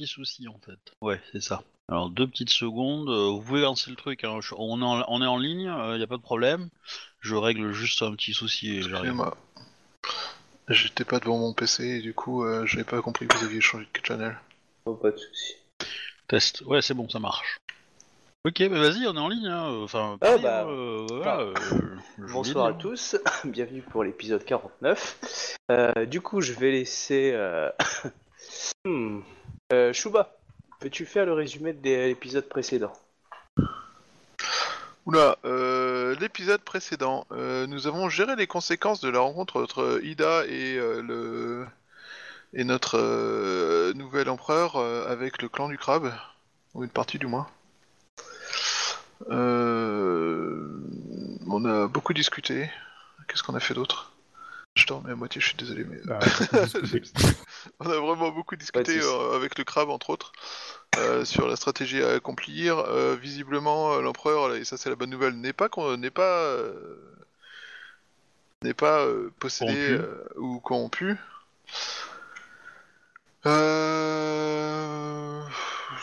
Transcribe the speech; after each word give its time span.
petit 0.00 0.06
souci 0.06 0.48
en 0.48 0.58
fait. 0.64 0.78
Ouais, 1.02 1.20
c'est 1.32 1.42
ça. 1.42 1.62
Alors 1.88 2.08
deux 2.08 2.26
petites 2.26 2.50
secondes, 2.50 3.08
euh, 3.08 3.30
vous 3.30 3.40
pouvez 3.40 3.60
lancer 3.60 3.90
le 3.90 3.96
truc, 3.96 4.24
hein. 4.24 4.38
Je- 4.40 4.54
on, 4.56 4.80
est 4.80 4.84
en, 4.84 5.04
on 5.08 5.22
est 5.22 5.26
en 5.26 5.36
ligne, 5.38 5.72
il 5.92 5.96
n'y 5.96 6.02
a 6.02 6.06
pas 6.06 6.16
de 6.16 6.22
problème. 6.22 6.68
Je 7.20 7.34
règle 7.34 7.72
juste 7.72 8.02
un 8.02 8.12
petit 8.14 8.32
souci 8.32 8.76
et 8.76 8.82
j'arrive. 8.82 9.10
Excusez-moi. 9.10 9.36
J'étais 10.68 11.04
pas 11.04 11.18
devant 11.18 11.38
mon 11.38 11.52
PC 11.52 11.84
et 11.84 12.00
du 12.00 12.14
coup, 12.14 12.44
euh, 12.44 12.64
j'avais 12.64 12.84
pas 12.84 13.02
compris 13.02 13.26
que 13.26 13.36
vous 13.36 13.44
aviez 13.44 13.60
changé 13.60 13.86
de 13.92 14.06
channel. 14.06 14.38
Oh, 14.86 14.94
pas 14.94 15.10
de 15.10 15.16
souci. 15.16 15.56
Test, 16.28 16.62
ouais 16.62 16.80
c'est 16.80 16.94
bon, 16.94 17.08
ça 17.08 17.18
marche. 17.18 17.58
Ok, 18.46 18.66
bah 18.70 18.78
vas-y, 18.78 19.06
on 19.06 19.16
est 19.16 19.18
en 19.18 19.28
ligne. 19.28 19.48
Hein. 19.48 19.82
Enfin, 19.82 20.16
Ah, 20.22 20.26
pareil, 20.26 20.42
bah, 20.42 20.62
hein, 20.62 20.68
euh, 20.68 21.06
voilà, 21.10 21.40
euh, 21.40 21.54
je 22.16 22.22
vous 22.22 22.32
Bonsoir 22.32 22.66
à 22.66 22.70
l'ai 22.70 22.76
dit, 22.76 22.80
tous, 22.82 23.16
bienvenue 23.44 23.82
pour 23.82 24.02
l'épisode 24.04 24.44
49. 24.44 25.56
Euh, 25.70 26.06
du 26.06 26.22
coup, 26.22 26.40
je 26.40 26.52
vais 26.54 26.70
laisser. 26.70 27.32
Euh... 27.34 27.68
hmm. 28.86 29.20
Euh, 29.72 29.92
peux-tu 30.80 31.06
faire 31.06 31.26
le 31.26 31.32
résumé 31.32 31.72
de 31.72 32.06
l'épisode 32.06 32.48
précédent 32.48 32.92
Oula, 35.06 35.38
euh, 35.44 36.16
l'épisode 36.20 36.60
précédent, 36.60 37.24
euh, 37.30 37.68
nous 37.68 37.86
avons 37.86 38.08
géré 38.08 38.34
les 38.36 38.48
conséquences 38.48 39.00
de 39.00 39.08
la 39.08 39.20
rencontre 39.20 39.62
entre 39.62 40.00
Ida 40.02 40.44
et 40.46 40.76
euh, 40.76 41.00
le 41.02 41.66
et 42.52 42.64
notre 42.64 42.98
euh, 42.98 43.92
nouvel 43.94 44.28
empereur 44.28 44.76
avec 44.76 45.40
le 45.40 45.48
clan 45.48 45.68
du 45.68 45.78
crabe, 45.78 46.12
ou 46.74 46.82
une 46.82 46.90
partie 46.90 47.18
du 47.18 47.28
moins. 47.28 47.46
On 51.52 51.64
a 51.64 51.86
beaucoup 51.86 52.12
discuté. 52.12 52.68
Qu'est-ce 53.28 53.44
qu'on 53.44 53.54
a 53.54 53.60
fait 53.60 53.74
d'autre? 53.74 54.12
Je 54.76 54.86
dormais 54.86 55.10
à 55.12 55.16
moitié, 55.16 55.40
je 55.40 55.48
suis 55.48 55.56
désolé, 55.56 55.84
mais 55.84 55.98
Bah, 56.04 56.18
on 57.80 57.86
a 57.90 57.98
vraiment 57.98 58.30
beaucoup 58.30 58.56
discuté 58.56 59.00
euh, 59.00 59.34
avec 59.36 59.58
le 59.58 59.64
crabe, 59.64 59.90
entre 59.90 60.10
autres, 60.10 60.32
euh, 60.96 61.24
sur 61.24 61.48
la 61.48 61.56
stratégie 61.56 62.02
à 62.02 62.10
accomplir. 62.10 62.78
Euh, 62.78 63.16
visiblement, 63.16 63.96
l'empereur, 64.00 64.54
et 64.54 64.64
ça 64.64 64.76
c'est 64.76 64.88
la 64.88 64.96
bonne 64.96 65.10
nouvelle, 65.10 65.34
n'est 65.34 65.52
pas 65.52 65.68
con- 65.68 65.96
n'est 65.96 66.10
pas 66.10 66.42
euh, 66.42 66.96
n'est 68.62 68.74
pas 68.74 69.00
euh, 69.04 69.30
possédé 69.38 69.72
Corrompu. 69.74 69.92
euh, 69.92 70.24
ou 70.36 70.60
corrompu. 70.60 71.16
Euh... 73.46 75.42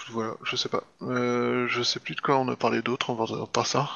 Voilà, 0.09 0.35
je 0.43 0.55
sais 0.55 0.69
pas. 0.69 0.83
Euh, 1.01 1.67
je 1.67 1.83
sais 1.83 1.99
plus 1.99 2.15
de 2.15 2.21
quoi 2.21 2.37
on 2.37 2.47
a 2.49 2.55
parlé 2.55 2.81
d'autre, 2.81 3.09
on 3.09 3.15
va 3.15 3.45
par 3.47 3.67
ça. 3.67 3.89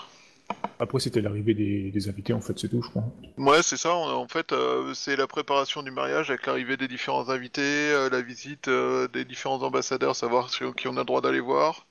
Après, 0.82 1.00
c'était 1.00 1.22
l'arrivée 1.22 1.54
des, 1.54 2.10
invités, 2.10 2.34
en 2.34 2.42
fait, 2.42 2.58
c'est 2.58 2.68
tout, 2.68 2.82
je 2.82 2.90
crois. 2.90 3.04
Ouais, 3.38 3.62
c'est 3.62 3.78
ça. 3.78 3.94
En 3.94 4.28
fait, 4.28 4.52
euh, 4.52 4.96
c'est 4.96 5.16
la 5.16 5.28
préparation 5.28 5.84
du 5.84 5.92
mariage 5.92 6.32
avec 6.32 6.48
l'arrivée 6.48 6.76
des 6.76 6.88
différents 6.88 7.30
invités, 7.30 7.62
euh, 7.62 8.10
la 8.10 8.22
visite 8.22 8.68
euh, 8.68 9.08
des 9.08 9.24
différents 9.24 9.62
ambassadeurs, 9.62 10.16
savoir 10.16 10.50
qui 10.50 10.88
on 10.88 10.96
a 10.96 11.02
le 11.02 11.06
droit 11.06 11.22
d'aller 11.22 11.40
voir, 11.40 11.86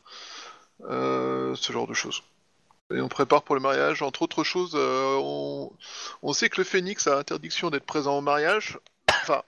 ce 0.80 1.72
genre 1.72 1.86
de 1.86 1.94
choses. 1.94 2.22
Et 2.92 3.00
on 3.00 3.08
prépare 3.08 3.42
pour 3.42 3.54
le 3.54 3.60
mariage. 3.60 4.02
Entre 4.02 4.22
autres 4.22 4.42
choses, 4.42 4.74
on... 4.74 5.70
on 6.22 6.32
sait 6.32 6.48
que 6.48 6.60
le 6.60 6.64
Phénix 6.64 7.06
a 7.06 7.16
interdiction 7.16 7.70
d'être 7.70 7.86
présent 7.86 8.18
au 8.18 8.22
mariage. 8.22 8.80
Enfin, 9.22 9.42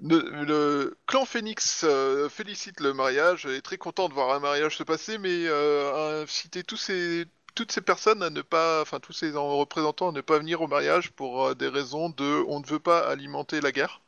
le, 0.00 0.96
clan 1.06 1.24
Phoenix 1.24 1.86
félicite 2.28 2.80
le 2.80 2.92
mariage, 2.92 3.46
est 3.46 3.62
très 3.62 3.78
content 3.78 4.08
de 4.08 4.14
voir 4.14 4.34
un 4.34 4.40
mariage 4.40 4.76
se 4.76 4.82
passer, 4.82 5.18
mais 5.18 5.46
euh, 5.46 5.92
a 5.94 6.22
incité 6.22 6.64
tous 6.64 6.76
ces, 6.76 7.26
toutes 7.54 7.72
ces 7.72 7.80
personnes 7.80 8.22
à 8.22 8.30
ne 8.30 8.42
pas, 8.42 8.82
enfin 8.82 9.00
tous 9.00 9.12
ces 9.12 9.36
en- 9.36 9.56
représentants 9.58 10.10
à 10.10 10.12
ne 10.12 10.20
pas 10.20 10.38
venir 10.38 10.60
au 10.62 10.66
mariage 10.66 11.10
pour 11.12 11.46
euh, 11.48 11.54
des 11.54 11.68
raisons 11.68 12.10
de, 12.10 12.44
on 12.48 12.60
ne 12.60 12.66
veut 12.66 12.78
pas 12.78 13.00
alimenter 13.08 13.60
la 13.60 13.72
guerre, 13.72 14.00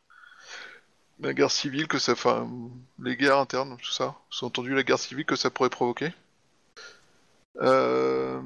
la 1.21 1.33
guerre 1.35 1.51
civile 1.51 1.89
que 1.89 1.99
ça, 1.99 2.13
enfin 2.13 2.49
les 2.99 3.17
guerres 3.17 3.39
internes, 3.39 3.77
tout 3.83 3.91
ça, 3.93 4.15
sous-entendu 4.31 4.75
la 4.75 4.83
guerre 4.83 4.99
civile 4.99 5.25
que 5.27 5.37
ça 5.37 5.51
pourrait 5.51 5.71
provoquer. 5.71 6.13
Euh, 7.63 8.41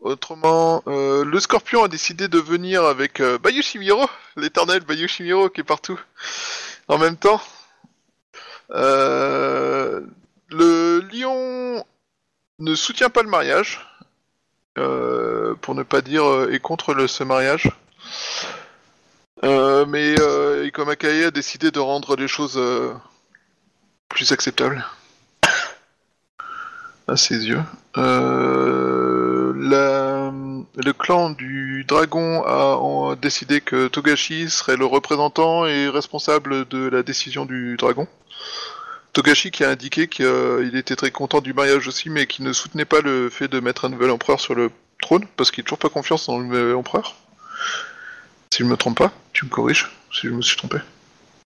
Autrement, 0.00 0.82
euh, 0.86 1.24
le 1.24 1.40
Scorpion 1.40 1.84
a 1.84 1.88
décidé 1.88 2.28
de 2.28 2.38
venir 2.38 2.84
avec 2.84 3.22
Bayushimiro, 3.22 4.06
l'éternel 4.36 4.80
Bayushimiro 4.80 5.48
qui 5.48 5.62
est 5.62 5.64
partout 5.64 5.98
en 6.88 6.98
même 6.98 7.16
temps. 7.16 7.40
Le 8.68 10.06
Lion 11.10 11.82
ne 12.58 12.74
soutient 12.74 13.08
pas 13.08 13.22
le 13.22 13.30
mariage, 13.30 13.80
euh, 14.78 15.54
pour 15.60 15.74
ne 15.74 15.82
pas 15.82 16.00
dire 16.00 16.24
euh, 16.24 16.50
est 16.52 16.58
contre 16.58 16.94
le, 16.94 17.06
ce 17.06 17.24
mariage. 17.24 17.70
Euh, 19.44 19.84
mais 19.86 20.18
euh, 20.20 20.66
Ikomakae 20.66 21.26
a 21.26 21.30
décidé 21.30 21.70
de 21.70 21.78
rendre 21.78 22.16
les 22.16 22.28
choses 22.28 22.56
euh, 22.56 22.92
plus 24.08 24.32
acceptables 24.32 24.84
à 27.08 27.16
ses 27.16 27.46
yeux. 27.46 27.62
Euh, 27.96 29.52
le 30.76 30.92
clan 30.92 31.30
du 31.30 31.84
dragon 31.84 32.42
a 32.44 33.14
décidé 33.16 33.60
que 33.60 33.88
Togashi 33.88 34.50
serait 34.50 34.76
le 34.76 34.86
représentant 34.86 35.66
et 35.66 35.88
responsable 35.88 36.66
de 36.68 36.88
la 36.88 37.02
décision 37.02 37.44
du 37.44 37.76
dragon. 37.76 38.08
Togashi 39.14 39.52
qui 39.52 39.64
a 39.64 39.70
indiqué 39.70 40.08
qu'il 40.08 40.72
était 40.74 40.96
très 40.96 41.12
content 41.12 41.40
du 41.40 41.54
mariage 41.54 41.86
aussi, 41.86 42.10
mais 42.10 42.26
qui 42.26 42.42
ne 42.42 42.52
soutenait 42.52 42.84
pas 42.84 43.00
le 43.00 43.30
fait 43.30 43.46
de 43.48 43.60
mettre 43.60 43.84
un 43.84 43.88
nouvel 43.88 44.10
empereur 44.10 44.40
sur 44.40 44.56
le 44.56 44.70
trône, 45.00 45.24
parce 45.36 45.50
qu'il 45.50 45.62
n'a 45.62 45.66
toujours 45.66 45.78
pas 45.78 45.88
confiance 45.88 46.26
dans 46.26 46.38
le 46.38 46.46
nouvel 46.46 46.74
empereur. 46.74 47.14
Si 48.52 48.62
je 48.62 48.68
me 48.68 48.76
trompe 48.76 48.98
pas, 48.98 49.12
tu 49.32 49.44
me 49.44 49.50
corriges 49.50 49.90
si 50.12 50.26
je 50.26 50.32
me 50.32 50.42
suis 50.42 50.56
trompé. 50.56 50.78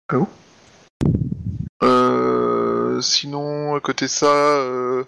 Ah 0.09 0.19
où 0.19 0.28
euh, 1.83 3.01
Sinon, 3.03 3.77
à 3.77 3.81
côté 3.81 4.07
de 4.07 4.11
ça, 4.11 4.27
euh, 4.27 5.05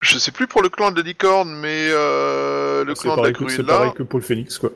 je 0.00 0.18
sais 0.18 0.30
plus 0.30 0.46
pour 0.46 0.60
le 0.60 0.68
clan 0.68 0.90
de 0.90 1.00
la 1.00 1.06
licorne, 1.06 1.54
mais 1.54 1.88
euh, 1.90 2.84
le 2.84 2.94
C'est 2.94 3.02
clan 3.02 3.16
de 3.16 3.22
la 3.22 3.32
grue 3.32 3.48
c'est 3.48 3.62
là, 3.62 3.78
pareil 3.78 3.92
que 3.94 4.02
pour 4.02 4.18
le 4.18 4.24
Phoenix, 4.24 4.58
quoi. 4.58 4.70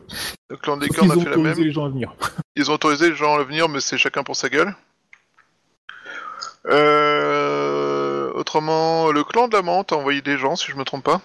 le 0.48 0.56
clan 0.56 0.78
de 0.78 0.82
la 0.82 0.86
licorne 0.86 1.10
a 1.10 1.14
fait 1.14 1.30
la 1.30 1.36
même. 1.36 1.46
autorisé 1.46 1.64
les 1.64 1.72
gens 1.72 1.84
à 1.84 1.90
venir. 1.90 2.14
Ils 2.56 2.70
ont 2.70 2.74
autorisé 2.74 3.10
les 3.10 3.16
gens 3.16 3.34
à 3.34 3.44
venir, 3.44 3.68
mais 3.68 3.80
c'est 3.80 3.98
chacun 3.98 4.22
pour 4.22 4.36
sa 4.36 4.48
gueule. 4.48 4.74
Euh... 6.66 8.32
Autrement, 8.34 9.10
le 9.10 9.24
clan 9.24 9.48
de 9.48 9.54
la 9.54 9.62
menthe 9.62 9.92
a 9.92 9.96
envoyé 9.96 10.22
des 10.22 10.38
gens, 10.38 10.56
si 10.56 10.70
je 10.70 10.76
me 10.76 10.84
trompe 10.84 11.04
pas. 11.04 11.20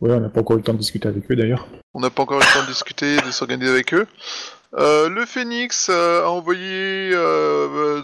Ouais, 0.00 0.12
on 0.12 0.20
n'a 0.20 0.28
pas 0.28 0.40
encore 0.40 0.56
eu 0.56 0.60
le 0.60 0.64
temps 0.64 0.74
de 0.74 0.78
discuter 0.78 1.08
avec 1.08 1.30
eux, 1.30 1.36
d'ailleurs. 1.36 1.66
On 1.94 2.00
n'a 2.00 2.10
pas 2.10 2.22
encore 2.22 2.38
eu 2.38 2.44
le 2.44 2.52
temps 2.52 2.62
de 2.62 2.72
discuter, 2.72 3.16
de 3.16 3.30
s'organiser 3.30 3.70
avec 3.70 3.94
eux. 3.94 4.06
Euh, 4.74 5.08
le 5.08 5.24
Phoenix 5.24 5.88
euh, 5.90 6.24
a 6.24 6.30
envoyé 6.30 7.10
euh, 7.14 7.98
euh, 7.98 8.02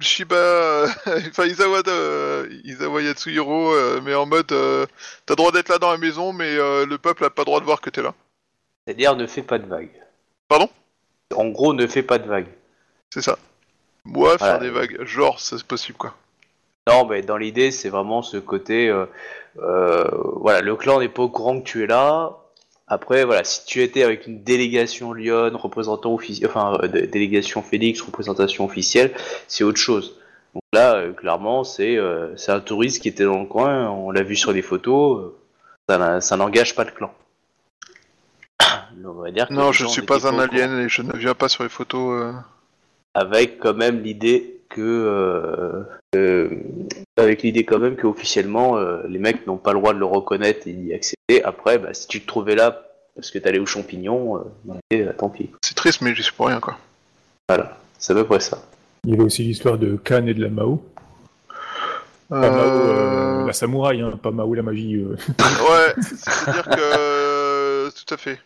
Shiba, 0.00 0.86
enfin 1.06 1.46
Izawa, 1.46 1.82
de, 1.82 2.50
Izawa 2.64 3.02
Yatsuhiro, 3.02 3.72
euh, 3.72 4.00
mais 4.04 4.14
en 4.14 4.26
mode 4.26 4.52
euh, 4.52 4.86
t'as 5.24 5.34
droit 5.34 5.52
d'être 5.52 5.68
là 5.68 5.78
dans 5.78 5.90
la 5.90 5.98
maison, 5.98 6.32
mais 6.32 6.56
euh, 6.56 6.86
le 6.86 6.98
peuple 6.98 7.24
a 7.24 7.30
pas 7.30 7.44
droit 7.44 7.60
de 7.60 7.64
voir 7.64 7.80
que 7.80 7.90
t'es 7.90 8.02
là. 8.02 8.14
C'est-à-dire, 8.86 9.16
ne 9.16 9.26
fais 9.26 9.42
pas 9.42 9.58
de 9.58 9.66
vagues. 9.66 9.90
Pardon? 10.48 10.68
En 11.34 11.48
gros, 11.48 11.72
ne 11.72 11.86
fais 11.86 12.02
pas 12.02 12.18
de 12.18 12.28
vagues. 12.28 12.48
C'est 13.10 13.22
ça. 13.22 13.38
Moi, 14.06 14.38
faire 14.38 14.58
Voilà. 14.58 14.58
des 14.58 14.70
vagues, 14.70 15.04
genre, 15.04 15.40
c'est 15.40 15.62
possible 15.64 15.98
quoi. 15.98 16.14
Non, 16.88 17.04
mais 17.06 17.22
dans 17.22 17.36
l'idée, 17.36 17.70
c'est 17.72 17.88
vraiment 17.88 18.22
ce 18.22 18.36
côté. 18.36 18.88
euh, 18.88 19.06
euh, 19.58 20.04
voilà, 20.36 20.60
le 20.60 20.76
clan 20.76 21.00
n'est 21.00 21.08
pas 21.08 21.22
au 21.22 21.28
courant 21.28 21.58
que 21.60 21.64
tu 21.66 21.82
es 21.82 21.86
là. 21.86 22.36
Après, 22.88 23.24
voilà, 23.24 23.42
si 23.42 23.64
tu 23.66 23.82
étais 23.82 24.04
avec 24.04 24.26
une 24.28 24.44
délégation 24.44 25.12
Lyon, 25.12 25.50
représentant 25.54 26.14
officiel, 26.14 26.48
enfin, 26.48 26.78
euh, 26.82 26.86
dé- 26.88 27.06
délégation 27.08 27.62
Félix, 27.62 28.00
représentation 28.00 28.64
officielle, 28.64 29.12
c'est 29.48 29.64
autre 29.64 29.78
chose. 29.78 30.20
Donc 30.54 30.62
là, 30.72 31.08
clairement, 31.16 31.64
c'est 31.64 31.98
c'est 32.36 32.52
un 32.52 32.60
touriste 32.60 33.02
qui 33.02 33.08
était 33.08 33.24
dans 33.24 33.40
le 33.40 33.46
coin, 33.46 33.90
on 33.90 34.10
l'a 34.12 34.22
vu 34.22 34.36
sur 34.36 34.52
les 34.52 34.62
photos, 34.62 35.32
ça, 35.88 36.36
n'engage 36.36 36.74
pas 36.76 36.84
le 36.84 36.92
clan. 36.92 37.12
Donc, 38.96 39.16
on 39.18 39.22
va 39.22 39.30
dire 39.30 39.48
que 39.48 39.52
Non, 39.54 39.72
je 39.72 39.84
gens 39.84 39.90
suis 39.90 40.02
pas 40.02 40.26
un 40.26 40.38
alien 40.38 40.78
et 40.80 40.88
je 40.88 41.02
ne 41.02 41.12
viens 41.16 41.34
pas 41.34 41.48
sur 41.48 41.62
les 41.64 41.68
photos. 41.68 42.34
Avec 43.16 43.58
quand 43.58 43.74
même 43.74 44.02
l'idée 44.02 44.60
que 44.68 44.80
euh, 44.82 45.82
euh, 46.14 46.50
avec 47.16 47.42
l'idée 47.42 47.64
quand 47.64 47.78
même 47.78 47.96
qu'officiellement 47.96 48.76
euh, 48.76 49.02
les 49.08 49.18
mecs 49.18 49.46
n'ont 49.46 49.56
pas 49.56 49.72
le 49.72 49.78
droit 49.78 49.94
de 49.94 49.98
le 49.98 50.04
reconnaître 50.04 50.66
et 50.68 50.72
d'y 50.72 50.92
accéder. 50.92 51.42
Après, 51.44 51.78
bah, 51.78 51.94
si 51.94 52.06
tu 52.08 52.20
te 52.20 52.26
trouvais 52.26 52.54
là 52.54 52.82
parce 53.14 53.30
que 53.30 53.38
t'allais 53.38 53.58
aux 53.58 53.64
champignons, 53.66 54.36
euh, 54.36 54.40
bah, 54.64 54.74
eh, 54.90 55.06
tant 55.16 55.30
pis. 55.30 55.50
C'est 55.62 55.74
triste, 55.74 56.02
mais 56.02 56.14
j'y 56.14 56.22
suis 56.22 56.32
pour 56.34 56.48
rien 56.48 56.60
quoi. 56.60 56.76
Voilà, 57.48 57.78
c'est 57.98 58.12
à 58.12 58.16
peu 58.16 58.24
près 58.24 58.40
ça. 58.40 58.58
Il 59.04 59.10
y 59.10 59.14
avait 59.14 59.22
aussi 59.24 59.42
l'histoire 59.44 59.78
de 59.78 59.96
Khan 59.96 60.26
et 60.26 60.34
de 60.34 60.42
la 60.42 60.50
Mao. 60.50 60.82
Pas 62.28 62.50
Mao, 62.50 62.50
Euh, 62.50 63.46
la 63.46 63.52
samouraï, 63.54 64.02
hein, 64.02 64.18
pas 64.22 64.30
Mao 64.32 64.52
la 64.52 64.62
magie. 64.62 64.96
euh. 64.96 65.16
Ouais, 65.38 65.94
c'est-à-dire 66.02 66.64
que 66.68 67.88
tout 67.90 68.14
à 68.14 68.16
fait. 68.18 68.38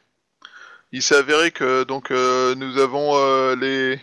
Il 0.92 1.02
s'est 1.02 1.16
avéré 1.16 1.50
que 1.50 1.82
donc 1.84 2.10
euh, 2.10 2.54
nous 2.56 2.78
avons 2.78 3.12
euh, 3.16 3.56
les 3.56 3.98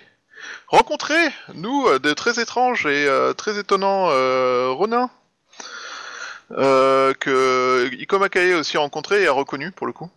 rencontré 0.68 1.16
nous 1.56 1.86
euh, 1.88 2.00
de 2.00 2.14
très 2.14 2.42
étranges 2.42 2.86
et 2.86 3.08
euh, 3.08 3.34
très 3.34 3.58
étonnants 3.58 4.10
euh, 4.10 4.70
Ronin 4.72 5.10
euh, 6.52 7.14
que 7.14 7.90
Ikomakae 7.94 8.54
a 8.54 8.60
aussi 8.60 8.78
rencontré 8.78 9.24
et 9.24 9.28
a 9.28 9.32
reconnu 9.32 9.72
pour 9.72 9.88
le 9.88 9.94
coup 9.94 10.10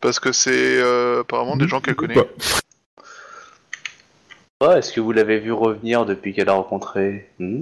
parce 0.00 0.20
que 0.20 0.32
c'est 0.32 0.78
euh, 0.78 1.20
apparemment 1.20 1.56
des 1.56 1.68
gens 1.68 1.80
qu'elle 1.80 1.96
connaît. 1.96 2.18
Ouais. 4.60 4.78
Est-ce 4.78 4.92
que 4.92 5.00
vous 5.00 5.12
l'avez 5.12 5.38
vu 5.38 5.52
revenir 5.52 6.06
depuis 6.06 6.32
qu'elle 6.32 6.48
a 6.48 6.52
rencontré? 6.54 7.28
Hmm? 7.38 7.60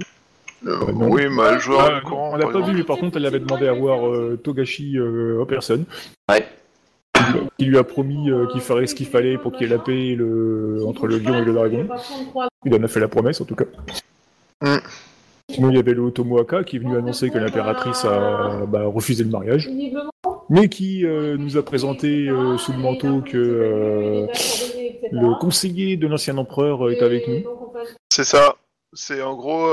Non. 0.63 1.09
oui, 1.09 1.27
mais 1.29 1.43
elle 1.43 1.59
jouait 1.59 1.77
Ah, 1.79 2.01
courant, 2.01 2.31
on 2.33 2.35
l'a 2.35 2.45
par 2.45 2.53
pas 2.53 2.61
vu, 2.61 2.73
mais 2.73 2.83
par 2.83 2.97
contre, 2.97 3.17
elle 3.17 3.25
avait 3.25 3.39
demandé 3.39 3.67
à 3.67 3.73
voir 3.73 4.07
euh, 4.07 4.39
Togashi 4.43 4.97
euh, 4.97 5.41
en 5.41 5.45
personne. 5.45 5.85
Ouais. 6.29 6.47
Il 7.59 7.69
lui 7.69 7.77
a 7.77 7.83
promis 7.83 8.29
euh, 8.29 8.47
qu'il 8.47 8.61
ferait 8.61 8.87
ce 8.87 8.95
qu'il 8.95 9.07
fallait 9.07 9.37
pour 9.37 9.51
qu'il 9.51 9.63
y 9.63 9.65
ait 9.65 9.75
la 9.75 9.81
paix 9.81 10.15
le- 10.15 10.83
entre 10.85 11.07
le 11.07 11.17
lion 11.19 11.35
et 11.35 11.45
le 11.45 11.53
dragon. 11.53 11.87
Il 12.65 12.73
en 12.73 12.83
a 12.83 12.87
fait 12.87 12.99
la 12.99 13.07
promesse, 13.07 13.41
en 13.41 13.45
tout 13.45 13.55
cas. 13.55 13.65
Mm. 14.61 14.77
Sinon, 15.49 15.69
il 15.69 15.75
y 15.75 15.79
avait 15.79 15.93
le 15.93 16.01
Otomoaka 16.01 16.63
qui 16.63 16.77
est 16.77 16.79
venu 16.79 16.97
annoncer 16.97 17.29
que 17.29 17.37
l'impératrice 17.37 18.03
a 18.03 18.65
bah, 18.67 18.85
refusé 18.85 19.23
le 19.23 19.29
mariage, 19.29 19.69
mais 20.49 20.69
qui 20.69 21.05
euh, 21.05 21.37
nous 21.37 21.55
a 21.57 21.63
présenté 21.63 22.27
euh, 22.27 22.57
sous 22.57 22.71
le 22.71 22.79
manteau 22.79 23.21
que 23.21 23.37
euh, 23.37 24.27
le 25.11 25.39
conseiller 25.39 25.97
de 25.97 26.07
l'ancien 26.07 26.37
empereur 26.37 26.89
est 26.89 27.03
avec 27.03 27.27
nous. 27.27 27.43
C'est 28.11 28.23
ça. 28.23 28.55
C'est 28.93 29.21
en 29.21 29.35
gros, 29.35 29.69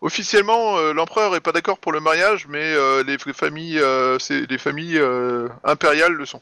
officiellement, 0.00 0.78
l'empereur 0.92 1.34
est 1.34 1.40
pas 1.40 1.50
d'accord 1.50 1.78
pour 1.78 1.90
le 1.90 1.98
mariage, 1.98 2.46
mais 2.48 2.74
les 3.04 3.18
familles, 3.18 3.80
les 4.30 4.58
familles 4.58 5.00
impériales 5.64 6.12
le 6.12 6.24
sont. 6.24 6.40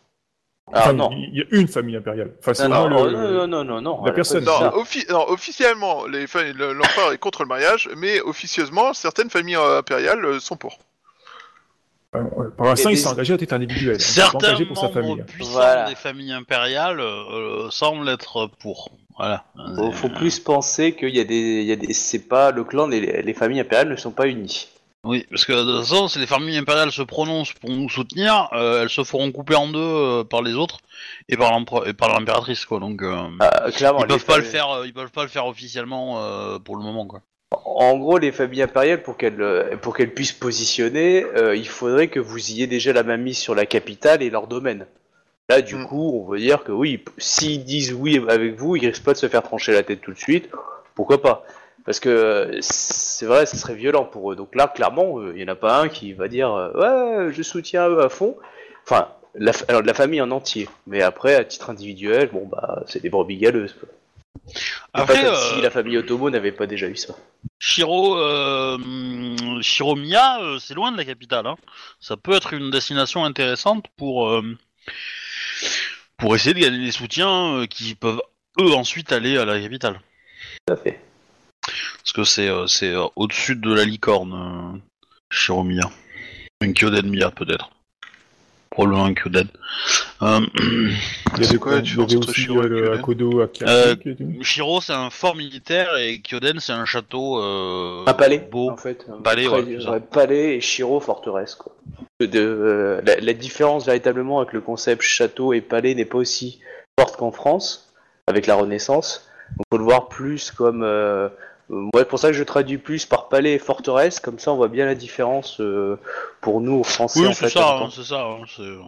Ah 0.73 0.81
Enfin, 0.81 0.93
non. 0.95 1.11
il 1.13 1.37
y 1.37 1.41
a 1.43 1.45
une 1.51 1.69
famille 1.69 1.95
impériale. 1.97 2.33
Enfin, 2.41 2.55
c'est 2.55 2.69
Non, 2.69 2.89
vraiment 2.89 3.01
non, 3.01 3.05
le- 3.05 3.13
non, 3.13 3.47
non, 3.47 3.47
non, 3.47 3.65
non, 3.65 3.81
non, 3.99 4.05
la 4.05 4.13
personne. 4.13 4.45
Non, 4.45 4.59
ça. 4.59 4.71
offi- 4.71 5.07
non, 5.11 5.29
officiellement, 5.29 6.07
l'empereur 6.07 7.13
est 7.13 7.19
contre 7.19 7.43
le 7.43 7.49
mariage, 7.49 7.91
mais 7.97 8.21
officieusement, 8.23 8.95
certaines 8.95 9.29
familles 9.31 9.57
euh, 9.57 9.79
impériales 9.81 10.25
euh, 10.25 10.41
sont 10.41 10.57
pour. 10.57 10.79
Euh, 12.17 12.23
Pour 12.57 12.67
l'instant, 12.67 12.89
Et 12.91 12.93
il 12.95 12.99
s'est 12.99 13.09
engagé 13.09 13.35
à 13.35 13.37
être 13.37 13.53
individuel. 13.53 13.99
Pas 13.99 14.03
Certains 14.03 14.55
pour 14.65 14.77
sa 14.77 14.83
membres 14.85 14.95
famille. 14.95 15.23
puissants 15.25 15.51
Voilà. 15.53 15.89
des 15.89 15.95
familles 15.97 16.33
impériales 16.33 17.01
euh, 17.01 17.69
semblent 17.71 18.09
être 18.09 18.49
pour. 18.61 18.91
Voilà. 19.19 19.45
Faut, 19.77 19.93
faut 19.93 20.09
plus 20.09 20.41
penser 20.41 20.95
qu'il 20.95 21.15
y 21.15 21.21
a 21.21 21.25
des, 21.25 21.37
il 21.61 21.67
y 21.67 21.73
a 21.73 21.77
des, 21.77 21.93
c'est 21.93 22.27
pas 22.27 22.51
le 22.53 22.65
clan, 22.65 22.87
les, 22.89 23.23
les 23.23 23.35
familles 23.35 23.61
impériales 23.61 23.89
ne 23.91 23.97
sont 23.97 24.11
pas 24.13 24.27
unies. 24.29 24.69
Oui, 25.05 25.27
parce 25.31 25.45
que 25.45 25.53
de 25.53 25.63
toute 25.63 25.87
façon, 25.87 26.09
si 26.09 26.19
les 26.19 26.27
familles 26.27 26.57
impériales 26.57 26.91
se 26.91 27.03
prononcent 27.03 27.53
pour 27.53 27.71
nous 27.71 27.91
soutenir, 27.91 28.49
euh, 28.55 28.83
elles 28.83 28.89
se 28.89 29.05
feront 29.05 29.31
couper 29.33 29.55
en 29.55 29.69
deux 29.69 29.79
euh, 29.79 30.25
par 30.25 30.41
les 30.43 30.55
autres 30.55 30.79
et 31.29 31.37
par 31.37 31.53
et 31.87 31.93
par 31.93 32.09
l'impératrice, 32.19 32.65
quoi. 32.65 32.81
Donc, 32.81 33.03
euh, 33.03 33.15
Ah, 33.41 33.71
clairement, 33.71 34.01
ils 34.01 34.07
peuvent 34.09 34.25
pas 34.25 34.39
le 34.39 34.45
faire, 34.45 34.71
euh, 34.71 34.87
ils 34.87 34.95
peuvent 34.95 35.11
pas 35.11 35.23
le 35.23 35.29
faire 35.29 35.47
officiellement 35.47 36.23
euh, 36.23 36.59
pour 36.59 36.77
le 36.77 36.83
moment, 36.83 37.07
quoi. 37.07 37.21
En 37.67 37.99
gros, 37.99 38.19
les 38.19 38.33
familles 38.33 38.63
impériales, 38.63 39.03
pour 39.03 39.17
qu'elles 39.19 39.41
euh, 39.41 39.77
pour 39.77 39.95
qu'elles 39.95 40.15
puissent 40.15 40.33
positionner, 40.33 41.25
euh, 41.37 41.55
il 41.55 41.69
faudrait 41.69 42.09
que 42.09 42.19
vous 42.19 42.51
ayez 42.51 42.67
déjà 42.67 42.93
la 42.95 43.03
main 43.03 43.19
mise 43.19 43.39
sur 43.39 43.55
la 43.55 43.67
capitale 43.67 44.23
et 44.23 44.31
leur 44.31 44.47
domaine. 44.47 44.87
Là, 45.51 45.61
du 45.61 45.77
Mm. 45.77 45.87
coup, 45.87 46.23
on 46.25 46.31
veut 46.31 46.39
dire 46.39 46.65
que 46.65 46.73
oui, 46.73 47.05
s'ils 47.19 47.65
disent 47.65 47.93
oui 47.93 48.25
avec 48.29 48.59
vous, 48.59 48.77
ils 48.77 48.87
risquent 48.87 49.05
pas 49.05 49.13
de 49.13 49.19
se 49.19 49.29
faire 49.29 49.43
trancher 49.43 49.73
la 49.73 49.83
tête 49.83 50.01
tout 50.01 50.13
de 50.13 50.19
suite. 50.19 50.49
Pourquoi 50.95 51.21
pas? 51.21 51.45
Parce 51.85 52.01
que 52.01 52.09
euh, 52.09 52.59
c'est 52.61 53.27
vrai, 53.27 53.47
ce 53.47 53.57
serait 53.57 53.75
violent 53.75 54.05
pour 54.05 54.33
eux. 54.33 54.37
Donc 54.37 54.55
là, 54.55 54.69
clairement, 54.69 55.19
euh, 55.19 55.33
il 55.35 55.43
y 55.43 55.45
en 55.45 55.53
a 55.53 55.55
pas 55.55 55.81
un 55.81 55.89
qui 55.89 56.13
va 56.15 56.29
dire 56.29 56.53
euh, 56.53 57.27
ouais, 57.27 57.33
je 57.33 57.43
soutiens 57.43 57.89
eux 57.89 58.03
à 58.03 58.09
fond. 58.09 58.37
Enfin, 58.85 59.09
la, 59.35 59.53
alors, 59.69 59.83
la 59.83 59.95
famille 59.95 60.21
en 60.21 60.31
entier. 60.31 60.69
Mais 60.87 61.03
après, 61.03 61.35
à 61.35 61.45
titre 61.45 61.71
individuel, 61.71 62.31
bon 62.33 62.47
bah, 62.47 62.83
c'est 62.87 63.03
des 63.03 63.11
brebis 63.11 63.37
galeuses. 63.37 63.75
Quoi. 63.75 63.89
Après, 64.95 65.15
pas 65.15 65.23
comme 65.25 65.35
euh, 65.35 65.55
si 65.55 65.61
la 65.61 65.71
famille 65.71 65.99
Otomo 65.99 66.31
n'avait 66.31 66.53
pas 66.53 66.67
déjà 66.67 66.87
eu 66.87 66.97
ça. 66.97 67.15
Shiro, 67.59 68.19
euh, 68.19 68.79
Shiromiya, 69.61 70.39
c'est 70.61 70.75
loin 70.75 70.91
de 70.91 70.97
la 70.97 71.05
capitale. 71.05 71.47
Hein. 71.47 71.57
Ça 72.01 72.17
peut 72.17 72.35
être 72.35 72.55
une 72.55 72.71
destination 72.71 73.25
intéressante 73.25 73.87
pour 73.97 74.41
pour 76.17 76.35
essayer 76.35 76.55
de 76.55 76.61
gagner 76.61 76.85
des 76.85 76.93
soutiens 76.93 77.67
qui 77.69 77.95
peuvent 77.95 78.23
eux 78.61 78.73
ensuite 78.73 79.13
aller 79.13 79.37
à 79.37 79.45
la 79.45 79.61
capitale. 79.61 80.01
Tout 80.67 80.75
à 80.75 80.77
fait. 80.77 81.01
Parce 82.05 82.13
que 82.13 82.25
c'est 82.25 82.49
euh, 82.49 82.67
c'est 82.67 82.93
euh, 82.93 83.07
au-dessus 83.17 83.57
de 83.57 83.73
la 83.73 83.85
licorne, 83.85 84.33
euh, 84.35 84.79
Shiromiya. 85.31 85.91
Un 86.61 86.73
Kyoden 86.73 87.09
Miya 87.09 87.31
peut-être. 87.31 87.71
Probablement 88.71 89.05
un 89.07 89.15
Kyoden. 89.15 89.47
Euh, 90.23 90.41
Il 91.37 91.43
y 91.43 91.47
C'est 91.47 91.59
quoi 91.59 91.77
la 91.77 91.81
différence 91.81 92.15
entre 92.15 92.33
Shiro 92.35 92.63
et 92.63 92.67
euh, 92.67 92.99
Kyoden 92.99 92.99
Akodo 92.99 93.41
Euh, 93.63 93.95
c'est 94.83 94.93
un 94.93 95.11
fort 95.11 95.35
militaire 95.37 95.97
et 95.97 96.21
Kyoden 96.21 96.59
c'est 96.61 96.73
un 96.73 96.85
château 96.85 97.41
euh, 97.41 98.05
Un 98.07 98.15
palais, 98.15 98.39
beau. 98.51 98.71
en 98.71 98.77
fait. 98.77 99.07
Un 99.09 99.23
Palais, 99.23 99.47
ouais, 99.49 100.01
palais 100.01 100.57
et 100.57 100.61
Shiro 100.61 101.01
forteresse, 101.01 101.55
quoi. 101.55 101.75
De, 102.21 102.29
euh, 102.35 103.01
la, 103.05 103.17
la 103.17 103.33
différence 103.33 103.87
véritablement 103.87 104.41
avec 104.41 104.53
le 104.53 104.61
concept 104.61 105.03
château 105.03 105.53
et 105.53 105.61
palais 105.61 105.95
n'est 105.95 106.05
pas 106.05 106.19
aussi 106.19 106.61
forte 106.99 107.17
qu'en 107.17 107.33
France, 107.33 107.93
avec 108.27 108.47
la 108.47 108.57
Renaissance. 108.57 109.29
Donc 109.57 109.67
faut 109.73 109.79
le 109.79 109.85
voir 109.85 110.09
plus 110.09 110.51
comme... 110.51 110.83
Euh, 111.71 111.89
ouais, 111.95 112.05
pour 112.05 112.19
ça 112.19 112.29
que 112.29 112.35
je 112.35 112.45
traduis 112.45 112.79
plus 112.79 113.07
par 113.07 113.29
palais 113.29 113.55
et 113.55 113.59
forteresse, 113.59 114.21
comme 114.21 114.39
ça 114.39 114.53
on 114.53 114.57
voit 114.57 114.69
bien 114.69 114.85
la 114.85 114.95
différence 114.95 115.61
euh, 115.61 115.99
pour 116.41 116.61
nous, 116.61 116.85
Français, 116.85 117.21
Oui, 117.21 117.27
en 117.29 117.33
c'est 117.33 117.47
fait. 117.47 117.59
ça, 117.59 117.79
hein, 117.79 117.89
c'est 117.95 118.05
ça. 118.05 118.21
hein, 118.23 118.45
c'est, 118.55 118.63
euh, 118.63 118.79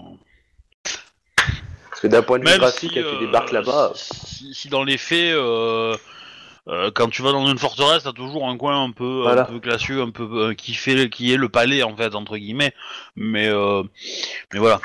Parce 1.88 2.00
que 2.02 2.06
d'un 2.08 2.22
point 2.22 2.38
de 2.38 2.44
vue 2.44 2.50
Même 2.50 2.60
graphique, 2.60 2.92
si, 2.92 3.02
quand 3.02 3.10
tu 3.18 3.24
débarques 3.26 3.52
là-bas... 3.52 3.92
Si, 3.94 4.52
si 4.52 4.68
dans 4.68 4.84
les 4.84 4.98
faits, 4.98 5.34
quand 6.94 7.08
tu 7.08 7.22
vas 7.22 7.32
dans 7.32 7.46
une 7.46 7.58
forteresse, 7.58 8.02
t'as 8.02 8.12
toujours 8.12 8.46
un 8.48 8.56
coin 8.58 8.82
un 8.84 8.90
peu, 8.90 9.22
Voilà. 9.22 9.42
un 9.42 9.44
peu 9.46 9.60
classieux, 9.60 10.02
un 10.02 10.10
peu 10.10 10.52
qui 10.54 10.74
fait, 10.74 11.08
qui 11.08 11.32
est 11.32 11.36
le 11.38 11.48
palais 11.48 11.82
en 11.82 11.96
fait 11.96 12.14
entre 12.14 12.36
guillemets. 12.36 12.74
Mais, 13.16 13.48
mais 14.52 14.58
voilà. 14.58 14.80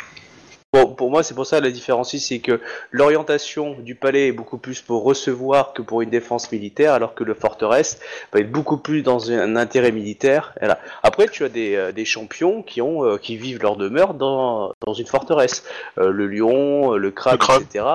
Bon, 0.73 0.87
pour 0.87 1.11
moi, 1.11 1.21
c'est 1.21 1.33
pour 1.33 1.45
ça 1.45 1.59
la 1.59 1.69
différence 1.69 2.13
ici, 2.13 2.35
c'est 2.35 2.39
que 2.39 2.61
l'orientation 2.91 3.75
du 3.79 3.93
palais 3.93 4.27
est 4.29 4.31
beaucoup 4.31 4.57
plus 4.57 4.79
pour 4.79 5.03
recevoir 5.03 5.73
que 5.73 5.81
pour 5.81 6.01
une 6.01 6.09
défense 6.09 6.49
militaire, 6.49 6.93
alors 6.93 7.13
que 7.13 7.25
le 7.25 7.33
forteresse 7.33 7.99
va 8.31 8.39
être 8.39 8.49
beaucoup 8.53 8.77
plus 8.77 9.01
dans 9.01 9.31
un 9.31 9.57
intérêt 9.57 9.91
militaire. 9.91 10.53
Voilà. 10.61 10.79
Après, 11.03 11.27
tu 11.27 11.43
as 11.43 11.49
des, 11.49 11.75
euh, 11.75 11.91
des 11.91 12.05
champions 12.05 12.63
qui 12.63 12.81
ont 12.81 13.03
euh, 13.03 13.17
qui 13.17 13.35
vivent 13.35 13.61
leur 13.61 13.75
demeure 13.75 14.13
dans, 14.13 14.71
dans 14.85 14.93
une 14.93 15.07
forteresse, 15.07 15.65
Euh, 15.97 16.09
le 16.09 16.25
lion, 16.25 16.93
euh, 16.93 16.97
le 16.97 17.11
crabe, 17.11 17.33
Le 17.33 17.37
crabe. 17.39 17.61
etc. 17.63 17.85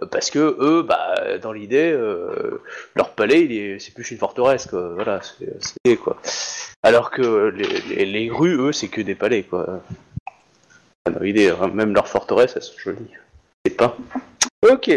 euh, 0.00 0.06
Parce 0.08 0.30
que 0.30 0.38
eux, 0.38 0.82
bah, 0.84 1.36
dans 1.42 1.50
l'idée, 1.50 1.90
euh, 1.90 2.62
leur 2.94 3.10
palais, 3.10 3.42
il 3.42 3.50
est, 3.52 3.80
c'est 3.80 3.92
plus 3.92 4.08
une 4.12 4.18
forteresse, 4.18 4.68
quoi. 4.68 4.92
Voilà, 4.94 5.20
c'est, 5.20 5.52
c'est 5.84 5.96
quoi. 5.96 6.16
Alors 6.84 7.10
que 7.10 7.48
les, 7.48 7.96
les, 7.96 8.06
les 8.06 8.26
grues, 8.28 8.54
eux, 8.56 8.72
c'est 8.72 8.86
que 8.88 9.00
des 9.00 9.16
palais, 9.16 9.42
quoi. 9.42 9.80
Ah, 11.06 11.12
l'idée, 11.22 11.48
hein, 11.48 11.68
même 11.68 11.94
leurs 11.94 12.08
forteresses, 12.08 12.54
elles 12.56 12.62
sont 12.62 12.78
jolies. 12.78 13.10
C'est 13.64 13.76
pas. 13.76 13.96
Ok. 14.70 14.90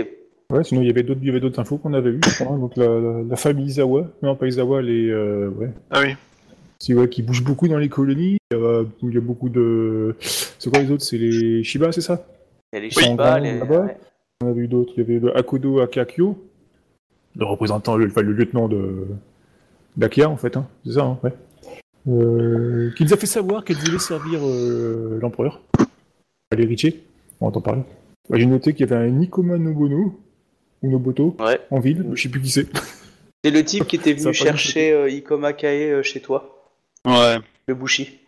Ouais, 0.50 0.64
sinon 0.64 0.82
il 0.82 0.88
y 0.88 0.90
avait 0.90 1.04
d'autres, 1.04 1.20
il 1.22 1.28
y 1.28 1.30
avait 1.30 1.40
d'autres 1.40 1.60
infos 1.60 1.78
qu'on 1.78 1.94
avait 1.94 2.12
vues, 2.12 2.20
je 2.28 2.44
crois. 2.44 2.58
Donc 2.58 2.76
la, 2.76 2.86
la- 2.88 3.24
la 3.24 3.36
famille 3.36 3.66
Izawa, 3.66 4.08
non 4.22 4.36
pas 4.36 4.48
Izawa, 4.48 4.82
les, 4.82 5.10
euh, 5.10 5.50
ouais, 5.50 5.70
Ah 5.90 6.02
oui. 6.04 6.16
si, 6.80 6.94
ouais, 6.94 7.10
qui 7.10 7.24
bouge 7.24 7.44
beaucoup 7.44 7.68
dans 7.68 7.78
les 7.78 7.90
colonies. 7.90 8.38
Il 8.52 8.58
y 8.58 8.62
a, 8.62 8.84
il 9.02 9.14
y 9.14 9.18
a 9.18 9.22
beaucoup 9.22 9.50
de, 9.50 10.16
c'est 10.20 10.70
quoi 10.70 10.80
les 10.84 10.92
autres? 10.92 11.04
C'est 11.04 11.18
les 11.18 11.64
Shiba, 11.64 11.92
c'est 11.92 12.02
ça? 12.02 12.26
Il 12.72 12.76
y 12.76 12.80
a 12.80 12.82
les. 12.82 12.90
Shiba, 12.92 13.40
les. 13.40 13.62
ouais. 13.62 13.98
On 14.44 14.48
avait 14.50 14.62
eu 14.62 14.68
d'autres. 14.68 14.94
Il 14.98 15.00
y 15.00 15.04
avait 15.10 15.20
le 15.20 15.36
Akodo 15.36 15.80
Akakyo, 15.80 16.38
le 17.38 17.46
représentant, 17.46 17.96
le, 17.96 18.08
enfin, 18.08 18.22
le 18.22 18.34
lieutenant 18.34 18.68
de 18.68 19.08
d'Akia 19.96 20.30
en 20.30 20.38
fait, 20.38 20.58
hein. 20.58 20.68
c'est 20.86 20.94
ça, 20.94 21.04
hein, 21.04 21.18
ouais. 21.24 21.32
Euh, 22.10 22.92
qui 22.98 23.06
nous 23.06 23.14
a 23.14 23.18
fait 23.18 23.26
savoir 23.28 23.64
qu'elle 23.64 23.78
voulait 23.78 23.98
servir 24.00 24.40
euh, 24.44 25.18
l'empereur, 25.22 25.62
l'héritier. 26.56 27.04
On 27.42 27.48
entend 27.48 27.62
parler. 27.62 27.82
Ouais, 28.30 28.40
J'ai 28.40 28.46
noté 28.46 28.74
qu'il 28.74 28.88
y 28.90 28.94
avait 28.94 29.06
un 29.06 29.10
Nikoma 29.10 29.58
Nobono 29.58 30.20
ou 30.82 30.90
Noboto 30.92 31.36
Ouais. 31.40 31.60
en 31.72 31.80
ville. 31.80 32.06
Je 32.14 32.22
sais 32.24 32.30
plus 32.30 32.42
qui 32.42 32.50
c'est. 32.50 32.68
C'est 33.44 33.52
le 33.52 33.64
type 33.66 33.86
qui 33.88 33.98
était 33.98 34.12
Ça 34.18 34.30
venu 34.32 34.38
a 34.38 34.46
pas 34.46 34.52
dû 34.52 34.58
chercher 34.58 34.92
euh, 34.94 35.10
Ikoma 35.10 35.54
Kae 35.54 35.92
euh, 35.92 36.04
chez 36.04 36.22
toi, 36.22 36.64
Ouais. 37.06 37.38
le 37.68 37.76
Bushi. 37.76 38.20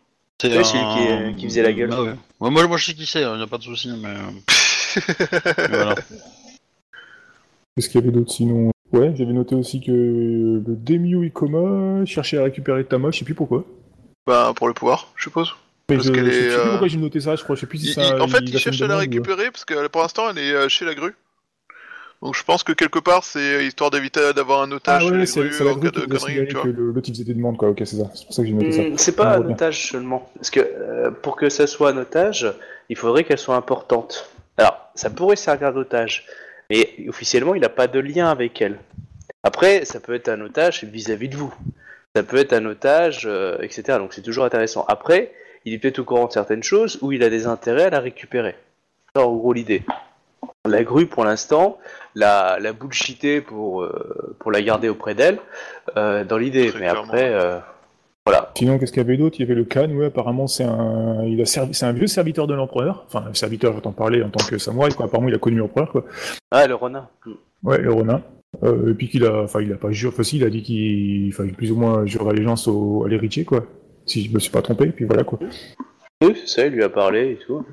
C'est 0.41 0.49
Ouais, 0.55 0.63
celui 0.65 0.79
qui, 0.83 1.11
euh, 1.11 1.31
qui 1.33 1.45
faisait 1.45 1.63
la 1.63 1.71
gueule. 1.71 1.89
Ah 1.93 2.03
ouais. 2.03 2.09
Ouais, 2.41 2.49
moi, 2.49 2.67
moi 2.67 2.75
je 2.77 2.85
sais 2.87 2.93
qui 2.93 3.05
c'est, 3.05 3.21
il 3.21 3.39
y 3.39 3.41
a 3.41 3.47
pas 3.47 3.57
de 3.57 3.63
souci, 3.63 3.89
mais, 4.01 4.09
euh, 4.09 4.97
mais 5.57 5.67
voilà. 5.77 5.95
Qu'est-ce 7.75 7.89
qu'il 7.89 8.01
y 8.01 8.03
avait 8.03 8.11
d'autre 8.11 8.31
sinon? 8.31 8.71
Ouais, 8.91 9.13
j'avais 9.15 9.33
noté 9.33 9.55
aussi 9.55 9.81
que 9.81 9.91
le 9.91 10.61
Demio 10.67 11.23
Ikoma 11.23 12.05
cherchait 12.05 12.37
à 12.37 12.43
récupérer 12.43 12.85
Tama, 12.85 13.11
je 13.11 13.19
sais 13.19 13.25
plus 13.25 13.33
pourquoi. 13.33 13.63
Ben, 14.27 14.53
pour 14.55 14.67
le 14.67 14.73
pouvoir, 14.73 15.11
je 15.15 15.23
suppose. 15.23 15.55
Mais 15.89 15.97
Parce 15.97 16.07
je, 16.07 16.13
qu'elle 16.13 16.25
je 16.25 16.31
sais 16.31 16.37
est, 16.45 16.49
plus 16.49 16.57
euh, 16.59 16.69
pourquoi 16.71 16.87
j'ai 16.87 16.97
noté 16.97 17.19
ça, 17.19 17.35
je 17.35 17.43
crois. 17.43 17.55
Je 17.55 17.61
sais 17.61 17.67
plus 17.67 17.77
si 17.77 17.87
Il- 17.87 17.93
ça. 17.93 18.01
il- 18.15 18.21
en 18.21 18.27
fait, 18.27 18.39
il 18.41 18.57
cherche 18.57 18.81
à 18.81 18.87
la 18.87 18.97
récupérer 18.97 19.51
parce 19.51 19.65
que 19.65 19.87
pour 19.87 20.01
l'instant, 20.01 20.29
elle 20.31 20.37
est 20.39 20.51
euh, 20.53 20.67
chez 20.69 20.83
la 20.85 20.95
grue. 20.95 21.13
Donc 22.21 22.33
je 22.35 22.43
pense 22.43 22.63
que 22.63 22.71
quelque 22.71 22.97
part, 22.97 23.23
c'est 23.23 23.65
histoire 23.67 23.91
d'éviter 23.91 24.33
d'avoir 24.33 24.61
un 24.63 24.71
Ah 24.71 24.75
otage 24.75 25.03
chez 25.03 25.11
ouais, 25.11 25.17
les 25.19 25.25
c'est 25.27 25.39
grues 25.41 25.51
c'est 25.53 25.63
la 25.63 25.71
en 25.71 25.75
grue 25.75 25.91
cas 25.91 25.99
qui 25.99 25.99
de 26.01 26.05
nous 26.07 26.15
a 26.15 26.19
conneries, 26.19 26.31
signalé 26.31 26.47
tu 26.47 26.53
vois. 26.55 26.63
que 26.63 26.67
le- 26.69 26.91
l'autre 26.91 27.09
il 27.09 27.13
faisait 27.13 27.23
des 27.25 27.33
demandes, 27.35 27.57
quoi. 27.57 27.69
Ok, 27.69 27.77
c'est 27.85 27.97
ça. 27.97 28.09
C'est 28.15 28.25
pour 28.25 28.33
ça 28.33 28.41
que 28.41 28.47
j'ai 28.47 28.53
noté 28.53 28.71
ça. 28.71 28.81
Hmm, 28.81 28.97
c'est 28.97 29.15
pas 29.15 29.37
On 29.37 29.43
un 29.43 29.51
otage 29.51 29.89
seulement. 29.91 30.31
Parce 30.35 30.49
que 30.49 30.59
euh, 30.61 31.11
pour 31.11 31.35
que 31.35 31.49
ça 31.49 31.67
soit 31.67 31.91
un 31.91 31.97
otage, 31.97 32.51
il 32.89 32.95
faudrait 32.97 33.23
qu'elle 33.25 33.37
soit 33.37 33.55
importante. 33.55 34.29
Alors, 34.57 34.89
ça 34.95 35.09
pourrait 35.11 35.35
servir 35.35 35.71
d'otage, 35.73 36.25
mais 36.71 36.95
officiellement, 37.09 37.53
il 37.53 37.61
n'a 37.61 37.69
pas 37.69 37.87
de 37.87 37.99
lien 37.99 38.29
avec 38.31 38.59
elle. 38.61 38.79
Après, 39.43 39.85
ça 39.85 39.99
peut 39.99 40.15
être 40.15 40.29
un 40.29 40.41
otage 40.41 40.83
vis-à-vis 40.85 41.29
de 41.29 41.35
vous. 41.35 41.53
Ça 42.15 42.23
peut 42.23 42.37
être 42.37 42.53
un 42.53 42.65
otage, 42.65 43.23
euh, 43.25 43.57
etc. 43.61 43.99
Donc 43.99 44.13
c'est 44.13 44.21
toujours 44.23 44.45
intéressant. 44.45 44.85
Après, 44.87 45.33
il 45.65 45.73
est 45.73 45.79
peut-être 45.79 45.99
au 45.99 46.03
courant 46.03 46.27
de 46.27 46.31
certaines 46.31 46.63
choses 46.63 46.97
ou 47.01 47.11
il 47.11 47.23
a 47.23 47.29
des 47.29 47.47
intérêts 47.47 47.85
à 47.85 47.89
la 47.89 47.99
récupérer. 47.99 48.55
C'est 49.13 49.21
en 49.21 49.35
gros 49.35 49.53
l'idée. 49.53 49.83
la 50.65 50.83
grue 50.83 51.07
pour 51.07 51.25
l'instant, 51.25 51.77
la, 52.15 52.57
la 52.59 52.73
bullshiter 52.73 53.41
pour, 53.41 53.83
euh, 53.83 54.35
pour 54.39 54.51
la 54.51 54.61
garder 54.61 54.89
auprès 54.89 55.15
d'elle, 55.15 55.39
euh, 55.97 56.23
dans 56.23 56.37
l'idée. 56.37 56.65
Mais 56.65 56.79
clairement. 56.79 57.03
après, 57.03 57.33
euh, 57.33 57.59
voilà. 58.25 58.51
Sinon, 58.57 58.79
qu'est-ce 58.79 58.91
qu'il 58.91 59.01
y 59.01 59.05
avait 59.05 59.17
d'autre? 59.17 59.35
Il 59.39 59.43
y 59.43 59.45
avait 59.45 59.55
le 59.55 59.65
Khan, 59.65 59.89
ouais, 59.91 60.07
apparemment, 60.07 60.47
c'est 60.47 60.63
un, 60.63 61.23
il 61.25 61.39
a 61.41 61.45
servi, 61.45 61.73
c'est 61.73 61.85
un 61.85 61.93
vieux 61.93 62.07
serviteur 62.07 62.47
de 62.47 62.53
l'empereur. 62.55 63.05
Enfin, 63.07 63.25
un 63.29 63.33
serviteur, 63.33 63.73
j'entends 63.73 63.91
parler 63.91 64.23
en 64.23 64.29
tant 64.29 64.43
que 64.45 64.57
samouraï, 64.57 64.93
quoi. 64.93 65.05
Apparemment, 65.05 65.29
il 65.29 65.35
a 65.35 65.39
connu 65.39 65.57
l'empereur, 65.57 65.91
quoi. 65.91 66.05
Ah, 66.51 66.65
le 66.67 66.75
renard. 66.75 67.09
Ouais, 67.63 67.79
le 67.79 67.91
Ronin. 67.91 68.21
Euh, 68.63 68.91
et 68.91 68.93
puis 68.93 69.09
qu'il 69.09 69.25
a, 69.25 69.43
enfin, 69.43 69.61
il 69.61 69.73
a 69.73 69.75
pas 69.75 69.91
juré, 69.91 70.13
enfin, 70.13 70.23
si, 70.23 70.37
il 70.37 70.43
a 70.43 70.49
dit 70.49 70.61
qu'il, 70.61 71.29
enfin, 71.29 71.47
plus 71.49 71.71
ou 71.71 71.75
moins 71.75 72.05
jure 72.05 72.29
allégeance 72.29 72.67
au, 72.67 73.03
à 73.05 73.09
l'héritier, 73.09 73.43
quoi. 73.43 73.65
Si 74.05 74.25
je 74.25 74.31
me 74.31 74.39
suis 74.39 74.51
pas 74.51 74.61
trompé, 74.61 74.87
puis 74.87 75.05
voilà, 75.05 75.23
quoi. 75.23 75.39
Oui, 76.21 76.33
c'est 76.35 76.47
ça, 76.47 76.65
il 76.65 76.73
lui 76.73 76.83
a 76.83 76.89
parlé 76.89 77.31
et 77.31 77.45
tout. 77.45 77.65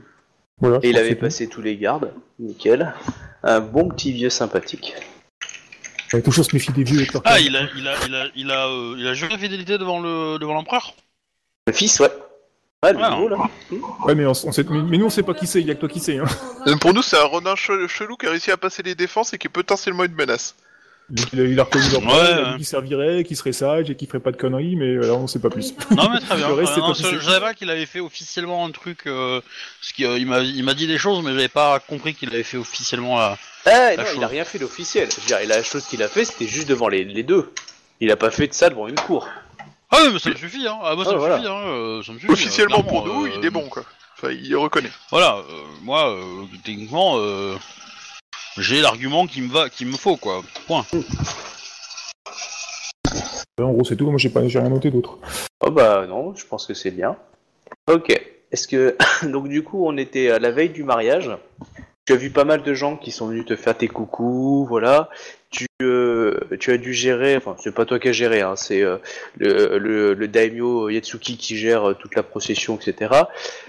Voilà. 0.60 0.78
Et 0.82 0.90
il 0.90 0.98
avait 0.98 1.14
passé 1.14 1.48
tous 1.48 1.62
les 1.62 1.76
gardes. 1.76 2.12
Nickel. 2.38 2.94
Un 3.42 3.60
bon 3.60 3.88
petit 3.88 4.12
vieux 4.12 4.30
sympathique. 4.30 4.94
Ouais, 6.12 6.22
toujours 6.22 6.44
se 6.44 6.54
méfier 6.54 6.72
des 6.74 6.84
vieux 6.84 6.98
avec 6.98 7.12
leur 7.12 7.22
Ah, 7.24 7.40
il 7.40 7.56
a, 7.56 7.62
il 7.76 7.88
a, 7.88 7.94
il 8.06 8.14
a, 8.14 8.26
il 8.36 8.50
a, 8.50 8.66
euh, 8.68 8.94
il 8.98 9.06
a 9.06 9.14
juré 9.14 9.36
fidélité 9.38 9.78
devant 9.78 10.00
le, 10.00 10.38
devant 10.38 10.54
l'empereur? 10.54 10.94
Le 11.66 11.72
fils, 11.72 11.98
ouais. 12.00 12.10
Ouais, 12.84 12.92
le 12.92 12.98
Ah, 13.02 13.10
nouveau, 13.10 13.28
là. 13.28 13.38
Ouais, 14.04 14.14
mais 14.14 14.26
on, 14.26 14.30
on 14.30 14.52
sait, 14.52 14.64
mais, 14.68 14.82
mais 14.82 14.98
nous, 14.98 15.06
on 15.06 15.10
sait 15.10 15.22
pas 15.22 15.34
qui 15.34 15.46
c'est, 15.46 15.60
il 15.60 15.66
y 15.66 15.70
a 15.70 15.74
que 15.74 15.80
toi 15.80 15.88
qui 15.88 16.00
sais, 16.00 16.18
hein. 16.18 16.24
Euh, 16.66 16.76
Pour 16.76 16.92
nous, 16.92 17.02
c'est 17.02 17.16
un 17.16 17.24
renard 17.24 17.56
che- 17.56 17.86
chelou 17.88 18.16
qui 18.16 18.26
a 18.26 18.30
réussi 18.30 18.50
à 18.50 18.56
passer 18.56 18.82
les 18.82 18.94
défenses 18.94 19.32
et 19.32 19.38
qui 19.38 19.46
est 19.46 19.50
potentiellement 19.50 20.04
une 20.04 20.14
menace. 20.14 20.54
Donc, 21.10 21.26
il, 21.32 21.40
a, 21.40 21.44
il 21.44 21.60
a 21.60 21.64
reconnu 21.64 21.84
l'empereur, 21.92 22.50
Ouais, 22.52 22.56
qu'il 22.56 22.64
servirait, 22.64 23.24
qu'il 23.24 23.36
serait 23.36 23.52
sage 23.52 23.90
et 23.90 23.96
qu'il 23.96 24.08
ferait 24.08 24.20
pas 24.20 24.30
de 24.32 24.36
conneries, 24.36 24.76
mais 24.76 24.94
euh, 24.94 25.06
là, 25.08 25.14
on 25.14 25.26
sait 25.26 25.40
pas 25.40 25.50
plus. 25.50 25.74
Non 25.90 26.08
mais 26.10 26.20
très 26.20 26.36
bien. 26.36 26.48
Le 26.48 26.54
reste, 26.54 26.72
Euh, 26.72 26.80
non, 26.80 26.92
pas 26.92 26.94
je, 26.94 27.18
savais 27.20 27.40
pas 27.40 27.52
qu'il 27.54 27.68
avait 27.68 27.84
fait 27.86 28.00
officiellement 28.00 28.64
un 28.64 28.70
truc. 28.70 29.00
Euh, 29.06 29.40
parce 29.80 29.92
qu'il 29.92 30.06
euh, 30.06 30.18
il 30.18 30.26
m'a, 30.26 30.40
il 30.40 30.64
m'a 30.64 30.74
dit 30.74 30.86
des 30.86 30.96
choses, 30.98 31.22
mais 31.22 31.32
j'avais 31.32 31.48
pas 31.48 31.78
compris 31.80 32.14
qu'il 32.14 32.30
avait 32.30 32.42
fait 32.42 32.56
officiellement 32.56 33.18
la. 33.18 33.36
Ah, 33.66 33.90
non, 33.96 34.02
La 34.04 34.12
il 34.14 34.24
a 34.24 34.26
rien 34.28 34.44
fait 34.44 34.58
d'officiel. 34.58 35.08
Je 35.10 35.20
veux 35.20 35.26
dire, 35.26 35.38
la 35.46 35.62
chose 35.62 35.84
qu'il 35.84 36.02
a 36.02 36.08
fait, 36.08 36.24
c'était 36.24 36.46
juste 36.48 36.68
devant 36.68 36.88
les, 36.88 37.04
les 37.04 37.22
deux. 37.22 37.52
Il 38.00 38.10
a 38.10 38.16
pas 38.16 38.30
fait 38.30 38.46
de 38.48 38.54
ça 38.54 38.70
devant 38.70 38.88
une 38.88 38.94
cour. 38.96 39.28
Ah 39.90 39.98
oui, 40.02 40.10
mais 40.14 40.18
ça 40.18 40.30
me 40.30 40.34
suffit. 40.36 40.66
Hein. 40.66 40.78
Ah, 40.82 40.94
moi, 40.94 41.04
ça 41.04 41.10
Ah, 41.10 41.14
me 41.14 41.18
voilà. 41.18 41.36
suffit. 41.36 41.48
Hein. 41.48 41.60
euh, 41.66 42.02
ça 42.02 42.12
me 42.12 42.18
suffit. 42.18 42.32
Officiellement 42.32 42.80
euh, 42.80 42.88
pour 42.88 43.06
nous, 43.06 43.26
euh, 43.26 43.30
il 43.38 43.44
est 43.44 43.50
bon, 43.50 43.68
quoi. 43.68 43.84
Enfin, 44.16 44.32
il 44.32 44.56
reconnaît. 44.56 44.90
Voilà. 45.10 45.36
euh, 45.36 45.42
moi, 45.82 46.10
euh, 46.10 46.22
techniquement, 46.64 47.18
euh, 47.18 47.54
j'ai 48.58 48.80
l'argument 48.80 49.26
qui 49.26 49.40
me 49.42 49.50
va, 49.52 49.68
qui 49.70 49.84
me 49.84 49.96
faut 49.96 50.16
quoi. 50.16 50.42
Point. 50.66 50.84
En 53.60 53.72
gros, 53.72 53.84
c'est 53.84 53.96
tout. 53.96 54.06
Moi, 54.10 54.18
j'ai 54.18 54.30
pas, 54.30 54.46
j'ai 54.48 54.58
rien 54.58 54.70
noté 54.70 54.90
d'autre. 54.90 55.18
Oh 55.60 55.70
bah 55.70 56.06
non, 56.06 56.34
je 56.34 56.44
pense 56.46 56.66
que 56.66 56.74
c'est 56.74 56.90
bien. 56.90 57.16
Ok. 57.90 58.10
Est-ce 58.50 58.68
que 58.68 58.96
donc 59.26 59.48
du 59.48 59.62
coup 59.62 59.86
on 59.86 59.96
était 59.96 60.30
à 60.30 60.38
la 60.38 60.50
veille 60.50 60.70
du 60.70 60.84
mariage. 60.84 61.30
Tu 62.04 62.12
as 62.12 62.16
vu 62.16 62.30
pas 62.30 62.44
mal 62.44 62.62
de 62.62 62.74
gens 62.74 62.96
qui 62.96 63.12
sont 63.12 63.28
venus 63.28 63.46
te 63.46 63.54
faire 63.54 63.76
tes 63.76 63.86
coucous, 63.88 64.66
voilà. 64.68 65.08
Tu 65.50 65.66
euh, 65.82 66.40
tu 66.58 66.72
as 66.72 66.76
dû 66.76 66.92
gérer, 66.92 67.36
enfin 67.36 67.54
c'est 67.58 67.74
pas 67.74 67.84
toi 67.84 67.98
qui 68.00 68.08
as 68.08 68.12
géré, 68.12 68.40
hein, 68.40 68.56
c'est 68.56 68.82
euh, 68.82 68.98
le, 69.38 69.78
le 69.78 70.14
le 70.14 70.28
daimyo 70.28 70.88
Yatsuki 70.88 71.36
qui 71.36 71.56
gère 71.56 71.90
euh, 71.90 71.94
toute 71.94 72.16
la 72.16 72.22
procession, 72.22 72.76
etc. 72.76 73.12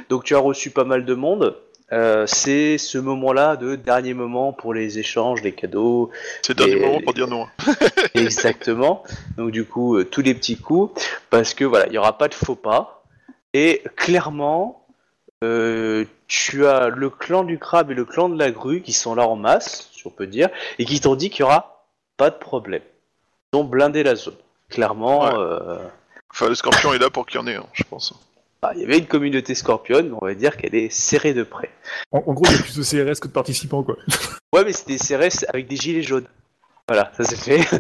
Donc 0.10 0.24
tu 0.24 0.36
as 0.36 0.40
reçu 0.40 0.72
pas 0.72 0.84
mal 0.84 1.06
de 1.06 1.14
monde. 1.14 1.56
Euh, 1.94 2.26
c'est 2.26 2.80
ce 2.80 2.98
moment-là 2.98 3.56
de 3.56 3.76
dernier 3.76 4.16
moment 4.16 4.52
pour 4.52 4.74
les 4.74 4.98
échanges, 4.98 5.44
les 5.44 5.52
cadeaux, 5.52 6.10
C'est 6.42 6.58
le 6.58 6.66
dernier 6.66 6.86
moment 6.86 7.02
pour 7.02 7.14
dire 7.14 7.28
non. 7.28 7.48
Exactement. 8.16 9.04
Donc 9.38 9.52
du 9.52 9.66
coup, 9.66 9.98
euh, 9.98 10.04
tous 10.04 10.22
les 10.22 10.34
petits 10.34 10.58
coups, 10.58 11.08
parce 11.30 11.54
que 11.54 11.64
voilà, 11.64 11.88
il 11.88 11.94
y 11.94 11.98
aura 11.98 12.18
pas 12.18 12.28
de 12.28 12.34
faux 12.34 12.56
pas. 12.56 13.04
Et 13.54 13.84
clairement, 13.96 14.86
euh, 15.44 16.06
tu 16.28 16.66
as 16.66 16.90
le 16.90 17.12
clan 17.12 17.44
du 17.44 17.60
crabe 17.60 17.92
et 17.92 17.94
le 17.94 18.06
clan 18.06 18.28
de 18.30 18.40
la 18.40 18.50
grue 18.50 18.82
qui 18.82 18.94
sont 18.94 19.14
là 19.14 19.28
en 19.28 19.36
masse, 19.36 19.90
si 19.94 20.08
on 20.08 20.10
peut 20.10 20.26
dire, 20.26 20.50
et 20.80 20.86
qui 20.86 21.00
t'ont 21.00 21.16
dit 21.16 21.30
qu'il 21.30 21.42
y 21.42 21.44
aura 21.44 21.86
pas 22.18 22.32
de 22.32 22.38
problème. 22.38 22.82
Ils 23.54 23.58
ont 23.58 23.64
blindé 23.64 24.02
la 24.02 24.16
zone. 24.16 24.36
Clairement, 24.70 25.26
Ouais. 25.26 25.78
Enfin, 26.32 26.50
le 26.50 26.56
scorpion 26.56 26.96
est 26.96 26.98
là 26.98 27.12
pour 27.12 27.28
qu'il 27.28 27.40
y 27.40 27.44
en 27.44 27.46
ait 27.46 27.56
un, 27.56 27.68
je 27.74 27.84
pense. 27.84 28.12
Bah, 28.64 28.72
il 28.76 28.82
y 28.82 28.86
avait 28.86 28.98
une 28.98 29.08
communauté 29.08 29.56
scorpion, 29.56 30.18
on 30.22 30.26
va 30.26 30.34
dire 30.36 30.56
qu'elle 30.56 30.74
est 30.74 30.90
serrée 30.90 31.34
de 31.34 31.44
près. 31.44 31.70
En, 32.14 32.20
en 32.26 32.34
gros, 32.34 32.46
il 32.46 32.56
y 32.56 32.60
a 32.60 32.62
plus 32.64 32.78
de 32.78 32.84
CRS 32.84 33.20
que 33.20 33.28
de 33.28 33.34
participants, 33.34 33.84
quoi. 33.84 33.98
Ouais, 34.54 34.64
mais 34.64 34.72
c'était 34.72 34.98
serré 34.98 35.30
avec 35.50 35.68
des 35.68 35.76
gilets 35.76 36.04
jaunes. 36.04 36.28
Voilà, 36.88 37.12
ça 37.18 37.24
c'est 37.24 37.36
fait. 37.36 37.80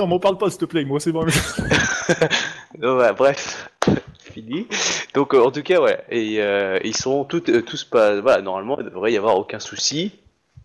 Non, 0.00 0.06
m'en 0.06 0.20
parle 0.20 0.38
pas, 0.38 0.50
s'il 0.50 0.60
te 0.60 0.66
plaît. 0.66 0.84
Moi, 0.84 1.00
c'est 1.00 1.10
bon. 1.10 1.24
Donc, 2.78 3.00
ouais, 3.00 3.12
bref, 3.12 3.68
fini. 4.32 4.68
Donc 5.14 5.34
euh, 5.34 5.42
en 5.42 5.50
tout 5.50 5.62
cas, 5.62 5.80
ouais, 5.80 5.98
et 6.10 6.40
euh, 6.40 6.78
ils 6.84 6.96
sont 6.96 7.24
toutes, 7.24 7.48
euh, 7.48 7.62
tous 7.62 7.82
pas. 7.84 8.20
Voilà, 8.20 8.42
normalement, 8.42 8.78
il 8.78 8.84
devrait 8.84 9.12
y 9.12 9.16
avoir 9.16 9.36
aucun 9.36 9.58
souci. 9.58 10.12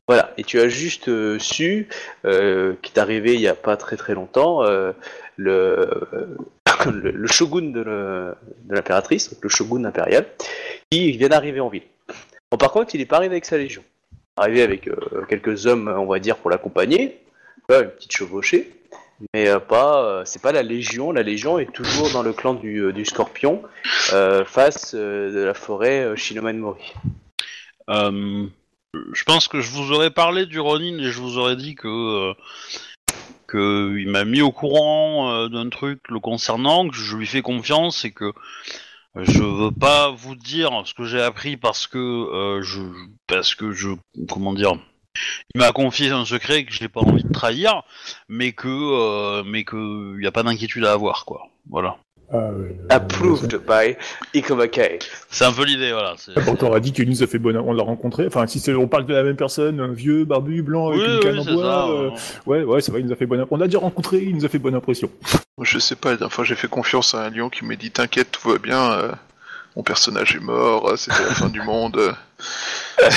Voilà, 0.08 0.34
et 0.38 0.44
tu 0.44 0.60
as 0.60 0.68
juste 0.68 1.08
euh, 1.08 1.40
su, 1.40 1.88
qui 2.24 2.30
est 2.30 3.00
arrivé 3.00 3.34
il 3.36 3.40
y 3.40 3.48
a 3.48 3.56
pas 3.56 3.78
très 3.78 3.96
très 3.96 4.13
longtemps, 4.13 4.62
le, 5.38 6.08
le, 6.86 7.12
le 7.12 7.28
shogun 7.28 7.72
de 7.72 8.36
l'impératrice, 8.70 9.36
le 9.42 9.50
shogun 9.50 9.86
impérial, 9.86 10.25
qui 10.90 11.12
vient 11.12 11.30
d'arriver 11.30 11.60
en 11.60 11.70
ville. 11.70 11.84
Bon, 12.52 12.58
par 12.58 12.72
contre, 12.72 12.94
il 12.96 13.02
est 13.02 13.06
pas 13.06 13.18
arrivé 13.18 13.34
avec 13.34 13.46
sa 13.46 13.58
légion. 13.58 13.84
Arrivé 14.38 14.62
avec 14.62 14.88
euh, 14.88 14.96
quelques 15.30 15.68
hommes, 15.68 15.88
on 15.88 16.06
va 16.06 16.20
dire, 16.20 16.38
pour 16.38 16.50
l'accompagner, 16.50 17.20
une 17.70 17.90
petite 17.90 18.16
chevauchée. 18.16 18.72
Mais 19.34 19.48
euh, 19.48 19.60
pas, 19.60 20.04
euh, 20.04 20.24
c'est 20.25 20.42
pas 20.42 20.52
la 20.52 20.63
Légion. 20.63 21.12
La 21.12 21.24
Légion 21.24 21.60
est 21.60 21.72
toujours 21.72 22.12
dans 22.12 22.24
le 22.24 22.34
clan 22.34 22.54
du, 22.54 22.80
euh, 22.80 22.92
du 22.92 23.06
Scorpion, 23.06 23.62
euh, 24.12 24.44
face 24.44 24.94
euh, 24.96 25.32
de 25.32 25.40
la 25.40 25.54
forêt 25.54 26.04
euh, 26.04 26.16
Shinoman 26.16 26.58
Mori. 26.58 26.94
Euh, 27.90 28.48
je 29.13 29.24
pense 29.24 29.48
que 29.48 29.62
je 29.62 29.72
vous 29.72 29.92
aurais 29.92 30.12
parlé 30.12 30.46
du 30.46 30.60
Ronin 30.60 30.98
et 31.00 31.12
je 31.12 31.20
vous 31.20 31.38
aurais 31.38 31.56
dit 31.56 31.75
que 31.75 31.88
euh, 31.88 32.34
que 33.53 33.95
il 34.00 34.10
m'a 34.10 34.25
mis 34.25 34.41
au 34.41 34.51
courant 34.51 35.29
euh, 35.29 35.48
d'un 35.48 35.69
truc 35.69 36.00
le 36.10 36.19
concernant, 36.19 36.89
que 36.89 36.95
je 36.95 37.15
lui 37.15 37.27
fais 37.27 37.43
confiance 37.43 38.03
et 38.03 38.12
que 38.12 38.33
je 39.15 39.43
veux 39.43 39.72
pas 39.72 40.10
vous 40.10 40.36
dire 40.36 40.72
ce 40.86 40.95
que 40.95 41.05
j'ai 41.05 41.22
appris 41.22 41.55
parce 41.55 41.86
que 41.86 42.00
euh, 42.00 42.63
je 42.63 42.81
parce 43.27 43.53
que 43.53 43.72
je 43.72 43.89
comment 44.27 44.53
dire 44.53 44.74
il 45.53 45.60
m'a 45.60 45.72
confié 45.72 46.10
un 46.10 46.25
secret 46.25 46.65
que 46.65 46.74
j'ai 46.74 46.89
pas 46.89 47.01
envie 47.01 47.24
de 47.24 47.31
trahir 47.31 47.83
mais 48.27 48.53
que 48.53 48.67
euh, 48.67 49.43
mais 49.45 49.63
que 49.63 50.19
y 50.19 50.25
a 50.25 50.31
pas 50.31 50.41
d'inquiétude 50.41 50.86
à 50.86 50.93
avoir 50.93 51.25
quoi. 51.25 51.43
Voilà 51.69 51.98
Approved 52.89 53.58
by 53.68 53.96
Ikomakai. 54.34 55.00
c'est 55.30 55.46
un 55.46 55.51
peu 55.51 55.63
l'idée 55.65 55.92
voilà 55.92 56.15
c'est- 56.18 56.32
on 56.50 56.65
aura 56.65 56.80
dit 56.80 56.92
que 56.92 57.03
nous 57.03 57.22
a 57.22 57.27
fait 57.27 57.38
bonne, 57.38 57.58
on 57.58 57.74
l'a 57.74 57.84
rencontré. 57.84 58.25
Enfin, 58.25 58.48
si 58.48 58.60
c'est- 58.60 58.74
on 58.74 58.88
parle 58.88 59.06
de 59.06 59.13
la 59.13 59.22
même 59.24 59.36
personne, 59.36 59.80
un 59.80 59.92
vieux, 59.94 60.25
barbu, 60.25 60.62
blanc, 60.63 60.88
avec 60.89 61.01
oui, 61.01 61.06
une 61.08 61.13
oui, 61.15 61.20
canne 61.20 61.39
en 61.39 61.44
c'est 61.44 61.53
bois. 61.53 61.63
ça 61.63 61.88
euh, 61.89 62.10
ouais, 62.48 62.63
ouais, 62.63 62.82
c'est 62.82 62.92
vrai, 62.92 63.01
il 63.01 63.06
nous 63.06 63.13
a 63.13 63.15
fait 63.15 63.25
bonne. 63.27 63.46
On 63.51 63.58
l'a 63.58 63.65
déjà 63.68 63.77
rencontré, 63.80 64.18
il 64.24 64.36
nous 64.36 64.46
a 64.46 64.50
fait 64.50 64.58
bonne 64.58 64.74
impression. 64.75 65.12
Je 65.62 65.77
sais 65.77 65.96
pas, 65.96 66.10
la 66.12 66.18
dernière 66.18 66.34
fois 66.34 66.44
j'ai 66.44 66.56
fait 66.56 66.68
confiance 66.68 67.13
à 67.13 67.25
un 67.25 67.30
lion 67.30 67.50
qui 67.50 67.65
m'a 67.65 67.75
dit 67.75 67.92
T'inquiète, 67.92 68.32
tout 68.32 68.50
va 68.50 68.58
bien, 68.58 68.92
euh, 68.94 69.12
mon 69.75 69.84
personnage 69.84 70.36
est 70.36 70.39
mort, 70.44 70.89
euh, 70.89 70.96
c'était 70.96 71.24
la 71.24 71.36
fin 71.36 71.50
du 71.50 71.62
monde. 71.62 72.15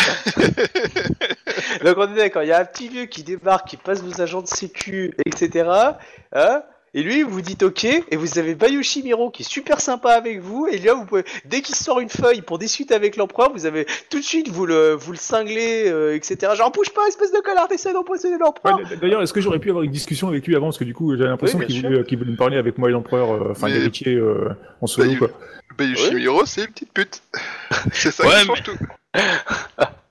Donc 1.85 1.97
on 1.99 2.13
est 2.13 2.17
d'accord, 2.17 2.43
il 2.43 2.49
y 2.49 2.53
a 2.53 2.61
un 2.61 2.65
petit 2.65 2.89
vieux 2.89 3.07
qui 3.07 3.23
débarque, 3.23 3.69
qui 3.69 3.77
passe 3.77 4.03
vos 4.03 4.21
agents 4.21 4.43
de 4.43 4.47
sécu, 4.47 5.15
etc. 5.25 5.69
Hein 6.35 6.63
et 6.97 7.03
lui, 7.03 7.23
vous 7.23 7.43
dites 7.43 7.63
ok, 7.63 7.85
et 7.85 8.17
vous 8.17 8.39
avez 8.39 8.55
Bayushi 8.55 9.03
Miro 9.03 9.31
qui 9.31 9.43
est 9.43 9.49
super 9.49 9.81
sympa 9.81 10.11
avec 10.13 10.41
vous, 10.41 10.67
et 10.67 10.79
là, 10.79 10.95
vous 10.95 11.05
pouvez, 11.05 11.25
dès 11.45 11.61
qu'il 11.61 11.75
sort 11.75 12.01
une 12.01 12.09
feuille 12.09 12.41
pour 12.41 12.59
discuter 12.59 12.95
avec 12.95 13.17
l'empereur, 13.17 13.53
vous 13.53 13.67
avez 13.67 13.87
tout 14.11 14.19
de 14.19 14.25
suite, 14.25 14.49
vous 14.49 14.65
le, 14.67 14.95
vous 14.95 15.13
le 15.13 15.19
cinglez, 15.19 15.85
euh, 15.89 16.17
etc. 16.17 16.53
Genre, 16.57 16.73
bouge 16.73 16.91
pas, 16.91 17.07
espèce 17.07 17.33
de 17.33 17.41
connard, 17.41 17.69
t'essaies 17.69 17.93
d'empoisonner 17.93 18.39
l'empereur. 18.39 18.79
Ouais, 18.79 18.97
D'ailleurs, 19.01 19.21
est-ce 19.23 19.33
que 19.35 19.41
j'aurais 19.43 19.59
pu 19.59 19.69
avoir 19.69 19.85
une 19.85 19.91
discussion 19.93 20.29
avec 20.29 20.47
lui 20.47 20.57
avant? 20.57 20.69
Parce 20.69 20.79
que 20.79 20.85
du 20.85 20.95
coup, 20.95 21.15
j'ai 21.17 21.25
l'impression 21.25 21.59
Oui, 21.59 21.67
qu'il 21.67 21.83
voulait, 21.87 22.03
qu'il 22.05 22.19
voulait 22.19 22.33
me 22.33 22.37
parler 22.37 22.57
avec 22.57 22.79
moi 22.79 22.89
et 22.89 22.93
l'empereur, 22.93 23.31
euh, 23.31 23.49
enfin 23.51 23.69
Mais- 23.69 23.75
l'héritier 23.75 24.15
euh, 24.15 24.49
en 24.81 24.87
solo, 24.87 25.15
quoi. 25.19 25.29
Bah, 25.77 25.85
Yoshimiro, 25.85 26.47
c'est 26.47 26.63
une 26.63 26.69
petite 26.69 26.93
pute. 26.95 27.23
c'est 27.93 28.11
ça 28.11 28.27
Ouais, 28.27 28.41
qui 28.41 28.47
change 28.47 28.63
tout. 28.63 28.79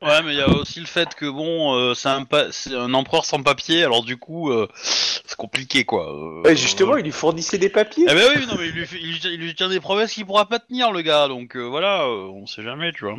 Ouais, 0.02 0.22
mais 0.24 0.34
il 0.34 0.38
y 0.38 0.42
a 0.42 0.50
aussi 0.50 0.80
le 0.80 0.86
fait 0.86 1.16
que 1.16 1.26
bon, 1.26 1.74
euh, 1.76 1.94
c'est 1.96 2.10
un, 2.10 2.26
pa- 2.26 2.52
c'est 2.52 2.76
un 2.76 2.94
empereur 2.94 3.26
sans 3.26 3.42
papier, 3.42 3.84
alors 3.84 4.04
du 4.04 4.18
coup, 4.18 4.52
euh, 4.52 4.68
c'est 4.84 5.36
compliqué 5.36 5.84
quoi. 5.84 6.12
Euh, 6.14 6.44
Ouais, 6.44 6.56
justement, 6.56 6.96
il 6.98 7.04
lui 7.06 7.12
fournissait 7.12 7.58
des 7.58 7.70
papiers. 7.70 8.06
Eh 8.08 8.14
ben 8.14 8.30
oui, 8.36 8.46
non 8.46 8.56
mais 8.60 8.68
il 8.68 8.74
lui, 8.74 8.86
fait- 8.86 9.00
il 9.02 9.08
lui, 9.14 9.20
il 9.24 9.40
lui 9.40 9.56
tient 9.56 9.70
des 9.70 9.80
promesses 9.80 10.14
qu'il 10.14 10.26
pourra 10.26 10.48
pas 10.48 10.60
tenir 10.60 10.92
le 10.92 11.02
gars, 11.02 11.28
donc 11.28 11.56
euh, 11.56 11.64
voilà, 11.64 12.04
euh, 12.04 12.28
on 12.28 12.46
sait 12.46 12.62
jamais, 12.62 12.92
tu 12.94 13.06
vois. 13.06 13.18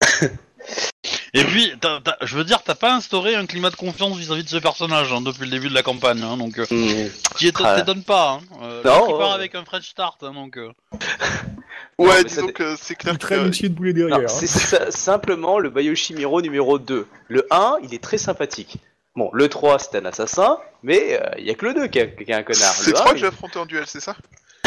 Et 1.36 1.42
puis, 1.44 1.72
t'as- 1.80 2.00
t'as- 2.00 2.16
je 2.22 2.36
veux 2.36 2.44
dire, 2.44 2.62
t'as 2.62 2.76
pas 2.76 2.94
instauré 2.94 3.34
un 3.34 3.44
climat 3.46 3.70
de 3.70 3.74
confiance 3.76 4.16
vis-à-vis 4.16 4.44
de 4.44 4.48
ce 4.48 4.56
personnage 4.58 5.12
hein, 5.12 5.20
depuis 5.20 5.44
le 5.44 5.50
début 5.50 5.68
de 5.68 5.74
la 5.74 5.82
campagne, 5.82 6.22
hein, 6.22 6.36
donc 6.36 6.58
euh, 6.58 6.66
Mmh. 6.70 7.10
qui 7.36 7.48
éton- 7.48 7.64
Ah. 7.66 7.76
t'étonne 7.80 8.04
pas. 8.04 8.38
Hein. 8.40 8.40
Euh, 8.62 8.82
Non, 8.84 9.06
il 9.08 9.18
part 9.18 9.28
ouais. 9.30 9.34
avec 9.34 9.54
un 9.56 9.64
French 9.64 9.88
start, 9.88 10.22
hein, 10.22 10.32
donc. 10.32 10.56
euh. 10.56 10.70
Ouais, 11.98 12.24
disons 12.24 12.48
que 12.48 12.74
c'est 12.76 12.96
clair 12.96 13.16
une 13.44 13.52
chier 13.52 13.68
de 13.68 13.74
boulet 13.74 13.92
derrière. 13.92 14.18
hein. 14.18 14.26
c'est 14.28 14.90
simplement 14.92 15.58
le 15.60 15.70
Bayoshi 15.70 16.14
Miro 16.14 16.40
numéro 16.42 16.78
2. 16.78 17.06
Le 17.28 17.46
1, 17.50 17.76
il 17.84 17.94
est 17.94 18.02
très 18.02 18.18
sympathique. 18.18 18.78
Bon, 19.14 19.30
le 19.32 19.48
3, 19.48 19.78
c'est 19.78 19.96
un 19.98 20.04
assassin, 20.04 20.58
mais 20.82 21.20
euh, 21.20 21.24
il 21.38 21.44
y 21.46 21.50
a 21.50 21.54
que 21.54 21.66
le 21.66 21.74
2 21.74 21.86
qui, 21.86 21.98
est 22.00 22.32
un 22.32 22.42
connard. 22.42 22.74
C'est 22.74 22.90
Le 22.90 22.96
1, 22.96 23.00
trois 23.00 23.12
que 23.12 23.16
il- 23.16 23.20
j'ai 23.20 23.26
affronté 23.26 23.58
en 23.60 23.66
duel, 23.66 23.84
c'est 23.86 24.00
ça? 24.00 24.16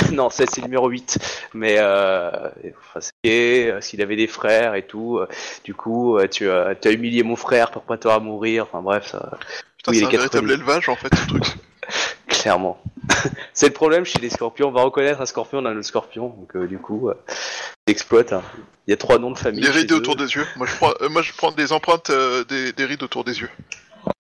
non, 0.14 0.30
c'est 0.30 0.58
le 0.58 0.64
numéro 0.64 0.90
8. 0.90 1.18
Mais 1.54 1.76
euh, 1.80 2.30
euh, 3.26 3.82
s'il 3.82 4.02
avait 4.02 4.16
des 4.16 4.28
frères 4.28 4.76
et 4.76 4.84
tout, 4.86 5.18
euh, 5.18 5.28
du 5.64 5.74
coup, 5.74 6.18
euh, 6.18 6.28
tu, 6.28 6.50
as- 6.50 6.76
tu 6.76 6.88
as 6.88 6.92
humilié 6.92 7.24
mon 7.24 7.36
frère 7.36 7.72
pour 7.72 7.84
pas 7.84 7.98
te 7.98 8.08
à 8.08 8.20
mourir. 8.20 8.64
Enfin 8.64 8.82
bref, 8.82 9.08
ça, 9.08 9.38
Putain, 9.78 9.92
Oui, 9.92 10.00
c'est 10.00 10.06
un 10.06 10.10
véritable 10.10 10.52
élevage 10.52 10.90
en 10.90 10.96
fait 10.96 11.14
ce 11.16 11.28
truc. 11.28 11.44
clairement. 12.28 12.82
c'est 13.54 13.68
le 13.68 13.74
problème 13.74 14.06
chez 14.06 14.20
les 14.20 14.30
scorpions. 14.30 14.68
On 14.68 14.72
va 14.72 14.84
reconnaître 14.84 15.22
un 15.22 15.26
scorpion 15.26 15.62
dans 15.62 15.74
le 15.74 15.84
scorpion. 15.84 16.30
Donc 16.30 16.56
euh, 16.56 16.68
du 16.68 16.78
coup, 16.78 17.10
euh, 17.10 17.14
exploite. 17.88 18.34
hein. 18.34 18.44
Il 18.88 18.92
y 18.92 18.94
a 18.94 18.98
trois 18.98 19.20
noms 19.20 19.32
de 19.32 19.38
famille. 19.38 19.62
Des 19.62 19.70
rides 19.70 19.92
autour 19.92 20.16
des 20.16 20.36
yeux. 20.36 20.46
Moi 20.56 20.66
je 20.68 20.76
prends, 20.76 20.94
moi, 21.10 21.22
je 21.22 21.34
prends 21.34 21.52
des 21.52 21.74
empreintes 21.74 22.12
des, 22.50 22.72
des 22.72 22.86
rides 22.86 23.04
autour 23.04 23.24
des 23.24 23.40
yeux. 23.42 23.50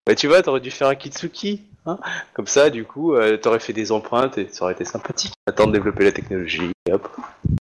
Bah, 0.05 0.15
tu 0.15 0.27
vois, 0.27 0.41
t'aurais 0.41 0.59
dû 0.59 0.71
faire 0.71 0.87
un 0.87 0.95
kitsuki. 0.95 1.63
Comme 2.33 2.47
ça, 2.47 2.69
du 2.69 2.85
coup, 2.85 3.13
euh, 3.13 3.37
t'aurais 3.37 3.59
fait 3.59 3.73
des 3.73 3.91
empreintes 3.91 4.37
et 4.37 4.47
ça 4.51 4.65
aurait 4.65 4.73
été 4.73 4.85
sympathique. 4.85 5.33
Attends 5.47 5.67
de 5.67 5.73
développer 5.73 6.03
la 6.03 6.11
technologie. 6.11 6.71
hop. 6.91 7.09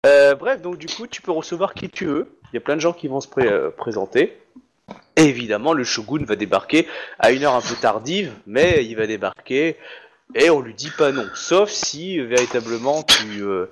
Euh, 0.07 0.35
bref, 0.35 0.63
donc 0.63 0.79
du 0.79 0.87
coup, 0.87 1.07
tu 1.07 1.23
peux 1.23 1.33
recevoir 1.33 1.75
qui 1.75 1.89
tu 1.89 2.07
veux. 2.07 2.39
Il 2.53 2.57
y 2.57 2.59
a 2.59 2.61
plein 2.61 2.77
de 2.77 2.81
gens 2.81 2.93
qui 2.93 3.09
vont 3.09 3.21
se 3.21 3.29
euh, 3.39 3.71
présenter. 3.71 4.39
Et 5.17 5.25
évidemment, 5.25 5.73
le 5.73 5.85
shogun 5.85 6.25
va 6.25 6.37
débarquer 6.37 6.89
à 7.19 7.31
une 7.31 7.45
heure 7.45 7.55
un 7.55 7.61
peu 7.61 7.75
tardive, 7.75 8.33
mais 8.47 8.85
il 8.85 8.97
va 8.97 9.07
débarquer 9.07 9.77
et 10.35 10.51
on 10.51 10.61
lui 10.61 10.75
dit 10.75 10.91
pas 10.97 11.13
non. 11.13 11.27
Sauf 11.35 11.71
si 11.71 12.19
véritablement 12.19 13.03
tu, 13.03 13.43
euh, 13.43 13.67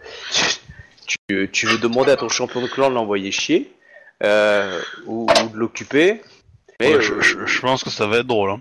tu, 1.52 1.66
veux 1.66 1.78
demander 1.78 2.12
à 2.12 2.16
ton 2.16 2.28
champion 2.28 2.60
de 2.60 2.66
clan 2.66 2.90
de 2.90 2.94
l'envoyer 2.94 3.32
chier 3.32 3.72
ou 5.06 5.26
de 5.26 5.56
l'occuper. 5.56 6.20
Mais 6.80 6.94
Ouais, 6.94 7.02
je, 7.02 7.12
euh, 7.12 7.20
je- 7.20 7.44
je 7.47 7.61
pense 7.61 7.82
que 7.82 7.90
ça 7.90 8.06
va 8.06 8.18
être 8.18 8.26
drôle. 8.28 8.50
Hein. 8.50 8.61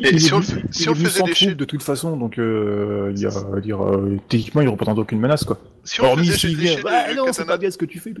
Et 0.00 0.08
il 0.08 0.16
est 0.16 0.18
si 0.20 0.32
on 0.32 0.38
le 0.38 0.44
venu- 0.44 0.60
fait- 0.62 0.66
il 0.68 0.74
si 0.74 0.84
est 0.84 0.88
on 0.88 0.94
faisait 0.94 1.18
troupe 1.18 1.56
de 1.58 1.64
toute 1.66 1.82
façon, 1.82 2.16
donc 2.16 2.38
euh, 2.38 3.12
il 3.14 3.20
y 3.20 3.26
a, 3.26 3.30
à 3.54 3.60
dire, 3.60 3.84
euh, 3.84 4.18
techniquement 4.28 4.62
il 4.62 4.68
représente 4.68 4.98
aucune 4.98 5.20
menace 5.20 5.44
quoi. 5.44 5.58
Si 5.84 6.00
on 6.00 6.04
Hormis 6.06 6.28
faisait 6.28 6.38
s'il 6.38 6.56
vient, 6.56 6.76
bah 6.82 7.12
non, 7.14 7.24
c'est 7.26 7.42
katana- 7.42 7.46
pas 7.46 7.58
bien 7.58 7.70
ce 7.70 7.76
que 7.76 7.84
tu 7.84 7.98
fais. 7.98 8.14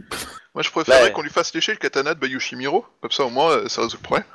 Moi 0.54 0.62
je 0.62 0.70
préférerais 0.70 1.04
Ouais. 1.04 1.12
qu'on 1.12 1.22
lui 1.22 1.30
fasse 1.30 1.54
lécher 1.54 1.72
le 1.72 1.78
katana 1.78 2.14
de 2.14 2.20
Bayushimiro. 2.20 2.84
Comme 3.00 3.10
ça 3.10 3.24
au 3.24 3.30
moins 3.30 3.50
euh, 3.52 3.68
ça 3.68 3.80
résout 3.82 3.96
le 3.96 4.02
problème. 4.02 4.26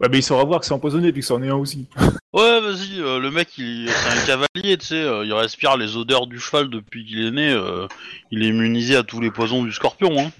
Ouais, 0.00 0.08
mais 0.08 0.18
il 0.18 0.22
saura 0.22 0.44
voir 0.44 0.60
que 0.60 0.66
c'est 0.66 0.72
empoisonné 0.72 1.10
puis 1.12 1.20
que 1.22 1.26
c'en 1.26 1.42
est 1.42 1.48
un 1.48 1.54
aussi. 1.56 1.86
Ouais, 2.32 2.60
vas-y, 2.60 3.00
euh, 3.00 3.18
le 3.20 3.30
mec, 3.30 3.48
il 3.58 3.88
c'est 3.88 4.18
un 4.18 4.24
cavalier, 4.26 4.76
tu 4.78 4.86
sais, 4.86 4.94
euh, 5.02 5.24
il 5.24 5.32
respire 5.32 5.76
les 5.76 5.96
odeurs 5.96 6.26
du 6.26 6.40
cheval 6.40 6.70
depuis 6.70 7.04
qu'il 7.04 7.24
est 7.26 7.30
né, 7.30 7.50
euh, 7.52 7.86
il 8.30 8.42
est 8.44 8.48
immunisé 8.48 8.96
à 8.96 9.02
tous 9.02 9.20
les 9.20 9.30
poisons 9.30 9.62
du 9.64 9.72
scorpion. 9.72 10.10
Hein. 10.18 10.30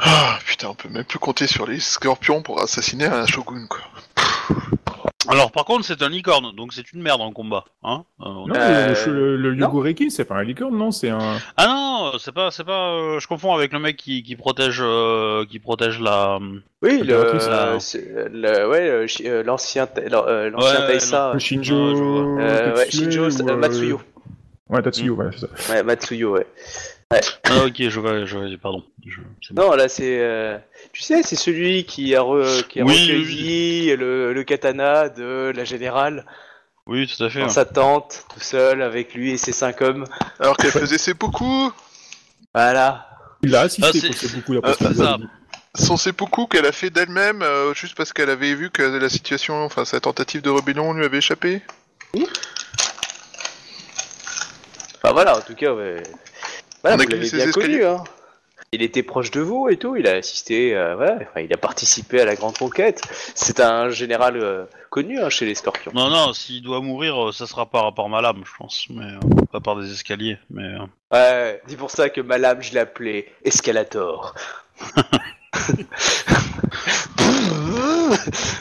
Ah 0.00 0.38
putain, 0.46 0.68
on 0.68 0.74
peut 0.74 0.88
même 0.88 1.04
plus 1.04 1.18
compter 1.18 1.46
sur 1.46 1.66
les 1.66 1.80
scorpions 1.80 2.42
pour 2.42 2.60
assassiner 2.62 3.06
un 3.06 3.26
shogun 3.26 3.66
quoi. 3.68 3.80
Alors, 5.30 5.52
par 5.52 5.66
contre, 5.66 5.84
c'est 5.84 6.00
un 6.00 6.08
licorne, 6.08 6.54
donc 6.56 6.72
c'est 6.72 6.90
une 6.92 7.02
merde 7.02 7.20
en 7.20 7.32
combat. 7.32 7.64
Hein 7.82 8.04
Euh, 8.20 8.24
on- 8.24 8.46
Non, 8.46 8.54
Euh, 8.56 8.94
le, 9.06 9.12
le, 9.12 9.36
le 9.50 9.54
non. 9.56 9.66
Yogoreki, 9.66 10.10
c'est 10.10 10.24
pas 10.24 10.36
un 10.36 10.42
licorne, 10.42 10.76
non, 10.78 10.90
c'est 10.90 11.10
un. 11.10 11.18
Ah 11.58 11.66
non, 11.66 12.18
c'est 12.18 12.32
pas, 12.32 12.50
c'est 12.50 12.64
pas. 12.64 12.92
euh, 12.92 13.20
je 13.20 13.26
confonds 13.28 13.52
avec 13.54 13.72
le 13.74 13.78
mec 13.78 13.96
qui, 13.98 14.22
qui 14.22 14.36
protège, 14.36 14.78
euh, 14.80 15.44
qui 15.44 15.58
protège 15.58 16.00
la. 16.00 16.38
Oui, 16.82 17.02
le, 17.02 17.14
euh, 17.14 17.78
c'est- 17.78 18.10
ouais, 18.10 18.88
euh, 18.88 19.06
chi- 19.06 19.28
euh, 19.28 19.42
l'ancien, 19.42 19.86
ta- 19.86 20.00
euh, 20.00 20.48
l'ancien 20.48 20.80
Ouais, 20.80 20.86
Taisa, 20.86 21.32
Le 21.34 21.38
Shinjo. 21.38 21.74
Ouais, 21.74 21.96
je 21.96 22.02
vois. 22.02 22.42
euh, 22.42 22.76
ouais, 22.76 22.90
Shinjo 22.90 23.28
ou, 23.28 23.48
euh, 23.50 23.56
Matsuyo, 23.56 24.00
Ouais, 24.70 24.82
Tatsuyo, 24.82 25.14
voilà, 25.14 25.30
c'est 25.32 25.40
ça. 25.46 25.72
ouais, 25.74 25.82
Matsuyo, 25.82 26.32
ouais. 26.32 26.46
Ah 27.10 27.64
ok, 27.64 27.74
je 27.88 28.00
vois, 28.00 28.26
je 28.26 28.36
vois, 28.36 28.46
pardon. 28.60 28.84
Je-. 29.06 29.20
Non, 29.54 29.72
là 29.72 29.88
c'est, 29.88 30.18
euh, 30.20 30.58
tu 30.92 31.02
sais, 31.02 31.22
c'est 31.22 31.36
celui 31.36 31.84
qui 31.84 32.14
a, 32.14 32.20
re- 32.20 32.62
qui 32.66 32.80
a 32.80 32.84
Oui, 32.84 32.92
recueilli 33.00 33.96
Le, 33.96 34.34
le 34.34 34.44
katana 34.44 35.08
de 35.08 35.50
la 35.56 35.64
générale 35.64 36.26
Oui, 36.86 37.06
tout 37.06 37.22
à 37.24 37.30
fait. 37.30 37.40
dans 37.40 37.46
ouais. 37.46 37.50
sa 37.52 37.64
tente, 37.64 38.24
tout 38.34 38.40
seul 38.40 38.82
avec 38.82 39.14
lui 39.14 39.32
et 39.32 39.36
ses 39.38 39.52
cinq 39.52 39.80
hommes. 39.80 40.04
Alors 40.38 40.58
qu'elle 40.58 40.70
faisait 40.70 40.98
ses 40.98 41.14
beaucoup, 41.14 41.72
Voilà. 42.54 43.08
Il 43.42 43.52
l'a 43.52 43.62
assisté 43.62 43.88
Ah, 43.88 44.12
c'est- 44.14 44.28
pour 44.28 44.36
beaucoup 44.40 44.52
la 44.52 44.74
ça. 44.94 45.16
son 45.76 45.96
seppuku 45.96 46.46
qu'elle 46.48 46.66
a 46.66 46.72
fait 46.72 46.90
d'elle-même 46.90 47.40
euh, 47.40 47.72
juste 47.72 47.94
parce 47.96 48.12
qu'elle 48.12 48.28
avait 48.30 48.54
vu 48.54 48.68
que 48.70 48.82
la 48.82 49.08
situation, 49.08 49.64
enfin 49.64 49.86
sa 49.86 49.98
tentative 50.00 50.42
de 50.42 50.50
rébellion 50.50 50.92
lui 50.92 51.06
avait 51.06 51.18
échappé? 51.18 51.62
Enfin 54.96 55.12
voilà, 55.12 55.38
en 55.38 55.40
tout 55.40 55.54
cas, 55.54 55.72
ouais. 55.72 56.02
Voilà, 56.82 56.96
On 56.96 56.98
vous 57.04 57.08
l'avez 57.08 57.30
bien 57.30 57.50
connu, 57.50 57.84
hein. 57.84 58.04
Il 58.70 58.82
était 58.82 59.02
proche 59.02 59.30
de 59.30 59.40
vous 59.40 59.68
et 59.70 59.78
tout, 59.78 59.96
il 59.96 60.06
a 60.06 60.12
assisté, 60.16 60.76
euh, 60.76 60.94
ouais, 60.94 61.14
enfin, 61.30 61.40
il 61.40 61.50
a 61.54 61.56
participé 61.56 62.20
à 62.20 62.26
la 62.26 62.34
grande 62.34 62.58
conquête. 62.58 63.00
C'est 63.34 63.60
un 63.60 63.88
général 63.88 64.36
euh, 64.36 64.66
connu 64.90 65.18
hein, 65.18 65.30
chez 65.30 65.46
les 65.46 65.54
Scorpions. 65.54 65.90
Non, 65.94 66.10
non, 66.10 66.34
s'il 66.34 66.60
doit 66.62 66.82
mourir, 66.82 67.28
euh, 67.28 67.32
ça 67.32 67.46
sera 67.46 67.64
par 67.64 68.08
ma 68.10 68.20
lame, 68.20 68.42
je 68.44 68.50
pense, 68.58 68.86
mais 68.90 69.06
euh, 69.06 69.18
pas 69.50 69.60
par 69.60 69.76
des 69.80 69.90
escaliers. 69.90 70.36
Mais 70.50 70.64
euh, 70.64 70.80
Ouais, 71.10 71.62
c'est 71.66 71.78
pour 71.78 71.90
ça 71.90 72.10
que 72.10 72.20
ma 72.20 72.36
lame, 72.36 72.60
je 72.60 72.74
l'appelais 72.74 73.32
Escalator. 73.42 74.34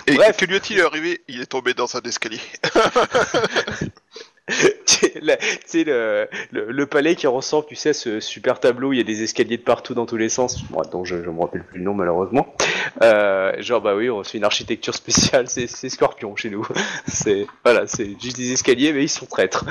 Et 0.08 0.15
Bref. 0.15 0.38
que 0.38 0.45
lui 0.45 0.56
est-il 0.56 0.82
arrivé? 0.82 1.21
Il 1.27 1.41
est 1.41 1.45
tombé 1.47 1.73
dans 1.73 1.95
un 1.97 2.01
escalier. 2.01 2.39
C'est 4.86 5.19
la- 5.21 5.38
c'est 5.65 5.83
le, 5.83 6.27
le, 6.51 6.71
le 6.71 6.86
palais 6.88 7.15
qui 7.15 7.27
ressemble, 7.27 7.65
tu 7.67 7.75
sais, 7.75 7.89
à 7.89 7.93
ce 7.93 8.19
super 8.19 8.60
tableau 8.60 8.93
il 8.93 8.97
y 8.97 8.99
a 8.99 9.03
des 9.03 9.21
escaliers 9.21 9.57
de 9.57 9.62
partout 9.62 9.93
dans 9.93 10.05
tous 10.07 10.17
les 10.17 10.29
sens. 10.29 10.57
Moi, 10.71 10.86
donc 10.86 11.05
je, 11.05 11.21
je 11.23 11.29
me 11.29 11.39
rappelle 11.39 11.63
plus 11.63 11.77
le 11.79 11.86
nom 11.86 11.93
malheureusement. 11.93 12.55
Euh, 13.03 13.53
genre 13.62 13.81
bah 13.81 13.95
oui, 13.95 14.10
on 14.10 14.23
fait 14.23 14.39
une 14.39 14.43
architecture 14.43 14.95
spéciale, 14.95 15.49
c'est 15.49 15.67
Scorpion 15.89 16.36
chez 16.36 16.49
nous. 16.49 16.65
C'est 17.07 17.45
voilà, 17.63 17.86
c'est 17.86 18.19
juste 18.19 18.38
des 18.38 18.51
escaliers, 18.53 18.91
mais 18.93 19.03
ils 19.03 19.10
sont 19.10 19.25
traîtres. 19.27 19.65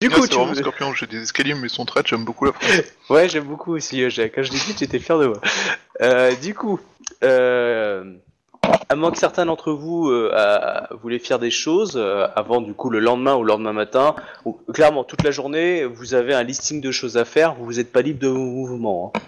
Du 0.00 0.10
coup, 0.10 0.26
tu 0.28 0.38
veux- 0.38 0.54
Scorpion, 0.54 0.92
j'ai 0.92 1.06
des 1.06 1.22
escaliers 1.22 1.54
mais 1.54 1.66
ils 1.68 1.70
sont 1.70 1.86
traîtres, 1.86 2.08
j'aime 2.10 2.24
beaucoup 2.24 2.44
la 2.44 2.52
phrase. 2.52 2.84
Ouais, 3.10 3.28
j'aime 3.28 3.44
beaucoup 3.44 3.74
aussi. 3.74 4.02
euh, 4.02 4.08
Quand 4.34 4.42
je 4.42 4.52
l'ai 4.52 4.58
dit, 4.58 4.74
j'étais 4.78 4.98
fier 4.98 5.18
de 5.18 5.26
moi. 5.28 5.40
Euh, 6.02 6.34
du 6.36 6.54
coup, 6.54 6.78
euh, 7.24 8.14
à 8.88 8.94
moins 8.96 9.10
que 9.10 9.18
certains 9.18 9.46
d'entre 9.46 9.72
vous 9.72 10.08
euh, 10.10 10.30
voulaient 11.02 11.18
faire 11.18 11.38
des 11.38 11.50
choses 11.50 11.94
euh, 11.96 12.26
avant, 12.36 12.60
du 12.60 12.72
coup, 12.74 12.90
le 12.90 13.00
lendemain 13.00 13.34
ou 13.36 13.42
le 13.42 13.48
lendemain 13.48 13.72
matin, 13.72 14.14
ou, 14.44 14.52
clairement, 14.72 15.04
toute 15.04 15.22
la 15.22 15.30
journée, 15.30 15.84
vous 15.84 16.14
avez 16.14 16.34
un 16.34 16.42
listing 16.42 16.80
de 16.80 16.90
choses 16.90 17.16
à 17.16 17.24
faire. 17.24 17.54
Vous 17.58 17.74
n'êtes 17.74 17.92
pas 17.92 18.02
libre 18.02 18.20
de 18.20 18.28
mouvement. 18.28 19.12
hein. 19.14 19.20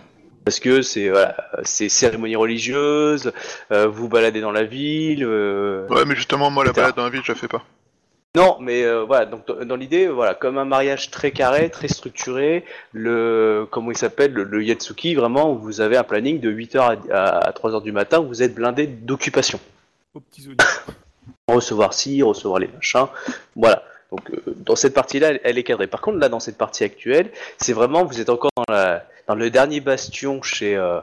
Parce 0.44 0.60
que 0.60 0.80
c'est 0.80 1.10
voilà, 1.10 1.36
c'est 1.62 1.90
cérémonie 1.90 2.34
religieuse, 2.36 3.32
euh, 3.70 3.86
vous 3.86 4.08
baladez 4.08 4.40
dans 4.40 4.52
la 4.52 4.64
ville. 4.64 5.22
euh, 5.22 5.86
Ouais, 5.88 6.06
mais 6.06 6.14
justement, 6.16 6.50
moi 6.50 6.64
la 6.64 6.72
balade 6.72 6.94
dans 6.96 7.04
la 7.04 7.10
ville, 7.10 7.20
je 7.22 7.32
la 7.32 7.38
fais 7.38 7.48
pas. 7.48 7.62
Non, 8.38 8.56
mais 8.60 8.84
euh, 8.84 9.02
voilà, 9.02 9.26
donc 9.26 9.48
dans 9.48 9.64
dans 9.64 9.74
l'idée, 9.74 10.06
voilà, 10.06 10.32
comme 10.32 10.58
un 10.58 10.64
mariage 10.64 11.10
très 11.10 11.32
carré, 11.32 11.70
très 11.70 11.88
structuré, 11.88 12.64
le 12.92 13.66
comment 13.68 13.90
il 13.90 13.96
s'appelle, 13.96 14.32
le, 14.32 14.44
le 14.44 14.62
Yatsuki, 14.62 15.16
vraiment, 15.16 15.50
où 15.50 15.58
vous 15.58 15.80
avez 15.80 15.96
un 15.96 16.04
planning 16.04 16.38
de 16.38 16.48
8h 16.48 16.98
à, 17.10 17.50
3h 17.50 17.82
du 17.82 17.90
matin, 17.90 18.20
où 18.20 18.28
vous 18.28 18.40
êtes 18.44 18.54
blindé 18.54 18.86
d'occupation. 18.86 19.58
Aux 20.14 20.20
petits 20.20 20.46
oignons. 20.46 20.56
Recevoir 21.48 21.94
ci, 21.94 22.22
recevoir 22.22 22.60
les 22.60 22.68
machins, 22.68 23.08
voilà. 23.56 23.82
Donc 24.12 24.30
euh, 24.30 24.54
dans 24.58 24.76
cette 24.76 24.94
partie-là, 24.94 25.30
elle, 25.30 25.40
elle 25.42 25.58
est 25.58 25.64
cadrée. 25.64 25.88
Par 25.88 26.00
contre, 26.00 26.18
là, 26.18 26.28
dans 26.28 26.38
cette 26.38 26.58
partie 26.58 26.84
actuelle, 26.84 27.32
c'est 27.56 27.72
vraiment, 27.72 28.04
vous 28.04 28.20
êtes 28.20 28.30
encore 28.30 28.52
dans, 28.56 28.72
la, 28.72 29.04
dans 29.28 29.34
le 29.34 29.50
dernier 29.50 29.80
bastion 29.80 30.42
chez 30.42 30.74
euh, 30.74 31.00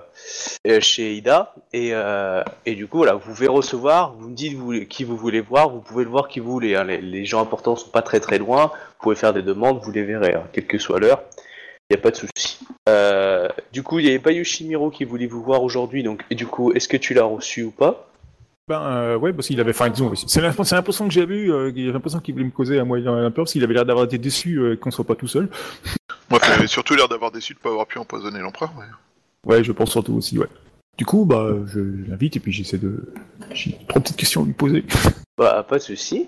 euh, 0.67 0.81
chez 0.81 1.15
Ida, 1.15 1.53
et, 1.71 1.91
euh, 1.93 2.43
et 2.65 2.73
du 2.73 2.87
coup, 2.87 3.05
vous 3.05 3.19
pouvez 3.19 3.47
recevoir, 3.47 4.13
vous 4.13 4.29
me 4.29 4.35
dites 4.35 4.89
qui 4.89 5.03
vous 5.03 5.15
voulez 5.15 5.41
voir, 5.41 5.69
vous 5.69 5.79
pouvez 5.79 6.03
le 6.03 6.09
voir 6.09 6.27
qui 6.27 6.39
vous 6.39 6.51
voulez. 6.51 6.75
hein. 6.75 6.83
Les, 6.83 7.25
gens 7.25 7.41
importants 7.41 7.75
sont 7.75 7.89
pas 7.89 8.01
très 8.01 8.19
très 8.19 8.39
loin, 8.39 8.65
vous 8.65 9.03
pouvez 9.03 9.15
faire 9.15 9.33
des 9.33 9.43
demandes, 9.43 9.79
vous 9.83 9.91
les 9.91 10.03
verrez, 10.03 10.33
hein, 10.33 10.43
quelle 10.51 10.65
que 10.65 10.79
soit 10.79 10.99
l'heure. 10.99 11.21
Il 11.89 11.95
n'y 11.95 11.99
a 11.99 12.01
pas 12.01 12.09
de 12.09 12.15
souci. 12.15 12.59
Du 13.71 13.83
coup, 13.83 13.99
il 13.99 14.05
n'y 14.05 14.09
avait 14.09 14.19
pas 14.19 14.31
Yoshimiro 14.31 14.89
qui 14.89 15.05
voulait 15.05 15.27
vous 15.27 15.43
voir 15.43 15.61
aujourd'hui, 15.61 16.01
donc 16.01 16.23
et 16.31 16.35
du 16.35 16.47
coup, 16.47 16.71
est-ce 16.71 16.87
que 16.87 16.97
tu 16.97 17.13
l'as 17.13 17.25
reçu 17.25 17.63
ou 17.63 17.71
pas? 17.71 18.07
Ben 18.67 19.15
ouais, 19.17 19.31
parce 19.31 19.45
qu'il 19.45 19.59
avait, 19.59 19.69
enfin 19.69 19.89
disons, 19.89 20.11
c'est 20.15 20.41
l'impression 20.41 21.07
que 21.07 21.13
j'ai 21.13 21.21
eu, 21.21 21.51
euh, 21.51 21.71
l'impression 21.75 22.19
qu'il 22.19 22.33
voulait 22.33 22.47
me 22.47 22.51
causer 22.51 22.79
à 22.79 22.83
moi 22.83 22.97
un 22.97 23.29
peu, 23.29 23.43
parce 23.43 23.51
qu'il 23.51 23.63
avait 23.63 23.75
l'air 23.75 23.85
d'avoir 23.85 24.05
été 24.05 24.17
déçu 24.17 24.57
euh, 24.57 24.75
qu'on 24.75 24.89
soit 24.89 25.05
pas 25.05 25.13
tout 25.13 25.27
seul. 25.27 25.49
Moi, 26.29 26.39
il 26.45 26.51
avait 26.51 26.67
surtout 26.67 26.95
l'air 26.95 27.07
d'avoir 27.07 27.31
déçu 27.31 27.53
de 27.53 27.59
pas 27.59 27.69
avoir 27.69 27.85
pu 27.87 27.97
empoisonner 27.99 28.39
l'empereur. 28.39 28.71
mais- 28.77 28.85
Ouais, 29.51 29.63
je 29.63 29.71
pense 29.71 29.91
surtout 29.91 30.13
aussi, 30.15 30.39
ouais. 30.39 30.47
Du 30.97 31.05
coup, 31.05 31.25
bah, 31.25 31.47
je 31.67 31.79
l'invite 32.09 32.37
et 32.37 32.39
puis 32.39 32.51
j'essaie 32.51 32.77
de, 32.77 33.13
j'ai 33.51 33.77
trois 33.87 34.01
petites 34.01 34.17
questions 34.17 34.43
à 34.43 34.45
lui 34.45 34.53
poser. 34.53 34.83
Bah, 35.37 35.65
pas 35.67 35.77
de 35.79 35.83
souci. 35.83 36.27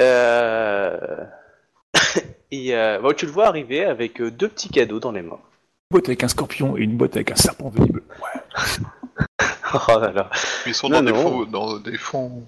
Euh... 0.00 0.98
et 2.50 2.74
euh, 2.74 2.98
bon, 3.00 3.14
tu 3.14 3.26
le 3.26 3.32
vois 3.32 3.46
arriver 3.46 3.84
avec 3.84 4.20
euh, 4.20 4.28
deux 4.32 4.48
petits 4.48 4.68
cadeaux 4.70 4.98
dans 4.98 5.12
les 5.12 5.22
mains. 5.22 5.38
Une 5.38 5.92
boîte 5.92 6.08
avec 6.08 6.24
un 6.24 6.28
scorpion 6.28 6.76
et 6.76 6.80
une 6.80 6.96
boîte 6.96 7.14
avec 7.14 7.30
un 7.30 7.36
serpent 7.36 7.68
venimeux. 7.70 8.02
Ouais. 8.20 8.40
Oh 9.88 9.98
là 10.00 10.12
là. 10.12 10.30
Ils 10.66 10.74
sont 10.74 10.88
Non, 10.88 11.02
dans, 11.02 11.12
des 11.12 11.14
faux, 11.20 11.46
dans 11.46 11.78
des 11.78 11.96
fonds. 11.96 12.42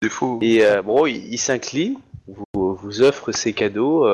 Des 0.00 0.08
faux. 0.08 0.38
Et 0.40 0.64
euh, 0.64 0.80
bon, 0.80 1.04
il, 1.06 1.16
il 1.32 1.36
s'incline, 1.38 1.96
vous, 2.26 2.74
vous 2.74 3.02
offre 3.02 3.32
ses 3.32 3.52
cadeaux. 3.52 4.06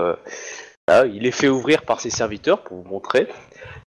Euh, 0.90 0.92
là, 0.92 1.06
il 1.06 1.22
les 1.22 1.32
fait 1.32 1.48
ouvrir 1.48 1.82
par 1.82 2.00
ses 2.00 2.10
serviteurs 2.10 2.60
pour 2.62 2.78
vous 2.78 2.88
montrer. 2.88 3.28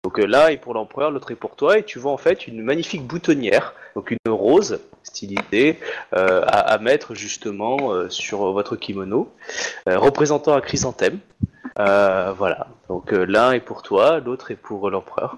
Donc 0.04 0.20
euh, 0.20 0.48
est 0.48 0.58
pour 0.58 0.74
l'empereur, 0.74 1.12
l'autre 1.12 1.32
est 1.32 1.36
pour 1.36 1.56
toi, 1.56 1.78
et 1.78 1.84
tu 1.84 2.00
vois 2.00 2.12
en 2.12 2.18
fait 2.18 2.48
une 2.48 2.62
magnifique 2.62 3.06
boutonnière, 3.06 3.74
donc 3.96 4.12
une 4.12 4.32
rose, 4.32 4.80
stylisé 5.04 5.80
euh, 6.16 6.44
à, 6.48 6.78
mettre 6.78 7.16
justement 7.16 7.92
euh, 7.92 8.10
sur 8.10 8.52
votre 8.52 8.76
kimono, 8.76 9.32
euh, 9.88 9.98
représentant 9.98 10.54
un 10.54 10.62
chrysanthème. 10.62 11.20
Euh, 11.80 12.34
voilà. 12.38 12.68
Donc 12.88 13.14
euh, 13.14 13.26
l'un 13.26 13.52
est 13.52 13.60
pour 13.60 13.82
toi, 13.82 14.20
l'autre 14.20 14.52
est 14.52 14.56
pour 14.56 14.90
l'empereur. 14.90 15.38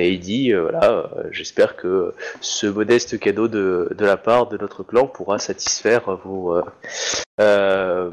Et 0.00 0.12
il 0.12 0.20
dit, 0.20 0.52
euh, 0.52 0.62
voilà, 0.62 0.90
euh, 0.90 1.06
j'espère 1.32 1.74
que 1.74 2.14
ce 2.40 2.68
modeste 2.68 3.18
cadeau 3.18 3.48
de, 3.48 3.88
la 3.98 4.16
part 4.16 4.46
de 4.46 4.56
notre 4.56 4.84
clan 4.84 5.08
pourra 5.08 5.40
satisfaire 5.40 6.16
vos, 6.24 6.54
euh, 6.54 6.62
euh, 7.40 8.10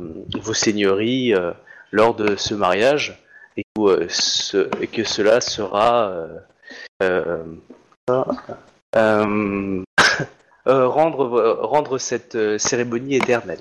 seigneuries 0.53 1.35
euh, 1.35 1.51
lors 1.91 2.15
de 2.15 2.35
ce 2.35 2.53
mariage 2.53 3.21
et 3.57 3.63
que, 3.75 3.81
euh, 3.81 4.69
que 4.91 5.03
cela 5.03 5.41
sera 5.41 6.09
euh, 6.09 6.37
euh, 7.01 7.43
rendre, 10.65 11.59
rendre 11.61 11.97
cette 11.97 12.37
cérémonie 12.57 13.15
éternelle. 13.15 13.59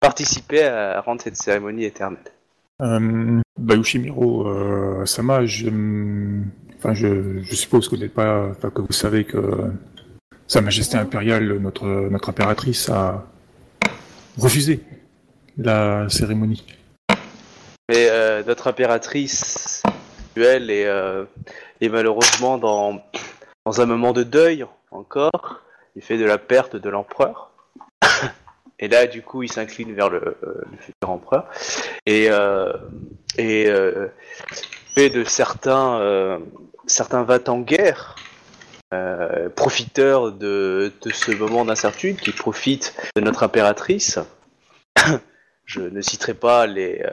Participer 0.00 0.64
à 0.64 1.00
rendre 1.00 1.22
cette 1.22 1.36
cérémonie 1.36 1.84
éternelle. 1.84 2.32
Euh, 2.82 3.40
bah, 3.58 3.74
euh, 3.76 5.06
Sama, 5.06 5.46
je, 5.46 5.68
enfin, 6.76 6.92
je, 6.92 7.42
suppose 7.54 7.88
que 7.88 7.96
vous 7.96 8.70
que 8.70 8.80
vous 8.82 8.92
savez 8.92 9.24
que 9.24 9.38
Sa 10.48 10.60
Majesté 10.60 10.96
impériale, 10.96 11.58
notre, 11.58 11.86
notre 11.86 12.30
impératrice, 12.30 12.88
a 12.88 13.24
refusé 14.36 14.80
la 15.56 16.08
cérémonie. 16.08 16.64
Mais 17.88 18.08
euh, 18.08 18.42
notre 18.44 18.68
impératrice 18.68 19.82
actuelle 20.30 20.70
est, 20.70 20.86
euh, 20.86 21.24
est 21.80 21.88
malheureusement 21.88 22.58
dans, 22.58 23.02
un 23.66 23.86
moment 23.86 24.12
de 24.12 24.22
deuil 24.22 24.66
encore, 24.90 25.60
du 25.94 26.02
fait 26.02 26.16
de 26.16 26.24
la 26.24 26.38
perte 26.38 26.76
de 26.76 26.88
l'empereur. 26.88 27.50
Et 28.78 28.88
là, 28.88 29.06
du 29.06 29.22
coup, 29.22 29.42
il 29.42 29.52
s'incline 29.52 29.94
vers 29.94 30.10
le, 30.10 30.36
euh, 30.42 30.62
futur 30.80 31.10
empereur. 31.10 31.48
Et, 32.06 32.28
euh, 32.30 32.72
fait 33.36 35.10
de 35.10 35.24
certains, 35.24 36.38
certains 36.86 37.24
va 37.24 37.38
en 37.48 37.60
guerre, 37.60 38.16
euh, 38.94 39.48
profiteurs 39.48 40.30
de, 40.30 40.92
de 41.00 41.10
ce 41.10 41.32
moment 41.32 41.64
d'incertitude, 41.64 42.20
qui 42.20 42.30
profitent 42.30 42.94
de 43.16 43.22
notre 43.22 43.42
impératrice. 43.42 44.20
Je 45.66 45.80
ne 45.80 46.00
citerai 46.02 46.34
pas 46.34 46.66
les, 46.66 47.02
euh, 47.02 47.10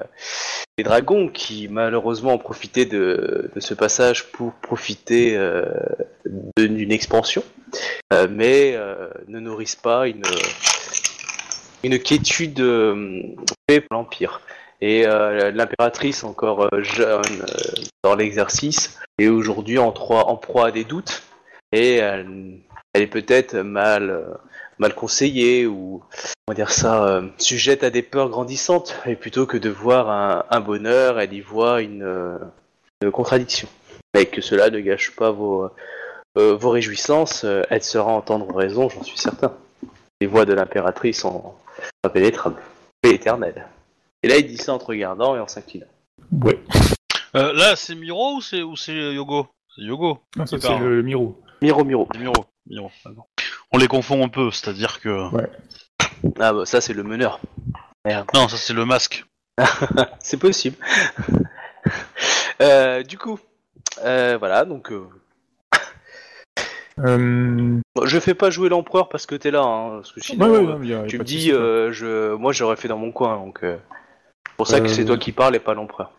les 0.77 0.83
dragons 0.83 1.29
qui 1.29 1.67
malheureusement 1.69 2.33
ont 2.33 2.37
profité 2.37 2.85
de, 2.85 3.49
ce 3.57 3.73
passage 3.73 4.31
pour 4.31 4.53
profiter 4.53 5.37
euh, 5.37 5.63
d'une 6.57 6.91
expansion, 6.91 7.43
euh, 8.13 8.27
mais 8.29 8.77
ne 9.27 9.39
nourrissent 9.39 9.75
pas 9.75 10.07
une, 10.07 10.23
une 11.83 11.99
quiétude 11.99 12.59
euh, 12.59 13.21
pour 13.67 13.79
l'Empire. 13.91 14.41
Et 14.83 15.03
l'impératrice, 15.03 16.23
encore 16.23 16.67
jeune 16.79 17.45
dans 18.03 18.15
l'exercice, 18.15 18.97
est 19.19 19.27
aujourd'hui 19.27 19.77
en, 19.77 19.91
proie- 19.91 20.25
en 20.25 20.37
proie 20.37 20.67
à 20.67 20.71
des 20.71 20.85
doutes, 20.85 21.21
et 21.71 21.97
elle, 21.97 22.57
est 22.95 23.05
peut-être 23.05 23.57
mal, 23.57 24.39
mal 24.81 24.95
conseillée 24.95 25.67
ou 25.67 26.01
on 26.47 26.51
va 26.51 26.55
dire 26.55 26.71
ça, 26.71 27.05
euh, 27.05 27.27
sujette 27.37 27.83
à 27.83 27.91
des 27.91 28.01
peurs 28.01 28.29
grandissantes, 28.29 28.99
et 29.05 29.15
plutôt 29.15 29.45
que 29.45 29.57
de 29.57 29.69
voir 29.69 30.09
un, 30.09 30.43
un 30.49 30.59
bonheur, 30.59 31.19
elle 31.19 31.33
y 31.33 31.39
voit 31.39 31.81
une, 31.81 32.03
euh, 32.03 32.37
une 33.01 33.11
contradiction. 33.11 33.69
Mais 34.13 34.25
que 34.25 34.41
cela 34.41 34.69
ne 34.69 34.79
gâche 34.79 35.15
pas 35.15 35.31
vos, 35.31 35.69
euh, 36.37 36.55
vos 36.55 36.69
réjouissances, 36.71 37.45
euh, 37.45 37.61
elle 37.69 37.83
saura 37.83 38.11
entendre 38.11 38.53
raison, 38.53 38.89
j'en 38.89 39.03
suis 39.03 39.17
certain. 39.17 39.53
Les 40.19 40.27
voix 40.27 40.45
de 40.45 40.53
l'impératrice 40.53 41.21
sont 41.21 41.53
impénétrables, 42.03 42.61
et 43.03 43.11
éternelles. 43.11 43.67
Et 44.23 44.27
là, 44.27 44.37
il 44.37 44.47
dit 44.47 44.57
ça 44.57 44.73
en 44.73 44.79
te 44.79 44.85
regardant 44.85 45.35
et 45.35 45.39
en 45.39 45.47
s'inclinant. 45.47 45.87
Ouais. 46.43 46.59
Euh, 47.35 47.53
là, 47.53 47.75
c'est 47.75 47.95
Miro 47.95 48.35
ou 48.35 48.41
c'est 48.41 48.61
ou 48.61 48.75
c'est 48.75 48.93
Yogo? 48.93 49.47
C'est 49.75 49.83
Yogo. 49.83 50.19
Qui 50.33 50.41
c'est 50.45 50.61
parle. 50.61 50.83
le 50.83 51.01
Miro. 51.01 51.39
Miro, 51.61 51.83
Miro. 51.85 52.07
Miro. 52.17 52.33
Miro. 52.67 52.91
On 53.71 53.77
les 53.77 53.87
confond 53.87 54.23
un 54.25 54.29
peu, 54.29 54.51
c'est-à-dire 54.51 54.99
que. 54.99 55.27
Ah 56.39 56.53
bah 56.53 56.65
ça, 56.65 56.81
c'est 56.81 56.93
le 56.93 57.03
meneur. 57.03 57.39
Non, 58.33 58.47
ça 58.47 58.57
c'est 58.57 58.73
le 58.73 58.85
masque. 58.85 59.25
C'est 60.19 60.37
possible. 60.37 60.75
Euh, 62.61 63.01
du 63.01 63.17
coup, 63.17 63.39
euh, 64.05 64.37
voilà, 64.37 64.65
donc... 64.65 64.91
euh, 64.91 65.07
Euh... 66.99 67.79
je 68.03 68.19
fais 68.19 68.35
pas 68.35 68.51
jouer 68.51 68.69
l'empereur 68.69 69.09
parce 69.09 69.25
que 69.25 69.33
t'es 69.33 69.49
là, 69.49 69.63
hein, 69.63 69.89
parce 69.95 70.11
que 70.11 70.19
Ouais, 70.19 70.25
sinon, 70.25 70.51
ouais, 70.51 70.61
non, 70.61 70.83
y 70.83 70.93
a- 70.93 70.97
y 70.99 71.03
a 71.03 71.07
Tu 71.07 71.17
me 71.17 71.23
dis, 71.23 71.51
euh, 71.51 71.91
je, 71.91 72.35
moi 72.35 72.51
j'aurais 72.53 72.75
fait 72.75 72.87
dans 72.87 72.99
mon 72.99 73.11
coin, 73.11 73.37
donc 73.37 73.63
euh, 73.63 73.77
c'est 74.47 74.55
pour 74.57 74.67
ça 74.67 74.79
que 74.79 74.89
c'est 74.89 75.05
toi 75.05 75.17
qui 75.17 75.31
parles 75.31 75.55
et 75.55 75.59
pas 75.59 75.73
l'empereur. 75.73 76.11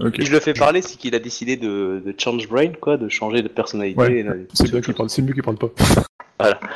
Ok. 0.00 0.14
Si 0.16 0.26
je 0.26 0.32
le 0.32 0.38
fais 0.38 0.54
parler, 0.54 0.80
c'est 0.80 0.96
qu'il 0.96 1.14
a 1.16 1.18
décidé 1.18 1.56
de, 1.56 2.00
de 2.04 2.14
change 2.16 2.48
brain, 2.48 2.70
quoi, 2.80 2.96
de 2.96 3.08
changer 3.08 3.42
de 3.42 3.48
personnalité. 3.48 3.98
Ouais, 4.00 4.46
C'est 4.54 4.70
bien 4.70 4.80
qu'il 4.80 4.94
parle, 4.94 5.10
c'est 5.10 5.22
mieux 5.22 5.32
qu'il 5.32 5.42
parle 5.42 5.56
pas. 5.58 5.70
Voilà. 6.40 6.60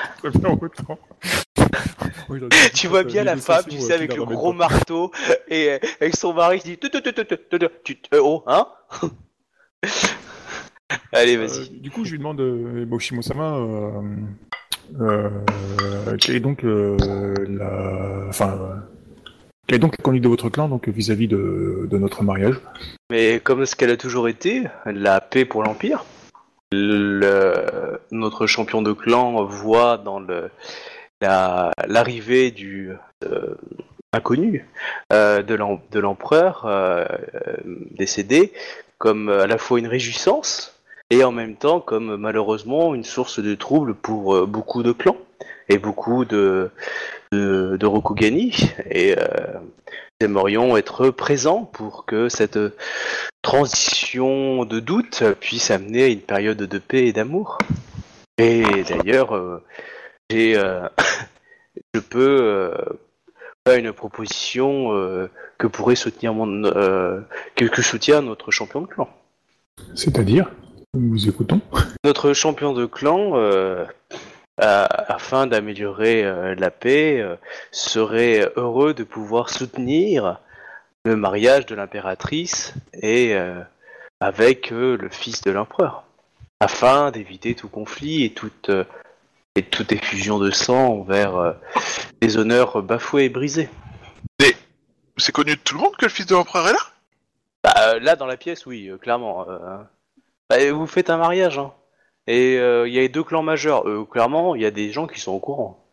Tu 2.74 2.88
vois 2.88 3.05
bien 3.05 3.24
la 3.24 3.37
femme, 3.37 3.64
tu 3.68 3.81
sais, 3.81 3.94
avec 3.94 4.16
le 4.16 4.24
gros 4.24 4.53
marteau 4.53 5.11
et 5.48 5.70
euh, 5.70 5.79
avec 6.00 6.16
son 6.16 6.33
mari 6.33 6.61
qui 6.61 6.77
dit, 6.77 6.79
Tu- 7.85 7.98
euh, 8.14 8.20
oh, 8.22 8.42
hein 8.46 8.66
Allez, 11.12 11.37
vas-y. 11.37 11.61
Euh, 11.61 11.64
du 11.81 11.90
coup, 11.90 12.05
je 12.05 12.12
lui 12.12 12.18
demande, 12.18 12.40
Boshimo-sama, 12.87 13.59
euh, 15.00 15.31
quelle 16.20 16.37
est 16.37 16.40
donc 16.40 16.61
la, 16.62 18.27
enfin, 18.29 18.83
quelle 19.66 19.77
est 19.77 19.81
donc 19.81 19.96
la 19.98 20.03
conduite 20.03 20.22
de 20.22 20.29
votre 20.29 20.50
clan 20.50 20.68
donc 20.68 20.88
vis-à-vis 20.88 21.29
de, 21.29 21.87
de 21.90 21.98
notre 21.98 22.22
mariage? 22.22 22.61
Mais 23.11 23.40
comme 23.40 23.64
ce 23.66 23.74
qu'elle 23.74 23.90
a 23.90 23.96
toujours 23.96 24.29
été, 24.29 24.64
la 24.87 25.20
paix 25.20 25.44
pour 25.44 25.62
l'Empire, 25.62 26.05
notre 26.72 28.46
champion 28.46 28.83
de 28.83 28.92
clan 28.92 29.44
voit 29.44 29.98
dans 29.98 30.20
le- 30.20 30.50
la- 31.20 31.70
l'arrivée 31.87 32.50
du 32.50 32.92
euh, 33.24 33.55
inconnu 34.12 34.66
euh, 35.12 35.42
de 35.42 35.57
de 35.90 36.00
l'empereur 36.00 36.64
euh, 36.66 37.05
décédé 37.92 38.53
comme 38.98 39.29
à 39.29 39.46
la 39.46 39.59
fois 39.59 39.79
une 39.79 39.87
réjouissance 39.87 40.81
et 41.11 41.24
en 41.24 41.33
même 41.33 41.57
temps 41.57 41.81
comme 41.81 42.16
malheureusement 42.16 42.94
une 42.94 43.05
source 43.05 43.40
de 43.40 43.55
trouble 43.55 43.94
pour 43.94 44.46
beaucoup 44.46 44.83
de 44.83 44.92
clans 44.92 45.18
et 45.68 45.79
beaucoup 45.79 46.24
de, 46.24 46.70
de, 47.33 47.87
Rokugani. 47.87 48.53
Et 48.90 49.14
nous 49.16 50.27
aimerions 50.27 50.77
être 50.77 51.11
présents 51.11 51.64
pour 51.64 52.07
que 52.07 52.29
cette 52.29 52.59
transition 53.44 54.64
de 54.64 54.80
doute 54.80 55.22
puisse 55.38 55.70
amener 55.70 56.02
à 56.02 56.09
une 56.09 56.22
période 56.22 56.57
de 56.57 56.78
paix 56.78 57.07
et 57.07 57.12
d'amour. 57.12 57.59
Et 58.38 58.64
d'ailleurs, 58.88 59.37
euh, 59.37 59.62
j'ai, 60.30 60.57
euh, 60.57 60.88
je 61.94 62.00
peux 62.00 62.38
euh, 62.40 62.74
faire 63.64 63.78
une 63.78 63.92
proposition 63.92 64.88
que 65.59 65.66
pourrait 65.66 65.94
soutenir 65.94 66.35
mon, 66.35 66.62
que, 67.54 67.64
que 67.66 67.83
soutient 67.83 68.22
notre 68.22 68.50
champion 68.50 68.80
de 68.80 68.87
clan. 68.87 69.09
C'est-à-dire, 69.94 70.50
nous 70.94 71.11
vous 71.11 71.28
écoutons. 71.28 71.61
Notre 72.02 72.33
champion 72.33 72.72
de 72.72 72.87
clan, 72.87 73.35
afin 74.59 75.46
d'améliorer 75.46 76.54
la 76.57 76.70
paix, 76.70 77.24
serait 77.72 78.50
heureux 78.57 78.94
de 78.94 79.04
pouvoir 79.04 79.50
soutenir 79.50 80.40
le 81.05 81.17
mariage 81.17 81.67
de 81.67 81.75
l'impératrice 81.75 82.75
et 82.95 83.35
euh, 83.35 83.61
avec 84.21 84.73
euh, 84.73 84.97
le 84.97 85.11
fils 85.11 85.43
de 85.43 85.51
l'empereur, 85.51 86.05
afin 86.61 87.11
d'éviter 87.11 87.55
tout 87.55 87.69
conflit 87.69 88.25
et 88.25 88.33
toute, 88.33 88.71
euh, 88.71 88.85
et 89.55 89.62
toute 89.62 89.93
effusion 89.93 90.38
de 90.38 90.51
sang 90.51 90.87
envers 90.87 91.57
les 92.23 92.38
honneurs 92.38 92.83
bafoués 92.83 93.25
et 93.25 93.29
brisés. 93.29 93.69
C'est 95.17 95.31
connu 95.31 95.55
de 95.55 95.61
tout 95.61 95.77
le 95.77 95.83
monde 95.83 95.97
que 95.97 96.07
le 96.07 96.11
fils 96.11 96.27
de 96.27 96.35
l'empereur 96.35 96.69
est 96.69 96.73
là? 96.73 96.79
Bah, 97.62 97.75
euh, 97.79 98.01
là, 98.01 98.17
dans 98.17 98.27
la 98.27 98.37
pièce, 98.37 98.67
oui, 98.67 98.90
clairement. 99.01 99.49
euh, 99.49 99.79
bah, 100.51 100.73
vous 100.73 100.87
faites 100.88 101.09
un 101.09 101.19
mariage, 101.19 101.59
hein. 101.59 101.73
Et 102.27 102.55
il 102.55 102.93
y 102.93 102.99
a 102.99 103.03
les 103.03 103.11
deux 103.11 103.23
clans 103.23 103.43
majeurs. 103.43 103.85
Clairement, 104.11 104.55
il 104.55 104.62
y 104.62 104.67
a 104.67 104.71
des 104.71 104.90
gens 104.90 105.07
qui 105.07 105.21
sont 105.21 105.33
au 105.33 105.40
courant. 105.40 105.84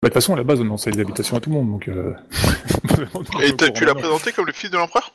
Bah, 0.00 0.08
de 0.08 0.12
toute 0.12 0.14
façon, 0.14 0.34
à 0.34 0.36
la 0.36 0.44
base, 0.44 0.60
on 0.60 0.70
enseigne 0.70 0.94
les 0.94 1.00
habitations 1.00 1.36
à 1.36 1.40
tout 1.40 1.50
le 1.50 1.56
monde, 1.56 1.70
donc. 1.70 1.88
Euh... 1.88 2.14
Et 3.42 3.72
tu 3.72 3.84
l'as 3.84 3.94
présenté 3.94 4.32
comme 4.32 4.46
le 4.46 4.52
fils 4.52 4.70
de 4.70 4.76
l'empereur? 4.76 5.12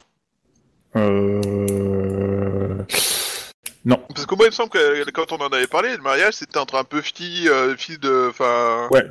Euh... 0.95 2.83
Parce 3.85 4.25
que 4.25 4.35
moi, 4.35 4.45
il 4.45 4.49
me 4.49 4.51
semble 4.51 4.69
que 4.69 5.09
quand 5.11 5.31
on 5.33 5.37
en 5.37 5.49
avait 5.49 5.67
parlé, 5.67 5.91
le 5.95 6.01
mariage 6.01 6.35
c'était 6.35 6.57
entre 6.57 6.75
un 6.75 6.85
peu 6.85 7.01
fille, 7.01 7.49
euh, 7.49 7.75
fils 7.75 7.99
de. 7.99 8.27
Enfin. 8.29 8.87
Ouais, 8.91 9.03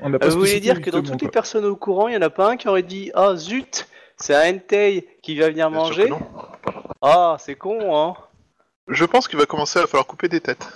on 0.00 0.08
n'a 0.08 0.18
pas, 0.18 0.26
Euh, 0.26 0.30
vous 0.30 0.38
voulez 0.38 0.60
dire 0.60 0.80
que 0.80 0.90
dans 0.90 1.02
toutes 1.02 1.22
les 1.22 1.28
personnes 1.28 1.64
au 1.64 1.74
courant, 1.74 2.06
il 2.08 2.12
n'y 2.12 2.16
en 2.16 2.22
a 2.22 2.30
pas 2.30 2.50
un 2.50 2.56
qui 2.56 2.68
aurait 2.68 2.84
dit 2.84 3.10
Ah 3.14 3.34
zut, 3.34 3.88
c'est 4.16 4.34
un 4.34 4.54
Entei 4.54 5.08
qui 5.22 5.36
va 5.36 5.48
venir 5.48 5.70
Bien 5.70 5.80
manger 5.80 6.08
non. 6.08 6.20
Ah, 7.02 7.36
c'est 7.40 7.56
con, 7.56 7.96
hein 7.96 8.14
Je 8.86 9.04
pense 9.04 9.26
qu'il 9.26 9.38
va 9.38 9.46
commencer 9.46 9.80
à 9.80 9.86
falloir 9.86 10.06
couper 10.06 10.28
des 10.28 10.40
têtes. 10.40 10.68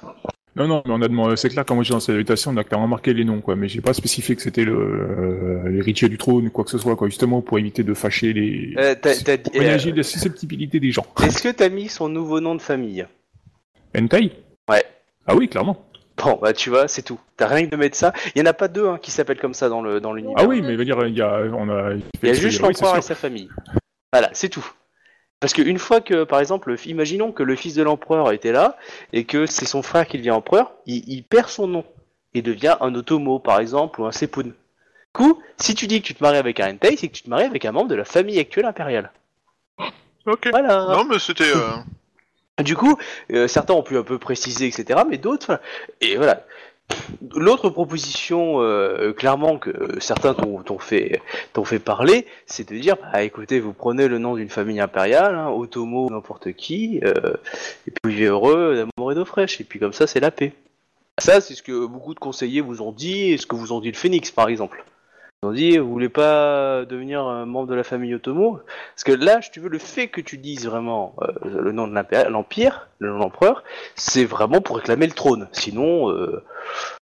Non, 0.57 0.69
non, 0.69 0.83
mais 0.87 0.93
on 0.93 1.03
a 1.03 1.09
demandé, 1.09 1.37
c'est 1.37 1.49
clair, 1.49 1.64
quand 1.67 1.75
moi 1.75 1.83
j'ai 1.83 1.93
lancé 1.95 2.12
l'invitation, 2.12 2.53
on 2.53 2.57
a 2.57 2.62
clairement 2.64 2.87
marqué 2.87 3.12
les 3.12 3.25
noms, 3.25 3.40
quoi, 3.40 3.57
mais 3.57 3.67
j'ai 3.69 3.81
pas 3.81 3.93
spécifié 3.93 4.37
que 4.37 4.43
c'était 4.43 4.64
le, 4.64 4.73
euh, 4.77 5.69
l'héritier 5.69 6.09
du 6.09 6.17
trône 6.17 6.47
ou 6.47 6.51
quoi 6.51 6.62
que 6.64 6.71
ce 6.71 6.79
soit, 6.79 6.95
quoi, 6.95 7.09
justement 7.09 7.43
pour 7.43 7.59
éviter 7.59 7.83
de 7.83 7.93
fâcher 7.93 8.33
les. 8.33 8.73
Euh, 8.79 8.95
t'as- 8.95 9.17
t'as 9.17 9.37
dit- 9.37 9.51
pour 9.51 9.61
ménager 9.61 9.90
la 9.90 10.03
susceptibilité 10.05 10.79
des 10.79 10.93
gens. 10.93 11.07
Est-ce 11.25 11.43
que 11.43 11.49
t'as 11.49 11.69
mis 11.69 11.88
son 11.88 12.09
nouveau 12.09 12.38
nom 12.40 12.55
de 12.55 12.62
famille? 12.62 13.05
Hentai? 13.99 14.31
Ouais. 14.71 14.85
Ah 15.27 15.35
oui, 15.35 15.49
clairement. 15.49 15.85
Bon, 16.23 16.38
bah 16.40 16.53
tu 16.53 16.71
vois, 16.71 16.87
c'est 16.87 17.03
tout. 17.03 17.19
T'as 17.37 17.49
rien 17.49 17.67
que 17.67 17.71
de 17.73 17.77
mettre 17.77 17.97
ça. 17.97 18.12
Il 18.37 18.38
y 18.38 18.43
en 18.43 18.47
a 18.47 18.53
pas 18.53 18.69
deux 18.69 18.87
hein, 18.87 18.99
qui 19.03 19.11
s'appellent 19.11 19.40
comme 19.40 19.55
ça 19.55 19.69
dans 19.69 19.83
le 19.83 20.01
dans 20.01 20.12
l'univers. 20.12 20.37
Ah 20.38 20.47
oui, 20.47 20.62
mais 20.62 20.77
veut 20.77 20.85
dire, 20.85 21.05
il 21.09 21.17
y 21.17 21.23
a, 21.23 21.40
on 21.53 21.69
a. 21.69 21.95
Il 22.23 22.29
y 22.29 22.31
a 22.31 22.35
juste 22.35 22.61
l'empereur 22.61 22.97
et 22.99 23.03
sa 23.03 23.17
famille. 23.17 23.49
Voilà, 24.12 24.31
c'est 24.33 24.49
tout. 24.49 24.64
Parce 25.45 25.53
qu'une 25.53 25.79
fois 25.79 26.01
que, 26.01 26.25
par 26.25 26.41
exemple, 26.41 26.71
le- 26.71 26.89
imaginons 26.89 27.31
que 27.31 27.43
le 27.43 27.55
fils 27.55 27.75
de 27.75 27.83
l'empereur 27.83 28.33
était 28.33 28.51
là 28.51 28.79
et 29.13 29.25
que 29.25 29.45
c'est 29.45 29.67
son 29.67 29.83
frère 29.83 30.07
qui 30.09 30.17
devient 30.17 30.31
empereur, 30.31 30.73
il, 30.87 31.07
il 31.07 31.23
perd 31.23 31.51
son 31.51 31.67
nom 31.67 31.85
et 32.33 32.41
devient 32.41 32.77
un 32.81 32.95
Otomo, 32.95 33.39
par 33.41 33.61
exemple, 33.61 34.01
ou 34.01 34.07
un 34.07 34.11
Sepun. 34.11 34.45
Du 34.45 34.53
coup, 35.13 35.43
si 35.59 35.75
tu 35.75 35.87
dis 35.87 36.01
que 36.01 36.07
tu 36.07 36.15
te 36.15 36.23
maries 36.23 36.39
avec 36.39 36.61
un 36.61 36.71
Entei, 36.73 36.97
c'est 36.97 37.09
que 37.09 37.13
tu 37.13 37.25
te 37.25 37.29
maries 37.29 37.45
avec 37.45 37.67
un 37.67 37.73
membre 37.73 37.89
de 37.89 37.95
la 37.95 38.07
famille 38.07 38.39
actuelle 38.39 38.65
impériale. 38.65 39.13
Ok. 40.25 40.49
Voilà. 40.51 40.87
Non, 40.87 41.05
mais 41.05 41.19
c'était. 41.19 41.55
euh, 41.55 41.77
Du 42.63 42.75
coup, 42.75 42.97
euh, 43.31 43.47
certains 43.47 43.75
ont 43.75 43.83
pu 43.83 43.99
un 43.99 44.03
peu 44.03 44.19
préciser, 44.19 44.67
etc., 44.67 45.01
mais 45.07 45.19
d'autres. 45.19 45.61
Et 46.01 46.17
voilà. 46.17 46.43
L'autre 47.35 47.70
proposition, 47.70 48.61
euh, 48.61 49.12
clairement, 49.12 49.59
que 49.59 49.99
certains 50.01 50.35
t'ont 50.35 50.79
fait, 50.79 51.20
parler, 51.85 52.27
c'est 52.47 52.70
de 52.70 52.79
dire, 52.79 52.97
bah 52.97 53.23
écoutez, 53.23 53.61
vous 53.61 53.73
prenez 53.73 54.09
le 54.09 54.18
nom 54.18 54.37
d'une 54.37 54.49
famille 54.49 54.81
impériale, 54.81 55.35
hein, 55.35 55.51
Otomo, 55.51 56.11
n'importe 56.11 56.53
qui, 56.53 57.01
euh, 57.05 57.35
et 57.87 57.90
puis 57.90 58.14
vivez 58.14 58.27
heureux 58.27 58.77
d'amour 58.77 59.12
et 59.12 59.14
d'eau 59.14 59.25
fraîche, 59.25 59.61
et 59.61 59.64
puis 59.64 59.79
comme 59.79 59.92
ça, 59.92 60.07
c'est 60.07 60.20
la 60.20 60.31
paix. 60.31 60.53
Ça, 61.18 61.40
c'est 61.40 61.55
ce 61.55 61.62
que 61.62 61.87
beaucoup 61.87 62.14
de 62.14 62.20
conseillers 62.20 62.61
vous 62.61 62.83
ont 62.83 62.92
dit, 62.92 63.33
et 63.33 63.38
ce 63.38 63.47
que 63.47 63.57
vous 63.57 63.73
ont 63.73 63.81
dit 63.81 63.90
le 63.90 63.97
Phoenix, 63.97 64.31
par 64.31 64.49
exemple. 64.49 64.85
Ils 65.45 65.47
ont 65.49 65.53
dit, 65.53 65.77
vous 65.77 65.91
voulez 65.91 66.09
pas 66.09 66.87
devenir 66.87 67.21
un 67.23 67.45
membre 67.45 67.69
de 67.69 67.75
la 67.75 67.85
famille 67.85 68.15
Otomo 68.15 68.61
Parce 68.95 69.05
que 69.05 69.13
là, 69.13 69.43
si 69.43 69.51
tu 69.51 69.61
veux, 69.61 69.69
le 69.69 69.79
fait 69.79 70.09
que 70.09 70.23
tu 70.23 70.39
dises 70.39 70.67
vraiment 70.67 71.15
euh, 71.21 71.61
le 71.61 71.71
nom 71.73 71.87
de 71.87 71.95
l'Empire, 72.31 72.89
le 72.99 73.09
nom 73.11 73.17
de 73.17 73.21
l'empereur, 73.21 73.63
c'est 73.95 74.25
vraiment 74.25 74.63
pour 74.63 74.77
réclamer 74.77 75.07
le 75.07 75.13
trône. 75.13 75.47
Sinon, 75.53 76.11
euh, 76.11 76.43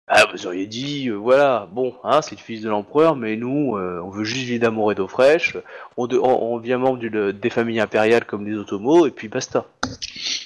ah, 0.07 0.25
vous 0.33 0.47
auriez 0.47 0.65
dit, 0.65 1.09
euh, 1.09 1.13
voilà, 1.13 1.67
bon, 1.71 1.93
hein, 2.03 2.23
c'est 2.23 2.35
le 2.35 2.41
fils 2.41 2.61
de 2.63 2.69
l'empereur, 2.69 3.15
mais 3.15 3.35
nous, 3.35 3.77
euh, 3.77 4.01
on 4.03 4.09
veut 4.09 4.23
juste 4.23 4.45
vivre 4.47 4.59
d'amour 4.61 4.91
et 4.91 4.95
d'eau 4.95 5.07
fraîche, 5.07 5.55
on, 5.95 6.07
de- 6.07 6.17
on, 6.17 6.53
on 6.53 6.57
devient 6.57 6.77
membre 6.81 6.97
des 7.31 7.49
familles 7.51 7.79
impériales 7.79 8.25
comme 8.25 8.47
les 8.47 8.57
Otomos, 8.57 9.05
et 9.05 9.11
puis 9.11 9.27
basta. 9.27 9.65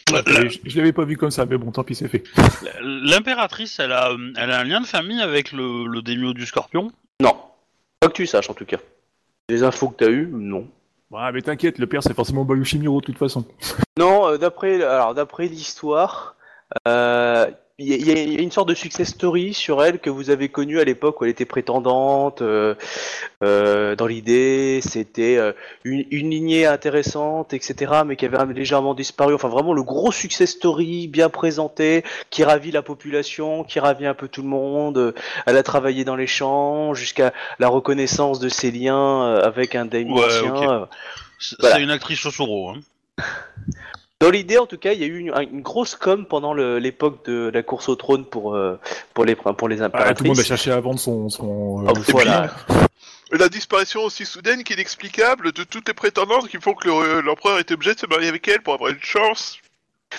Je, 0.09 0.57
je 0.65 0.77
l'avais 0.77 0.91
pas 0.91 1.05
vu 1.05 1.15
comme 1.15 1.31
ça, 1.31 1.45
mais 1.45 1.57
bon, 1.57 1.71
tant 1.71 1.85
pis, 1.85 1.95
c'est 1.95 2.09
fait. 2.09 2.23
L'impératrice, 2.81 3.79
elle 3.79 3.93
a, 3.93 4.11
euh, 4.11 4.33
elle 4.37 4.51
a 4.51 4.59
un 4.59 4.63
lien 4.65 4.81
de 4.81 4.85
famille 4.85 5.21
avec 5.21 5.53
le, 5.53 5.87
le 5.87 6.01
daimyo 6.01 6.33
du 6.33 6.45
scorpion. 6.45 6.91
Non. 7.21 7.35
Pas 8.05 8.09
que 8.09 8.17
tu 8.17 8.27
saches, 8.27 8.51
en 8.51 8.53
tout 8.53 8.65
cas. 8.65 8.77
Les 9.49 9.63
infos 9.63 9.89
que 9.89 10.05
t'as 10.05 10.11
eues, 10.11 10.29
non. 10.31 10.67
Ouais, 11.09 11.31
mais 11.33 11.41
t'inquiète, 11.41 11.79
le 11.79 11.87
père, 11.87 12.03
c'est 12.03 12.13
forcément 12.13 12.45
Bayushimiro, 12.45 13.01
de 13.01 13.05
toute 13.07 13.17
façon. 13.17 13.45
Non, 13.97 14.27
euh, 14.27 14.37
d'après 14.37 14.83
alors 14.83 15.15
d'après 15.15 15.47
l'histoire, 15.47 16.35
euh, 16.87 17.49
il 17.77 17.87
y, 18.07 18.11
a- 18.11 18.23
y 18.23 18.35
une 18.35 18.51
sorte 18.51 18.69
de 18.69 18.73
success 18.73 19.09
story 19.09 19.53
sur 19.53 19.83
elle 19.83 19.99
que 19.99 20.09
vous 20.09 20.29
avez 20.29 20.47
connue 20.47 20.79
à 20.79 20.85
l'époque 20.85 21.19
où 21.19 21.25
elle 21.25 21.31
était 21.31 21.43
prétendante. 21.45 22.41
euh, 22.41 22.75
euh, 23.43 23.95
dans 23.97 24.07
l'idée, 24.07 24.79
c'était 24.81 25.35
euh, 25.37 25.51
une, 25.83 26.05
une 26.09 26.29
lignée 26.29 26.65
intéressante, 26.65 27.53
etc., 27.53 28.03
mais 28.05 28.15
qui 28.15 28.25
avait 28.25 28.53
légèrement 28.53 28.93
disparu. 28.93 29.33
Enfin, 29.33 29.49
vraiment 29.49 29.73
le 29.73 29.83
gros 29.83 30.13
success 30.13 30.51
story 30.51 31.09
bien 31.09 31.29
présenté, 31.29 32.03
qui 32.29 32.45
ravit 32.45 32.71
la 32.71 32.81
population, 32.81 33.63
qui 33.65 33.79
ravit 33.81 34.05
un 34.05 34.13
peu 34.13 34.29
tout 34.29 34.41
le 34.41 34.47
monde. 34.47 34.97
Euh, 34.97 35.11
Elle 35.45 35.57
a 35.57 35.63
travaillé 35.63 36.05
dans 36.05 36.15
les 36.15 36.27
champs 36.27 36.93
jusqu'à 36.93 37.33
la 37.59 37.67
reconnaissance 37.67 38.39
de 38.39 38.47
ses 38.47 38.71
liens 38.71 39.25
euh, 39.25 39.41
avec 39.41 39.75
un 39.75 39.85
daimyo 39.85 40.15
Ouais, 40.15 40.23
euh, 40.23 40.85
C'est 41.39 41.57
Voilà. 41.59 41.75
c'est 41.75 41.83
une 41.83 41.91
actrice 41.91 42.19
Chosuro. 42.19 42.69
Hein. 42.69 42.79
Dans 44.21 44.29
l'idée, 44.29 44.57
en 44.57 44.65
tout 44.65 44.77
cas, 44.77 44.93
il 44.93 44.99
y 44.99 45.03
a 45.03 45.07
eu 45.07 45.17
une, 45.17 45.33
une 45.51 45.61
grosse 45.61 45.95
com 45.95 46.25
pendant 46.25 46.53
l'époque 46.53 47.25
de 47.25 47.51
la 47.53 47.63
course 47.63 47.89
au 47.89 47.95
trône 47.95 48.23
pour, 48.23 48.55
euh, 48.55 48.79
pour, 49.13 49.25
les, 49.25 49.35
pour 49.35 49.67
les 49.67 49.81
Ah, 49.81 49.85
impératrices. 49.85 50.17
tout 50.17 50.23
le 50.23 50.29
monde 50.29 50.39
a 50.39 50.43
cherché 50.43 50.71
à 50.71 50.79
vendre 50.79 50.99
son. 50.99 51.29
son 51.29 51.85
euh, 51.85 51.89
Ah, 51.93 51.99
voilà. 52.11 52.55
La 53.31 53.49
disparition 53.49 54.03
aussi 54.03 54.25
soudaine 54.25 54.63
qu'inexplicable 54.63 55.51
de 55.51 55.63
toutes 55.63 55.87
les 55.89 55.93
prétendantes 55.93 56.47
qui 56.47 56.57
font 56.61 56.73
que 56.75 56.87
le- 56.87 57.21
l'empereur 57.21 57.59
est 57.59 57.69
obligé 57.71 57.93
de 57.93 57.99
se 57.99 58.05
marier 58.05 58.29
avec 58.29 58.47
elle 58.47 58.61
pour 58.61 58.73
avoir 58.75 58.89
une 58.91 59.01
chance 59.01 59.57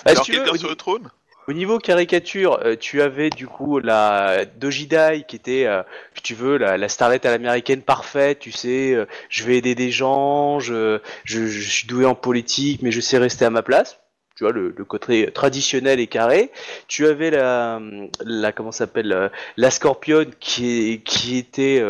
Bah, 0.04 0.14
si 0.16 0.22
tu 0.22 0.32
veux, 0.38 0.58
sur 0.58 0.68
le 0.68 0.76
trône. 0.76 1.08
Au 1.48 1.52
niveau 1.52 1.78
caricature, 1.78 2.60
euh, 2.64 2.76
tu 2.78 3.02
avais 3.02 3.30
du 3.30 3.46
coup 3.46 3.78
la 3.78 4.44
Dojidai 4.44 5.24
qui 5.26 5.36
était, 5.36 5.66
euh, 5.66 5.82
si 6.14 6.22
tu 6.22 6.34
veux, 6.34 6.56
la, 6.58 6.76
la 6.76 6.88
starlette 6.88 7.24
à 7.24 7.30
l'américaine 7.30 7.82
parfaite. 7.82 8.40
Tu 8.40 8.52
sais, 8.52 8.94
euh, 8.94 9.06
je 9.28 9.44
vais 9.44 9.58
aider 9.58 9.74
des 9.74 9.90
gens, 9.90 10.58
je, 10.58 11.00
je, 11.24 11.46
je 11.46 11.68
suis 11.68 11.86
doué 11.86 12.04
en 12.04 12.14
politique, 12.14 12.82
mais 12.82 12.90
je 12.90 13.00
sais 13.00 13.18
rester 13.18 13.44
à 13.44 13.50
ma 13.50 13.62
place. 13.62 14.00
Tu 14.36 14.44
vois, 14.44 14.52
le, 14.52 14.74
le 14.76 14.84
côté 14.84 15.30
traditionnel 15.30 15.98
et 15.98 16.08
carré. 16.08 16.50
Tu 16.88 17.06
avais 17.06 17.30
la, 17.30 17.80
la 18.20 18.52
comment 18.52 18.72
s'appelle, 18.72 19.30
la 19.56 19.70
Scorpion 19.70 20.26
qui, 20.40 21.00
qui 21.06 21.38
était 21.38 21.82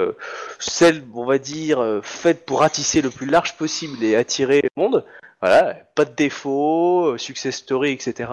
celle, 0.60 1.02
on 1.12 1.24
va 1.24 1.38
dire, 1.38 2.00
faite 2.04 2.46
pour 2.46 2.60
ratisser 2.60 3.02
le 3.02 3.10
plus 3.10 3.26
large 3.26 3.56
possible 3.56 4.04
et 4.04 4.14
attirer 4.14 4.60
le 4.62 4.70
monde. 4.80 5.04
Voilà, 5.42 5.74
pas 5.96 6.04
de 6.04 6.14
défaut, 6.14 7.18
success 7.18 7.56
story, 7.56 7.90
etc. 7.90 8.28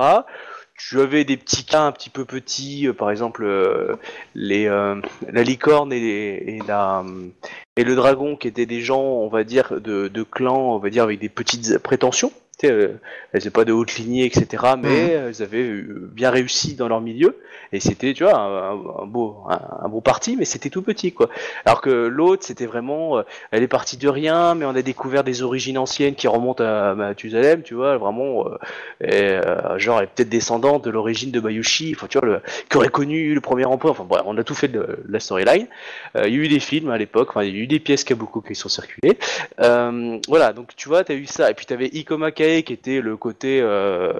Tu 0.76 1.00
avais 1.00 1.24
des 1.24 1.38
petits 1.38 1.66
cas 1.66 1.84
un 1.84 1.92
petit 1.92 2.10
peu 2.10 2.26
petits, 2.26 2.88
euh, 2.88 2.94
par 2.94 3.12
exemple 3.12 3.44
euh, 3.44 3.96
les 4.34 4.68
euh, 4.68 5.00
la 5.32 5.44
licorne 5.44 5.94
et, 5.94 6.60
la 6.68 7.02
euh, 7.02 7.30
et 7.78 7.84
le 7.84 7.96
dragon 7.96 8.36
qui 8.36 8.48
étaient 8.48 8.66
des 8.66 8.82
gens, 8.82 9.02
on 9.02 9.30
va 9.30 9.44
dire, 9.44 9.80
de, 9.80 10.08
de 10.08 10.24
clans, 10.24 10.76
on 10.76 10.80
va 10.80 10.90
dire 10.90 11.04
avec 11.04 11.20
des 11.20 11.30
petites 11.30 11.78
prétentions. 11.78 12.32
Tu 12.60 12.68
euh, 12.68 13.00
elles 13.32 13.40
n'étaient 13.40 13.50
pas 13.50 13.66
de 13.66 13.74
haute 13.74 13.96
lignée, 13.96 14.26
etc. 14.26 14.64
Mais 14.82 15.10
elles 15.10 15.42
avaient 15.42 15.64
euh, 15.64 16.10
bien 16.14 16.30
réussi 16.30 16.76
dans 16.76 16.88
leur 16.88 17.02
milieu. 17.02 17.40
Et 17.72 17.80
c'était, 17.80 18.14
tu 18.14 18.24
vois, 18.24 18.38
un, 18.38 19.06
beau 19.08 19.38
un, 19.50 19.86
un 19.86 19.90
beau 19.90 20.02
parti, 20.02 20.38
mais 20.38 20.46
c'était 20.46 20.70
tout 20.70 20.84
petit, 20.84 21.12
quoi. 21.12 21.30
Alors 21.66 21.82
que 21.82 21.90
l'autre, 21.90 22.44
c'était 22.46 22.68
vraiment, 22.68 23.18
euh, 23.18 23.24
elle 23.50 23.64
est 23.64 23.68
partie 23.68 23.98
de 23.98 24.08
rien, 24.08 24.54
mais 24.54 24.66
on 24.66 24.76
a 24.76 24.84
découvert 24.84 25.24
des 25.24 25.42
origines 25.42 25.80
anciennes 25.80 26.14
qui 26.14 26.28
remontent 26.28 26.64
à 26.64 26.94
Mathusalem, 26.94 27.64
tu 27.64 27.74
vois, 27.74 27.98
vraiment, 27.98 28.46
euh, 28.48 28.58
et, 29.04 29.80
genre, 29.80 29.98
elle 29.98 30.04
est 30.04 30.08
peut-être 30.08 30.30
descendante 30.30 30.86
de 30.86 30.92
l'origine 30.92 31.32
de 31.32 31.40
Bayushi, 31.40 31.94
enfin, 31.96 32.06
tu 32.08 32.20
vois, 32.20 32.28
le, 32.28 32.42
qui 32.70 32.78
aurait 32.78 32.90
connu 32.90 33.34
le 33.34 33.42
premier 33.42 33.66
empereur. 33.66 33.94
Enfin, 33.94 34.06
bref, 34.08 34.22
on 34.26 34.38
a 34.38 34.44
tout 34.44 34.56
fait 34.56 34.68
de, 34.68 35.00
la 35.08 35.20
storyline. 35.20 35.68
Euh, 36.16 36.28
il 36.28 36.34
y 36.34 36.38
a 36.38 36.44
eu 36.44 36.48
des 36.48 36.60
films 36.60 36.90
à 36.90 36.98
l'époque, 36.98 37.30
enfin, 37.30 37.44
il 37.44 37.56
y 37.56 37.60
a 37.60 37.62
eu 37.62 37.68
des 37.68 37.80
pièces 37.80 38.04
Kabuko 38.04 38.42
qui 38.42 38.56
sont 38.56 38.70
circulées. 38.70 39.18
Euh, 39.60 40.18
voilà, 40.28 40.54
donc 40.54 40.76
tu 40.76 40.90
vois, 40.90 41.04
t'as 41.04 41.14
eu 41.16 41.26
ça, 41.26 41.50
et 41.50 41.54
puis 41.54 41.66
t'avais 41.66 41.88
Ikoma 41.88 42.32
Qui 42.66 42.74
était 42.74 43.02
le 43.02 43.16
côté 43.18 43.60
euh, 43.62 44.14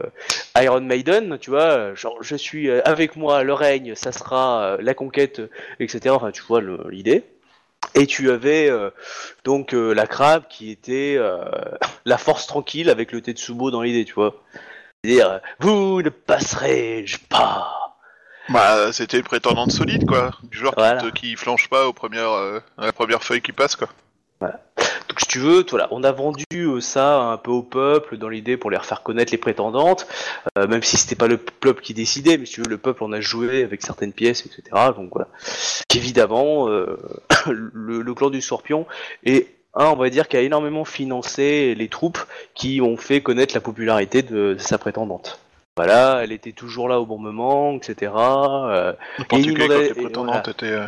Iron 0.58 0.82
Maiden, 0.82 1.38
tu 1.40 1.50
vois, 1.50 1.94
genre 1.96 2.18
je 2.22 2.36
suis 2.36 2.70
euh, 2.70 2.82
avec 2.86 3.16
moi, 3.16 3.44
le 3.44 3.54
règne, 3.54 3.96
ça 3.96 4.12
sera 4.12 4.64
euh, 4.64 4.78
la 4.82 4.94
conquête, 4.94 5.42
etc. 5.80 6.16
Enfin, 6.16 6.32
tu 6.32 6.42
vois 6.44 6.62
le- 6.62 6.86
l'idée. 6.90 7.24
Et 7.96 8.08
tu 8.08 8.32
avais 8.32 8.70
euh, 8.70 8.90
donc 9.44 9.74
euh, 9.74 9.94
la 9.94 10.08
crabe 10.08 10.44
qui 10.50 10.72
était 10.72 11.18
la 12.06 12.18
force 12.18 12.48
tranquille 12.48 12.90
avec 12.90 13.12
le 13.12 13.22
Tetsubo 13.22 13.72
dans 13.72 13.82
l'idée, 13.82 14.06
tu 14.06 14.14
vois. 14.14 14.36
C'est-à-dire, 15.04 15.42
vous 15.60 16.02
ne 16.02 16.10
passerez 16.10 17.06
pas. 17.30 17.98
Bah, 18.50 18.92
c'était 18.94 19.18
une 19.18 19.24
prétendante 19.24 19.72
solide, 19.72 20.06
quoi. 20.06 20.32
Du 20.44 20.58
genre 20.58 20.74
qui 20.74 20.80
Voilà. 20.82 21.02
te- 21.02 21.08
qui, 21.14 21.36
flanche 21.36 21.70
pas 21.70 21.88
aux 21.88 21.94
premières, 21.94 22.32
euh, 22.32 22.60
à 22.78 22.86
la 22.88 22.94
première 22.94 23.24
feuille 23.24 23.42
qui 23.42 23.52
passe, 23.54 23.76
quoi. 23.76 23.88
Donc 25.14 25.20
si 25.20 25.28
tu 25.28 25.38
veux, 25.38 25.64
voilà, 25.70 25.88
on 25.92 26.04
a 26.04 26.12
vendu 26.12 26.44
euh, 26.54 26.82
ça 26.82 27.20
un 27.20 27.38
peu 27.38 27.52
au 27.52 27.62
peuple 27.62 28.18
dans 28.18 28.30
l'idée 28.30 28.58
pour 28.58 28.72
les 28.72 28.78
refaire 28.78 29.04
connaître 29.04 29.32
les 29.32 29.38
prétendantes, 29.38 30.08
euh, 30.58 30.66
même 30.66 30.82
si 30.82 30.98
c'était 30.98 31.14
pas 31.14 31.28
le 31.28 31.38
peuple 31.38 31.84
qui 31.84 31.94
décidait, 31.94 32.36
mais 32.40 32.48
si 32.48 32.54
tu 32.54 32.62
veux, 32.62 32.68
le 32.68 32.80
peuple 32.80 33.04
en 33.04 33.12
a 33.12 33.22
joué 33.22 33.62
avec 33.62 33.84
certaines 33.84 34.12
pièces, 34.12 34.44
etc. 34.44 34.64
Donc 34.98 35.12
voilà. 35.14 35.28
Évidemment, 35.94 36.68
euh, 36.68 36.98
le, 37.46 38.02
le 38.02 38.14
clan 38.16 38.32
du 38.32 38.42
Scorpion 38.42 38.88
est 39.24 39.50
un, 39.76 39.86
on 39.86 39.98
va 39.98 40.10
dire, 40.10 40.28
qui 40.28 40.36
a 40.36 40.42
énormément 40.42 40.84
financé 40.84 41.76
les 41.76 41.90
troupes 41.90 42.18
qui 42.56 42.82
ont 42.82 42.98
fait 42.98 43.22
connaître 43.22 43.54
la 43.54 43.62
popularité 43.62 44.24
de, 44.24 44.56
de 44.56 44.58
sa 44.58 44.80
prétendante. 44.80 45.40
Voilà, 45.76 46.22
elle 46.24 46.32
était 46.32 46.54
toujours 46.54 46.90
là 46.90 47.00
au 47.00 47.06
bon 47.06 47.20
moment, 47.20 47.76
etc. 47.76 48.12
Euh, 48.16 48.94
quand 49.30 49.38
inonda- 49.38 49.80
les 49.80 49.90
et 49.90 49.94
prétendantes 49.94 50.48
étaient... 50.48 50.80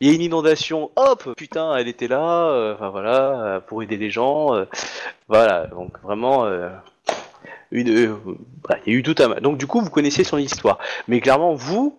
il 0.00 0.08
y 0.08 0.10
a 0.10 0.14
une 0.14 0.22
inondation, 0.22 0.90
hop, 0.96 1.34
putain, 1.36 1.74
elle 1.76 1.88
était 1.88 2.08
là, 2.08 2.48
euh, 2.48 2.76
voilà, 2.90 3.42
euh, 3.42 3.60
pour 3.60 3.82
aider 3.82 3.96
les 3.96 4.10
gens, 4.10 4.54
euh, 4.54 4.64
voilà, 5.28 5.66
donc 5.68 5.98
vraiment, 6.02 6.46
une, 7.70 8.08
voilà, 8.64 8.82
il 8.86 8.92
y 8.92 8.96
a 8.96 8.98
eu 8.98 9.02
tout 9.02 9.14
un, 9.20 9.40
donc 9.40 9.56
du 9.58 9.66
coup 9.66 9.80
vous 9.80 9.90
connaissez 9.90 10.24
son 10.24 10.38
histoire, 10.38 10.78
mais 11.08 11.20
clairement 11.20 11.54
vous, 11.54 11.98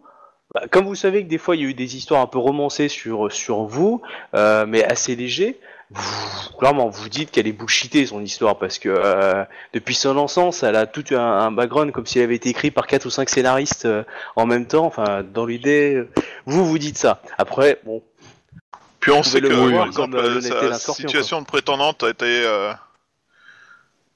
bah, 0.53 0.63
comme 0.69 0.85
vous 0.85 0.95
savez 0.95 1.23
que 1.23 1.29
des 1.29 1.39
fois 1.39 1.55
il 1.55 1.61
y 1.63 1.65
a 1.65 1.69
eu 1.69 1.73
des 1.73 1.97
histoires 1.97 2.21
un 2.21 2.27
peu 2.27 2.39
romancées 2.39 2.87
sur 2.87 3.31
sur 3.31 3.63
vous, 3.63 4.01
mais 4.33 4.83
assez 4.83 5.15
légers, 5.15 5.59
vous, 5.91 6.49
clairement, 6.59 6.89
vous 6.89 7.07
dites 7.07 7.31
qu'elle 7.31 7.47
est 7.47 7.53
bullshitée 7.53 8.05
son 8.05 8.21
histoire 8.21 8.59
parce 8.59 8.77
que 8.77 8.89
euh, 8.89 9.45
depuis 9.73 9.95
son 9.95 10.15
naissance, 10.15 10.63
elle 10.63 10.75
a 10.75 10.85
tout 10.85 11.05
un, 11.11 11.17
un 11.17 11.51
background 11.51 11.91
comme 11.93 12.05
si 12.05 12.19
elle 12.19 12.25
avait 12.25 12.35
été 12.35 12.49
écrite 12.49 12.73
par 12.73 12.87
quatre 12.87 13.05
ou 13.05 13.09
cinq 13.09 13.29
scénaristes 13.29 13.85
euh, 13.85 14.03
en 14.35 14.45
même 14.45 14.65
temps. 14.65 14.85
Enfin, 14.85 15.23
dans 15.23 15.45
l'idée, 15.45 15.95
euh, 15.95 16.09
vous 16.45 16.65
vous 16.65 16.77
dites 16.77 16.97
ça. 16.97 17.21
Après, 17.37 17.79
bon, 17.85 18.03
Puis 18.99 19.11
on 19.11 19.23
sait 19.23 19.39
que, 19.39 19.47
le 19.47 19.55
voir 19.55 19.71
par 19.71 19.87
exemple, 19.87 20.21
comme, 20.21 20.41
sa 20.41 20.93
situation 20.93 21.41
de 21.41 21.45
prétendante 21.45 22.03
a 22.03 22.09
été 22.09 22.43
euh, 22.45 22.73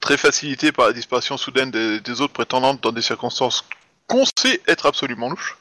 très 0.00 0.18
facilitée 0.18 0.72
par 0.72 0.86
la 0.86 0.92
disparition 0.92 1.38
soudaine 1.38 1.70
des, 1.70 2.00
des 2.00 2.20
autres 2.20 2.34
prétendantes 2.34 2.82
dans 2.82 2.92
des 2.92 3.02
circonstances 3.02 3.64
qu'on 4.08 4.24
sait 4.36 4.60
être 4.68 4.84
absolument 4.84 5.30
louches. 5.30 5.56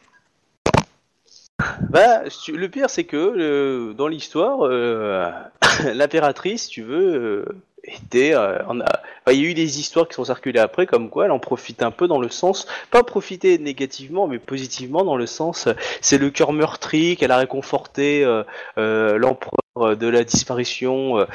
Bah, 1.90 2.24
le 2.54 2.68
pire, 2.70 2.90
c'est 2.90 3.04
que 3.04 3.18
euh, 3.18 3.94
dans 3.94 4.08
l'histoire, 4.08 4.60
euh, 4.66 5.30
l'impératrice, 5.94 6.68
tu 6.68 6.82
veux, 6.82 7.16
euh, 7.16 7.46
était. 7.84 8.34
euh, 8.34 8.64
en 8.68 8.80
a- 8.80 8.86
enfin, 9.26 9.32
il 9.36 9.42
y 9.42 9.46
a 9.46 9.50
eu 9.50 9.54
des 9.54 9.80
histoires 9.80 10.08
qui 10.08 10.16
sont 10.16 10.26
circulées 10.26 10.60
après, 10.60 10.86
comme 10.88 11.10
quoi 11.10 11.26
elle 11.26 11.32
en 11.32 11.40
profite 11.40 11.84
un 11.84 11.92
peu 11.92 12.08
dans 12.08 12.20
le 12.20 12.30
sens, 12.30 12.68
pas 12.90 13.04
profiter 13.04 13.58
négativement, 13.60 14.28
mais 14.28 14.40
positivement 14.40 15.04
dans 15.04 15.16
le 15.16 15.26
sens, 15.28 15.68
euh, 15.68 15.74
c'est 16.02 16.18
le 16.18 16.30
cœur 16.32 16.52
meurtri 16.54 17.16
qu'elle 17.18 17.32
a 17.32 17.38
réconforté 17.38 18.24
euh, 18.24 18.44
euh, 18.78 19.18
l'empereur 19.18 19.52
euh, 19.78 19.96
de 19.96 20.08
la 20.08 20.24
disparition 20.24 21.20
euh, 21.20 21.26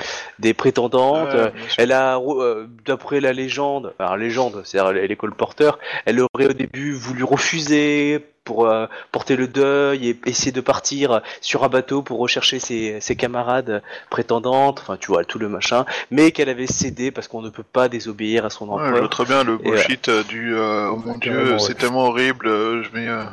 des 0.40 0.54
prétendantes. 0.54 1.28
Euh, 1.34 1.50
elle 1.78 1.92
a, 1.92 2.18
euh, 2.18 2.66
d'après 2.84 3.20
la 3.20 3.32
légende, 3.32 3.94
alors 4.00 4.16
légende, 4.16 4.62
c'est-à-dire 4.64 4.92
les 4.92 5.16
colporteurs, 5.16 5.78
elle 6.04 6.20
aurait 6.20 6.46
au 6.46 6.52
début 6.52 6.92
voulu 6.94 7.22
refuser 7.24 8.24
pour 8.46 8.66
euh, 8.66 8.86
porter 9.12 9.36
le 9.36 9.46
deuil 9.48 10.08
et 10.08 10.20
essayer 10.24 10.52
de 10.52 10.62
partir 10.62 11.20
sur 11.42 11.64
un 11.64 11.68
bateau 11.68 12.00
pour 12.00 12.18
rechercher 12.18 12.58
ses, 12.60 12.98
ses 13.02 13.16
camarades 13.16 13.82
prétendantes, 14.08 14.78
enfin 14.80 14.96
tu 14.96 15.08
vois 15.08 15.24
tout 15.26 15.38
le 15.38 15.50
machin, 15.50 15.84
mais 16.10 16.30
qu'elle 16.32 16.48
avait 16.48 16.66
cédé 16.66 17.10
parce 17.10 17.28
qu'on 17.28 17.42
ne 17.42 17.50
peut 17.50 17.62
pas 17.64 17.88
désobéir 17.90 18.46
à 18.46 18.50
son 18.50 18.68
Ouais, 18.68 18.78
je 18.78 18.84
empereur. 18.84 18.98
vois 19.00 19.08
très 19.10 19.24
bien 19.26 19.44
le 19.44 19.58
bullshit 19.58 20.08
euh, 20.08 20.22
du 20.24 20.54
euh, 20.56 20.88
oh 20.90 20.96
mon 21.04 21.18
dieu, 21.18 21.52
ouais. 21.52 21.58
c'est 21.58 21.74
tellement 21.74 22.06
horrible. 22.06 22.46
euh, 22.46 22.82
je 22.82 22.90
mets, 22.98 23.08
euh, 23.08 23.24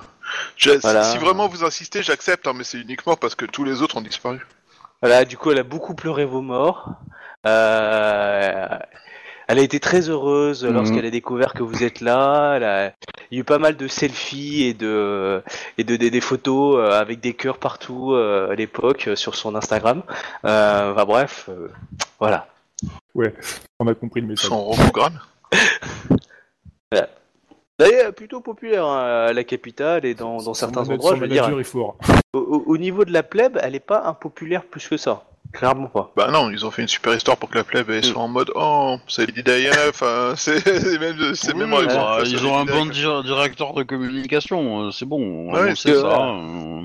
j'ai- 0.58 0.78
Voilà. 0.80 1.04
Si 1.04 1.18
vraiment 1.20 1.48
vous 1.48 1.64
insistez, 1.64 2.02
j'accepte, 2.04 2.48
hein, 2.48 2.54
mais 2.56 2.64
c'est 2.66 2.80
uniquement 2.80 3.16
parce 3.16 3.36
que 3.36 3.46
tous 3.46 3.64
les 3.64 3.82
autres 3.82 3.96
ont 3.98 4.02
disparu. 4.02 4.46
Voilà, 5.02 5.24
du 5.26 5.38
coup, 5.38 5.52
elle 5.52 5.60
a 5.60 5.64
beaucoup 5.64 5.94
pleuré 5.96 6.26
vos 6.26 6.42
morts. 6.42 6.90
Euh, 7.46 8.68
elle 9.54 9.60
a 9.60 9.62
été 9.62 9.80
très 9.80 10.10
heureuse 10.10 10.64
Mhm. 10.66 10.74
lorsqu'elle 10.74 11.06
a 11.06 11.12
découvert 11.12 11.54
que 11.54 11.62
vous 11.64 11.84
êtes 11.84 12.02
là. 12.02 12.56
Elle 12.56 12.64
a... 12.64 12.88
Il 13.32 13.36
y 13.36 13.38
a 13.38 13.42
eu 13.42 13.44
pas 13.44 13.60
mal 13.60 13.78
de 13.78 13.88
selfies 13.88 14.64
et 14.64 14.74
de 14.74 15.42
et 15.78 15.84
de, 15.84 15.96
des- 15.96 16.10
des 16.12 16.22
photos 16.22 16.78
euh, 16.78 17.00
avec 17.00 17.20
des 17.20 17.34
cœurs 17.34 17.58
partout 17.58 18.14
euh, 18.14 18.52
à 18.52 18.56
l'époque 18.56 19.08
euh, 19.08 19.16
sur 19.16 19.36
son 19.36 19.56
Instagram. 19.56 20.04
Euh, 20.46 20.92
enfin 20.94 21.06
bref, 21.06 21.50
euh, 21.50 21.70
voilà. 22.20 22.48
On 23.80 23.88
a 23.88 23.94
compris 23.96 24.22
le 24.22 24.28
message. 24.28 24.50
Son 24.50 24.64
robogramme. 24.64 25.20
D'ailleurs, 27.80 28.14
plutôt 28.14 28.40
populaire 28.40 28.86
hein, 28.86 29.26
à 29.30 29.34
la 29.34 29.44
capitale 29.44 30.06
et 30.06 30.14
dans, 30.14 30.38
dans 30.38 30.54
certains 30.54 30.88
endroits. 30.90 31.16
Je 31.16 31.22
veux 31.22 31.28
dire, 31.28 31.42
manager 31.44 31.60
est 31.60 31.64
fort. 31.64 31.98
au, 32.34 32.38
au- 32.40 32.64
au 32.68 32.78
niveau 32.78 33.04
de 33.04 33.12
la 33.12 33.24
plèbe, 33.24 33.58
elle 33.64 33.74
est 33.74 33.80
pas 33.80 34.04
impopulaire 34.06 34.64
plus 34.64 34.88
que 34.88 34.96
ça. 34.98 35.24
Clairement 35.54 35.88
pas. 35.88 36.12
Bah 36.16 36.30
non, 36.32 36.50
ils 36.50 36.66
ont 36.66 36.72
fait 36.72 36.82
une 36.82 36.88
super 36.88 37.14
histoire 37.16 37.38
pour 37.38 37.50
que 37.50 37.58
la 37.58 37.64
plèbe 37.64 37.90
elle 37.92 38.04
soit 38.04 38.22
en 38.22 38.28
mode 38.28 38.52
oh, 38.56 38.98
c'est 39.08 39.28
Lady 39.28 39.44
Diana, 39.44 39.78
enfin 39.90 40.34
c'est 40.38 40.60
c'est 40.60 41.00
même 41.00 41.36
c'est 41.36 41.54
Oui, 41.54 41.60
même 41.60 41.70
ils, 41.74 41.96
ont 41.96 42.24
ils 42.26 42.46
ont 42.48 42.58
un 42.58 42.66
bon 42.66 42.86
directeur 42.88 43.74
de 43.74 43.84
communication, 43.84 44.88
euh, 44.88 44.92
c'est 44.92 45.06
bon, 45.06 45.52
Ouais, 45.54 45.72
on 45.72 45.76
sait 45.76 45.92
que- 45.92 46.02
ça. 46.02 46.08
euh. 46.28 46.82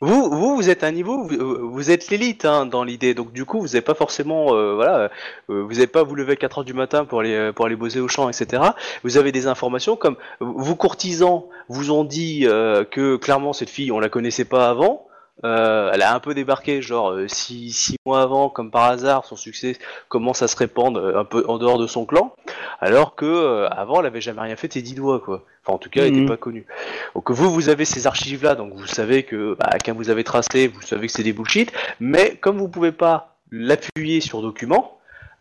Vous, 0.00 0.30
vous, 0.30 0.54
vous 0.54 0.70
êtes 0.70 0.84
un 0.84 0.92
niveau, 0.92 1.24
vous, 1.26 1.72
vous 1.72 1.90
êtes 1.90 2.08
l'élite 2.10 2.44
hein, 2.44 2.66
dans 2.66 2.84
l'idée, 2.84 3.14
donc 3.14 3.32
du 3.32 3.44
coup, 3.44 3.58
vous 3.60 3.66
n'avez 3.66 3.80
pas 3.80 3.94
forcément, 3.94 4.54
euh, 4.54 4.74
voilà, 4.76 5.10
euh, 5.50 5.62
vous 5.64 5.72
n'avez 5.72 5.88
pas 5.88 6.04
vous 6.04 6.14
lever 6.14 6.34
à 6.34 6.36
4 6.36 6.58
heures 6.58 6.64
du 6.64 6.72
matin 6.72 7.04
pour 7.04 7.18
aller 7.18 7.50
pour 7.52 7.66
aller 7.66 7.74
bosser 7.74 7.98
au 7.98 8.06
champ, 8.06 8.28
etc. 8.28 8.62
Vous 9.02 9.16
avez 9.16 9.32
des 9.32 9.48
informations 9.48 9.96
comme 9.96 10.14
vos 10.38 10.76
courtisans 10.76 11.46
vous 11.68 11.90
ont 11.90 12.04
dit 12.04 12.42
euh, 12.46 12.84
que 12.84 13.16
clairement 13.16 13.52
cette 13.52 13.70
fille, 13.70 13.90
on 13.90 13.98
la 13.98 14.08
connaissait 14.08 14.44
pas 14.44 14.68
avant. 14.70 15.07
Euh, 15.44 15.90
elle 15.92 16.02
a 16.02 16.14
un 16.14 16.18
peu 16.20 16.34
débarqué, 16.34 16.82
genre 16.82 17.12
euh, 17.12 17.28
six, 17.28 17.70
six 17.72 17.96
mois 18.04 18.22
avant, 18.22 18.48
comme 18.48 18.70
par 18.72 18.84
hasard, 18.84 19.24
son 19.24 19.36
succès 19.36 19.76
commence 20.08 20.42
à 20.42 20.48
se 20.48 20.56
répandre 20.56 20.98
euh, 21.00 21.18
un 21.20 21.24
peu 21.24 21.44
en 21.46 21.58
dehors 21.58 21.78
de 21.78 21.86
son 21.86 22.04
clan, 22.06 22.34
alors 22.80 23.14
que 23.14 23.24
euh, 23.24 23.68
avant, 23.68 24.00
elle 24.00 24.06
avait 24.06 24.20
jamais 24.20 24.40
rien 24.40 24.56
fait 24.56 24.72
ses 24.72 24.82
dix 24.82 24.94
doigts, 24.94 25.20
quoi. 25.20 25.44
Enfin, 25.64 25.74
en 25.74 25.78
tout 25.78 25.90
cas, 25.90 26.02
elle 26.02 26.12
Mhm. 26.12 26.20
n'était 26.22 26.28
pas 26.28 26.36
connue. 26.36 26.66
Donc 27.14 27.30
vous, 27.30 27.50
vous 27.52 27.68
avez 27.68 27.84
ces 27.84 28.06
archives-là, 28.08 28.56
donc 28.56 28.72
vous 28.74 28.86
savez 28.86 29.22
que 29.22 29.54
bah, 29.58 29.70
quand 29.84 29.94
vous 29.94 30.10
avez 30.10 30.24
tracé, 30.24 30.66
vous 30.66 30.82
savez 30.82 31.06
que 31.06 31.12
c'est 31.12 31.22
des 31.22 31.32
bullshit, 31.32 31.72
mais 32.00 32.36
comme 32.36 32.58
vous 32.58 32.68
pouvez 32.68 32.92
pas 32.92 33.36
l'appuyer 33.52 34.20
sur 34.20 34.42
document, 34.42 34.97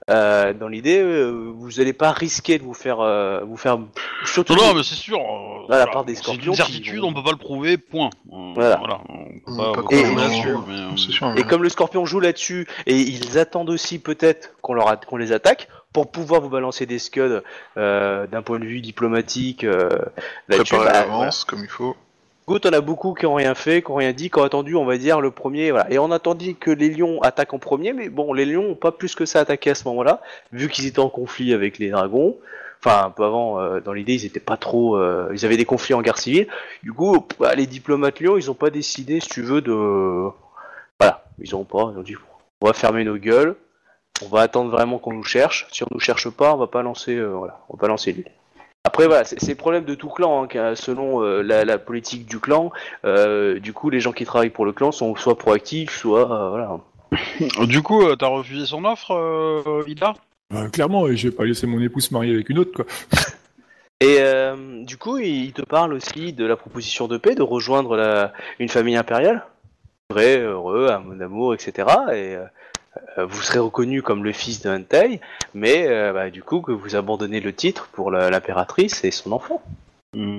euh, 0.10 0.54
dans 0.54 0.68
l'idée, 0.68 1.00
euh, 1.02 1.52
vous 1.56 1.70
n'allez 1.74 1.94
pas 1.94 2.12
risquer 2.12 2.58
de 2.58 2.64
vous 2.64 2.74
faire, 2.74 3.00
euh, 3.02 3.42
vous 3.44 3.58
faire 3.58 3.78
surtout. 4.26 4.56
Non, 4.56 4.68
non, 4.68 4.74
mais 4.76 4.84
c'est 4.84 4.96
sûr. 4.96 5.20
euh, 5.20 5.66
Voilà, 5.68 5.88
par 5.88 6.06
des 6.06 6.16
c'est 6.16 6.24
scorpions 6.24 6.52
une 6.54 6.58
qui 6.58 6.58
certitude, 6.58 7.00
vont- 7.02 7.08
on 7.10 7.14
peut 7.14 7.24
pas 7.24 7.32
le 7.32 7.38
prouver, 7.38 7.78
point. 7.78 8.10
Euh, 8.32 8.54
Voilà. 8.56 9.02
on 9.10 9.26
peut 9.26 9.42
On 9.48 9.58
pas, 9.58 9.64
peut 9.64 9.70
on 9.70 9.74
pas 9.74 9.82
peut 9.90 10.16
pas 10.16 10.22
là-dessus, 10.22 10.50
non, 10.50 10.64
mais, 10.68 10.74
euh, 10.76 10.90
C'est 10.98 11.12
sûr. 11.12 11.28
Et 11.32 11.34
mais- 11.36 11.44
comme 11.44 11.64
le 11.64 11.70
scorpion 11.70 12.06
joue 12.06 12.20
là-dessus, 12.20 12.68
et 12.86 12.96
ils 12.98 13.38
attendent 13.38 13.70
aussi 13.70 14.00
peut-être 14.00 14.52
qu'on 14.62 14.74
leur 14.74 14.88
a- 14.88 14.98
qu'on 14.98 15.18
les 15.18 15.32
attaque 15.34 15.68
pour 15.94 16.10
pouvoir 16.12 16.42
vous 16.42 16.50
balancer 16.50 16.86
des 16.86 17.00
scuds 17.00 17.42
euh, 17.78 18.28
d'un 18.28 18.42
point 18.42 18.60
de 18.60 18.66
vue 18.66 18.82
diplomatique 18.82 19.64
euh, 19.64 19.90
là-dessus. 20.48 20.76
préparer 20.76 20.90
à 20.90 20.94
bah, 20.94 21.08
l'avance 21.08 21.44
comme 21.44 21.60
il 21.64 21.70
faut. 21.70 21.96
Écoute, 22.50 22.66
on 22.66 22.72
a 22.72 22.80
beaucoup 22.80 23.14
qui 23.14 23.26
ont 23.26 23.34
rien 23.34 23.56
fait, 23.56 23.82
qui 23.82 23.92
ont 23.92 23.96
rien 23.96 24.14
dit, 24.14 24.30
qui 24.30 24.40
ont 24.40 24.44
attendu, 24.44 24.74
on 24.78 24.86
va 24.86 24.98
dire, 24.98 25.20
le 25.20 25.32
premier. 25.32 25.72
Voilà. 25.72 25.92
Et 25.92 26.00
on 26.00 26.12
attendit 26.12 26.56
que 26.56 26.72
les 26.72 26.90
lions 26.90 27.22
attaquent 27.22 27.54
en 27.54 27.60
premier, 27.60 27.92
mais 27.92 28.08
bon, 28.08 28.32
les 28.32 28.46
lions 28.46 28.70
ont 28.70 28.76
pas 28.76 28.94
plus 28.94 29.16
que 29.16 29.26
ça 29.26 29.42
attaqué 29.42 29.72
à 29.72 29.76
ce 29.76 29.86
moment-là, 29.90 30.22
vu 30.54 30.70
qu'ils 30.70 30.86
étaient 30.86 31.00
en 31.00 31.10
conflit 31.10 31.54
avec 31.54 31.78
les 31.78 31.90
dragons. 31.90 32.38
Enfin, 32.80 33.08
un 33.08 33.10
peu 33.10 33.26
avant, 33.26 33.60
euh, 33.60 33.82
dans 33.82 33.92
l'idée, 33.92 34.14
ils 34.14 34.26
étaient 34.26 34.40
pas 34.40 34.56
trop. 34.56 34.96
euh, 34.96 35.30
ils 35.34 35.46
avaient 35.46 35.58
des 35.58 35.66
conflits 35.66 35.94
en 35.94 36.02
guerre 36.02 36.18
civile. 36.18 36.48
Du 36.84 36.94
coup, 36.94 37.28
bah, 37.38 37.54
les 37.54 37.68
diplomates 37.68 38.22
lions, 38.22 38.38
ils 38.38 38.50
ont 38.50 38.56
pas 38.56 38.70
décidé, 38.70 39.20
si 39.20 39.28
tu 39.28 39.42
veux, 39.42 39.60
de. 39.60 40.30
Voilà, 41.02 41.26
ils 41.40 41.54
ont 41.54 41.66
pas. 41.66 41.92
Ils 41.94 42.00
ont 42.00 42.04
dit, 42.04 42.16
on 42.62 42.68
va 42.68 42.72
fermer 42.74 43.04
nos 43.04 43.18
gueules. 43.18 43.58
On 44.24 44.30
va 44.30 44.40
attendre 44.42 44.72
vraiment 44.72 45.00
qu'on 45.00 45.14
nous 45.14 45.24
cherche. 45.24 45.68
Si 45.72 45.84
on 45.84 45.88
nous 45.92 46.00
cherche 46.00 46.30
pas, 46.30 46.54
on 46.54 46.58
va 46.58 46.68
pas 46.68 46.82
lancer. 46.82 47.16
euh, 47.16 47.28
voilà, 47.28 47.60
on 47.68 47.76
va 47.76 47.82
pas 47.82 47.88
lancer 47.90 48.14
l'île. 48.14 48.32
Après 48.88 49.06
voilà, 49.06 49.26
c'est 49.26 49.50
le 49.50 49.56
problème 49.56 49.84
de 49.84 49.96
tout 49.96 50.08
clan, 50.08 50.48
hein, 50.56 50.76
selon 50.76 51.22
euh, 51.22 51.42
la, 51.42 51.66
la 51.66 51.78
politique 51.78 52.26
du 52.26 52.40
clan. 52.40 52.72
euh, 53.04 53.60
du 53.60 53.74
coup, 53.74 53.90
les 53.90 54.00
gens 54.00 54.14
qui 54.14 54.24
travaillent 54.24 54.50
pour 54.50 54.66
le 54.66 54.72
clan 54.72 54.94
sont 54.94 55.14
soit 55.18 55.38
proactifs, 55.38 55.92
soit 55.92 56.32
euh, 56.32 56.50
voilà. 56.52 56.80
Du 57.68 57.82
coup, 57.82 58.02
euh, 58.02 58.16
t'as 58.16 58.28
refusé 58.28 58.66
son 58.66 58.86
offre, 58.86 59.12
euh, 59.12 59.84
Ida? 59.88 60.14
Euh, 60.54 60.70
clairement, 60.70 61.06
et 61.10 61.18
je 61.18 61.28
vais 61.28 61.36
pas 61.36 61.44
laisser 61.44 61.68
mon 61.68 61.82
épouse 61.82 62.06
se 62.06 62.14
marier 62.14 62.34
avec 62.34 62.48
une 62.48 62.60
autre, 62.60 62.72
quoi. 62.74 62.86
Et 64.00 64.20
euh, 64.20 64.86
du 64.86 64.96
coup, 64.96 65.18
il 65.18 65.52
te 65.52 65.64
parle 65.64 65.92
aussi 65.92 66.32
de 66.32 66.46
la 66.46 66.56
proposition 66.56 67.10
de 67.10 67.18
paix, 67.18 67.36
de 67.36 67.42
rejoindre 67.42 67.98
la, 67.98 68.32
une 68.60 68.70
famille 68.70 68.96
impériale, 68.96 69.46
vrai, 70.10 70.38
heureux, 70.38 70.88
un 70.88 71.20
amour, 71.20 71.56
etc. 71.56 71.74
Et 72.14 72.36
euh, 72.38 72.46
vous 73.18 73.42
serez 73.42 73.60
reconnu 73.60 74.02
comme 74.02 74.24
le 74.24 74.32
fils 74.32 74.62
d'un 74.62 74.80
Hentai, 74.82 75.20
mais 75.54 75.88
euh, 75.88 76.14
bah, 76.14 76.30
du 76.30 76.44
coup 76.44 76.62
que 76.62 76.72
vous 76.72 76.96
abandonnez 76.96 77.40
le 77.40 77.54
titre 77.54 77.88
pour 77.94 78.12
l'impératrice 78.12 79.04
et 79.04 79.12
son 79.12 79.32
enfant. 79.32 79.62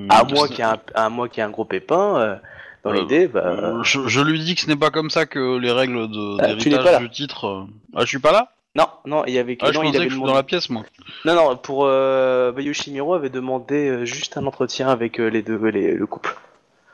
À 0.09 0.25
moins 0.25 0.49
qu'il 0.49 0.59
y 0.59 0.61
ait 0.61 0.65
un, 0.65 0.79
à 0.95 1.09
moins 1.09 1.29
qu'il 1.29 1.39
y 1.39 1.41
ait 1.41 1.49
un 1.49 1.51
gros 1.51 1.65
pépin, 1.65 2.17
euh, 2.17 2.37
dans 2.85 2.91
Euh, 2.91 2.95
l'idée, 3.01 3.27
bah, 3.29 3.43
Euh, 3.47 3.83
je, 3.83 4.07
je 4.09 4.21
lui 4.21 4.39
dis 4.41 4.55
que 4.55 4.61
ce 4.63 4.67
n'est 4.69 4.77
pas 4.77 4.91
comme 4.91 5.11
ça 5.11 5.27
que 5.27 5.57
les 5.59 5.71
règles 5.73 6.09
de- 6.11 6.39
d'héritage 6.39 6.99
du 7.01 7.11
titre. 7.11 7.47
euh, 7.47 7.65
Ah, 7.95 8.01
je 8.03 8.07
suis 8.07 8.19
pas 8.19 8.33
là? 8.33 8.53
Non, 8.75 8.87
non, 9.07 9.25
il 9.27 9.33
y 9.35 9.39
avait, 9.39 9.57
Ah, 9.61 9.73
je 9.73 9.73
non, 9.73 9.83
il 9.83 9.87
pensais 9.87 9.97
avait 9.97 10.07
que 10.07 10.11
je 10.11 10.15
suis 10.15 10.21
demandé- 10.21 10.33
dans 10.33 10.37
la 10.37 10.43
pièce, 10.45 10.71
moi. 10.71 10.83
Non, 11.25 11.35
non, 11.35 11.57
pour 11.57 11.85
euh, 11.87 12.53
Yoshimiro 12.59 13.15
avait 13.15 13.31
demandé 13.31 13.89
euh, 13.89 14.05
juste 14.05 14.37
un 14.37 14.47
entretien 14.47 14.89
avec 14.89 15.19
euh, 15.21 15.29
les 15.29 15.43
deux, 15.43 15.57
les- 15.69 15.95
le 15.95 16.07
couple. 16.07 16.37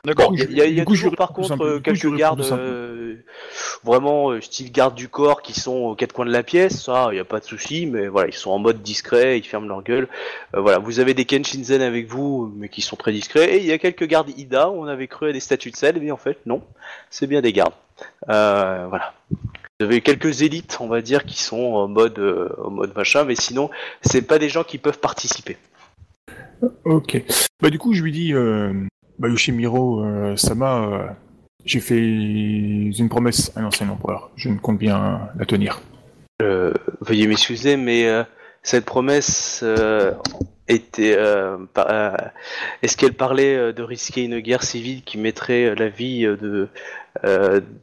D'accord. 0.05 0.31
Il 0.33 0.51
y 0.51 0.61
a, 0.61 0.65
il 0.65 0.73
y 0.73 0.77
a 0.77 0.81
Du 0.81 0.85
coup, 0.85 0.93
toujours 0.93 1.15
par 1.15 1.33
contre 1.33 1.49
simple. 1.49 1.63
euh, 1.63 1.75
coup, 1.77 1.83
quelques 1.83 2.15
gardes 2.15 2.41
euh, 2.41 3.15
vraiment 3.83 4.31
euh, 4.31 4.41
style 4.41 4.71
garde 4.71 4.95
du 4.95 5.09
corps 5.09 5.41
qui 5.41 5.59
sont 5.59 5.75
aux 5.75 5.95
quatre 5.95 6.13
coins 6.13 6.25
de 6.25 6.31
la 6.31 6.43
pièce, 6.43 6.83
ça, 6.83 7.07
il 7.11 7.15
n'y 7.15 7.19
a 7.19 7.25
pas 7.25 7.39
de 7.39 7.45
souci, 7.45 7.85
mais 7.85 8.07
voilà, 8.07 8.29
ils 8.29 8.33
sont 8.33 8.51
en 8.51 8.59
mode 8.59 8.81
discret, 8.81 9.37
ils 9.37 9.43
ferment 9.43 9.67
leur 9.67 9.83
gueule. 9.83 10.07
Euh, 10.55 10.61
voilà, 10.61 10.79
vous 10.79 10.99
avez 10.99 11.13
des 11.13 11.25
Kenshinzen 11.25 11.81
avec 11.81 12.07
vous, 12.07 12.53
mais 12.55 12.69
qui 12.69 12.81
sont 12.81 12.95
très 12.95 13.11
discrets, 13.11 13.55
et 13.55 13.57
il 13.57 13.65
y 13.65 13.71
a 13.71 13.77
quelques 13.77 14.05
gardes 14.05 14.29
Ida, 14.37 14.69
où 14.69 14.81
on 14.81 14.85
avait 14.85 15.07
cru 15.07 15.29
à 15.29 15.33
des 15.33 15.39
statues 15.39 15.71
de 15.71 15.75
sel, 15.75 15.99
mais 16.01 16.11
en 16.11 16.17
fait, 16.17 16.37
non, 16.45 16.61
c'est 17.09 17.27
bien 17.27 17.41
des 17.41 17.53
gardes. 17.53 17.73
Euh, 18.29 18.85
voilà. 18.89 19.13
Vous 19.79 19.87
avez 19.87 20.01
quelques 20.01 20.41
élites, 20.41 20.77
on 20.79 20.87
va 20.87 21.01
dire, 21.01 21.25
qui 21.25 21.41
sont 21.43 21.57
en 21.57 21.87
mode, 21.87 22.17
euh, 22.19 22.49
en 22.63 22.69
mode 22.69 22.95
machin, 22.95 23.25
mais 23.25 23.35
sinon, 23.35 23.69
c'est 24.01 24.21
pas 24.21 24.39
des 24.39 24.49
gens 24.49 24.63
qui 24.63 24.77
peuvent 24.77 24.99
participer. 24.99 25.57
Ok. 26.85 27.21
Bah 27.61 27.69
du 27.69 27.77
coup, 27.77 27.93
je 27.93 28.01
lui 28.01 28.13
dis, 28.13 28.33
euh, 28.33 28.73
bah 29.19 29.29
Yoshimiro 29.29 30.03
euh, 30.03 30.35
Sama, 30.35 30.81
euh, 30.81 31.07
j'ai 31.65 31.79
fait 31.79 31.97
une 31.97 33.09
promesse 33.09 33.51
à 33.55 33.61
l'ancien 33.61 33.89
empereur. 33.89 34.29
Je 34.35 34.49
ne 34.49 34.57
compte 34.57 34.77
bien 34.77 35.29
la 35.37 35.45
tenir. 35.45 35.81
Euh, 36.41 36.73
veuillez 37.01 37.27
m'excuser, 37.27 37.77
mais 37.77 38.07
cette 38.61 38.85
promesse 38.85 39.63
était. 40.67 41.17
Est-ce 42.81 42.97
qu'elle 42.97 43.13
parlait 43.13 43.73
de 43.73 43.83
risquer 43.83 44.25
une 44.25 44.39
guerre 44.39 44.63
civile 44.63 45.03
qui 45.03 45.17
mettrait 45.17 45.73
la 45.75 45.89
vie 45.89 46.23
de 46.23 46.67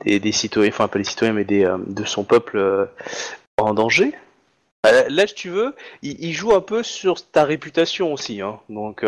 des, 0.04 0.32
citoyens, 0.32 0.70
enfin 0.70 0.86
pas 0.86 0.98
des 0.98 1.04
citoyens, 1.04 1.34
mais 1.34 1.44
des, 1.44 1.68
de 1.86 2.04
son 2.04 2.24
peuple 2.24 2.88
en 3.58 3.74
danger? 3.74 4.12
Là, 4.84 5.26
si 5.26 5.34
tu 5.34 5.48
veux, 5.48 5.74
il, 6.02 6.32
joue 6.32 6.54
un 6.54 6.60
peu 6.60 6.82
sur 6.82 7.24
ta 7.30 7.44
réputation 7.44 8.12
aussi, 8.12 8.42
hein. 8.42 8.60
donc 8.68 9.04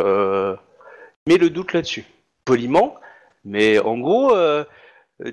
mets 1.27 1.39
le 1.39 1.51
doute 1.51 1.73
là-dessus, 1.73 2.05
poliment. 2.45 2.97
Mais 3.45 3.79
en 3.79 3.99
gros, 3.99 4.35
euh, 4.35 4.65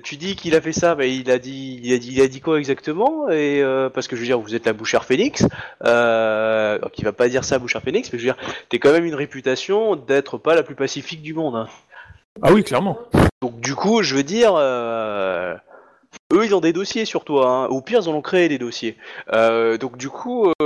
tu 0.02 0.16
dis 0.16 0.36
qu'il 0.36 0.54
a 0.54 0.60
fait 0.60 0.72
ça, 0.72 0.94
mais 0.94 1.14
il 1.14 1.30
a 1.30 1.38
dit, 1.38 1.80
il 1.82 1.92
a 1.92 1.98
dit, 1.98 2.12
il 2.12 2.20
a 2.20 2.28
dit 2.28 2.40
quoi 2.40 2.58
exactement? 2.58 3.28
Et 3.30 3.62
euh, 3.62 3.90
parce 3.90 4.08
que 4.08 4.16
je 4.16 4.20
veux 4.20 4.26
dire, 4.26 4.38
vous 4.40 4.54
êtes 4.54 4.66
la 4.66 4.72
bouchère 4.72 5.04
Phoenix, 5.04 5.46
euh, 5.84 6.78
donc 6.78 6.98
il 6.98 7.04
va 7.04 7.12
pas 7.12 7.28
dire 7.28 7.44
ça, 7.44 7.58
bouchère 7.58 7.82
Phoenix, 7.82 8.12
mais 8.12 8.18
je 8.18 8.24
veux 8.26 8.32
dire, 8.32 8.42
t'es 8.68 8.78
quand 8.78 8.92
même 8.92 9.04
une 9.04 9.14
réputation 9.14 9.96
d'être 9.96 10.38
pas 10.38 10.54
la 10.54 10.62
plus 10.62 10.74
pacifique 10.74 11.22
du 11.22 11.34
monde. 11.34 11.56
hein. 11.56 11.68
Ah 12.40 12.52
oui, 12.52 12.64
clairement. 12.64 12.98
Donc 13.42 13.60
du 13.60 13.74
coup, 13.74 14.02
je 14.02 14.14
veux 14.14 14.22
dire, 14.22 14.54
euh, 14.56 15.54
eux 16.32 16.44
ils 16.44 16.54
ont 16.54 16.60
des 16.60 16.72
dossiers 16.72 17.04
sur 17.04 17.24
toi. 17.24 17.48
Hein. 17.50 17.66
Au 17.66 17.82
pire, 17.82 18.00
ils 18.02 18.08
en 18.08 18.14
ont 18.14 18.22
créé 18.22 18.48
des 18.48 18.58
dossiers. 18.58 18.96
Donc 19.30 19.98
du 19.98 20.08
coup, 20.08 20.50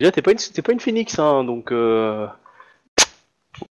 déjà 0.00 0.10
t'es 0.12 0.22
pas 0.22 0.32
une, 0.32 0.38
t'es 0.38 0.62
pas 0.62 0.72
une 0.72 0.80
phénix, 0.80 1.18
hein. 1.18 1.44
Donc. 1.44 1.72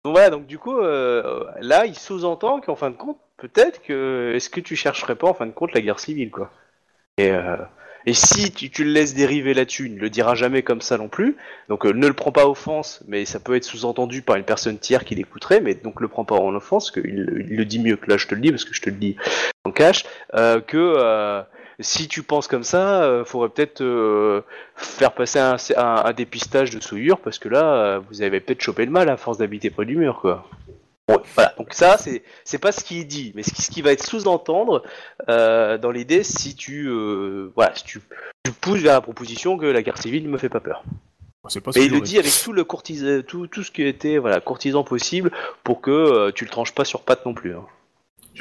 Donc 0.05 0.15
voilà. 0.15 0.31
Donc 0.31 0.47
du 0.47 0.59
coup, 0.59 0.79
euh, 0.79 1.45
là, 1.61 1.87
il 1.87 1.95
sous-entend 1.95 2.61
qu'en 2.61 2.77
fin 2.77 2.91
de 2.91 2.97
compte, 2.97 3.19
peut-être 3.37 3.83
que 3.83 4.33
est-ce 4.35 4.51
que 4.51 4.61
tu 4.61 4.77
chercherais 4.77 5.17
pas 5.17 5.29
en 5.29 5.35
fin 5.35 5.47
de 5.47 5.53
compte 5.53 5.75
la 5.75 5.81
guerre 5.81 6.01
civile, 6.01 6.31
quoi? 6.31 6.51
Et 7.19 7.31
euh... 7.31 7.57
Et 8.09 8.15
si 8.15 8.53
tu, 8.53 8.85
le 8.85 8.93
laisses 8.93 9.15
dériver 9.15 9.53
là-dessus, 9.53 9.87
il 9.87 9.97
ne 9.97 10.01
le 10.01 10.11
dira 10.11 10.37
jamais 10.37 10.63
comme 10.63 10.81
ça 10.81 10.97
non 10.97 11.09
plus. 11.09 11.37
Donc 11.69 11.85
euh, 11.85 11.93
ne 11.93 12.07
le 12.07 12.13
prends 12.13 12.31
pas 12.31 12.47
offense, 12.47 13.03
mais 13.09 13.25
ça 13.25 13.41
peut 13.41 13.57
être 13.57 13.65
sous-entendu 13.65 14.23
par 14.23 14.37
une 14.37 14.45
personne 14.45 14.79
tiers 14.79 15.05
qui 15.05 15.17
l'écouterait, 15.17 15.61
mais 15.61 15.75
donc 15.75 16.01
le 16.01 16.07
prends 16.07 16.25
pas 16.25 16.37
en 16.37 16.55
offense, 16.55 16.93
qu'il 16.93 17.05
il 17.51 17.57
le 17.57 17.65
dit 17.65 17.81
mieux 17.81 17.97
que 17.97 18.09
là 18.09 18.17
je 18.17 18.29
te 18.29 18.37
le 18.37 18.41
dis, 18.41 18.51
parce 18.51 18.65
que 18.65 18.75
je 18.75 18.81
te 18.81 18.91
le 18.91 18.97
dis 18.97 19.17
en 19.65 19.73
cash, 19.73 20.05
que 20.33 21.45
si 21.81 22.09
tu 22.09 22.23
penses 22.23 22.49
comme 22.49 22.65
ça, 22.65 23.03
euh, 23.05 23.25
faudrait 23.25 23.49
peut-être 23.51 23.83
euh, 23.83 24.43
faire 24.75 25.13
passer 25.13 25.39
un, 25.39 25.57
un- 25.77 26.03
un 26.07 26.13
dépistage 26.13 26.71
de 26.71 26.81
souillure, 26.81 27.19
parce 27.19 27.39
que 27.39 27.49
là, 27.49 27.65
euh, 27.75 28.01
vous 28.09 28.23
avez 28.23 28.41
peut-être 28.41 28.63
chopé 28.63 28.85
le 28.85 28.91
mal 28.91 29.09
à 29.09 29.17
force 29.17 29.39
d'habiter 29.39 29.71
près 29.71 29.85
du 29.85 29.97
mur, 29.97 30.19
quoi. 30.21 30.49
Bon, 31.09 31.21
voilà, 31.37 31.55
donc 31.57 31.73
ça, 31.73 31.99
c'est 31.99 32.23
c'est 32.43 32.59
pas 32.59 32.73
ce 32.73 32.83
qu'il 32.83 33.07
dit, 33.07 33.31
mais 33.37 33.45
ce 33.45 33.53
qui, 33.55 33.63
ce 33.63 33.71
qui 33.71 33.81
va 33.81 33.93
être 33.93 34.05
sous-entendre 34.05 34.83
euh, 35.29 35.79
dans 35.79 35.93
l'idée 35.93 36.25
si 36.25 36.57
tu 36.57 36.91
voilà, 37.55 37.73
si 37.77 37.85
tu, 37.85 38.01
tu 38.45 38.51
pousses 38.51 38.81
vers 38.81 38.95
la 38.95 39.01
proposition 39.01 39.57
que 39.57 39.67
la 39.67 39.83
guerre 39.83 39.99
civile 39.99 40.25
ne 40.25 40.29
me 40.31 40.37
fait 40.39 40.49
pas 40.49 40.59
peur. 40.59 40.83
Pas 41.61 41.71
que 41.71 41.85
il 41.85 41.93
le 41.93 42.01
dit 42.01 42.19
avec 42.19 42.33
tout 42.43 42.53
le 42.53 42.65
courtisan, 42.65 43.21
tout, 43.25 43.47
tout 43.47 43.63
ce 43.63 43.71
qui 43.71 43.85
était 43.85 44.19
voilà 44.19 44.41
courtisan 44.41 44.83
possible 44.83 45.31
pour 45.63 45.81
que 45.81 46.31
tu 46.33 46.45
le 46.45 46.51
tranches 46.51 46.75
pas 46.75 46.85
sur 46.85 47.03
patte 47.03 47.25
non 47.25 47.35
plus. 47.35 47.55
hein. 47.55 47.65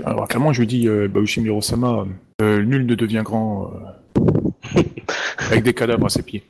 Alors 0.04 0.28
clairement, 0.28 0.52
je 0.52 0.62
lui 0.62 0.68
dis, 0.68 0.90
Mirosama, 1.42 2.08
euh, 2.42 2.62
nul 2.64 2.86
ne 2.86 2.96
devient 2.96 3.22
grand 3.24 3.72
euh, 3.72 4.82
avec 5.50 5.64
des 5.64 5.74
cadavres 5.74 6.06
à 6.06 6.10
ses 6.10 6.24
pieds. 6.24 6.44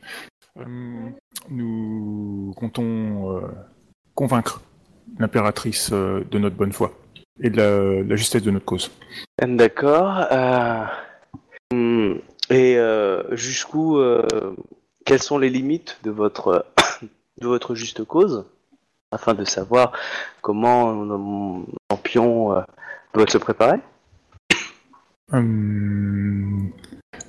Euh, 0.58 0.64
nous 1.50 2.54
comptons 2.56 3.38
euh, 3.38 3.42
convaincre 4.14 4.62
l'impératrice 5.20 5.92
euh, 5.92 6.26
de 6.32 6.40
notre 6.40 6.56
bonne 6.56 6.72
foi 6.74 6.92
et 7.42 7.50
de 7.50 7.58
la, 7.58 8.04
de 8.04 8.10
la 8.10 8.16
justesse 8.16 8.42
de 8.42 8.52
notre 8.52 8.66
cause. 8.66 8.92
D'accord. 9.42 10.26
euh, 10.32 10.86
hum, 11.72 12.20
et 12.50 12.78
euh, 12.78 13.36
jusqu'où, 13.36 13.98
euh, 13.98 14.26
quelles 15.06 15.22
sont 15.22 15.38
les 15.38 15.50
limites 15.50 16.00
de 16.04 16.12
votre 16.12 16.66
de 17.42 17.48
votre 17.48 17.76
juste 17.76 18.04
cause, 18.06 18.46
afin 19.12 19.34
de 19.34 19.44
savoir 19.44 19.92
comment 20.42 20.94
mon 20.94 21.66
champion 21.92 22.54
euh, 22.54 22.62
doit 23.14 23.28
se 23.28 23.38
préparer. 23.38 23.80
Hum, 25.32 26.70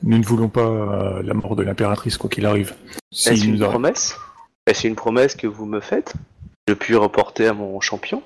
nous 0.02 0.18
ne 0.18 0.24
voulons 0.24 0.48
pas 0.48 0.60
euh, 0.66 1.22
la 1.22 1.34
mort 1.34 1.56
de 1.56 1.62
l'impératrice, 1.62 2.16
quoi 2.18 2.28
qu'il 2.30 2.46
arrive. 2.46 2.74
Si 3.12 3.28
Est-ce 3.30 3.44
une 3.46 3.58
promesse? 3.58 4.16
Est-ce 4.66 4.86
une 4.86 4.94
promesse 4.96 5.34
que 5.34 5.46
vous 5.46 5.64
me 5.66 5.80
faites? 5.80 6.14
De 6.68 6.74
puis 6.74 6.94
reporter 6.96 7.46
à 7.46 7.52
mon 7.54 7.80
champion? 7.80 8.22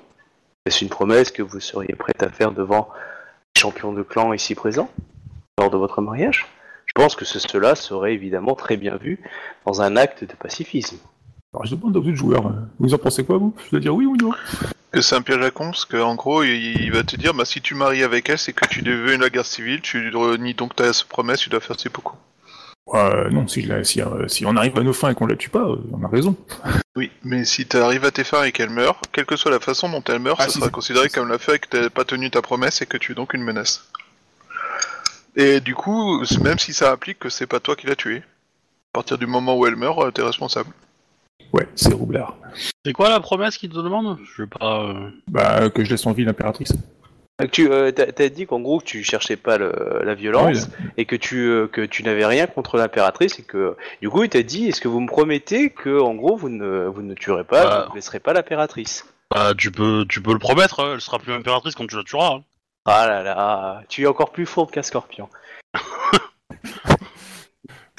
Est-ce 0.65 0.83
une 0.83 0.89
promesse 0.89 1.31
que 1.31 1.41
vous 1.41 1.59
seriez 1.59 1.95
prête 1.95 2.21
à 2.23 2.29
faire 2.29 2.51
devant 2.51 2.89
les 3.55 3.59
champions 3.61 3.93
de 3.93 4.03
clan 4.03 4.33
ici 4.33 4.55
présents 4.55 4.89
lors 5.57 5.69
de 5.69 5.77
votre 5.77 6.01
mariage? 6.01 6.47
Je 6.85 6.91
pense 6.93 7.15
que 7.15 7.23
ce- 7.23 7.39
cela 7.39 7.75
serait 7.75 8.13
évidemment 8.13 8.55
très 8.55 8.75
bien 8.77 8.97
vu 8.97 9.19
dans 9.65 9.81
un 9.81 9.95
acte 9.95 10.23
de 10.25 10.33
pacifisme. 10.33 10.97
Alors, 11.53 11.65
je 11.65 11.75
demande 11.75 11.95
aux 11.95 11.99
autres 12.01 12.13
joueurs, 12.13 12.47
euh, 12.47 12.51
vous 12.79 12.93
en 12.93 12.97
pensez 12.97 13.23
quoi, 13.23 13.37
vous? 13.37 13.53
Je 13.65 13.71
dois 13.71 13.79
dire 13.79 13.95
oui 13.95 14.05
ou 14.05 14.15
non? 14.17 14.31
Que 14.91 15.01
c'est 15.01 15.15
un 15.15 15.21
piège 15.21 15.41
à 15.41 15.51
con, 15.51 15.65
parce 15.71 15.85
qu'en 15.85 16.15
gros, 16.15 16.43
il, 16.43 16.81
il 16.81 16.91
va 16.91 17.03
te 17.03 17.15
dire, 17.15 17.33
bah 17.33 17.45
si 17.45 17.61
tu 17.61 17.75
maries 17.75 18.03
avec 18.03 18.29
elle, 18.29 18.37
c'est 18.37 18.51
que 18.53 18.67
tu 18.67 18.81
veux 18.81 19.15
la 19.15 19.29
guerre 19.29 19.45
civile, 19.45 19.79
tu 19.81 20.09
renies 20.13 20.53
donc 20.53 20.75
ta 20.75 20.91
promesse, 21.07 21.39
tu 21.39 21.49
dois 21.49 21.61
faire 21.61 21.79
ses 21.79 21.89
beaucoup. 21.89 22.17
Euh, 22.93 23.29
Non, 23.29 23.47
si, 23.47 23.61
la- 23.61 23.85
si, 23.85 24.01
euh, 24.01 24.27
si 24.27 24.45
on 24.45 24.55
arrive 24.57 24.77
à 24.77 24.83
nos 24.83 24.91
fins 24.91 25.09
et 25.11 25.15
qu'on 25.15 25.27
la 25.27 25.37
tue 25.37 25.49
pas, 25.49 25.59
euh, 25.63 25.77
on 25.93 26.03
a 26.03 26.09
raison. 26.09 26.35
Oui, 26.97 27.09
mais 27.23 27.45
si 27.45 27.65
tu 27.65 27.77
arrives 27.77 28.03
à 28.03 28.11
tes 28.11 28.25
fins 28.25 28.43
et 28.43 28.51
qu'elle 28.51 28.69
meurt, 28.71 28.97
quelle 29.13 29.25
que 29.25 29.37
soit 29.37 29.51
la 29.51 29.61
façon 29.61 29.87
dont 29.87 30.03
elle 30.09 30.19
meurt, 30.19 30.37
Ah, 30.41 30.45
ça 30.45 30.49
si, 30.49 30.59
sera 30.59 30.69
considéré 30.69 31.07
comme 31.07 31.29
le 31.29 31.37
fait 31.37 31.59
que 31.59 31.69
tu 31.69 31.81
n'as 31.81 31.89
pas 31.89 32.03
tenu 32.03 32.29
ta 32.29 32.41
promesse 32.41 32.81
et 32.81 32.85
que 32.85 32.97
tu 32.97 33.13
es 33.13 33.15
donc 33.15 33.33
une 33.33 33.43
menace. 33.43 33.87
Et 35.37 35.61
du 35.61 35.73
coup, 35.75 36.21
même 36.41 36.59
si 36.59 36.73
ça 36.73 36.91
implique 36.91 37.19
que 37.19 37.29
c'est 37.29 37.47
pas 37.47 37.61
toi 37.61 37.77
qui 37.77 37.87
l'as 37.87 37.95
tuée, 37.95 38.17
à 38.17 38.91
partir 38.93 39.17
du 39.17 39.25
moment 39.27 39.55
où 39.57 39.65
elle 39.65 39.77
meurt, 39.77 39.99
euh, 40.01 40.11
t'es 40.11 40.21
responsable. 40.23 40.71
Ouais, 41.53 41.67
c'est 41.75 41.93
roublard. 41.93 42.37
C'est 42.85 42.93
quoi 42.93 43.09
la 43.09 43.19
promesse 43.19 43.57
qu'il 43.57 43.69
te 43.69 43.75
demande 43.77 44.17
Je 44.23 44.43
vais 44.43 44.47
pas. 44.47 44.83
euh, 44.89 45.09
Bah, 45.27 45.69
que 45.69 45.83
je 45.83 45.89
laisse 45.91 46.05
en 46.05 46.11
vie 46.13 46.23
l'impératrice. 46.25 46.73
Donc 47.39 47.51
Tu 47.51 47.71
euh, 47.71 47.91
t'as 47.91 48.11
t'as 48.11 48.29
dit 48.29 48.45
qu'en 48.45 48.59
gros 48.59 48.79
que 48.79 48.85
tu 48.85 49.03
cherchais 49.03 49.35
pas 49.35 49.57
le- 49.57 50.01
la 50.03 50.13
violence 50.13 50.69
et 50.97 51.05
que 51.05 51.15
tu 51.15 51.47
euh, 51.49 51.67
que 51.67 51.81
tu 51.81 52.03
n'avais 52.03 52.25
rien 52.25 52.45
contre 52.45 52.77
l'impératrice 52.77 53.39
et 53.39 53.43
que 53.43 53.75
du 54.01 54.09
coup 54.09 54.23
il 54.23 54.29
t'a 54.29 54.43
dit 54.43 54.67
est-ce 54.67 54.79
que 54.79 54.87
vous 54.87 54.99
me 54.99 55.07
promettez 55.07 55.71
que 55.71 55.99
en 55.99 56.13
gros 56.13 56.35
vous 56.35 56.49
ne 56.49 56.85
vous 56.85 57.01
ne 57.01 57.13
tuerez 57.15 57.43
pas, 57.43 57.63
Bah. 57.63 57.79
vous 57.81 57.87
ne 57.87 57.91
blesserez 57.93 58.19
pas 58.19 58.33
l'impératrice? 58.33 59.05
Bah, 59.31 59.53
tu 59.57 59.71
peux, 59.71 60.05
tu 60.07 60.21
peux 60.21 60.33
le 60.33 60.39
promettre. 60.39 60.81
hein, 60.81 60.91
Elle 60.95 61.01
sera 61.01 61.17
plus 61.17 61.33
impératrice 61.33 61.73
quand 61.73 61.87
tu 61.87 61.95
la 61.95 62.03
tueras. 62.03 62.35
hein. 62.35 62.43
Ah 62.85 63.07
là 63.07 63.23
là, 63.23 63.81
tu 63.89 64.03
es 64.03 64.07
encore 64.07 64.31
plus 64.31 64.45
fourbe 64.45 64.69
qu'un 64.71 64.83
scorpion. 64.83 65.27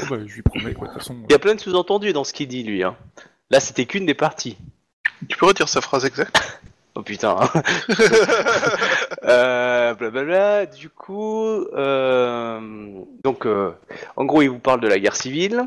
Oh, 0.00 0.04
bah, 0.10 0.16
je 0.26 0.34
lui 0.34 0.42
promets, 0.42 0.72
quoi, 0.74 0.88
de 0.88 0.92
toute 0.94 1.02
façon. 1.02 1.16
Il 1.28 1.32
y 1.32 1.34
a 1.34 1.38
plein 1.38 1.54
de 1.54 1.60
sous-entendus 1.60 2.12
dans 2.12 2.24
ce 2.24 2.32
qu'il 2.32 2.48
dit 2.48 2.62
lui. 2.64 2.82
Hein. 2.82 2.96
Là 3.52 3.60
c'était 3.60 3.84
qu'une 3.84 4.06
des 4.06 4.14
parties. 4.14 4.56
Tu 5.28 5.36
peux 5.36 5.46
redire 5.46 5.68
sa 5.68 5.80
phrase 5.80 6.04
exacte? 6.04 6.60
Oh 6.94 7.00
putain. 7.00 7.38
hein. 7.40 7.62
euh, 9.24 9.94
blablabla. 9.94 10.66
Du 10.66 10.90
coup, 10.90 11.64
euh, 11.72 12.60
donc, 13.24 13.46
euh, 13.46 13.70
en 14.16 14.26
gros, 14.26 14.42
il 14.42 14.48
vous 14.50 14.58
parle 14.58 14.80
de 14.82 14.88
la 14.88 14.98
guerre 14.98 15.16
civile. 15.16 15.62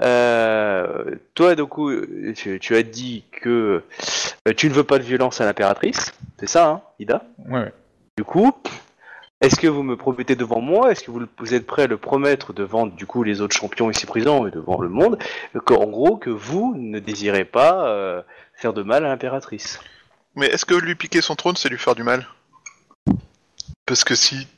Euh, 0.00 1.14
toi, 1.34 1.54
du 1.54 1.64
coup, 1.66 1.92
tu, 2.34 2.58
tu 2.58 2.74
as 2.74 2.82
dit 2.82 3.22
que 3.30 3.84
tu 4.56 4.68
ne 4.68 4.74
veux 4.74 4.82
pas 4.82 4.98
de 4.98 5.04
violence 5.04 5.40
à 5.40 5.44
l'impératrice. 5.44 6.12
C'est 6.40 6.48
ça, 6.48 6.66
hein, 6.66 6.82
Ida? 6.98 7.22
Ouais, 7.48 7.60
ouais. 7.60 7.72
Du 8.18 8.24
coup, 8.24 8.52
est-ce 9.46 9.60
que 9.60 9.66
vous 9.68 9.82
me 9.82 9.96
promettez 9.96 10.34
devant 10.34 10.60
moi? 10.60 10.90
Est-ce 10.90 11.04
que 11.04 11.10
vous, 11.10 11.54
êtes 11.54 11.66
prêt 11.66 11.82
à 11.82 11.86
le 11.86 11.96
promettre 11.96 12.52
devant, 12.52 12.86
du 12.86 13.06
coup, 13.06 13.22
les 13.22 13.40
autres 13.40 13.56
champions 13.56 13.90
ici 13.90 14.04
présents 14.04 14.46
et 14.46 14.50
devant 14.50 14.80
le 14.80 14.88
monde 14.88 15.18
qu'en 15.64 15.86
gros, 15.86 16.16
que 16.16 16.30
vous 16.30 16.74
ne 16.76 16.98
désirez 16.98 17.44
pas 17.44 17.88
euh, 17.88 18.22
faire 18.54 18.72
de 18.72 18.82
mal 18.82 19.04
à 19.04 19.08
l'impératrice? 19.08 19.80
Mais 20.34 20.46
est-ce 20.46 20.64
que 20.64 20.74
lui 20.74 20.94
piquer 20.96 21.22
son 21.22 21.36
trône, 21.36 21.56
c'est 21.56 21.68
lui 21.68 21.78
faire 21.78 21.94
du 21.94 22.02
mal? 22.02 22.26
Parce 23.86 24.02
que 24.02 24.14
si 24.14 24.48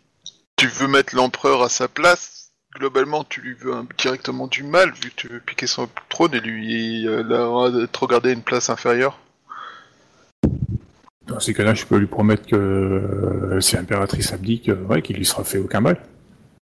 tu 0.57 0.67
veux 0.67 0.89
mettre 0.89 1.15
l'empereur 1.15 1.63
à 1.63 1.69
sa 1.69 1.87
place, 1.87 2.51
globalement, 2.75 3.25
tu 3.25 3.41
lui 3.43 3.55
veux 3.55 3.75
directement 3.99 4.47
du 4.47 4.63
mal, 4.63 4.91
vu 4.93 5.11
que 5.11 5.17
tu 5.17 5.29
veux 5.29 5.41
piquer 5.41 5.67
son 5.67 5.89
trône 6.09 6.35
et 6.35 6.41
lui 6.41 7.07
euh, 7.07 7.23
la- 7.23 7.85
être 7.85 8.03
regardé 8.03 8.31
à 8.31 8.33
une 8.33 8.43
place 8.43 8.71
inférieure. 8.71 9.19
Dans 11.29 11.41
ces 11.41 11.53
cas-là, 11.55 11.75
je 11.75 11.85
peux 11.85 11.99
lui 11.99 12.07
promettre 12.07 12.47
que 12.47 12.57
euh, 12.57 13.61
si 13.61 13.77
l'impératrice 13.77 14.33
abdique, 14.33 14.69
euh, 14.71 14.83
ouais, 14.89 15.03
qu'il 15.03 15.17
lui 15.17 15.25
sera 15.27 15.45
fait 15.45 15.59
aucun 15.59 15.81
mal. 15.81 15.99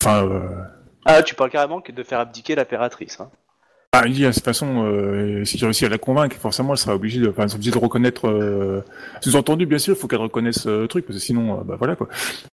Enfin, 0.02 0.24
euh... 0.24 0.40
Ah, 1.04 1.22
tu 1.22 1.34
parles 1.34 1.50
carrément 1.50 1.80
que 1.80 1.90
de 1.92 2.02
faire 2.04 2.20
abdiquer 2.20 2.54
l'impératrice. 2.54 3.18
Hein. 3.20 3.28
ah, 3.92 4.04
il 4.06 4.12
dit 4.14 4.22
de 4.22 4.30
toute 4.30 4.44
façon, 4.44 4.84
euh, 4.86 5.44
si 5.44 5.56
tu 5.58 5.64
réussis 5.64 5.84
à 5.84 5.88
la 5.88 5.98
convaincre, 5.98 6.36
forcément, 6.36 6.72
elle 6.74 6.78
sera 6.78 6.94
obligée 6.94 7.20
de, 7.20 7.28
enfin, 7.28 7.46
obligée 7.52 7.72
de 7.72 7.78
reconnaître. 7.78 8.28
Euh... 8.28 8.84
Sous-entendu, 9.20 9.66
bien 9.66 9.78
sûr, 9.78 9.94
il 9.96 10.00
faut 10.00 10.06
qu'elle 10.06 10.20
reconnaisse 10.20 10.64
le 10.66 10.86
truc, 10.86 11.06
parce 11.06 11.18
que 11.18 11.24
sinon, 11.24 11.60
bah 11.64 11.74
voilà 11.76 11.96
quoi. 11.96 12.08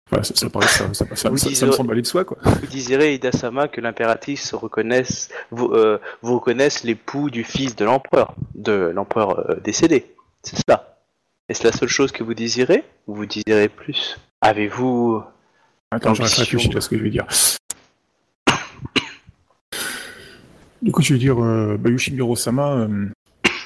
Enfin, 0.10 0.24
ça, 0.24 0.34
ça, 0.34 0.49
paraît- 0.49 0.68
ça, 0.68 0.86
ça, 0.93 1.05
ça, 1.14 1.36
ça- 1.36 1.49
ça 1.55 1.66
me 1.66 1.72
semble 1.74 1.91
aller 1.91 2.01
de 2.01 2.08
soi 2.08 2.24
quoi. 2.24 2.38
Vous 2.41 2.68
désirez, 2.68 3.16
Ida-sama, 3.16 3.68
que 3.68 3.82
l'impératrice 3.82 4.53
reconnaisse, 4.53 5.28
vous, 5.51 5.68
euh, 5.74 5.99
vous 6.22 6.36
reconnaisse 6.36 6.86
l'époux 6.86 7.30
du 7.30 7.43
fils 7.43 7.76
de 7.76 7.84
l'empereur, 7.84 8.34
de 8.55 8.91
l'empereur 8.95 9.58
décédé. 9.62 10.05
C'est 10.43 10.55
cela. 10.66 10.97
Est-ce 11.50 11.64
la 11.64 11.72
seule 11.72 11.88
chose 11.88 12.12
que 12.12 12.24
vous 12.24 12.34
désirez 12.34 12.84
ou 13.08 13.16
vous 13.16 13.26
désirez 13.26 13.70
plus? 13.70 14.20
Avez-vous... 14.41 15.24
Attends, 15.91 16.14
je 16.14 16.22
réfléchis 16.24 16.76
à 16.76 16.82
ce 16.82 16.89
que 16.89 16.98
je 16.98 17.04
vais 17.04 17.10
dire. 17.10 17.26
Du 20.82 20.91
coup, 20.91 21.02
je 21.02 21.14
vais 21.14 21.20
dire, 21.20 21.41
euh, 21.41 21.78
Bayushi 21.78 22.14
Miro-sama, 22.14 22.74
euh, 22.74 23.06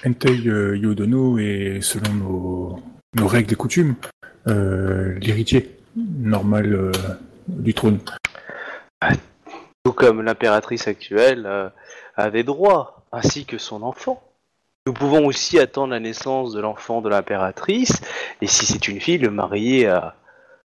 Entei 0.05 0.47
euh, 0.47 0.77
Yodono 0.77 1.39
est, 1.39 1.81
selon 1.81 2.13
nos, 2.13 2.83
nos 3.15 3.27
règles 3.27 3.53
et 3.53 3.55
coutumes, 3.55 3.95
euh, 4.47 5.17
l'héritier 5.19 5.75
normal 5.95 6.91
du 7.47 7.73
trône. 7.73 7.97
Du 9.09 9.17
Tout 9.83 9.93
comme 9.93 10.21
l'impératrice 10.21 10.87
actuelle 10.87 11.47
a 12.15 12.29
des 12.29 12.43
droits, 12.43 13.03
ainsi 13.11 13.45
que 13.45 13.57
son 13.57 13.81
enfant. 13.81 14.23
Nous 14.87 14.93
pouvons 14.93 15.25
aussi 15.27 15.59
attendre 15.59 15.91
la 15.93 15.99
naissance 15.99 16.53
de 16.53 16.59
l'enfant 16.59 17.01
de 17.01 17.09
l'impératrice, 17.09 18.01
et 18.41 18.47
si 18.47 18.65
c'est 18.65 18.87
une 18.87 18.99
fille, 18.99 19.19
le 19.19 19.29
marier, 19.29 19.87
à, 19.87 20.15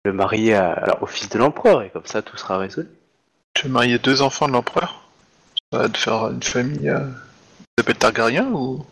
le 0.04 0.12
marier 0.12 0.54
à- 0.54 0.72
alors, 0.72 1.02
au 1.02 1.06
fils 1.06 1.28
de 1.30 1.38
l'empereur, 1.38 1.82
et 1.82 1.90
comme 1.90 2.04
ça 2.04 2.20
tout 2.20 2.36
sera 2.36 2.58
résolu. 2.58 2.88
Tu 3.54 3.66
veux 3.66 3.72
marier 3.72 3.98
deux 3.98 4.20
enfants 4.20 4.48
de 4.48 4.52
l'empereur? 4.52 5.08
Ça 5.72 5.78
va 5.78 5.88
te 5.88 5.96
faire 5.96 6.28
une 6.30 6.42
famille. 6.42 6.90
Euh... 6.90 7.06
S'appelle 7.78 7.96
Targaryen 7.96 8.50
ou? 8.52 8.84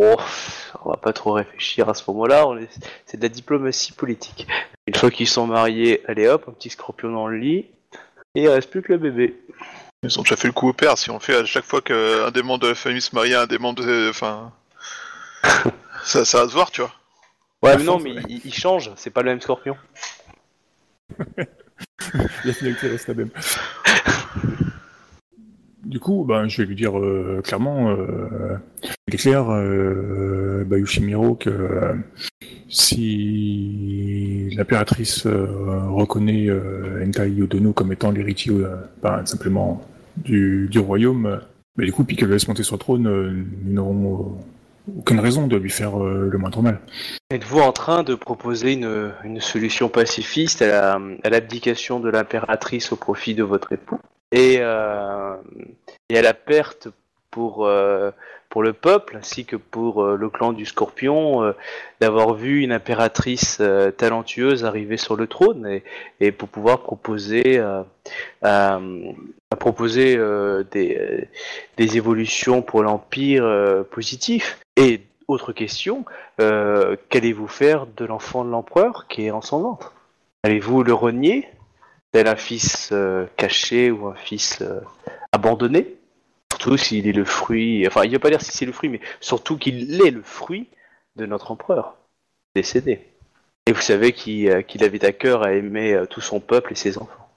On 0.00 0.90
va 0.90 0.96
pas 0.96 1.12
trop 1.12 1.32
réfléchir 1.32 1.88
à 1.88 1.94
ce 1.94 2.02
moment-là, 2.08 2.46
est- 2.60 2.80
c'est 3.06 3.16
de 3.16 3.22
la 3.22 3.28
diplomatie 3.28 3.92
politique. 3.92 4.46
Une 4.86 4.94
fois 4.94 5.10
qu'ils 5.10 5.28
sont 5.28 5.46
mariés, 5.46 6.02
allez 6.08 6.26
hop, 6.28 6.44
un 6.48 6.52
petit 6.52 6.70
scorpion 6.70 7.12
dans 7.12 7.28
le 7.28 7.36
lit, 7.36 7.66
et 8.34 8.42
il 8.42 8.48
reste 8.48 8.70
plus 8.70 8.82
que 8.82 8.92
le 8.92 8.98
bébé. 8.98 9.36
Ils 10.04 10.18
ont 10.18 10.22
déjà 10.22 10.36
fait 10.36 10.48
le 10.48 10.52
coup 10.52 10.68
au 10.68 10.72
père. 10.72 10.96
Si 10.96 11.10
on 11.10 11.18
fait 11.18 11.34
à 11.34 11.44
chaque 11.44 11.64
fois 11.64 11.80
qu'un 11.80 12.30
des 12.30 12.42
membres 12.42 12.60
de 12.60 12.68
la 12.68 12.74
famille 12.74 13.00
se 13.00 13.14
marie 13.14 13.34
à 13.34 13.42
un 13.42 13.46
des 13.46 13.58
membres 13.58 13.82
de. 13.84 14.08
Enfin. 14.10 14.52
ça, 16.04 16.24
ça 16.24 16.42
va 16.42 16.48
se 16.48 16.54
voir, 16.54 16.70
tu 16.70 16.80
vois. 16.80 16.92
Ouais, 17.62 17.76
mais 17.76 17.82
non, 17.82 17.98
fond, 17.98 18.04
mais 18.04 18.14
ouais. 18.14 18.22
il, 18.28 18.40
il 18.44 18.54
change, 18.54 18.92
c'est 18.96 19.10
pas 19.10 19.22
le 19.22 19.30
même 19.30 19.40
scorpion. 19.40 19.76
La 22.44 22.52
finalité 22.52 22.88
reste 22.88 23.08
la 23.08 23.14
même. 23.14 23.30
Du 25.84 26.00
coup, 26.00 26.24
ben, 26.24 26.48
je 26.48 26.58
vais 26.58 26.68
lui 26.68 26.74
dire 26.76 26.98
euh, 26.98 27.40
clairement, 27.42 27.90
euh, 27.90 28.58
il 29.06 29.14
est 29.14 29.18
clair, 29.18 29.50
euh, 29.50 30.64
Bayushimiro, 30.66 31.34
que 31.34 31.48
euh, 31.48 31.94
si 32.68 34.50
l'impératrice 34.56 35.26
euh, 35.26 35.46
reconnaît 35.88 36.48
euh, 36.48 37.04
Entai 37.06 37.30
Yodono 37.30 37.72
comme 37.72 37.92
étant 37.92 38.10
l'héritier, 38.10 38.52
ben, 39.02 39.24
simplement 39.26 39.82
du, 40.16 40.68
du 40.70 40.78
royaume, 40.78 41.40
ben, 41.76 41.84
du 41.84 41.92
coup, 41.92 42.04
puis 42.04 42.16
qu'elle 42.16 42.28
le 42.28 42.34
laisse 42.34 42.48
monter 42.48 42.62
sur 42.62 42.76
le 42.76 42.80
trône, 42.80 43.46
nous 43.64 43.72
n'aurons 43.72 44.38
aucune 44.98 45.20
raison 45.20 45.46
de 45.46 45.56
lui 45.56 45.70
faire 45.70 46.02
euh, 46.02 46.28
le 46.30 46.38
moindre 46.38 46.62
mal. 46.62 46.80
Êtes-vous 47.30 47.60
en 47.60 47.72
train 47.72 48.02
de 48.04 48.14
proposer 48.14 48.72
une, 48.72 49.12
une 49.24 49.40
solution 49.40 49.88
pacifiste 49.88 50.62
à 50.62 50.66
la- 50.66 51.00
à 51.24 51.30
l'abdication 51.30 52.00
de 52.00 52.08
l'impératrice 52.08 52.90
au 52.92 52.96
profit 52.96 53.34
de 53.34 53.42
votre 53.42 53.72
époux? 53.72 53.98
Et, 54.32 54.54
et 54.54 54.60
à 56.18 56.22
la 56.22 56.34
perte 56.34 56.88
pour, 57.30 57.70
pour 58.58 58.64
le 58.64 58.72
peuple 58.72 59.16
ainsi 59.16 59.44
que 59.44 59.54
pour 59.54 60.02
euh, 60.02 60.16
le 60.16 60.28
clan 60.30 60.52
du 60.52 60.66
Scorpion 60.66 61.44
euh, 61.44 61.52
d'avoir 62.00 62.34
vu 62.34 62.64
une 62.64 62.72
impératrice 62.72 63.58
euh, 63.60 63.92
talentueuse 63.92 64.64
arriver 64.64 64.96
sur 64.96 65.14
le 65.14 65.28
trône 65.28 65.80
et, 66.18 66.32
pour 66.32 66.48
pouvoir 66.48 66.82
proposer, 66.82 67.62
proposer 69.60 70.16
des, 70.72 71.28
des 71.76 71.96
évolutions 71.96 72.60
pour 72.60 72.82
l'Empire 72.82 73.84
positifs 73.92 74.58
Et 74.76 75.02
autre 75.28 75.52
question, 75.52 76.04
qu'allez-vous 76.38 77.46
faire 77.46 77.86
de 77.86 78.04
l'enfant 78.04 78.44
de 78.44 78.50
l'empereur 78.50 79.06
qui 79.08 79.26
est 79.26 79.30
en 79.30 79.40
son 79.40 79.60
ventre? 79.60 79.94
Allez-vous 80.42 80.82
le 80.82 80.94
renier 80.94 81.46
tel 82.10 82.26
un 82.26 82.34
fils 82.34 82.92
caché 83.36 83.92
ou 83.92 84.08
un 84.08 84.16
fils 84.16 84.64
abandonné? 85.30 85.97
Surtout 86.58 86.76
s'il 86.76 87.06
est 87.06 87.12
le 87.12 87.24
fruit, 87.24 87.86
enfin 87.86 88.02
il 88.04 88.08
ne 88.08 88.14
veut 88.14 88.18
pas 88.18 88.30
dire 88.30 88.42
si 88.42 88.50
c'est 88.52 88.66
le 88.66 88.72
fruit, 88.72 88.88
mais 88.88 89.00
surtout 89.20 89.56
qu'il 89.56 90.00
est 90.02 90.10
le 90.10 90.22
fruit 90.22 90.68
de 91.16 91.26
notre 91.26 91.52
empereur 91.52 91.96
décédé. 92.56 93.06
Et 93.66 93.72
vous 93.72 93.80
savez 93.80 94.12
qu'il 94.12 94.48
euh, 94.48 94.62
qu'il 94.62 94.82
avait 94.82 95.04
à 95.04 95.12
cœur 95.12 95.44
à 95.44 95.52
aimer 95.52 95.94
euh, 95.94 96.06
tout 96.06 96.20
son 96.20 96.40
peuple 96.40 96.72
et 96.72 96.76
ses 96.76 96.98
enfants. 96.98 97.28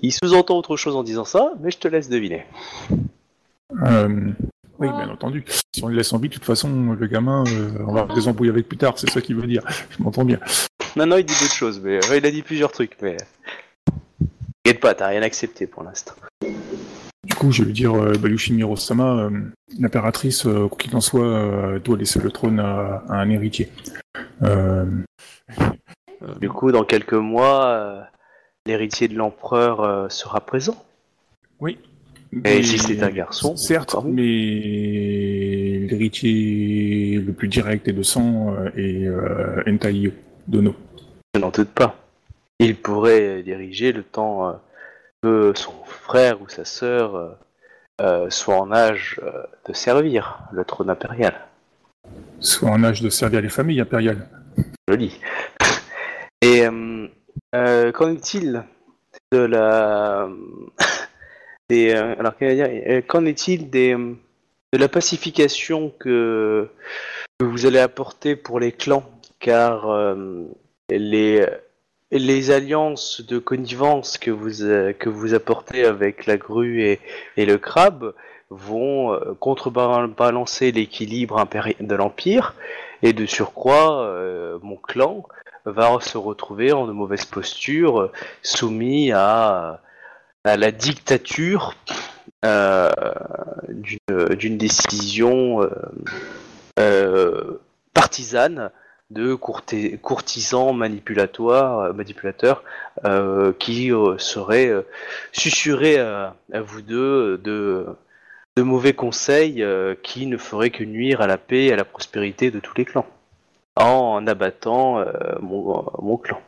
Il 0.00 0.12
sous-entend 0.12 0.56
autre 0.56 0.76
chose 0.76 0.96
en 0.96 1.02
disant 1.02 1.24
ça, 1.24 1.52
mais 1.60 1.70
je 1.70 1.78
te 1.78 1.86
laisse 1.86 2.08
deviner. 2.08 2.46
Euh, 3.82 4.32
oui, 4.78 4.88
bien 4.88 5.08
entendu. 5.08 5.44
Si 5.74 5.84
on 5.84 5.88
le 5.88 5.94
laisse 5.94 6.12
en 6.12 6.18
vie, 6.18 6.28
de 6.28 6.34
toute 6.34 6.44
façon, 6.44 6.92
le 6.92 7.06
gamin, 7.06 7.44
euh, 7.46 7.70
on 7.86 7.92
va 7.92 8.06
des 8.12 8.26
embrouilles 8.26 8.48
avec 8.48 8.68
plus 8.68 8.78
tard, 8.78 8.98
c'est 8.98 9.10
ça 9.10 9.20
qu'il 9.20 9.36
veut 9.36 9.46
dire. 9.46 9.62
Je 9.90 10.02
m'entends 10.02 10.24
bien. 10.24 10.40
Non, 10.96 11.06
non, 11.06 11.18
il 11.18 11.24
dit 11.24 11.34
d'autres 11.40 11.54
choses, 11.54 11.80
mais 11.80 12.04
euh, 12.04 12.16
il 12.16 12.26
a 12.26 12.30
dit 12.30 12.42
plusieurs 12.42 12.72
trucs, 12.72 12.96
mais. 13.00 13.16
T'inquiète 14.64 14.80
pas, 14.80 14.94
t'as 14.94 15.08
rien 15.08 15.22
accepté 15.22 15.66
pour 15.66 15.82
l'instant. 15.82 16.14
Coup, 17.42 17.50
je 17.50 17.62
vais 17.62 17.66
lui 17.66 17.72
dire, 17.72 17.92
euh, 17.94 18.12
Bayushimiro 18.12 18.76
Sama, 18.76 19.24
euh, 19.24 19.30
l'impératrice, 19.76 20.46
euh, 20.46 20.68
quoi 20.68 20.78
qu'il 20.78 20.94
en 20.94 21.00
soit, 21.00 21.80
doit 21.80 21.96
laisser 21.98 22.20
le 22.20 22.30
trône 22.30 22.60
à, 22.60 23.02
à 23.08 23.14
un 23.16 23.28
héritier. 23.30 23.68
Du 26.40 26.48
coup, 26.48 26.70
dans 26.70 26.84
quelques 26.84 27.14
mois, 27.14 28.06
l'héritier 28.64 29.08
de 29.08 29.16
l'empereur 29.16 30.08
sera 30.08 30.40
présent. 30.40 30.84
oui. 31.58 31.78
Et 32.44 32.62
si 32.62 32.78
c'est 32.78 33.02
un 33.02 33.10
garçon, 33.10 33.56
Certes, 33.56 33.96
mais 34.04 34.22
l'héritier 35.90 37.18
le 37.18 37.32
plus 37.32 37.48
direct 37.48 37.88
et 37.88 37.92
de 37.92 38.04
sang 38.04 38.54
est 38.76 39.04
euh, 39.04 39.64
Entai 39.66 40.12
Dono. 40.46 40.76
Je 41.34 41.40
n'en 41.40 41.50
doute 41.50 41.70
pas. 41.70 41.96
Il 42.60 42.76
pourrait 42.76 43.42
diriger 43.42 43.90
le 43.90 44.04
temps 44.04 44.54
que 45.22 45.52
son 45.54 45.72
frère 45.84 46.42
ou 46.42 46.48
sa 46.48 46.64
sœur 46.64 47.16
euh, 47.16 47.28
euh, 48.00 48.30
soit 48.30 48.56
en 48.56 48.72
âge 48.72 49.20
euh, 49.22 49.44
de 49.68 49.72
servir 49.72 50.40
le 50.52 50.64
trône 50.64 50.90
impérial. 50.90 51.34
Soit 52.40 52.70
en 52.70 52.82
âge 52.82 53.00
de 53.00 53.08
servir 53.08 53.40
les 53.40 53.48
familles 53.48 53.80
impériales. 53.80 54.28
Joli. 54.88 55.20
Et 56.42 56.66
euh, 57.54 57.92
qu'en 57.92 58.08
est-il 58.10 58.64
de 59.30 59.38
la 59.38 60.28
des 61.68 61.92
alors 61.92 62.34
qu'en 63.06 63.24
est-il 63.24 63.70
des 63.70 63.94
de 63.94 64.78
la 64.78 64.88
pacification 64.88 65.92
que, 66.00 66.68
que 67.38 67.44
vous 67.44 67.66
allez 67.66 67.78
apporter 67.78 68.34
pour 68.34 68.58
les 68.58 68.72
clans? 68.72 69.04
Car 69.38 69.88
euh, 69.88 70.44
les 70.90 71.46
les 72.18 72.50
alliances 72.50 73.22
de 73.22 73.38
connivence 73.38 74.18
que 74.18 74.30
vous 74.30 74.62
euh, 74.62 74.92
que 74.92 75.08
vous 75.08 75.34
apportez 75.34 75.84
avec 75.84 76.26
la 76.26 76.36
grue 76.36 76.82
et, 76.82 77.00
le 77.36 77.56
crabe 77.56 78.14
vont 78.50 79.14
euh, 79.14 79.34
contrebalancer 79.40 80.72
l'équilibre 80.72 81.42
de 81.80 81.94
l'empire. 81.94 82.54
Et 83.04 83.12
de 83.12 83.26
surcroît 83.26 84.04
euh, 84.04 84.58
mon 84.62 84.76
clan 84.76 85.24
va 85.64 85.98
se 86.00 86.18
retrouver 86.18 86.72
en 86.72 86.86
de 86.86 86.92
mauvaise 86.92 87.24
posture, 87.24 88.12
soumis 88.42 89.10
à, 89.12 89.80
à 90.44 90.56
la 90.56 90.70
dictature 90.70 91.74
d'une 93.68 94.58
décision 94.58 95.68
partisane 97.94 98.70
de 99.12 99.34
courti- 99.34 99.98
courtisans 99.98 100.72
manipulatoires, 100.72 101.78
euh, 101.80 101.92
manipulateurs 101.92 102.64
euh, 103.04 103.52
qui 103.58 103.92
euh, 103.92 104.16
seraient 104.18 104.68
euh, 104.68 104.82
susurrés 105.32 105.98
à, 105.98 106.34
vous 106.54 106.82
deux 106.82 107.38
de, 107.38 107.86
mauvais 108.56 108.92
conseils 108.92 109.64
qui 110.02 110.26
ne 110.26 110.36
feraient 110.36 110.70
que 110.70 110.84
nuire 110.84 111.20
à 111.20 111.26
la 111.26 111.38
paix 111.38 111.66
et 111.66 111.72
à 111.72 111.76
la 111.76 111.84
prospérité 111.84 112.50
de 112.50 112.60
tous 112.60 112.74
les 112.76 112.84
clans 112.84 113.06
en 113.76 114.26
abattant 114.26 115.02
mon, 115.40 116.18
clan. 116.18 116.38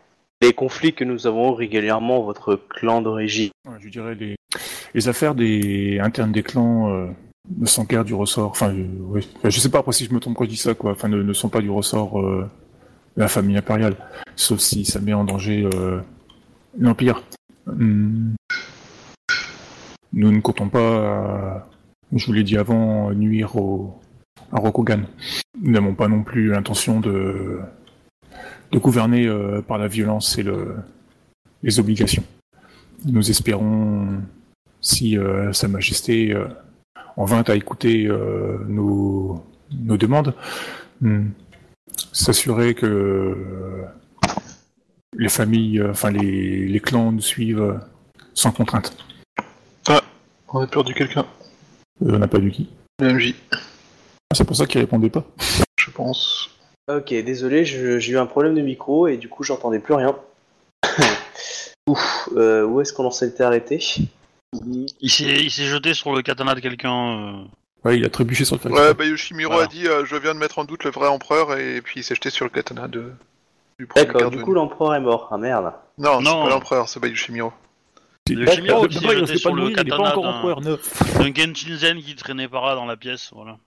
Les 0.43 0.53
conflits 0.53 0.93
que 0.93 1.05
nous 1.05 1.27
avons 1.27 1.55
régulièrement 1.55 2.21
votre 2.21 2.57
clan 2.57 3.01
d'origine. 3.01 3.51
Je 3.81 3.89
dirais 3.89 4.15
les, 4.15 4.37
les 4.93 5.09
affaires 5.09 5.35
des 5.35 5.99
internes 5.99 6.33
des 6.33 6.43
clans 6.43 7.09
ne 7.51 7.67
sont 7.67 7.85
guère 7.85 8.05
du 8.05 8.15
ressort. 8.15 8.51
Enfin, 8.51 8.75
je 9.45 9.61
sais 9.61 9.69
pas 9.69 9.83
si 9.91 10.05
je 10.05 10.13
me 10.13 10.21
trompe 10.21 10.37
quand 10.37 10.45
je 10.45 10.51
dis 10.51 10.57
ça, 10.57 10.75
quoi. 10.75 10.93
Enfin, 10.93 11.09
ne, 11.09 11.33
sont 11.33 11.49
pas 11.49 11.61
du 11.61 11.71
ressort 11.71 12.21
euh, 12.21 12.49
la 13.17 13.29
famille 13.29 13.57
impériale, 13.57 13.97
sauf 14.37 14.61
si 14.61 14.85
ça 14.85 15.01
met 15.01 15.13
en 15.13 15.25
danger 15.25 15.69
euh, 15.75 16.01
l'empire. 16.79 17.23
Hum. 17.67 18.35
Nous 20.13 20.31
ne 20.31 20.41
comptons 20.41 20.69
pas, 20.69 20.79
euh, 20.79 21.59
je 22.15 22.27
vous 22.27 22.33
l'ai 22.33 22.45
dit 22.45 22.57
avant, 22.57 23.13
nuire 23.13 23.57
au, 23.57 24.01
à 24.53 24.61
Rokugan. 24.61 25.03
Nous 25.61 25.73
n'avons 25.73 25.95
pas 25.95 26.09
non 26.09 26.23
plus 26.23 26.49
l'intention 26.49 27.01
de, 27.01 27.59
de 28.71 28.79
gouverner 28.79 29.29
par 29.67 29.79
la 29.79 29.89
violence 29.89 30.39
et 30.39 30.45
le, 30.45 30.77
les 31.65 31.81
obligations. 31.81 32.23
Nous 33.05 33.29
espérons, 33.29 34.23
si 34.81 35.19
Sa 35.53 35.67
Majesté 35.67 36.33
en 37.17 37.25
vint 37.25 37.43
à 37.47 37.55
écouter 37.55 38.07
euh, 38.07 38.59
nos, 38.69 39.43
nos 39.73 39.97
demandes, 39.97 40.35
hmm, 41.01 41.29
s'assurer 42.13 42.75
que 42.75 42.87
euh, 42.87 43.85
les 45.17 45.29
familles, 45.29 45.81
euh, 45.81 45.91
enfin 45.91 46.11
les, 46.11 46.67
les 46.67 46.81
clans 46.81 47.13
nous 47.13 47.21
suivent 47.21 47.61
euh, 47.63 47.75
sans 48.35 48.51
contrainte. 48.53 48.97
On 50.57 50.61
a 50.61 50.67
perdu 50.69 50.95
quelqu'un. 50.95 51.27
Euh, 52.03 52.13
on 52.15 52.19
n'a 52.19 52.29
pas 52.29 52.39
du 52.39 52.51
qui. 52.53 52.69
Le 53.01 53.13
MJ, 53.13 53.35
Ah, 53.53 53.57
C'est 54.37 54.45
pour 54.45 54.55
ça 54.55 54.67
qu'il 54.67 54.81
répondait 54.81 55.11
pas. 55.11 55.25
je 55.77 55.91
pense. 55.91 56.49
Ok, 56.89 57.09
désolé, 57.09 57.65
je- 57.65 57.99
j'ai 57.99 58.13
eu 58.13 58.19
un 58.19 58.27
problème 58.27 58.55
de 58.55 58.61
micro 58.61 59.09
et 59.09 59.17
du 59.17 59.29
coup 59.29 59.43
j'entendais 59.43 59.81
plus 59.81 59.95
rien. 59.95 60.15
Ouf, 61.89 62.29
euh, 62.37 62.65
où 62.65 62.81
est-ce 62.81 62.93
qu'on 62.93 63.05
en 63.07 63.11
s'était 63.11 63.43
arrêté? 63.43 63.83
Il 65.01 65.11
s'est 65.11 65.25
il 65.43 65.51
s'est 65.51 65.65
jeté 65.67 65.95
sur 65.95 66.15
le 66.15 66.23
katana 66.23 66.55
de 66.55 66.61
quelqu'un. 66.61 66.93
euh. 67.19 67.45
Ouais, 67.85 67.99
il 67.99 68.05
a 68.05 68.09
trébuché 68.09 68.45
sur 68.45 68.57
le. 68.65 68.71
Ouais, 68.73 68.95
bah 68.95 69.05
Yoshimiro 69.05 69.53
Voilà. 69.53 69.67
a 69.67 69.71
dit 69.71 69.87
euh, 69.87 70.05
Je 70.07 70.17
viens 70.17 70.35
de 70.35 70.39
mettre 70.39 70.59
en 70.59 70.65
doute 70.65 70.85
le 70.85 70.91
vrai 70.91 71.09
empereur, 71.09 71.59
et 71.59 71.81
puis 71.83 72.01
il 72.01 72.03
s'est 72.03 72.15
jeté 72.15 72.31
sur 72.31 72.45
le 72.47 72.51
katana 72.51 72.89
de... 72.89 73.13
du 73.79 73.87
premier 73.87 74.07
D'accord, 74.07 74.31
du 74.31 74.41
coup 74.41 74.55
l'empereur 74.55 74.95
est 74.95 75.01
mort. 75.01 75.29
Ah 75.31 75.37
merde. 75.37 75.73
Non, 75.99 76.19
c'est 76.19 76.25
Non. 76.25 76.45
pas 76.45 76.51
l'empereur, 76.51 76.89
c'est 76.89 77.01
pas 77.01 77.09
Yoshimiro. 77.09 77.53
Le 78.31 78.37
D'accord. 78.47 78.55
Chimiro 78.55 78.89
qui 78.89 78.95
s'est 78.95 79.01
D'abord, 79.01 79.13
il 79.13 79.19
jeté 79.19 79.33
risque 79.33 79.33
pas 79.35 79.39
sur 79.39 79.51
de 79.51 79.57
le 79.57 79.63
mourir, 79.63 79.77
il 79.77 79.81
est 79.87 79.91
pas 79.91 79.97
katana 79.97 80.11
encore 80.13 80.23
d'un- 80.25 80.31
empereur 80.39 80.61
neuf. 80.63 81.15
d'un 81.19 81.35
Genshinzen 81.35 81.99
qui 82.03 82.15
traînait 82.17 82.49
par 82.49 82.65
là 82.67 82.75
dans 82.75 82.87
la 82.87 82.97
pièce. 82.97 83.31
Voilà. 83.35 83.59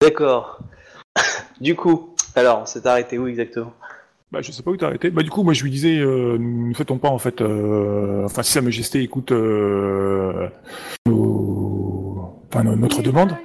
D'accord. 0.00 0.60
du 1.60 1.74
coup, 1.74 2.14
alors, 2.36 2.60
on 2.60 2.66
s'est 2.66 2.86
arrêté 2.86 3.18
où 3.18 3.26
exactement? 3.26 3.74
Bah, 4.32 4.42
je 4.42 4.50
sais 4.50 4.62
pas 4.62 4.70
où 4.72 4.76
t'as 4.76 4.88
arrêté. 4.88 5.10
Bah, 5.10 5.22
du 5.22 5.30
coup, 5.30 5.42
moi, 5.44 5.52
je 5.52 5.62
lui 5.62 5.70
disais, 5.70 5.98
euh, 5.98 6.36
ne 6.38 6.74
fait-on 6.74 6.98
pas, 6.98 7.08
en 7.08 7.18
fait, 7.18 7.40
euh, 7.40 8.24
enfin, 8.24 8.42
si 8.42 8.52
Sa 8.52 8.60
Majesté 8.60 9.00
écoute 9.00 9.30
euh, 9.32 10.48
nos- 11.06 12.34
enfin, 12.48 12.64
no- 12.64 12.74
notre 12.76 13.02
demande, 13.02 13.36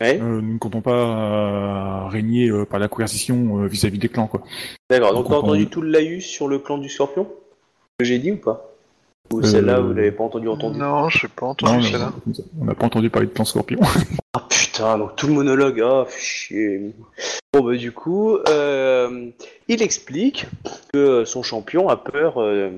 Ouais. 0.00 0.18
euh, 0.20 0.40
nous 0.40 0.54
ne 0.54 0.58
comptons 0.58 0.80
pas 0.82 2.04
euh, 2.04 2.08
régner 2.08 2.48
euh, 2.50 2.64
par 2.64 2.80
la 2.80 2.88
coercition 2.88 3.62
euh, 3.62 3.66
vis-à-vis 3.66 3.98
des 3.98 4.08
clans, 4.08 4.26
quoi. 4.26 4.42
D'accord, 4.90 5.14
donc 5.14 5.28
t'as 5.28 5.36
entendu 5.36 5.68
tout 5.68 5.80
le 5.80 5.90
laïus 5.90 6.26
sur 6.26 6.48
le 6.48 6.58
clan 6.58 6.78
du 6.78 6.88
scorpion? 6.88 7.28
Que 7.98 8.04
j'ai 8.04 8.18
dit 8.18 8.32
ou 8.32 8.36
pas? 8.36 8.74
Ou 9.32 9.40
Euh, 9.40 9.42
celle-là, 9.42 9.80
vous 9.80 9.92
l'avez 9.92 10.12
pas 10.12 10.24
entendu 10.24 10.48
entendu 10.48 10.78
Non, 10.78 11.08
j'ai 11.08 11.28
pas 11.28 11.46
Non, 11.46 11.50
entendu 11.52 11.76
non, 11.76 11.82
celle-là. 11.82 12.12
on 12.60 12.64
n'a 12.64 12.74
pas 12.74 12.86
entendu 12.86 13.10
parler 13.10 13.28
de 13.28 13.32
clan 13.32 13.44
Scorpion. 13.44 13.80
Ah 14.38 14.44
putain, 14.50 14.98
donc 14.98 15.16
tout 15.16 15.26
le 15.28 15.32
monologue, 15.32 15.80
ah 15.82 16.04
fais 16.06 16.20
chier. 16.20 16.92
Bon 17.54 17.64
bah 17.64 17.74
du 17.76 17.90
coup, 17.92 18.36
euh, 18.50 19.30
il 19.66 19.82
explique 19.82 20.44
que 20.92 21.24
son 21.24 21.42
champion 21.42 21.88
a 21.88 21.96
peur 21.96 22.36
euh, 22.38 22.44
euh, 22.68 22.70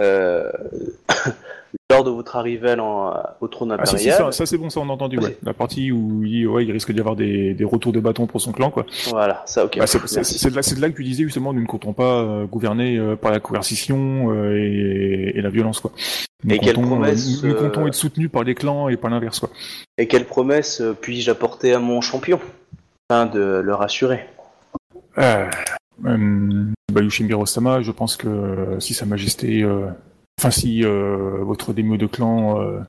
lors 1.90 2.04
de 2.04 2.10
votre 2.10 2.36
arrivée 2.36 2.76
l'en- 2.76 3.14
au 3.40 3.48
trône 3.48 3.76
Ah, 3.78 3.84
si, 3.86 3.98
si, 3.98 4.08
impérial. 4.10 4.32
ça, 4.32 4.38
ça, 4.38 4.46
c'est 4.46 4.58
bon, 4.58 4.70
ça 4.70 4.80
on 4.80 4.88
a 4.88 4.92
entendu, 4.92 5.18
ouais. 5.18 5.36
La 5.42 5.54
partie 5.54 5.92
où 5.92 6.22
il 6.24 6.30
dit, 6.30 6.46
ouais, 6.46 6.64
il 6.64 6.72
risque 6.72 6.92
d'y 6.92 7.00
avoir 7.00 7.16
des, 7.16 7.54
des 7.54 7.64
retours 7.64 7.92
de 7.92 8.00
bâton 8.00 8.26
pour 8.26 8.40
son 8.40 8.52
clan, 8.52 8.70
quoi. 8.70 8.86
Voilà, 9.10 9.42
ça 9.46 9.64
ok. 9.64 9.78
Bah, 9.78 9.86
c'est 9.86 9.98
de, 10.00 10.54
là- 10.54 10.62
c'est 10.62 10.74
de 10.76 10.80
là 10.80 10.90
que 10.90 10.96
tu 10.96 11.04
disais 11.04 11.24
justement, 11.24 11.52
nous 11.52 11.60
ne 11.60 11.66
comptons 11.66 11.92
pas 11.92 12.20
euh, 12.22 12.46
gouverner 12.46 12.96
euh, 12.98 13.16
par 13.16 13.30
la 13.30 13.40
coercition 13.40 14.32
euh, 14.32 14.56
et, 14.56 15.32
et 15.36 15.42
la 15.42 15.50
violence, 15.50 15.80
quoi. 15.80 15.92
Nous 16.44 16.54
Et 16.54 16.58
quelle 16.58 16.74
comptons, 16.74 16.88
promesse, 16.88 17.42
nous, 17.42 17.48
nous 17.48 17.54
euh, 17.54 17.58
comptons 17.60 17.86
être 17.86 17.94
soutenus 17.94 18.30
par 18.30 18.44
les 18.44 18.54
clans 18.54 18.88
et 18.88 18.96
pas 18.96 19.08
l'inverse, 19.08 19.40
quoi. 19.40 19.50
Et 19.98 20.06
quelle 20.08 20.26
promesse 20.26 20.80
euh, 20.80 20.96
puis-je 20.98 21.30
apporter 21.30 21.72
à 21.72 21.78
mon 21.78 22.00
champion? 22.00 22.40
Afin 23.10 23.26
de 23.26 23.60
le 23.62 23.74
rassurer 23.74 24.26
Euh, 25.18 25.46
euh, 25.46 25.50
bah, 25.98 27.00
Yoshimiro 27.00 27.46
Sama, 27.46 27.82
je 27.82 27.92
pense 27.92 28.16
que 28.16 28.28
euh, 28.28 28.80
si 28.80 28.94
Sa 28.94 29.06
Majesté, 29.06 29.62
euh, 29.62 29.86
enfin 30.38 30.50
si 30.50 30.84
euh, 30.84 31.38
votre 31.42 31.72
démio 31.72 31.96
de 31.96 32.06
clan 32.06 32.60
euh, 32.60 32.80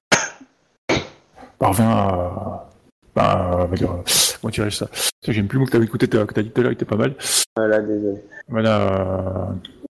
parvint 1.59 1.89
à, 1.89 2.69
bah, 3.15 3.59
on 3.61 3.65
va 3.65 3.75
dire, 3.75 3.91
euh, 3.91 4.03
comment 4.41 4.69
ça? 4.69 4.87
J'aime 5.27 5.47
plus 5.47 5.55
le 5.55 5.61
mot 5.61 5.65
que 5.65 5.71
t'avais 5.71 5.85
écouté, 5.85 6.07
que 6.07 6.17
t'as 6.33 6.43
dit 6.43 6.51
tout 6.51 6.59
à 6.59 6.63
l'heure, 6.63 6.71
il 6.71 6.75
était 6.75 6.85
pas 6.85 6.97
mal. 6.97 7.15
Voilà, 7.55 7.81
désolé. 7.81 8.21
Voilà, 8.47 9.49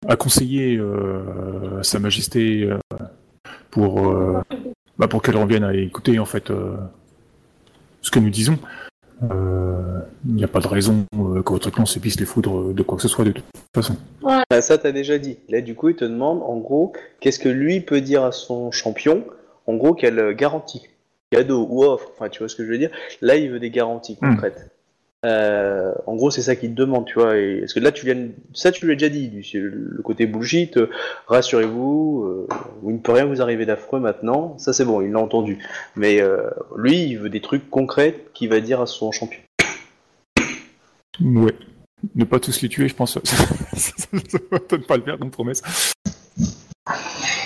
à, 0.07 0.17
conseiller 0.17 0.77
euh, 0.77 1.83
Sa 1.83 1.99
Majesté 1.99 2.65
euh, 2.65 2.79
pour 3.71 4.09
euh, 4.09 4.43
bah, 4.99 5.09
pour 5.09 5.23
qu'elle 5.23 5.37
revienne 5.37 5.65
à 5.65 5.75
écouter 5.75 6.19
en 6.19 6.25
fait 6.25 6.51
euh, 6.51 6.77
ce 8.01 8.11
que 8.11 8.21
nous 8.21 8.31
disons. 8.31 8.59
Euh, 9.31 10.01
Il 10.27 10.35
n'y 10.35 10.45
a 10.45 10.49
pas 10.49 10.61
de 10.61 10.67
raison 10.69 11.07
euh, 11.17 11.43
que 11.43 11.53
votre 11.53 11.71
clan 11.71 11.87
se 11.87 11.99
puisse 11.99 12.19
les 12.21 12.27
foudre 12.27 12.73
de 12.73 12.83
quoi 12.83 12.97
que 12.97 13.03
ce 13.03 13.09
soit 13.09 13.25
de 13.25 13.33
toute 13.33 13.45
façon. 13.75 13.97
Ah, 14.27 14.43
ça, 14.61 14.79
t'as 14.79 14.93
déjà 14.93 15.19
dit. 15.19 15.39
Là, 15.49 15.61
du 15.61 15.75
coup, 15.75 15.89
il 15.89 15.97
te 15.97 16.05
demande, 16.05 16.43
en 16.43 16.57
gros, 16.59 16.93
qu'est-ce 17.21 17.39
que 17.39 17.49
lui 17.49 17.81
peut 17.81 18.01
dire 18.01 18.25
à 18.25 18.33
son 18.33 18.71
champion? 18.71 19.25
En 19.67 19.75
gros, 19.77 19.95
quelle 19.95 20.19
euh, 20.19 20.35
garantie 20.35 20.83
Cadeau 21.31 21.67
ou 21.69 21.85
offre 21.85 22.11
Enfin, 22.15 22.29
tu 22.29 22.39
vois 22.39 22.49
ce 22.49 22.57
que 22.57 22.65
je 22.65 22.71
veux 22.71 22.79
dire? 22.79 22.91
Là, 23.21 23.37
il 23.37 23.51
veut 23.51 23.61
des 23.61 23.71
garanties 23.71 24.17
Hmm. 24.21 24.31
concrètes. 24.35 24.71
Euh, 25.27 25.93
en 26.07 26.15
gros, 26.15 26.31
c'est 26.31 26.43
ça 26.43 26.55
qu'il 26.55 26.71
te 26.71 26.75
demande, 26.77 27.07
tu 27.07 27.15
vois. 27.15 27.37
Et... 27.37 27.61
Parce 27.61 27.75
que 27.75 27.81
là, 27.81 27.91
tu 27.91 28.07
viens... 28.07 28.29
ça, 28.55 28.71
tu 28.71 28.87
lui 28.87 28.97
déjà 28.97 29.09
dit. 29.09 29.29
du- 29.29 29.43
Le 29.71 30.03
côté 30.03 30.27
bullshit, 30.27 30.77
euh, 30.77 30.89
rassurez-vous, 31.27 32.25
euh, 32.25 32.49
il 32.87 32.95
ne 32.95 32.99
peut 32.99 33.13
rien 33.13 33.25
vous 33.25 33.43
arriver 33.43 33.67
d'affreux 33.67 33.99
maintenant. 34.01 34.57
Ça, 34.59 34.73
c'est 34.73 34.85
bon, 34.85 35.01
il 35.01 35.11
l'a 35.11 35.19
entendu. 35.19 35.59
Mais 35.97 36.21
euh, 36.21 36.49
lui, 36.77 37.03
il 37.05 37.19
veut 37.19 37.31
des 37.31 37.41
trucs 37.41 37.69
concrets 37.69 38.25
qu'il 38.35 38.49
va 38.49 38.61
dire 38.61 38.81
à 38.81 38.87
son 38.87 39.11
champion. 39.11 39.41
Ouais. 41.21 41.55
Ne 42.15 42.25
pas 42.25 42.39
tous 42.39 42.63
les 42.63 42.69
tuer, 42.69 42.87
je 42.89 42.95
pense. 42.95 43.19
ça 43.75 44.07
peut-être 44.13 44.87
pas 44.87 44.97
le 44.97 45.03
faire 45.03 45.19
comme 45.19 45.33
promesse. 45.33 45.63
Je 46.39 46.45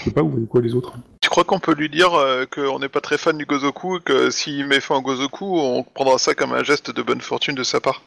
sais 0.04 0.10
pas, 0.10 0.20
vous 0.20 0.30
voyez 0.30 0.46
quoi 0.46 0.60
les 0.60 0.74
autres 0.74 0.94
crois 1.32 1.44
qu'on 1.44 1.58
peut 1.60 1.72
lui 1.74 1.88
dire 1.88 2.12
euh, 2.14 2.44
qu'on 2.44 2.78
n'est 2.78 2.90
pas 2.90 3.00
très 3.00 3.16
fan 3.16 3.38
du 3.38 3.46
Gozoku 3.46 3.96
et 3.96 4.00
que 4.02 4.30
s'il 4.30 4.66
met 4.66 4.80
fin 4.80 4.96
au 4.96 5.00
Gozoku, 5.02 5.58
on 5.58 5.82
prendra 5.82 6.18
ça 6.18 6.34
comme 6.34 6.52
un 6.52 6.62
geste 6.62 6.90
de 6.90 7.00
bonne 7.02 7.22
fortune 7.22 7.54
de 7.54 7.62
sa 7.62 7.80
part 7.80 8.02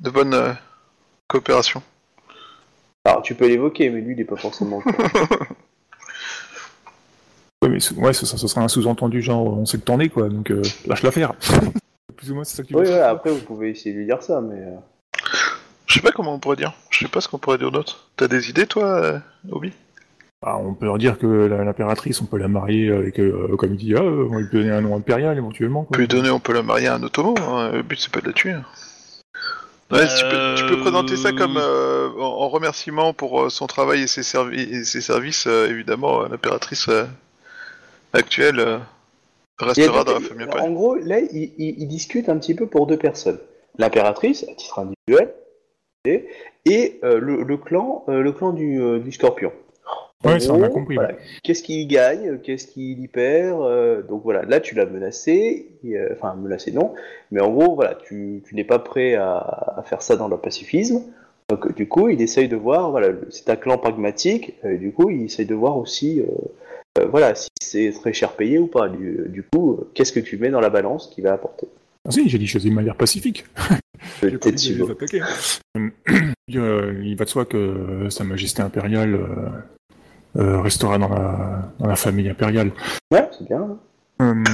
De 0.00 0.10
bonne 0.10 0.34
euh, 0.34 0.52
coopération 1.28 1.82
Alors, 3.04 3.22
tu 3.22 3.36
peux 3.36 3.46
l'évoquer, 3.46 3.90
mais 3.90 4.00
lui, 4.00 4.14
il 4.14 4.16
n'est 4.18 4.24
pas 4.24 4.36
forcément. 4.36 4.82
Ouais, 7.62 7.68
mais 7.68 7.78
ce- 7.80 7.94
ouais, 7.94 8.12
ça, 8.12 8.26
ça, 8.26 8.36
ça 8.36 8.48
sera 8.48 8.60
un 8.62 8.68
sous-entendu 8.68 9.22
genre 9.22 9.46
on 9.46 9.64
sait 9.64 9.78
que 9.78 9.84
t'en 9.84 10.00
es 10.00 10.08
quoi, 10.08 10.28
donc 10.28 10.50
euh, 10.50 10.62
lâche 10.86 11.02
l'affaire. 11.02 11.34
Plus 12.16 12.32
ou 12.32 12.34
moins 12.34 12.44
c'est 12.44 12.56
ça 12.56 12.62
que 12.64 12.68
tu 12.68 12.74
oui, 12.74 12.82
ouais, 12.82 13.00
après, 13.00 13.30
vous 13.30 13.40
pouvez 13.40 13.70
essayer 13.70 13.92
de 13.94 13.98
lui 14.00 14.06
dire 14.06 14.22
ça, 14.22 14.40
mais. 14.40 14.60
Je 15.86 15.94
sais 15.94 16.00
pas 16.00 16.10
comment 16.12 16.34
on 16.34 16.38
pourrait 16.40 16.56
dire. 16.56 16.72
Je 16.90 16.98
sais 17.00 17.08
pas 17.08 17.20
ce 17.20 17.28
qu'on 17.28 17.38
pourrait 17.38 17.58
dire 17.58 17.70
d'autre. 17.70 18.08
T'as 18.16 18.26
des 18.28 18.50
idées, 18.50 18.66
toi, 18.66 18.84
euh, 18.84 19.18
Obi? 19.50 19.72
Bah, 20.42 20.58
on 20.60 20.74
peut 20.74 20.86
leur 20.86 20.98
dire 20.98 21.18
que 21.18 21.26
l'impératrice, 21.26 22.20
on 22.20 22.24
peut 22.26 22.36
la 22.38 22.48
marier 22.48 22.90
avec, 22.90 23.20
euh, 23.20 23.54
comme 23.56 23.74
il 23.74 23.76
dit, 23.76 23.94
ah, 23.96 24.00
euh, 24.02 24.26
on 24.28 24.34
va 24.34 24.40
lui 24.40 24.48
donner 24.52 24.70
un 24.70 24.80
nom 24.80 24.96
impérial 24.96 25.36
éventuellement. 25.38 25.80
On 25.80 25.84
Quoi. 25.84 25.94
peut 25.96 26.00
lui 26.02 26.08
donner, 26.08 26.30
on 26.30 26.40
peut 26.40 26.52
la 26.52 26.64
marier 26.64 26.88
à 26.88 26.96
un 26.96 27.02
Otomo. 27.04 27.34
hein. 27.38 27.70
Le 27.72 27.82
but, 27.82 28.00
c'est 28.00 28.10
pas 28.12 28.20
de 28.20 28.26
la 28.26 28.32
tuer. 28.32 28.54
Ouais, 29.92 30.06
tu, 30.08 30.24
peux, 30.24 30.54
tu 30.56 30.64
peux 30.66 30.80
présenter 30.80 31.16
ça 31.16 31.32
comme 31.32 31.58
euh, 31.58 32.08
en, 32.18 32.22
en 32.22 32.48
remerciement 32.48 33.12
pour 33.12 33.42
euh, 33.42 33.50
son 33.50 33.66
travail 33.66 34.02
et 34.02 34.06
ses, 34.06 34.22
servi- 34.22 34.58
et 34.74 34.84
ses 34.84 35.00
services. 35.02 35.46
euh, 35.46 35.68
évidemment, 35.68 36.22
l'impératrice 36.26 36.88
euh, 36.88 37.04
actuelle 38.14 38.58
euh, 38.58 38.78
a 39.60 39.64
restera 39.66 40.02
dans 40.02 40.14
la 40.14 40.20
famille. 40.20 40.46
En 40.60 40.70
gros, 40.72 40.94
là, 40.96 41.20
il, 41.20 41.52
il- 41.58 41.74
il 41.78 41.86
discute 41.88 42.28
un 42.28 42.38
petit 42.38 42.54
peu 42.54 42.66
pour 42.66 42.86
deux 42.86 42.96
personnes. 42.96 43.38
L'impératrice, 43.78 44.44
à 44.50 44.54
titre 44.54 44.78
individuel, 44.80 45.34
et, 46.04 46.26
et, 46.64 46.98
euh, 47.04 47.20
le, 47.20 47.42
le 47.42 47.56
clan, 47.58 48.04
euh, 48.08 48.22
le 48.22 48.32
clan 48.32 48.52
du, 48.52 48.80
euh, 48.80 48.98
du 48.98 49.12
scorpion. 49.12 49.52
Ouais, 50.24 50.38
ça, 50.40 50.52
on 50.52 50.62
a 50.62 50.68
compris, 50.68 50.94
voilà, 50.94 51.14
Qu'est-ce 51.42 51.62
qu'il 51.62 51.86
gagne 51.88 52.38
Qu'est-ce 52.38 52.66
qu'il 52.68 53.00
y 53.00 53.08
perd 53.08 53.60
euh, 53.60 54.02
Donc 54.02 54.22
voilà, 54.22 54.42
là 54.42 54.60
tu 54.60 54.74
l'as 54.74 54.86
menacé, 54.86 55.68
et, 55.84 55.96
euh, 55.96 56.10
enfin 56.12 56.34
menacé 56.34 56.70
non, 56.70 56.94
mais 57.30 57.40
en 57.40 57.50
gros 57.50 57.74
voilà, 57.74 57.96
tu, 58.06 58.42
tu 58.46 58.54
n'es 58.54 58.64
pas 58.64 58.78
prêt 58.78 59.14
à, 59.14 59.36
à 59.76 59.82
faire 59.84 60.02
ça 60.02 60.16
dans 60.16 60.28
le 60.28 60.36
pacifisme. 60.36 61.02
Donc 61.48 61.74
du 61.76 61.86
coup, 61.86 62.08
il 62.08 62.22
essaye 62.22 62.48
de 62.48 62.56
voir, 62.56 62.90
voilà, 62.90 63.08
c'est 63.30 63.50
un 63.50 63.56
clan 63.56 63.76
pragmatique, 63.78 64.54
euh, 64.64 64.78
du 64.78 64.92
coup, 64.92 65.10
il 65.10 65.24
essaye 65.24 65.46
de 65.46 65.54
voir 65.54 65.76
aussi, 65.76 66.20
euh, 66.20 67.06
voilà, 67.10 67.34
si 67.34 67.50
c'est 67.60 67.92
très 67.92 68.12
cher 68.12 68.32
payé 68.32 68.58
ou 68.58 68.68
pas. 68.68 68.88
Du, 68.88 69.26
du 69.28 69.42
coup, 69.42 69.80
qu'est-ce 69.94 70.12
que 70.12 70.20
tu 70.20 70.38
mets 70.38 70.50
dans 70.50 70.60
la 70.60 70.70
balance 70.70 71.10
qui 71.14 71.20
va 71.20 71.32
apporter 71.32 71.66
Ah 72.08 72.10
si, 72.10 72.28
j'ai 72.28 72.38
dit 72.38 72.46
choisir 72.46 72.70
de 72.70 72.76
manière 72.76 72.96
pacifique. 72.96 73.44
Peut-être 74.20 74.58
si 74.58 74.72
il 76.48 77.16
va 77.16 77.24
de 77.24 77.28
soi 77.28 77.44
que 77.44 78.08
Sa 78.08 78.24
Majesté 78.24 78.62
impériale 78.62 79.18
restera 80.34 80.98
dans 80.98 81.08
la, 81.08 81.72
dans 81.78 81.86
la 81.86 81.96
famille 81.96 82.28
impériale. 82.28 82.72
Ouais, 83.10 83.28
c'est 83.36 83.46
bien. 83.46 83.60
hein. 83.60 83.78
Euh, 84.20 84.44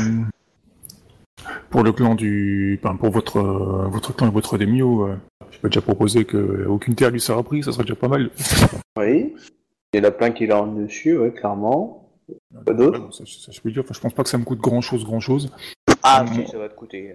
pour 1.70 1.82
le 1.82 1.92
clan 1.92 2.14
du, 2.14 2.80
enfin, 2.82 2.96
pour 2.96 3.10
votre 3.10 3.38
euh, 3.38 3.86
votre 3.88 4.14
clan 4.14 4.28
et 4.28 4.30
votre 4.30 4.58
démio, 4.58 5.06
euh, 5.06 5.16
je 5.50 5.58
peux 5.58 5.68
déjà 5.68 5.80
proposer 5.80 6.24
que 6.24 6.66
aucune 6.66 6.94
terre 6.94 7.10
lui 7.10 7.20
sera 7.20 7.42
prise, 7.42 7.64
ça 7.66 7.72
serait 7.72 7.84
déjà 7.84 7.94
pas 7.96 8.08
mal. 8.08 8.30
Oui. 8.98 9.34
Il 9.94 10.00
y 10.00 10.04
en 10.04 10.08
a 10.08 10.10
plein 10.10 10.30
qui 10.32 10.46
l'ont 10.46 10.66
dessus, 10.72 11.16
ouais, 11.16 11.32
clairement. 11.32 12.10
Pas 12.66 12.74
d'autres? 12.74 13.12
Ça, 13.14 13.24
ça, 13.26 13.52
je 13.52 13.60
peux 13.60 13.70
dire. 13.70 13.82
Enfin, 13.84 13.94
je 13.94 14.00
pense 14.00 14.12
pas 14.12 14.22
que 14.22 14.28
ça 14.28 14.36
me 14.36 14.44
coûte 14.44 14.58
grand 14.60 14.80
chose, 14.82 15.04
grand 15.04 15.20
chose. 15.20 15.50
Ah, 16.02 16.24
si, 16.30 16.46
ça 16.46 16.58
va 16.58 16.68
te 16.68 16.74
coûter. 16.74 17.14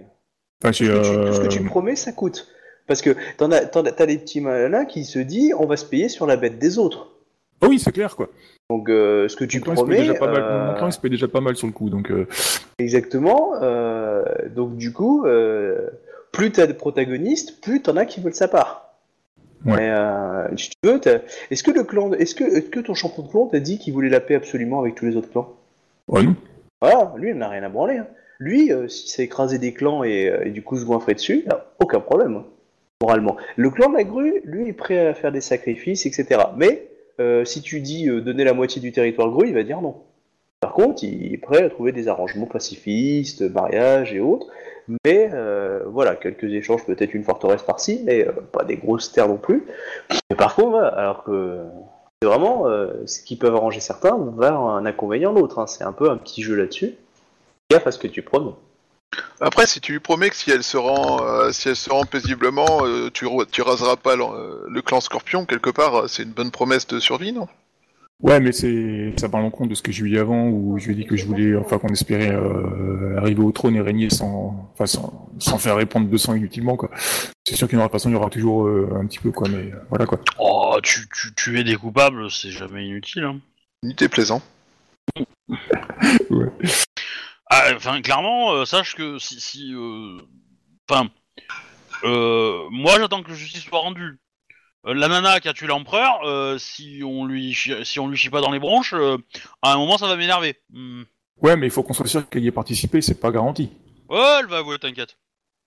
Enfin, 0.62 0.72
Tout 0.72 0.78
ce, 0.78 0.84
que 0.84 1.02
tu, 1.02 1.26
tout 1.28 1.32
ce 1.34 1.40
que 1.40 1.44
euh, 1.44 1.48
tu 1.48 1.64
promets, 1.64 1.94
ça 1.96 2.12
coûte. 2.12 2.48
Parce 2.86 3.00
que 3.00 3.16
t'en 3.38 3.50
as, 3.52 3.66
t'en 3.66 3.84
as, 3.84 3.92
t'as 3.92 4.06
des 4.06 4.18
petits 4.18 4.40
malins 4.40 4.84
qui 4.84 5.04
se 5.04 5.18
disent 5.18 5.54
on 5.58 5.66
va 5.66 5.76
se 5.76 5.84
payer 5.84 6.08
sur 6.08 6.26
la 6.26 6.36
bête 6.36 6.58
des 6.58 6.78
autres. 6.78 7.13
Ah 7.64 7.68
oui, 7.68 7.78
c'est 7.78 7.92
clair 7.92 8.14
quoi. 8.16 8.28
Donc 8.70 8.88
euh, 8.88 9.28
ce 9.28 9.36
que 9.36 9.44
tu 9.44 9.60
paye 9.60 9.74
promets, 9.74 9.96
déjà 9.96 10.14
pas 10.14 10.26
mal. 10.26 10.42
euh, 10.42 10.66
Mon 10.68 10.74
clan, 10.74 10.86
il 10.88 10.92
se 10.92 11.00
paye 11.00 11.10
déjà 11.10 11.28
pas 11.28 11.40
mal 11.40 11.56
sur 11.56 11.66
le 11.66 11.72
coup, 11.72 11.90
donc. 11.90 12.10
euh, 12.10 12.26
exactement. 12.78 13.54
euh, 13.62 14.24
donc 14.54 14.76
du 14.76 14.92
coup, 14.92 15.26
euh, 15.26 15.88
plus 16.32 16.50
t'as 16.52 16.66
de 16.66 16.72
protagonistes, 16.72 17.60
plus 17.60 17.82
t'en 17.82 17.96
as 17.96 18.06
qui 18.06 18.20
veulent 18.20 18.34
sa 18.34 18.48
part. 18.48 18.94
Ouais. 19.66 19.76
Mais, 19.76 19.90
euh, 19.90 20.56
si 20.56 20.70
tu 20.70 20.76
veux, 20.90 21.00
est-ce 21.50 21.62
que 21.62 21.70
le 21.70 21.84
clan, 21.84 22.12
est-ce 22.12 22.34
que, 22.34 22.60
que 22.60 22.80
ton 22.80 22.94
champion 22.94 23.22
de 23.22 23.28
clan 23.28 23.46
t'a 23.46 23.60
dit 23.60 23.78
qu'il 23.78 23.92
voulait 23.94 24.10
la 24.10 24.20
paix 24.20 24.34
absolument 24.34 24.80
avec 24.80 24.94
tous 24.94 25.06
les 25.06 25.16
autres 25.16 25.30
clans? 25.30 25.54
Ouais, 26.08 26.22
non. 26.22 26.36
Voilà, 26.82 27.14
lui, 27.16 27.30
il 27.30 27.36
n'a 27.36 27.48
rien 27.48 27.62
à 27.62 27.68
branler. 27.70 27.96
hein. 27.98 28.06
Lui, 28.40 28.72
euh, 28.72 28.88
si 28.88 29.08
ça 29.08 29.22
écrasé 29.22 29.58
des 29.58 29.72
clans 29.72 30.02
et, 30.04 30.28
euh, 30.28 30.44
et 30.44 30.50
du 30.50 30.62
coup 30.62 30.76
se 30.76 30.84
goinfrer 30.84 31.14
dessus, 31.14 31.46
aucun 31.78 32.00
problème, 32.00 32.34
hein, 32.36 32.44
moralement. 33.00 33.36
Le 33.56 33.70
clan 33.70 33.88
de 33.90 33.96
la 33.96 34.04
grue, 34.04 34.42
lui, 34.44 34.68
est 34.68 34.72
prêt 34.74 35.06
à 35.06 35.14
faire 35.14 35.32
des 35.32 35.40
sacrifices, 35.40 36.04
etc. 36.04 36.40
Mais 36.56 36.88
euh, 37.20 37.44
si 37.44 37.62
tu 37.62 37.80
dis 37.80 38.08
euh, 38.08 38.20
donner 38.20 38.44
la 38.44 38.54
moitié 38.54 38.80
du 38.80 38.92
territoire 38.92 39.30
grue, 39.30 39.48
il 39.48 39.54
va 39.54 39.62
dire 39.62 39.80
non. 39.80 40.02
Par 40.60 40.72
contre, 40.72 41.04
il 41.04 41.34
est 41.34 41.38
prêt 41.38 41.62
à 41.62 41.70
trouver 41.70 41.92
des 41.92 42.08
arrangements 42.08 42.46
pacifistes, 42.46 43.42
mariage 43.42 44.14
et 44.14 44.20
autres. 44.20 44.46
Mais 45.04 45.30
euh, 45.32 45.84
voilà, 45.86 46.16
quelques 46.16 46.44
échanges, 46.44 46.84
peut-être 46.86 47.14
une 47.14 47.24
forteresse 47.24 47.62
par-ci, 47.62 48.02
mais 48.04 48.26
pas 48.52 48.64
des 48.64 48.76
grosses 48.76 49.12
terres 49.12 49.28
non 49.28 49.36
plus. 49.36 49.64
Mais 50.30 50.36
par 50.36 50.54
contre, 50.54 50.78
alors 50.78 51.24
que 51.24 51.60
c'est 52.20 52.28
vraiment 52.28 52.64
ce 53.04 53.20
qui 53.22 53.36
peut 53.36 53.48
arranger 53.48 53.80
certains 53.80 54.16
va 54.16 54.54
un 54.54 54.86
inconvénient 54.86 55.32
l'autre. 55.32 55.58
hein. 55.58 55.66
C'est 55.66 55.84
un 55.84 55.92
peu 55.92 56.10
un 56.10 56.16
petit 56.16 56.42
jeu 56.42 56.54
là-dessus. 56.54 56.94
Gaffe 57.70 57.86
à 57.86 57.92
ce 57.92 57.98
que 57.98 58.08
tu 58.08 58.22
promets. 58.22 58.52
Après, 59.40 59.66
si 59.66 59.80
tu 59.80 59.92
lui 59.92 60.00
promets 60.00 60.30
que 60.30 60.36
si 60.36 60.50
elle 60.50 60.62
se 60.62 60.76
rend, 60.76 61.24
euh, 61.24 61.50
si 61.52 61.68
elle 61.68 61.76
se 61.76 61.90
rend 61.90 62.04
paisiblement, 62.04 62.84
euh, 62.84 63.10
tu, 63.12 63.26
tu 63.50 63.62
raseras 63.62 63.96
pas 63.96 64.16
le 64.16 64.80
clan 64.82 65.00
Scorpion 65.00 65.44
quelque 65.44 65.70
part, 65.70 65.94
euh, 65.94 66.08
c'est 66.08 66.22
une 66.22 66.32
bonne 66.32 66.50
promesse 66.50 66.86
de 66.86 67.00
survie, 67.00 67.32
non? 67.32 67.48
Ouais, 68.22 68.40
mais 68.40 68.52
c'est 68.52 69.12
ça 69.18 69.28
parle 69.28 69.44
en 69.44 69.50
compte 69.50 69.68
de 69.68 69.74
ce 69.74 69.82
que 69.82 69.92
je 69.92 70.02
lui 70.02 70.12
ai 70.12 70.14
dit 70.14 70.18
avant, 70.20 70.48
où 70.48 70.78
je 70.78 70.86
lui 70.86 70.92
ai 70.92 70.96
dit 70.96 71.04
que 71.04 71.16
je 71.16 71.26
voulais, 71.26 71.56
enfin 71.56 71.78
qu'on 71.78 71.88
espérait 71.88 72.32
euh, 72.32 73.18
arriver 73.18 73.42
au 73.42 73.52
trône 73.52 73.74
et 73.76 73.80
régner 73.80 74.08
sans, 74.08 74.70
enfin 74.72 74.86
sans, 74.86 75.28
sans 75.38 75.58
faire 75.58 75.76
répandre 75.76 76.08
de 76.08 76.16
sang 76.16 76.34
inutilement 76.34 76.76
quoi. 76.76 76.90
C'est 77.46 77.56
sûr 77.56 77.68
qu'il 77.68 77.76
y 77.76 77.78
aura 77.78 77.88
de 77.88 77.92
toute 77.92 78.00
façon 78.00 78.10
il 78.10 78.12
y 78.12 78.16
aura 78.16 78.30
toujours 78.30 78.66
euh, 78.66 78.88
un 78.98 79.06
petit 79.06 79.18
peu 79.18 79.30
quoi, 79.30 79.48
mais 79.48 79.72
euh, 79.72 79.76
voilà 79.90 80.06
quoi. 80.06 80.20
Oh, 80.38 80.78
tu, 80.82 81.06
tu, 81.14 81.34
tuer 81.34 81.64
des 81.64 81.76
coupables, 81.76 82.30
c'est 82.30 82.50
jamais 82.50 82.86
inutile. 82.86 83.24
Hein. 83.24 83.40
Unité 83.82 84.08
plaisant. 84.08 84.40
Ouais. 86.30 86.50
Ah, 87.50 87.70
Enfin, 87.76 88.00
clairement, 88.02 88.52
euh, 88.52 88.64
sache 88.64 88.94
que 88.94 89.18
si, 89.18 89.40
si, 89.40 89.72
euh, 89.74 90.18
enfin, 90.88 91.08
euh, 92.04 92.64
moi 92.70 92.92
j'attends 92.98 93.22
que 93.22 93.32
justice 93.34 93.64
soit 93.64 93.78
rendue. 93.80 94.18
Euh, 94.86 94.94
la 94.94 95.08
nana 95.08 95.40
qui 95.40 95.48
a 95.48 95.54
tué 95.54 95.66
l'empereur, 95.66 96.20
euh, 96.26 96.58
si 96.58 97.02
on 97.04 97.24
lui, 97.24 97.52
chie- 97.54 97.84
si 97.84 98.00
on 98.00 98.08
lui 98.08 98.16
chie 98.18 98.28
pas 98.30 98.40
dans 98.42 98.50
les 98.50 98.58
bronches, 98.58 98.92
euh, 98.94 99.16
à 99.62 99.72
un 99.72 99.76
moment 99.76 99.96
ça 99.98 100.06
va 100.06 100.16
m'énerver. 100.16 100.56
Hmm. 100.70 101.02
Ouais, 101.40 101.56
mais 101.56 101.66
il 101.66 101.70
faut 101.70 101.82
qu'on 101.82 101.94
soit 101.94 102.06
sûr 102.06 102.28
qu'elle 102.28 102.44
y 102.44 102.48
ait 102.48 102.52
participé, 102.52 103.00
c'est 103.00 103.20
pas 103.20 103.30
garanti. 103.30 103.70
Oh, 104.08 104.36
elle 104.40 104.46
va 104.46 104.58
avouer, 104.58 104.78
t'inquiète. 104.78 105.16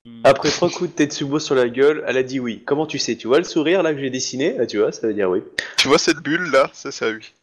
Hmm. 0.05 0.21
Après 0.23 0.49
trois 0.51 0.69
coups 0.69 0.91
de 0.91 0.95
Tetsubo 0.95 1.39
sur 1.39 1.55
la 1.55 1.67
gueule, 1.67 2.03
elle 2.07 2.17
a 2.17 2.23
dit 2.23 2.39
oui. 2.39 2.63
Comment 2.65 2.85
tu 2.85 2.99
sais? 2.99 3.17
Tu 3.17 3.27
vois 3.27 3.39
le 3.39 3.43
sourire 3.43 3.81
là 3.83 3.93
que 3.93 3.99
j'ai 3.99 4.09
dessiné? 4.11 4.53
Là, 4.53 4.65
Tu 4.67 4.77
vois, 4.77 4.91
ça 4.91 5.07
veut 5.07 5.13
dire 5.13 5.29
oui. 5.29 5.41
Tu 5.77 5.87
vois 5.87 5.97
cette 5.97 6.19
bulle 6.19 6.49
là? 6.51 6.69
Ça, 6.73 6.91
c'est 6.91 7.05
à 7.05 7.09
lui. 7.11 7.33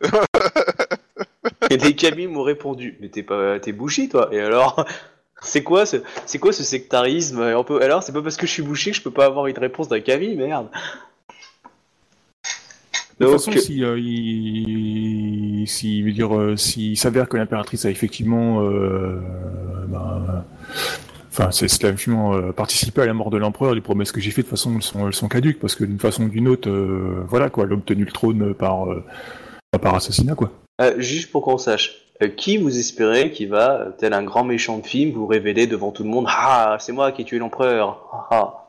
Et 1.71 1.77
des 1.77 1.95
camis 1.95 2.27
m'ont 2.27 2.43
répondu 2.43 2.97
Mais 3.01 3.09
t'es 3.09 3.23
pas, 3.23 3.59
t'es 3.61 3.73
bouchi 3.73 4.09
toi 4.09 4.29
Et 4.33 4.41
alors 4.41 4.85
C'est 5.45 5.62
quoi 5.62 5.87
ce, 5.87 5.99
c'est 6.27 6.39
quoi 6.39 6.53
ce 6.53 6.62
sectarisme? 6.62 7.43
Et 7.43 7.55
on 7.55 7.65
peut, 7.65 7.83
Alors 7.83 8.03
c'est 8.03 8.12
pas 8.12 8.23
parce 8.23 8.37
que 8.37 8.47
je 8.47 8.53
suis 8.53 8.62
bouché 8.62 8.91
que 8.91 8.97
je 8.97 9.03
peux 9.03 9.11
pas 9.11 9.27
avoir 9.27 9.47
une 9.47 9.59
réponse 9.59 9.89
d'un 9.89 10.01
cami, 10.01 10.35
merde. 10.37 10.69
De 13.21 13.27
toute 13.27 13.35
façon, 13.35 13.53
si, 13.53 13.85
euh, 13.85 13.97
il, 13.97 15.65
si, 15.69 16.03
veut 16.03 16.12
dire, 16.12 16.37
euh, 16.37 16.57
s'il 16.57 16.99
s'avère 16.99 17.29
que 17.29 17.37
l'impératrice 17.37 17.85
a 17.85 17.91
effectivement, 17.91 18.62
euh, 18.62 19.21
ben, 19.87 20.45
enfin, 21.31 21.53
c'est 21.53 21.69
c'est 21.69 21.85
effectivement 21.85 22.51
participé 22.53 23.03
à 23.03 23.07
la 23.07 23.15
mort 23.15 23.31
de 23.31 23.37
l'empereur, 23.37 23.75
les 23.75 23.81
promesses 23.81 24.11
que 24.11 24.21
j'ai 24.21 24.33
faites, 24.33 24.47
de 24.47 24.51
toute 24.51 24.59
façon, 24.59 24.75
elles 24.75 24.83
sont, 24.83 25.07
elles 25.07 25.15
sont 25.15 25.29
caduques, 25.29 25.61
parce 25.61 25.77
que 25.77 25.85
d'une 25.85 26.01
façon 26.01 26.25
ou 26.25 26.29
d'une 26.29 26.49
autre, 26.49 26.69
euh, 26.69 27.25
voilà, 27.29 27.51
quoi, 27.51 27.65
elle 27.65 27.73
a 27.73 27.75
obtenu 27.75 28.05
le 28.05 28.11
trône 28.11 28.53
par, 28.53 28.89
par 29.81 29.95
assassinat, 29.95 30.35
quoi. 30.35 30.51
Euh, 30.81 30.95
juste 30.99 31.31
pour 31.31 31.43
qu'on 31.43 31.59
sache, 31.59 31.93
euh, 32.22 32.29
qui 32.29 32.57
vous 32.59 32.79
espérez 32.79 33.31
qui 33.33 33.47
va, 33.47 33.81
euh, 33.81 33.91
tel 33.99 34.12
un 34.12 34.22
grand 34.22 34.45
méchant 34.45 34.79
de 34.79 34.87
film, 34.87 35.12
vous 35.12 35.27
révéler 35.27 35.66
devant 35.66 35.91
tout 35.93 36.03
le 36.05 36.09
monde 36.11 36.27
Ah, 36.29 36.77
c'est 36.81 36.93
moi 36.93 37.12
qui 37.12 37.22
ai 37.22 37.25
tué 37.25 37.39
l'empereur. 37.39 38.01
Ah, 38.12 38.29
ah. 38.31 38.61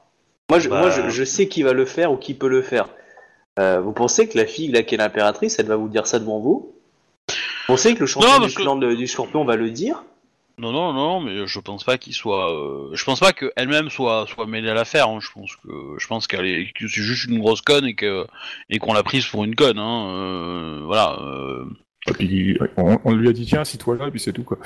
Moi, 0.50 0.60
je, 0.60 0.70
Bah. 0.70 0.80
moi 0.80 0.90
je, 0.92 1.10
je 1.10 1.24
sais 1.24 1.48
qui 1.48 1.64
va 1.64 1.74
le 1.74 1.86
faire 1.86 2.12
ou 2.12 2.18
qui 2.18 2.34
peut 2.36 2.48
le 2.50 2.62
faire. 2.62 2.88
Euh, 3.58 3.80
vous 3.82 3.94
pensez 3.94 4.28
que 4.28 4.38
la 4.38 4.46
fille 4.46 4.68
là, 4.68 4.84
qui 4.84 4.96
est 4.96 4.98
l'impératrice, 4.98 5.58
elle 5.60 5.66
va 5.68 5.76
vous 5.76 5.88
dire 5.88 6.06
ça 6.08 6.20
devant 6.20 6.40
vous? 6.40 6.72
Vous 7.30 7.34
pensez 7.74 7.96
que 7.96 8.02
le 8.02 8.06
champion 8.06 8.40
Non, 8.40 8.46
du 8.46 8.54
que- 8.54 8.62
clan 8.62 8.76
de- 8.76 8.94
du 8.94 9.08
scorpion 9.08 9.44
va 9.46 9.56
le 9.56 9.72
dire? 9.72 10.04
Non, 10.58 10.72
non, 10.72 10.94
non, 10.94 11.20
mais 11.20 11.48
je 11.48 11.60
pense 11.60 11.84
pas 11.84 11.98
qu'il 11.98 12.14
soit. 12.14 12.50
euh, 12.54 12.90
je 12.94 13.04
pense 13.04 13.20
pas 13.20 13.34
qu'elle-même 13.34 13.90
soit 13.90 14.26
soit 14.28 14.46
mêlée 14.46 14.70
à 14.70 14.74
l'affaire. 14.74 15.10
hein. 15.10 15.20
Je 15.20 15.30
pense 15.34 15.56
que 15.58 15.70
je 15.98 16.08
pense 16.08 16.28
qu'elle 16.28 16.46
est 16.46 16.72
que 16.74 16.88
c'est 16.88 17.02
juste 17.02 17.26
une 17.26 17.40
grosse 17.40 17.62
conne 17.62 17.86
et 17.86 17.94
que 17.96 18.26
et 18.70 18.78
qu'on 18.80 18.94
l'a 18.94 19.04
prise 19.04 19.26
pour 19.26 19.44
une 19.44 19.56
conne. 19.56 19.80
Hein. 19.80 20.08
euh, 20.16 20.82
voilà. 20.86 21.18
euh. 21.22 21.66
Et 22.08 22.14
puis, 22.14 22.60
on, 22.78 22.98
on 23.04 23.14
lui 23.14 23.30
a 23.30 23.34
dit, 23.34 23.46
tiens, 23.46 23.62
assis-toi 23.62 23.98
là, 23.98 24.08
et 24.08 24.12
puis 24.12 24.20
c'est 24.20 24.34
tout, 24.34 24.44
quoi. 24.44 24.58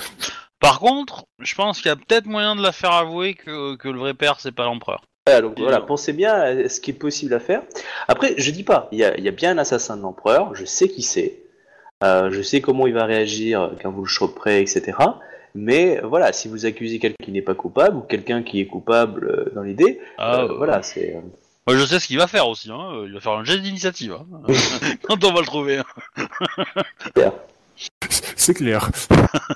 Par 0.60 0.80
contre, 0.80 1.26
je 1.40 1.56
pense 1.56 1.78
qu'il 1.82 1.88
y 1.88 1.92
a 1.92 1.96
peut-être 1.96 2.26
moyen 2.26 2.56
de 2.56 2.62
la 2.62 2.74
faire 2.74 2.92
avouer 2.92 3.34
que 3.34 3.76
que 3.78 3.88
le 3.88 3.98
vrai 3.98 4.14
père 4.14 4.40
c'est 4.40 4.52
pas 4.52 4.66
l'empereur. 4.66 5.02
Voilà, 5.26 5.42
donc 5.42 5.86
pensez 5.86 6.12
bien 6.12 6.34
à 6.34 6.70
ce 6.70 6.82
qui 6.82 6.92
est 6.92 6.96
possible 6.96 7.34
à 7.34 7.40
faire. 7.40 7.62
Après, 8.08 8.34
je 8.38 8.52
dis 8.52 8.64
pas, 8.64 8.90
il 8.92 8.98
y 8.98 9.04
a, 9.04 9.16
il 9.18 9.24
y 9.24 9.28
a 9.28 9.32
bien 9.32 9.52
un 9.52 9.58
assassin 9.60 9.96
de 9.96 10.02
l'empereur, 10.02 10.56
je 10.56 10.66
sais 10.66 10.90
qui 10.90 11.02
c'est, 11.02 11.44
euh, 12.04 12.30
je 12.32 12.42
sais 12.42 12.62
comment 12.62 12.88
il 12.88 12.94
va 12.94 13.06
réagir 13.06 13.72
quand 13.82 13.92
vous 13.92 14.02
le 14.02 14.08
choperez, 14.08 14.62
etc. 14.62 14.98
Mais 15.56 16.00
voilà, 16.04 16.32
si 16.34 16.48
vous 16.48 16.66
accusez 16.66 17.00
quelqu'un 17.00 17.24
qui 17.24 17.32
n'est 17.32 17.42
pas 17.42 17.56
coupable 17.56 17.98
ou 17.98 18.02
quelqu'un 18.02 18.44
qui 18.44 18.60
est 18.60 18.68
coupable 18.68 19.28
euh, 19.28 19.52
dans 19.56 19.64
l'idée, 19.64 20.00
Ah, 20.18 20.42
euh, 20.42 20.50
euh, 20.50 20.54
voilà, 20.58 20.82
c'est. 20.84 21.18
Moi, 21.70 21.78
je 21.78 21.86
sais 21.86 21.99
ce 21.99 22.07
qu'il 22.07 22.17
va 22.17 22.26
faire 22.26 22.47
aussi. 22.49 22.72
Hein. 22.72 23.03
Il 23.05 23.13
va 23.13 23.20
faire 23.20 23.34
un 23.34 23.43
jet 23.43 23.59
d'initiative 23.59 24.13
hein. 24.13 24.26
quand 25.03 25.24
on 25.24 25.32
va 25.34 25.41
le 25.41 25.45
trouver. 25.45 25.78
hein. 25.78 27.32
C'est 28.09 28.55
clair. 28.55 28.89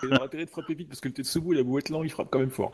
il 0.03 0.13
aura 0.13 0.25
intérêt 0.25 0.45
de 0.45 0.49
frapper 0.51 0.75
vite 0.75 0.89
parce 0.89 0.99
que 1.01 1.07
le 1.07 1.13
Tetsubo, 1.15 1.53
il 1.53 1.59
a 1.59 1.63
beau 1.63 1.79
être 1.79 1.89
lent, 1.89 2.03
il 2.03 2.11
frappe 2.11 2.27
quand 2.29 2.37
même 2.37 2.51
fort. 2.51 2.71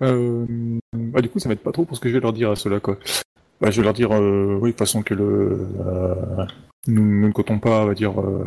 Euh... 0.00 0.46
Bah, 0.94 1.20
du 1.20 1.28
coup, 1.28 1.38
ça 1.40 1.50
m'aide 1.50 1.58
pas 1.58 1.72
trop 1.72 1.84
pour 1.84 1.94
ce 1.94 2.00
que 2.00 2.08
je 2.08 2.14
vais 2.14 2.20
leur 2.20 2.32
dire 2.32 2.50
à 2.50 2.56
ceux-là, 2.56 2.80
quoi. 2.80 2.96
Bah, 3.60 3.70
je 3.70 3.82
vais 3.82 3.84
leur 3.84 3.92
dire, 3.92 4.12
euh, 4.12 4.56
oui, 4.58 4.70
de 4.70 4.72
toute 4.72 4.78
façon 4.78 5.02
que 5.02 5.12
le. 5.12 5.68
euh, 5.86 6.14
Nous, 6.86 7.04
nous 7.04 7.26
ne 7.28 7.32
comptons 7.34 7.58
pas, 7.58 7.82
on 7.82 7.86
va 7.86 7.94
dire. 7.94 8.18
Euh... 8.18 8.44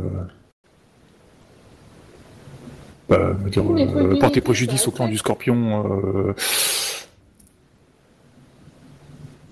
Bah, 3.08 3.36
on 3.40 3.44
va 3.44 3.50
dire, 3.52 3.64
euh, 3.72 4.18
porter 4.20 4.42
préjudice 4.42 4.88
au 4.88 4.92
clan 4.92 5.08
du 5.08 5.18
scorpion. 5.20 6.34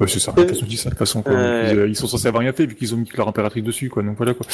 Ouais, 0.02 0.08
c'est 0.08 0.20
ça. 0.20 0.32
De 0.32 0.44
toute 0.44 0.94
façon. 0.98 1.22
quoi. 1.22 1.34
Euh. 1.34 1.84
Ils, 1.86 1.90
ils 1.92 1.96
sont 1.96 2.08
censés 2.08 2.28
avoir 2.28 2.42
rien 2.42 2.54
fait 2.54 2.66
vu 2.66 2.76
qu'ils 2.76 2.94
ont 2.94 2.98
mis 2.98 3.10
leur 3.16 3.28
impératrice 3.28 3.64
dessus, 3.64 3.90
quoi. 3.90 4.04
Donc 4.04 4.18
voilà, 4.18 4.34
quoi. 4.34 4.46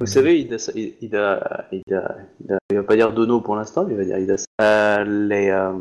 Vous 0.00 0.06
savez, 0.06 0.40
Ida, 0.40 0.56
Ida, 0.74 1.66
Ida, 1.72 2.16
Ida- 2.44 2.58
il 2.70 2.76
va 2.76 2.82
pas 2.82 2.96
dire 2.96 3.12
Dono 3.12 3.40
pour 3.40 3.56
l'instant, 3.56 3.84
mais 3.84 3.94
il 3.94 3.96
va 3.96 4.04
dire 4.04 4.18
Ida. 4.18 4.36
Euh, 4.60 5.04
les, 5.04 5.50
euh, 5.50 5.72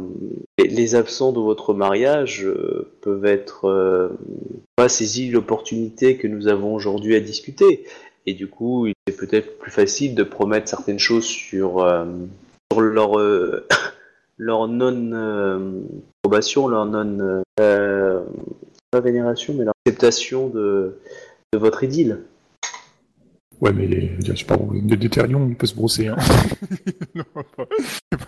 les, 0.57 0.67
les 0.67 0.95
absents 0.95 1.31
de 1.31 1.39
votre 1.39 1.73
mariage 1.73 2.43
euh, 2.45 2.91
peuvent 3.01 3.25
être 3.25 4.11
pas 4.75 4.89
saisi 4.89 5.29
l'opportunité 5.29 6.17
que 6.17 6.27
nous 6.27 6.47
avons 6.47 6.73
aujourd'hui 6.73 7.15
à 7.15 7.19
discuter. 7.19 7.85
Et 8.25 8.33
du 8.33 8.47
coup, 8.47 8.87
il 8.87 8.93
est 9.07 9.17
peut-être 9.17 9.57
plus 9.57 9.71
facile 9.71 10.15
de 10.15 10.23
promettre 10.23 10.67
certaines 10.69 10.99
choses 10.99 11.25
sur, 11.25 11.85
sur 12.71 12.81
leur, 12.81 13.17
leur 14.37 14.67
non-approbation, 14.67 16.67
leur 16.71 16.85
non... 16.85 17.41
pas 18.91 19.01
vénération, 19.01 19.53
mais 19.53 19.65
leur 19.65 19.73
acceptation 19.85 20.47
de, 20.49 20.99
de 21.53 21.57
votre 21.57 21.83
idylle. 21.83 22.23
Ouais, 23.59 23.73
mais 23.73 23.87
les, 23.87 24.11
je 24.23 24.35
sais 24.35 24.45
pas, 24.45 24.57
de 24.57 24.95
Déterion, 24.95 25.47
il 25.49 25.55
peut 25.55 25.65
se 25.65 25.73
brosser, 25.75 26.07
hein. 26.07 26.17
non, 27.15 27.23
pas. 27.55 27.65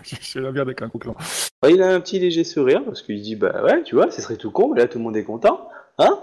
Je 0.02 0.16
suis 0.16 0.40
la 0.40 0.50
merde 0.50 0.68
avec 0.68 0.82
un 0.82 0.88
gros 0.88 0.98
clan. 0.98 1.14
Ouais, 1.62 1.72
il 1.74 1.82
a 1.82 1.94
un 1.94 2.00
petit 2.00 2.18
léger 2.18 2.42
sourire 2.42 2.82
parce 2.84 3.02
qu'il 3.02 3.18
se 3.18 3.22
dit 3.22 3.36
bah 3.36 3.62
ouais 3.62 3.82
tu 3.84 3.94
vois 3.94 4.10
ce 4.10 4.22
serait 4.22 4.36
tout 4.36 4.50
con 4.50 4.72
mais 4.72 4.80
là 4.80 4.88
tout 4.88 4.98
le 4.98 5.04
monde 5.04 5.16
est 5.16 5.24
content 5.24 5.68
hein, 5.98 6.18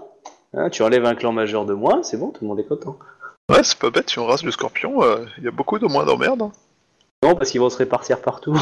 Hein, 0.54 0.70
tu 0.70 0.82
enlèves 0.82 1.06
un 1.06 1.14
clan 1.14 1.32
majeur 1.32 1.66
de 1.66 1.74
moi 1.74 2.00
c'est 2.04 2.18
bon 2.18 2.32
tout 2.32 2.44
le 2.44 2.48
monde 2.48 2.60
est 2.60 2.64
content 2.68 2.98
Ouais, 3.50 3.64
c'est 3.64 3.78
pas 3.78 3.90
bête, 3.92 4.10
si 4.10 4.20
on 4.20 4.26
rase 4.26 4.44
le 4.44 4.52
scorpion, 4.52 5.04
euh, 5.04 5.26
il 5.38 5.46
y 5.46 5.48
a 5.48 5.52
beaucoup 5.52 5.80
de 5.80 5.86
moins 5.86 6.06
d'emmerdes. 6.06 6.52
Hein. 7.24 7.28
non 7.30 7.36
parce 7.36 7.52
qu'ils 7.52 7.60
vont 7.62 7.70
se 7.70 7.78
répartir 7.78 8.22
partout 8.22 8.56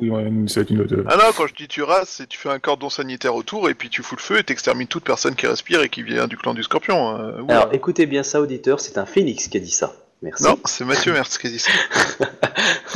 Oui, 0.00 0.10
ouais, 0.10 0.30
ça 0.46 0.60
va 0.60 0.62
être 0.62 0.70
une 0.70 0.80
autre. 0.80 0.94
Ah 1.08 1.16
non, 1.16 1.24
quand 1.36 1.46
je 1.46 1.54
dis 1.54 1.68
tu 1.68 1.82
rases, 1.82 2.08
c'est 2.08 2.26
tu 2.28 2.38
fais 2.38 2.48
un 2.48 2.58
cordon 2.58 2.88
sanitaire 2.90 3.34
autour 3.34 3.68
et 3.68 3.74
puis 3.74 3.88
tu 3.90 4.02
fous 4.02 4.16
le 4.16 4.20
feu 4.22 4.38
et 4.38 4.44
t'extermines 4.44 4.86
toute 4.88 5.04
personne 5.04 5.34
qui 5.34 5.46
respire 5.46 5.82
et 5.82 5.88
qui 5.88 6.02
vient 6.02 6.26
du 6.26 6.36
clan 6.36 6.54
du 6.54 6.62
scorpion. 6.62 7.16
euh, 7.18 7.40
oula. 7.42 7.60
alors 7.60 7.74
écoutez 7.74 8.06
bien 8.06 8.22
ça 8.22 8.40
auditeur 8.40 8.80
c'est 8.80 8.98
un 8.98 9.06
phénix 9.06 9.48
qui 9.48 9.56
a 9.56 9.60
dit 9.60 9.70
ça 9.70 9.92
merci 10.22 10.44
Non, 10.44 10.58
c'est 10.64 10.84
Mathieu 10.84 11.12
Mertz 11.12 11.36
qui 11.38 11.46
a 11.46 11.50
dit 11.50 11.58
ça. 11.58 11.70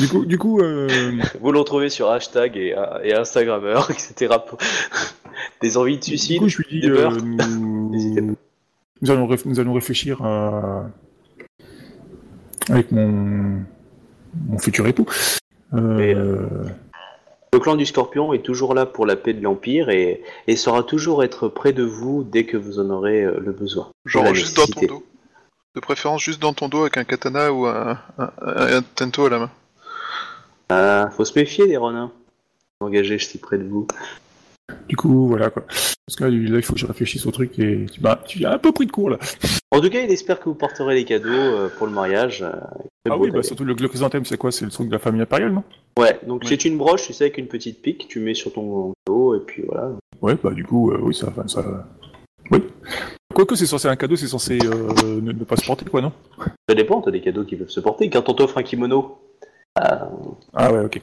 Du 0.01 0.09
coup, 0.09 0.25
du 0.25 0.39
coup, 0.39 0.61
euh, 0.61 0.89
vous 1.41 1.53
le 1.53 1.59
retrouvez 1.61 1.89
sur 1.89 2.11
hashtag 2.11 2.57
et, 2.57 2.75
euh, 2.77 2.99
et 3.05 3.15
Instagrammeur 3.15 3.91
etc 3.93 4.35
pour- 4.47 4.59
des 5.61 5.77
envies 5.77 5.97
de 5.99 6.03
du 6.03 6.07
suicide 6.19 6.39
coup, 6.41 6.49
je 6.49 6.59
lui 6.59 6.67
dis, 6.69 6.81
des 6.81 6.89
euh, 6.89 7.11
nous... 7.11 7.91
N'hésitez 7.93 8.21
pas. 8.23 8.33
nous 9.03 9.11
allons, 9.13 9.29
réf- 9.29 9.43
nous 9.47 9.61
allons 9.61 9.73
réfléchir 9.73 10.21
à... 10.25 10.87
avec 12.69 12.91
mon, 12.91 13.61
mon 14.49 14.59
futur 14.59 14.87
époux. 14.87 15.07
Euh, 15.75 15.99
Et, 15.99 16.15
le 17.53 17.61
clan 17.61 17.77
du 17.77 17.87
scorpion 17.87 18.33
est 18.33 18.43
toujours 18.43 18.75
là 18.75 18.85
pour 18.85 19.07
la 19.07 19.15
paix 19.17 19.33
de 19.33 19.41
l'empire 19.43 19.89
et, 19.89 20.23
et 20.49 20.57
saura 20.57 20.83
toujours 20.83 21.23
être 21.23 21.49
près 21.49 21.73
de 21.73 21.85
vous 21.85 22.25
dès 22.25 22.45
que 22.47 22.57
vous 22.57 22.81
en 22.81 22.91
aurez 22.91 23.23
euh, 23.23 23.39
le 23.41 23.53
besoin 23.53 23.91
Genre 24.07 24.35
juste 24.35 24.57
dans 24.57 24.67
ton 24.67 24.87
dos. 24.87 25.05
De 25.77 25.81
préférence 25.81 26.23
juste 26.23 26.41
dans 26.43 26.53
ton 26.53 26.69
dos 26.69 26.81
avec 26.83 26.97
un 26.97 27.05
katana 27.05 27.53
ou 27.53 27.67
un, 27.67 27.99
un, 28.19 28.31
un- 28.43 28.77
un 28.79 28.83
tento 28.83 29.27
à 29.27 29.31
la 29.31 29.39
main. 29.39 29.51
Ah, 30.69 31.11
faut 31.17 31.25
se 31.25 31.39
méfier 31.39 31.67
des 31.69 31.77
renins 31.77 32.11
engagés 32.81 33.19
si 33.19 33.39
près 33.39 33.59
de 33.59 33.65
vous 33.69 33.87
Du 34.89 34.97
coup, 34.97 35.29
voilà 35.29 35.51
quoi. 35.51 35.65
Parce 35.67 36.17
que 36.17 36.25
là, 36.25 36.31
il 36.31 36.63
faut 36.63 36.75
que 36.75 36.79
je 36.79 36.87
réfléchisse 36.87 37.27
au 37.27 37.31
truc 37.31 37.59
et 37.59 37.87
tu 37.91 38.01
bah, 38.01 38.23
tu 38.27 38.45
as 38.45 38.53
un 38.53 38.59
peu 38.59 38.73
pris 38.73 38.87
de 38.87 38.93
court 38.93 39.11
là. 39.11 39.19
En 39.71 39.81
tout 39.81 39.91
cas, 39.91 40.01
il 40.01 40.11
espère 40.11 40.39
que 40.41 40.49
vous 40.49 40.55
porterez 40.55 40.95
les 40.95 41.05
cadeaux 41.05 41.29
euh, 41.31 41.69
pour 41.77 41.87
le 41.87 41.93
mariage. 41.93 42.43
euh, 42.43 42.53
Ah 43.11 43.17
oui, 43.19 43.31
bah 43.31 43.43
surtout 43.43 43.65
le, 43.65 43.75
le 43.75 43.89
chrysanthème, 43.89 44.25
c'est 44.25 44.37
quoi? 44.37 44.53
C'est 44.53 44.65
le 44.65 44.71
truc 44.71 44.89
de 44.89 44.93
la 44.93 44.99
famille 44.99 45.21
impériale, 45.23 45.53
non? 45.53 45.65
Ouais, 45.99 46.19
donc 46.27 46.43
Oui. 46.43 46.49
c'est 46.49 46.65
une 46.65 46.79
broche, 46.79 47.07
tu 47.07 47.13
sais, 47.13 47.25
avec 47.25 47.39
une 47.39 47.47
petite 47.49 47.83
pique, 47.83 48.07
tu 48.09 48.21
mets 48.21 48.35
sur 48.35 48.53
ton 48.53 48.93
dos, 49.07 49.35
et 49.35 49.41
puis 49.41 49.63
voilà. 49.67 49.93
Ouais, 50.23 50.37
bah 50.43 50.51
du 50.53 50.65
coup, 50.65 50.93
euh, 50.93 50.99
oui, 51.03 51.15
ça, 51.15 51.33
ça. 51.47 51.87
Oui. 52.51 52.63
Quoique 53.35 53.57
c'est 53.57 53.67
censé 53.67 53.89
un 53.89 53.97
cadeau, 53.97 54.17
c'est 54.17 54.29
censé 54.29 54.59
euh, 54.65 55.21
ne, 55.21 55.33
ne 55.33 55.45
pas 55.45 55.57
se 55.57 55.67
porter, 55.67 55.85
quoi, 55.87 56.01
non? 56.01 56.13
Ça 56.69 56.75
dépend, 56.75 57.01
t'as 57.03 57.11
des 57.11 57.21
cadeaux 57.21 57.45
qui 57.45 57.57
peuvent 57.57 57.69
se 57.69 57.81
porter. 57.81 58.09
Quand 58.11 58.29
on 58.29 58.35
t'offre 58.35 58.59
un 58.59 58.63
kimono, 58.63 59.19
Ah 59.77 60.73
ouais, 60.73 60.85
ok. 60.85 61.01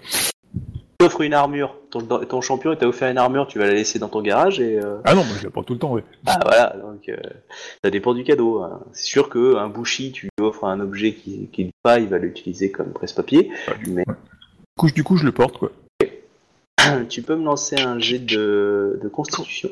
T'offre 1.03 1.21
une 1.21 1.33
armure. 1.33 1.75
Ton, 1.89 2.01
ton 2.01 2.41
champion 2.41 2.71
il 2.71 2.77
t'a 2.77 2.87
offert 2.87 3.09
une 3.11 3.17
armure, 3.17 3.47
tu 3.47 3.59
vas 3.59 3.65
la 3.67 3.73
laisser 3.73 3.99
dans 3.99 4.07
ton 4.09 4.21
garage 4.21 4.59
et. 4.59 4.79
euh, 4.79 4.97
Ah 5.03 5.13
non, 5.15 5.23
moi 5.23 5.35
je 5.39 5.43
la 5.43 5.49
porte 5.49 5.67
tout 5.67 5.73
le 5.73 5.79
temps, 5.79 5.91
ouais. 5.93 6.03
Ah 6.25 6.39
voilà, 6.43 6.75
donc 6.81 7.07
euh, 7.09 7.17
ça 7.83 7.89
dépend 7.91 8.13
du 8.13 8.23
cadeau. 8.23 8.61
hein. 8.61 8.79
C'est 8.93 9.05
sûr 9.05 9.29
qu'un 9.29 9.67
bouchi, 9.67 10.11
tu 10.11 10.27
lui 10.37 10.45
offres 10.45 10.65
un 10.65 10.79
objet 10.79 11.13
qui 11.13 11.47
qui 11.51 11.63
lui 11.65 11.71
pas, 11.83 11.99
il 11.99 12.07
va 12.07 12.17
l'utiliser 12.17 12.71
comme 12.71 12.91
presse-papier. 12.93 13.51
Du, 13.83 13.91
Mais- 13.91 14.03
ouais. 14.07 14.15
Du 14.15 14.77
coup, 14.77 14.87
je- 14.87 14.93
du 14.93 15.03
coup, 15.03 15.17
je 15.17 15.25
le 15.25 15.31
porte, 15.31 15.57
quoi. 15.57 15.71
tu 17.09 17.21
peux 17.21 17.35
me 17.35 17.43
lancer 17.45 17.75
un 17.79 17.99
jet 17.99 18.19
de, 18.19 18.99
de 19.01 19.07
constitution? 19.09 19.69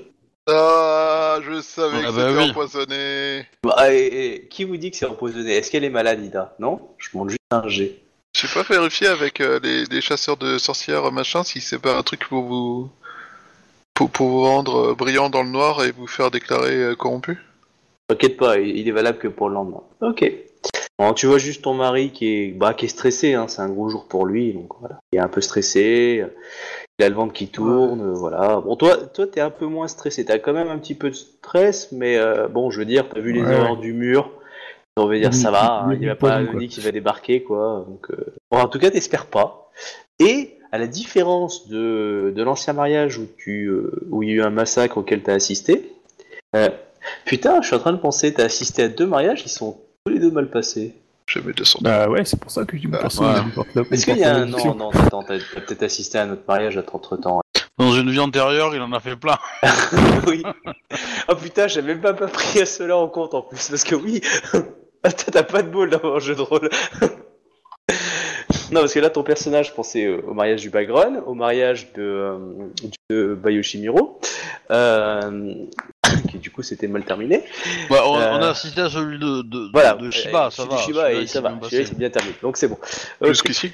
Ah, 0.52 1.38
je 1.44 1.62
savais 1.62 1.98
Ah 2.04 2.08
que 2.08 2.16
bah 2.16 2.28
c'était 2.28 2.44
oui. 2.44 2.50
empoisonné. 2.50 3.46
Bah, 3.64 3.94
et- 3.94 4.34
et 4.36 4.48
qui 4.48 4.64
vous 4.64 4.78
dit 4.78 4.90
que 4.92 4.98
c'est 4.98 5.06
empoisonné? 5.06 5.54
Est-ce 5.54 5.70
qu'elle 5.72 5.84
est 5.84 5.90
malade, 5.92 6.24
Ida? 6.24 6.56
Non? 6.60 6.80
Je 6.98 7.10
demande 7.14 7.30
juste 7.30 7.40
un 7.52 7.68
jet. 7.68 8.00
J'ai 8.40 8.48
pas 8.48 8.64
vérifié 8.64 9.08
avec 9.08 9.42
euh, 9.42 9.60
les, 9.62 9.84
les 9.84 10.00
chasseurs 10.00 10.38
de 10.38 10.58
sorcières 10.58 11.12
machin 11.12 11.44
si 11.44 11.60
c'est 11.60 11.78
pas 11.78 11.98
un 11.98 12.04
truc 12.04 12.26
pour 12.30 12.44
vous 12.44 12.90
pour, 13.94 14.10
pour 14.10 14.30
vous 14.30 14.44
rendre 14.44 14.92
euh, 14.92 14.96
brillant 14.96 15.30
dans 15.30 15.44
le 15.44 15.50
noir 15.50 15.84
et 15.84 15.92
vous 15.92 16.08
faire 16.08 16.32
déclarer 16.32 16.76
euh, 16.76 16.96
corrompu? 16.96 17.38
T'inquiète 18.08 18.38
pas, 18.38 18.58
il 18.58 18.78
il 18.78 18.88
est 18.88 18.94
valable 18.94 19.18
que 19.18 19.28
pour 19.28 19.50
le 19.50 19.56
lendemain. 19.56 19.84
Ok. 20.00 20.32
Bon, 20.98 21.14
tu 21.14 21.26
vois 21.26 21.38
juste 21.38 21.64
ton 21.64 21.74
mari 21.74 22.12
qui 22.12 22.28
est, 22.28 22.52
bah, 22.52 22.74
qui 22.74 22.86
est 22.86 22.90
stressé, 22.90 23.34
hein, 23.34 23.50
c'est 23.50 23.62
un 23.62 23.68
gros 23.68 23.90
jour 23.90 24.08
pour 24.08 24.26
lui, 24.26 24.54
donc 24.54 24.72
voilà. 24.80 25.00
Il 25.12 25.18
est 25.18 25.22
un 25.22 25.28
peu 25.28 25.42
stressé, 25.42 26.24
il 26.98 27.04
a 27.04 27.10
le 27.10 27.16
ventre 27.16 27.34
qui 27.34 27.50
tourne, 27.50 28.02
euh, 28.02 28.14
voilà. 28.14 28.62
Bon, 28.62 28.78
toi, 28.78 28.96
toi, 28.96 29.28
t'es 29.28 29.42
un 29.42 29.50
peu 29.50 29.66
moins 29.66 29.90
stressé, 29.90 30.24
t'as 30.24 30.40
quand 30.40 30.54
même 30.54 30.70
un 30.70 30.78
petit 30.78 30.96
peu 30.96 31.10
de 31.10 31.16
stress, 31.16 31.92
mais 31.92 32.18
bon, 32.50 32.72
je 32.72 32.80
veux 32.80 32.86
dire, 32.86 33.10
t'as 33.14 33.20
vu 33.20 33.34
les 33.34 33.42
Ouais, 33.42 33.54
horreurs 33.54 33.78
du 33.78 33.92
mur, 33.92 34.32
on 35.00 35.08
va 35.08 35.18
dire 35.18 35.34
ça 35.34 35.52
va, 35.52 35.84
hein, 35.84 35.98
il 36.00 36.06
va 36.08 36.14
oui, 36.14 36.20
pas 36.20 36.42
nid 36.42 36.68
qui 36.68 36.82
va 36.82 36.92
débarquer, 36.92 37.44
quoi. 37.44 37.86
Donc, 37.88 38.12
euh, 38.12 38.34
bon, 38.52 38.60
en 38.60 38.68
tout 38.68 38.80
cas, 38.80 38.92
t'espères 38.92 39.26
pas. 39.26 39.70
Et 40.20 40.58
à 40.72 40.78
la 40.78 40.88
différence 40.88 41.68
de, 41.68 42.32
de 42.36 42.44
l'ancien 42.44 42.74
mariage 42.74 43.18
où 43.18 43.28
tu, 43.38 43.66
euh, 43.68 43.92
où 44.12 44.24
il 44.24 44.30
y 44.30 44.32
a 44.34 44.36
eu 44.36 44.42
un 44.42 44.50
massacre 44.50 44.98
auquel 44.98 45.24
t'as 45.24 45.34
assisté, 45.34 45.92
euh, 46.56 46.70
Putain, 47.26 47.62
je 47.62 47.68
suis 47.68 47.76
en 47.76 47.80
train 47.80 47.94
de 47.94 47.98
penser, 47.98 48.34
t'as 48.34 48.46
assisté 48.46 48.84
à 48.84 48.88
deux 48.90 49.08
mariages, 49.08 49.42
ils 49.46 49.50
sont 49.50 49.80
tous 50.06 50.12
les 50.14 50.20
deux 50.20 50.32
mal 50.32 50.50
passés. 50.50 50.94
Jamais 51.28 51.54
200. 51.54 51.80
Bah 51.82 52.10
ouais, 52.10 52.26
c'est 52.26 52.40
pour 52.40 52.52
ça 52.52 52.66
que 52.66 52.76
tu 52.76 52.88
me 52.88 52.98
Ah, 52.98 53.02
portes 53.02 53.20
ouais. 53.76 53.84
Est-ce 53.92 54.06
qu'il 54.06 54.18
y 54.18 54.24
a 54.24 54.36
un... 54.36 54.46
Non, 54.46 54.76
non, 54.76 54.90
attends, 54.90 55.24
t'as 55.24 55.38
t'as 55.38 55.62
peut-être 55.62 55.84
assisté 55.84 56.18
à 56.18 56.24
un 56.24 56.32
autre 56.32 56.42
mariage 56.48 56.78
entre 56.92 57.18
temps. 57.18 57.42
Dans 57.78 57.94
une 57.94 58.10
vie 58.10 58.20
antérieure, 58.20 58.76
il 58.76 58.82
en 58.82 58.92
a 58.92 59.00
fait 59.00 59.16
plein. 59.16 59.38
oui. 60.28 60.44
Oh 61.30 61.36
putain, 61.36 61.68
j'avais 61.68 61.94
même 61.94 62.02
pas, 62.02 62.14
pas 62.14 62.28
pris 62.28 62.66
cela 62.66 62.98
en 62.98 63.08
compte 63.08 63.34
en 63.34 63.42
plus, 63.44 63.70
parce 63.70 63.84
que 63.84 63.96
oui, 63.96 64.22
Ah, 64.54 64.58
t'as 65.32 65.44
pas 65.44 65.62
de 65.62 65.70
bol 65.70 65.90
dans 65.90 66.16
un 66.16 66.20
jeu 66.20 66.36
de 66.36 66.42
rôle. 66.42 66.70
non, 68.72 68.82
parce 68.82 68.94
que 68.94 69.00
là, 69.00 69.10
ton 69.10 69.24
personnage 69.24 69.74
pensait 69.74 70.06
euh, 70.06 70.22
au 70.28 70.34
mariage 70.34 70.62
du 70.62 70.70
Bagron, 70.70 71.24
au 71.26 71.34
mariage 71.34 71.92
de, 71.94 72.02
euh, 72.02 72.38
de 73.10 73.34
Bayoshimiro, 73.34 74.20
euh, 74.72 75.54
qui 76.30 76.38
du 76.38 76.52
coup 76.52 76.62
s'était 76.62 76.88
mal 76.88 77.04
terminé. 77.04 77.44
Bah, 77.90 78.04
on, 78.06 78.16
Euh, 78.20 78.32
on 78.34 78.42
a 78.44 78.50
assisté 78.50 78.82
à 78.82 78.90
celui 78.90 79.18
de, 79.20 79.42
de, 79.44 79.70
Voilà, 79.74 79.96
de 79.96 80.12
Shiba, 80.12 80.48
euh, 80.48 80.50
ça 80.50 80.64
celui 80.64 80.70
va. 80.70 80.76
de 80.76 80.82
Shiba, 80.82 81.12
et 81.14 81.28
ça 81.28 81.42
va, 81.42 81.58
c'est 81.70 81.98
bien 81.98 82.10
terminé, 82.10 82.36
donc 82.42 82.58
c'est 82.58 82.68
bon. 82.68 82.78
Jusqu'ici. 83.22 83.72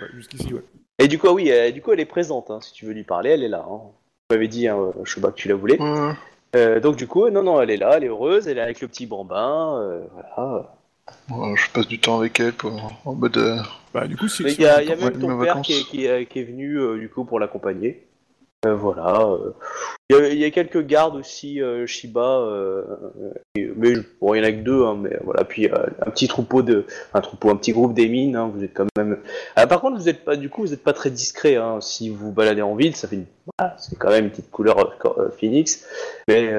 Ouais, 0.00 0.08
Jusqu'ici, 0.14 0.52
ouais. 0.52 0.62
Et 0.98 1.08
du 1.08 1.18
coup, 1.18 1.28
ah 1.28 1.32
oui, 1.32 1.50
euh, 1.50 1.70
du 1.70 1.80
coup, 1.80 1.92
elle 1.92 2.00
est 2.00 2.04
présente. 2.04 2.50
hein. 2.50 2.58
Si 2.60 2.72
tu 2.72 2.84
veux 2.84 2.92
lui 2.92 3.04
parler, 3.04 3.30
elle 3.30 3.44
est 3.44 3.48
là. 3.48 3.64
Hein. 3.70 3.80
Tu 4.28 4.34
m'avais 4.36 4.48
dit, 4.48 4.66
hein, 4.68 4.76
sais 5.04 5.20
pas 5.20 5.30
que 5.30 5.36
tu 5.36 5.48
la 5.48 5.54
voulais. 5.54 5.80
Ouais. 5.80 6.12
Euh, 6.56 6.80
donc 6.80 6.96
du 6.96 7.06
coup, 7.06 7.28
non, 7.30 7.42
non, 7.42 7.60
elle 7.60 7.70
est 7.70 7.76
là, 7.76 7.94
elle 7.96 8.04
est 8.04 8.08
heureuse, 8.08 8.48
elle 8.48 8.58
est 8.58 8.62
avec 8.62 8.80
le 8.80 8.88
petit 8.88 9.06
bambin, 9.06 9.78
euh, 9.82 10.06
voilà. 10.12 10.74
Je 11.56 11.70
passe 11.72 11.86
du 11.88 12.00
temps 12.00 12.18
avec 12.18 12.40
elle 12.40 12.52
pour, 12.54 12.72
en 13.04 13.14
mode. 13.14 13.36
euh, 13.36 13.58
Bah 13.94 14.06
du 14.06 14.16
coup, 14.16 14.28
si... 14.28 14.42
Il 14.44 14.60
y 14.60 14.66
a, 14.66 14.82
y 14.82 14.88
même 14.96 15.18
ton 15.18 15.38
père 15.38 15.60
qui 15.62 15.74
est, 15.74 15.84
qui 15.84 16.04
est- 16.06 16.26
qui 16.26 16.40
est 16.40 16.44
venu 16.44 16.78
euh, 16.78 16.98
du 16.98 17.08
coup 17.10 17.24
pour 17.24 17.38
l'accompagner. 17.38 18.07
Euh, 18.66 18.74
voilà. 18.74 19.20
euh. 19.20 19.52
Il, 20.10 20.38
y 20.38 20.44
a, 20.44 20.50
quelques 20.50 20.84
gardes 20.84 21.14
aussi, 21.14 21.62
euh, 21.62 21.86
Shiba, 21.86 22.44
mais 23.54 23.92
il 23.92 24.02
y 24.22 24.40
en 24.40 24.42
a 24.42 24.52
que 24.52 24.62
deux, 24.62 24.84
hein, 24.84 24.96
mais 25.00 25.16
voilà. 25.22 25.44
Puis 25.44 25.68
un 25.68 26.10
petit 26.10 26.26
troupeau 26.26 26.62
de, 26.62 26.86
un 27.14 27.20
petit 27.20 27.72
groupe 27.72 27.94
des 27.94 28.08
mines. 28.08 28.34
hein, 28.34 28.50
vous 28.52 28.64
êtes 28.64 28.74
quand 28.74 28.86
même. 28.96 29.18
Ah, 29.54 29.66
par 29.68 29.80
contre, 29.80 29.98
vous 29.98 30.08
êtes 30.08 30.24
pas, 30.24 30.36
du 30.36 30.50
coup, 30.50 30.62
vous 30.62 30.72
êtes 30.72 30.82
pas 30.82 30.92
très 30.92 31.10
discret. 31.10 31.54
Hein, 31.54 31.80
si 31.80 32.08
vous 32.08 32.32
baladez 32.32 32.62
en 32.62 32.74
ville, 32.74 32.96
ça 32.96 33.06
fait 33.06 33.16
une, 33.16 33.26
c'est 33.76 33.96
quand 33.96 34.10
même 34.10 34.24
une 34.24 34.30
petite 34.30 34.50
couleur 34.50 34.96
phoenix. 35.38 35.86
Mais 36.26 36.52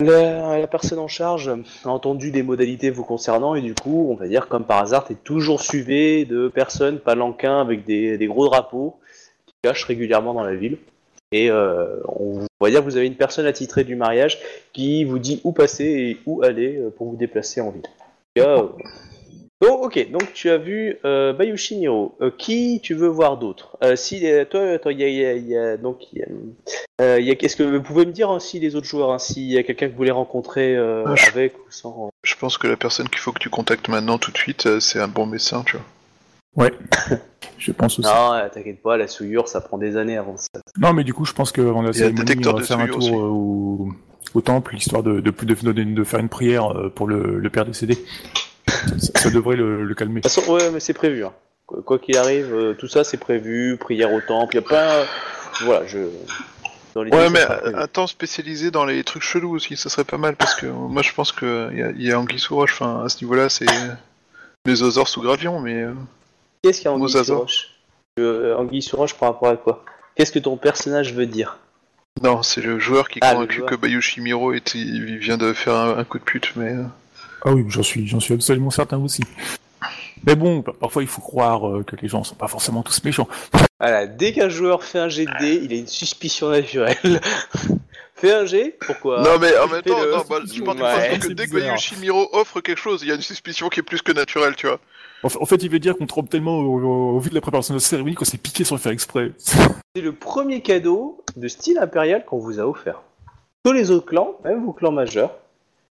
la, 0.00 0.66
personne 0.68 1.00
en 1.00 1.08
charge 1.08 1.50
a 1.84 1.88
entendu 1.88 2.30
des 2.30 2.42
modalités 2.42 2.88
vous 2.88 3.04
concernant 3.04 3.54
et 3.54 3.60
du 3.60 3.74
coup, 3.74 4.08
on 4.10 4.14
va 4.14 4.26
dire 4.26 4.48
comme 4.48 4.64
par 4.64 4.78
hasard, 4.78 5.04
t'es 5.04 5.16
toujours 5.16 5.60
suivi 5.60 6.24
de 6.24 6.48
personnes 6.48 6.98
palanquins 6.98 7.60
avec 7.60 7.84
des 7.84 8.26
gros 8.26 8.48
drapeaux 8.48 8.98
qui 9.44 9.54
cachent 9.62 9.84
régulièrement 9.84 10.32
dans 10.32 10.44
la 10.44 10.54
ville. 10.54 10.78
Et 11.32 11.50
euh, 11.50 12.00
on, 12.08 12.40
on 12.60 12.64
va 12.64 12.70
dire 12.70 12.80
que 12.80 12.84
vous 12.84 12.96
avez 12.96 13.06
une 13.06 13.14
personne 13.14 13.46
attitrée 13.46 13.84
du 13.84 13.94
mariage 13.96 14.38
qui 14.72 15.04
vous 15.04 15.18
dit 15.18 15.40
où 15.44 15.52
passer 15.52 15.84
et 15.84 16.18
où 16.26 16.42
aller 16.42 16.76
euh, 16.76 16.90
pour 16.90 17.08
vous 17.10 17.16
déplacer 17.16 17.60
en 17.60 17.70
ville. 17.70 17.82
Cas, 18.34 18.58
euh, 18.58 18.68
Donc, 19.62 19.84
ok, 19.84 20.10
donc 20.10 20.32
tu 20.32 20.50
as 20.50 20.56
vu 20.56 20.98
euh, 21.04 21.32
Bayushi 21.32 21.76
Niro. 21.76 22.16
Euh, 22.20 22.30
qui 22.36 22.80
tu 22.82 22.94
veux 22.94 23.08
voir 23.08 23.36
d'autre? 23.36 23.76
Si 23.94 24.22
toi, 24.50 24.78
toi, 24.78 24.92
il 24.92 25.00
y 25.00 25.04
y 25.04 25.48
y 25.50 25.56
a- 25.56 25.76
donc 25.76 25.98
il 26.12 26.18
y 26.18 26.22
a, 26.22 27.18
il 27.18 27.24
y 27.26 27.30
a- 27.30 27.34
Est-ce 27.40 27.56
que 27.56 27.62
vous 27.62 27.82
pouvez 27.82 28.06
me 28.06 28.12
dire 28.12 28.30
aussi 28.30 28.58
les 28.58 28.74
autres 28.74 28.86
joueurs, 28.86 29.12
hein, 29.12 29.18
s'il 29.18 29.44
y 29.50 29.58
a 29.58 29.62
quelqu'un 29.62 29.86
que 29.86 29.92
vous 29.92 29.98
voulez 29.98 30.10
rencontrer 30.10 30.76
Ah, 30.76 31.14
avec 31.28 31.56
ou 31.58 31.70
sans 31.70 32.10
Je 32.24 32.34
pense 32.36 32.58
que 32.58 32.66
la 32.66 32.76
personne 32.76 33.08
qu'il 33.08 33.18
faut 33.18 33.32
que 33.32 33.38
tu 33.38 33.50
contactes 33.50 33.88
maintenant, 33.88 34.18
tout 34.18 34.32
de 34.32 34.38
suite, 34.38 34.80
c'est 34.80 34.98
un 34.98 35.08
bon 35.08 35.26
médecin, 35.26 35.62
tu 35.64 35.76
vois. 35.76 35.84
Ouais, 36.56 36.72
je 37.58 37.72
pense 37.72 37.98
aussi. 37.98 38.08
Non, 38.08 38.32
euh, 38.34 38.48
t'inquiète 38.52 38.82
pas, 38.82 38.96
la 38.96 39.06
souillure, 39.06 39.48
ça 39.48 39.60
prend 39.60 39.78
des 39.78 39.96
années 39.96 40.16
avant 40.16 40.36
ça. 40.36 40.48
Non, 40.78 40.92
mais 40.92 41.04
du 41.04 41.14
coup, 41.14 41.24
je 41.24 41.32
pense 41.32 41.52
qu'avant 41.52 41.82
la 41.82 41.90
Il 41.90 41.98
y 41.98 42.02
a 42.02 42.06
un 42.06 42.16
cérémonie, 42.16 42.46
on 42.46 42.52
va 42.52 42.60
de 42.60 42.64
faire 42.64 42.78
un 42.80 42.86
tour 42.88 43.08
euh, 43.08 43.28
au, 43.28 43.88
au 44.34 44.40
temple, 44.40 44.76
histoire 44.76 45.02
de, 45.02 45.20
de, 45.20 45.30
de, 45.30 45.54
de, 45.72 45.82
de 45.84 46.04
faire 46.04 46.20
une 46.20 46.28
prière 46.28 46.76
euh, 46.76 46.88
pour 46.88 47.06
le, 47.06 47.38
le 47.38 47.50
père 47.50 47.64
décédé. 47.64 47.98
Ça, 48.66 49.20
ça 49.22 49.30
devrait 49.30 49.56
le, 49.56 49.84
le 49.84 49.94
calmer. 49.94 50.20
De 50.20 50.28
toute 50.28 50.32
façon, 50.32 50.52
ouais, 50.52 50.70
mais 50.70 50.80
c'est 50.80 50.92
prévu. 50.94 51.24
hein. 51.24 51.32
Quoi 51.66 52.00
qu'il 52.00 52.16
arrive, 52.16 52.52
euh, 52.52 52.74
tout 52.74 52.88
ça 52.88 53.04
c'est 53.04 53.16
prévu, 53.16 53.76
prière 53.78 54.12
au 54.12 54.20
temple, 54.20 54.54
il 54.56 54.60
y 54.60 54.64
a 54.64 54.68
pas. 54.68 55.04
Voilà, 55.64 55.86
je. 55.86 55.98
Dans 56.96 57.04
l'idée, 57.04 57.16
Ouais, 57.16 57.30
mais 57.30 57.44
un 57.74 57.86
temps 57.86 58.08
spécialisé 58.08 58.72
dans 58.72 58.84
les 58.84 59.04
trucs 59.04 59.22
chelous 59.22 59.54
aussi, 59.54 59.76
ça 59.76 59.88
serait 59.88 60.02
pas 60.02 60.18
mal 60.18 60.34
parce 60.34 60.56
que 60.56 60.66
moi 60.66 61.02
je 61.02 61.12
pense 61.12 61.30
que 61.30 61.72
y 61.72 61.80
a, 61.82 61.92
y 61.92 62.10
a 62.10 62.18
Anguille 62.18 62.40
sous 62.40 62.56
roche, 62.56 62.72
enfin 62.72 63.04
à 63.04 63.08
ce 63.08 63.22
niveau-là 63.24 63.48
c'est 63.48 63.66
les 64.66 64.82
osors 64.82 65.06
sous 65.06 65.22
gravion, 65.22 65.60
mais 65.60 65.82
euh, 65.82 65.92
Qu'est-ce 66.62 66.78
qu'il 66.80 66.86
y 66.86 66.88
a 66.88 66.92
Anguille 66.92 67.02
Mosaza. 67.04 67.24
sur 67.24 67.38
roche 67.38 67.68
euh, 68.18 68.54
Anguille 68.56 68.82
sur 68.82 68.98
roche 68.98 69.14
par 69.14 69.32
rapport 69.32 69.48
à 69.48 69.56
quoi? 69.56 69.84
Qu'est-ce 70.14 70.32
que 70.32 70.38
ton 70.38 70.56
personnage 70.56 71.14
veut 71.14 71.26
dire? 71.26 71.58
Non, 72.22 72.42
c'est 72.42 72.60
le 72.60 72.78
joueur 72.78 73.08
qui 73.08 73.18
est 73.18 73.22
Ah, 73.24 73.32
convaincu 73.34 73.62
que 73.62 73.74
Bayushi 73.74 74.20
Miro 74.20 74.52
est, 74.52 74.74
il 74.74 75.16
vient 75.18 75.38
de 75.38 75.52
faire 75.52 75.74
un, 75.74 75.96
un 75.96 76.04
coup 76.04 76.18
de 76.18 76.24
pute, 76.24 76.52
mais 76.56 76.72
euh, 76.72 76.84
Ah 77.44 77.52
oui, 77.52 77.64
j'en 77.68 77.82
suis, 77.82 78.06
j'en 78.06 78.20
suis 78.20 78.34
absolument 78.34 78.70
certain 78.70 78.98
aussi. 78.98 79.22
Mais 80.26 80.34
bon, 80.34 80.60
pa- 80.60 80.72
parfois 80.78 81.02
il 81.02 81.08
faut 81.08 81.22
croire 81.22 81.66
euh, 81.66 81.82
que 81.82 81.96
les 81.96 82.08
gens 82.08 82.24
sont 82.24 82.34
pas 82.34 82.48
forcément 82.48 82.82
tous 82.82 83.02
méchants. 83.04 83.28
Voilà, 83.78 84.06
dès 84.06 84.32
qu'un 84.34 84.50
joueur 84.50 84.84
fait 84.84 84.98
un 84.98 85.08
jet 85.08 85.24
de 85.24 85.38
dés, 85.38 85.60
il 85.62 85.72
a 85.72 85.76
une 85.76 85.86
suspicion 85.86 86.50
naturelle. 86.50 86.96
Fais 88.16 88.34
un 88.34 88.44
jet 88.44 88.76
Pourquoi? 88.84 89.22
Non 89.22 89.38
mais 89.40 89.56
en 89.56 89.66
même 89.68 89.80
temps, 89.80 89.96
bah, 90.28 90.42
je 90.44 90.60
pars 90.62 90.74
du 90.74 90.82
Ouais, 90.82 90.92
principe 91.08 91.22
que 91.22 91.32
dès 91.32 91.46
que 91.46 91.98
Miro 92.00 92.28
offre 92.34 92.60
quelque 92.60 92.76
chose, 92.78 93.00
il 93.02 93.08
y 93.08 93.12
a 93.12 93.14
une 93.14 93.22
suspicion 93.22 93.70
qui 93.70 93.80
est 93.80 93.82
plus 93.82 94.02
que 94.02 94.12
naturelle, 94.12 94.54
tu 94.56 94.66
vois. 94.66 94.78
En, 95.22 95.28
fa- 95.28 95.40
en 95.40 95.44
fait, 95.44 95.62
il 95.62 95.70
veut 95.70 95.78
dire 95.78 95.96
qu'on 95.96 96.06
trompe 96.06 96.30
tellement 96.30 96.58
au, 96.58 96.80
au- 96.80 97.16
au 97.16 97.18
vu 97.18 97.30
de 97.30 97.34
la 97.34 97.40
préparation 97.40 97.74
de 97.74 97.78
la 97.78 97.84
cérémonie 97.84 98.14
qu'on 98.14 98.24
s'est 98.24 98.38
piqué 98.38 98.64
sans 98.64 98.76
le 98.76 98.80
faire 98.80 98.92
exprès. 98.92 99.32
C'est 99.38 100.00
le 100.02 100.12
premier 100.12 100.62
cadeau 100.62 101.22
de 101.36 101.48
style 101.48 101.78
impérial 101.78 102.24
qu'on 102.24 102.38
vous 102.38 102.58
a 102.60 102.64
offert. 102.64 103.02
Tous 103.64 103.72
les 103.72 103.90
autres 103.90 104.06
clans, 104.06 104.36
même 104.44 104.64
vos 104.64 104.72
clans 104.72 104.92
majeurs, 104.92 105.36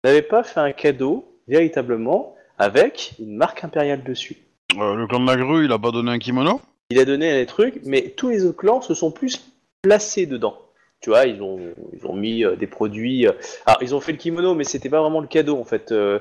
n'avaient 0.05 0.21
pas 0.23 0.43
fait 0.43 0.61
un 0.61 0.73
cadeau 0.73 1.27
véritablement 1.49 2.35
avec 2.59 3.15
une 3.19 3.37
marque 3.37 3.65
impériale 3.65 4.03
dessus. 4.05 4.37
Euh, 4.79 4.95
le 4.95 5.07
clan 5.07 5.21
de 5.21 5.27
la 5.27 5.37
grue, 5.37 5.65
il 5.65 5.73
a 5.73 5.79
pas 5.79 5.91
donné 5.91 6.11
un 6.11 6.19
kimono? 6.19 6.61
Il 6.91 6.99
a 6.99 7.05
donné 7.05 7.33
des 7.33 7.47
trucs, 7.47 7.81
mais 7.85 8.13
tous 8.17 8.29
les 8.29 8.45
autres 8.45 8.59
clans 8.59 8.83
se 8.83 8.93
sont 8.95 9.11
plus 9.11 9.41
placés 9.83 10.27
dedans. 10.27 10.59
Tu 11.05 11.11
vois, 11.11 11.27
ils 11.27 11.43
ont, 11.43 11.59
ils 11.93 12.07
ont 12.07 12.15
mis 12.15 12.47
euh, 12.47 12.57
des 12.57 12.67
produits. 12.67 13.27
euh, 13.27 13.33
Alors, 13.67 13.83
ils 13.83 13.95
ont 13.95 14.01
fait 14.01 14.13
le 14.13 14.17
kimono, 14.17 14.55
mais 14.55 14.65
c'était 14.65 14.89
pas 14.89 15.03
vraiment 15.03 15.21
le 15.21 15.27
cadeau 15.27 15.59
en 15.61 15.65
fait. 15.65 15.93
Euh, 15.93 16.19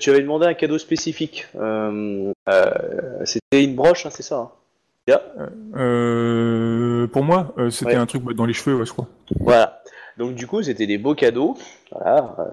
tu 0.00 0.08
avais 0.08 0.22
demandé 0.22 0.46
un 0.46 0.54
cadeau 0.54 0.78
spécifique. 0.78 1.46
C'était 3.26 3.62
une 3.62 3.74
broche, 3.74 4.06
hein, 4.06 4.10
c'est 4.10 4.22
ça. 4.22 4.36
hein 5.10 5.20
Euh, 5.76 7.06
pour 7.08 7.24
moi, 7.24 7.52
euh, 7.58 7.68
c'était 7.68 7.90
Ouais. 7.92 7.96
un 7.96 8.06
truc 8.06 8.22
dans 8.34 8.46
les 8.46 8.54
cheveux, 8.54 8.74
ouais, 8.76 8.86
je 8.86 8.92
crois. 8.92 9.06
Voilà. 9.38 9.82
Donc 10.16 10.34
du 10.34 10.46
coup, 10.46 10.62
c'était 10.62 10.86
des 10.86 10.96
beaux 10.96 11.14
cadeaux. 11.14 11.58
Voilà. 11.90 12.34
euh, 12.38 12.44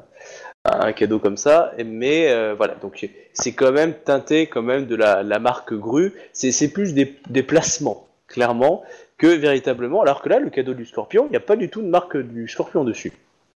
Un 0.66 0.92
cadeau 0.92 1.20
comme 1.20 1.38
ça. 1.38 1.72
Mais 1.86 2.28
voilà. 2.56 2.76
Donc 2.82 3.08
c'est 3.32 3.54
quand 3.54 3.72
même 3.72 3.94
teinté 3.94 4.48
quand 4.48 4.64
même 4.64 4.86
de 4.86 4.96
la, 4.98 5.24
la 5.24 5.40
marque 5.40 5.74
Gru. 5.74 6.12
C'est 6.34 6.52
c'est 6.52 6.74
plus 6.74 6.94
des, 6.94 7.16
des 7.30 7.44
placements, 7.44 8.06
clairement, 8.28 8.84
que 9.20 9.28
véritablement. 9.28 10.02
Alors 10.02 10.24
que 10.24 10.30
là, 10.30 10.40
le 10.40 10.50
cadeau 10.50 10.74
du 10.74 10.86
Scorpion, 10.86 11.26
il 11.28 11.32
n'y 11.32 11.38
a 11.38 11.42
pas 11.42 11.56
du 11.56 11.70
tout 11.70 11.82
de 11.84 11.88
marque 11.88 12.18
du 12.18 12.48
Scorpion 12.48 12.84
dessus. 12.84 13.14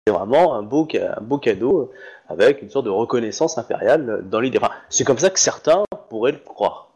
C'est 0.05 0.13
vraiment 0.13 0.55
un 0.55 0.63
beau, 0.63 0.85
ca- 0.91 1.15
un 1.17 1.21
beau 1.21 1.37
cadeau 1.37 1.91
avec 2.27 2.61
une 2.61 2.69
sorte 2.69 2.85
de 2.85 2.89
reconnaissance 2.89 3.57
impériale 3.57 4.23
dans 4.29 4.39
l'idée. 4.39 4.57
Enfin, 4.61 4.73
c'est 4.89 5.03
comme 5.05 5.19
ça 5.19 5.29
que 5.29 5.39
certains 5.39 5.83
pourraient 6.09 6.31
le 6.33 6.39
croire, 6.39 6.89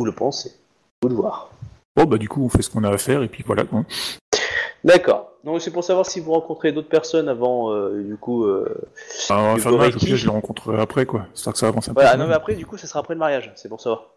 ou 0.00 0.04
le 0.04 0.12
penser, 0.12 0.52
ou 1.04 1.08
le 1.08 1.14
voir. 1.14 1.50
Bon, 1.96 2.04
bah, 2.04 2.18
du 2.18 2.28
coup, 2.28 2.44
on 2.44 2.48
fait 2.48 2.62
ce 2.62 2.70
qu'on 2.70 2.84
a 2.84 2.90
à 2.90 2.98
faire, 2.98 3.22
et 3.22 3.28
puis 3.28 3.42
voilà, 3.46 3.64
quoi. 3.64 3.82
D'accord. 4.84 5.32
Donc 5.44 5.60
c'est 5.62 5.70
pour 5.70 5.84
savoir 5.84 6.04
si 6.06 6.20
vous 6.20 6.32
rencontrez 6.32 6.70
d'autres 6.72 6.88
personnes 6.88 7.28
avant, 7.28 7.72
euh, 7.72 8.02
du 8.02 8.16
coup. 8.16 8.44
euh, 8.44 8.74
Alors, 9.30 9.54
Du 9.54 9.60
enfin, 9.60 9.70
au 9.70 9.78
pire, 9.98 10.16
je 10.16 10.26
le 10.26 10.30
rencontrerai 10.32 10.80
après, 10.80 11.06
quoi. 11.06 11.26
C'est 11.34 11.50
que 11.50 11.58
ça 11.58 11.68
avance 11.68 11.88
un 11.88 11.92
Voilà. 11.94 12.12
peu. 12.12 12.18
Non 12.18 12.26
mais 12.26 12.34
après, 12.34 12.54
du 12.54 12.66
coup, 12.66 12.76
ça 12.76 12.86
sera 12.86 13.00
après 13.00 13.14
le 13.14 13.20
mariage. 13.20 13.50
C'est 13.56 13.68
pour 13.70 13.80
savoir. 13.80 14.10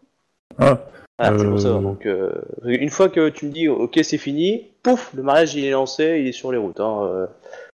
Ah, 0.58 0.80
Voilà, 1.18 1.38
c'est 1.38 1.44
pour 1.44 1.54
Euh, 1.54 1.58
savoir. 1.58 1.82
Donc 1.82 2.06
euh, 2.06 2.32
une 2.64 2.90
fois 2.90 3.08
que 3.08 3.28
tu 3.28 3.46
me 3.46 3.52
dis, 3.52 3.68
ok, 3.68 3.98
c'est 4.02 4.18
fini, 4.18 4.68
pouf, 4.82 5.12
le 5.14 5.22
mariage 5.22 5.54
il 5.54 5.64
est 5.64 5.70
lancé, 5.70 6.18
il 6.20 6.26
est 6.28 6.32
sur 6.32 6.50
les 6.52 6.58
routes. 6.58 6.80
Hein, 6.80 7.00
euh. 7.02 7.26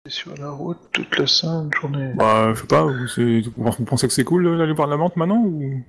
Sur 0.08 0.34
la 0.40 0.50
route 0.50 0.78
toute 0.94 1.18
la 1.18 1.28
sainte 1.28 1.74
journée. 1.82 2.14
bah, 2.16 2.54
je 2.54 2.62
sais 2.62 2.68
pas, 2.68 2.86
vous, 2.86 3.86
pensez 3.86 4.08
que 4.08 4.14
c'est 4.14 4.24
cool 4.24 4.58
d'aller 4.58 4.72
voir 4.74 4.88
la 4.88 4.96
menthe 4.96 5.18
maintenant, 5.18 5.44
ou... 5.44 5.84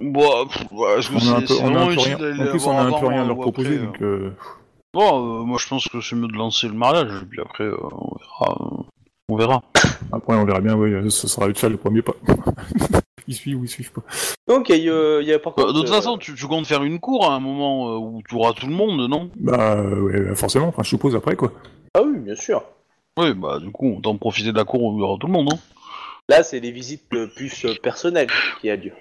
Bon, 0.00 0.46
pff, 0.46 0.64
ouais, 0.72 0.98
est-ce 0.98 1.10
que 1.10 1.14
On 1.14 1.16
a 1.16 1.36
un 1.36 1.40
c'est 1.40 1.46
peu, 1.46 1.54
c'est 1.54 1.62
on 1.62 1.66
a 1.66 1.68
un 1.68 1.72
vraiment 1.72 1.86
peu 1.86 1.92
utile 1.92 2.14
rien, 2.16 2.46
en 2.46 2.50
plus, 2.50 2.66
on 2.66 2.70
a 2.76 2.82
un 2.82 2.90
peu 3.00 3.06
rien 3.06 3.20
à 3.20 3.24
euh, 3.24 3.28
leur 3.28 3.38
proposer, 3.38 3.74
après, 3.76 3.86
donc, 3.86 4.02
euh. 4.02 4.04
euh, 4.26 4.30
Bon, 4.92 5.40
euh, 5.40 5.44
moi 5.44 5.58
je 5.60 5.68
pense 5.68 5.86
que 5.88 6.00
c'est 6.00 6.16
mieux 6.16 6.26
de 6.26 6.36
lancer 6.36 6.66
le 6.66 6.74
mariage, 6.74 7.22
et 7.22 7.26
puis 7.26 7.40
après, 7.40 7.64
euh, 7.64 7.76
on 7.80 8.16
verra. 8.18 8.58
Euh, 9.28 9.34
on 9.34 9.36
verra. 9.36 9.62
après, 10.12 10.34
on 10.34 10.44
verra 10.44 10.60
bien, 10.60 10.74
oui, 10.74 11.10
ce 11.10 11.28
sera 11.28 11.52
faire 11.54 11.70
le 11.70 11.76
premier 11.76 12.02
pas. 12.02 12.14
ils 13.28 13.34
suivent 13.34 13.58
ou 13.60 13.64
ils 13.64 13.68
suivent 13.68 13.92
pas. 13.92 14.02
Donc 14.46 14.68
il 14.68 14.76
y, 14.84 14.90
a- 14.90 15.20
il 15.20 15.26
y 15.26 15.32
a 15.32 15.38
par 15.38 15.52
Euh, 15.58 15.62
contre. 15.62 15.72
de 15.72 15.80
toute 15.80 15.88
euh, 15.90 15.92
façon, 15.94 16.16
tu, 16.18 16.34
tu 16.34 16.46
comptes 16.46 16.66
faire 16.66 16.82
une 16.84 17.00
cour 17.00 17.30
à 17.30 17.34
un 17.34 17.40
moment 17.40 17.88
euh, 17.94 17.98
où 17.98 18.22
tu 18.28 18.36
auras 18.36 18.52
tout 18.52 18.66
le 18.66 18.72
monde, 18.72 19.08
non? 19.10 19.30
Bah, 19.36 19.74
euh, 19.78 20.00
ouais, 20.00 20.34
forcément, 20.36 20.68
enfin, 20.68 20.82
je 20.82 20.88
suppose 20.90 21.16
après, 21.16 21.34
quoi. 21.36 21.52
Ah 21.94 22.02
oui, 22.02 22.18
bien 22.18 22.36
sûr. 22.36 22.62
Oui, 23.18 23.32
bah 23.32 23.58
du 23.58 23.70
coup, 23.70 23.96
autant 23.96 24.16
profiter 24.18 24.52
de 24.52 24.56
la 24.56 24.64
cour 24.64 24.82
où 24.82 24.96
il 24.96 25.00
y 25.00 25.02
aura 25.02 25.16
tout 25.18 25.26
le 25.26 25.32
monde, 25.32 25.48
non 25.50 25.58
Là, 26.28 26.42
c'est 26.42 26.60
les 26.60 26.70
visites 26.70 27.04
euh, 27.14 27.28
plus 27.34 27.64
euh, 27.64 27.74
personnelles 27.82 28.28
qui 28.60 28.68
a 28.68 28.76
lieu. 28.76 28.92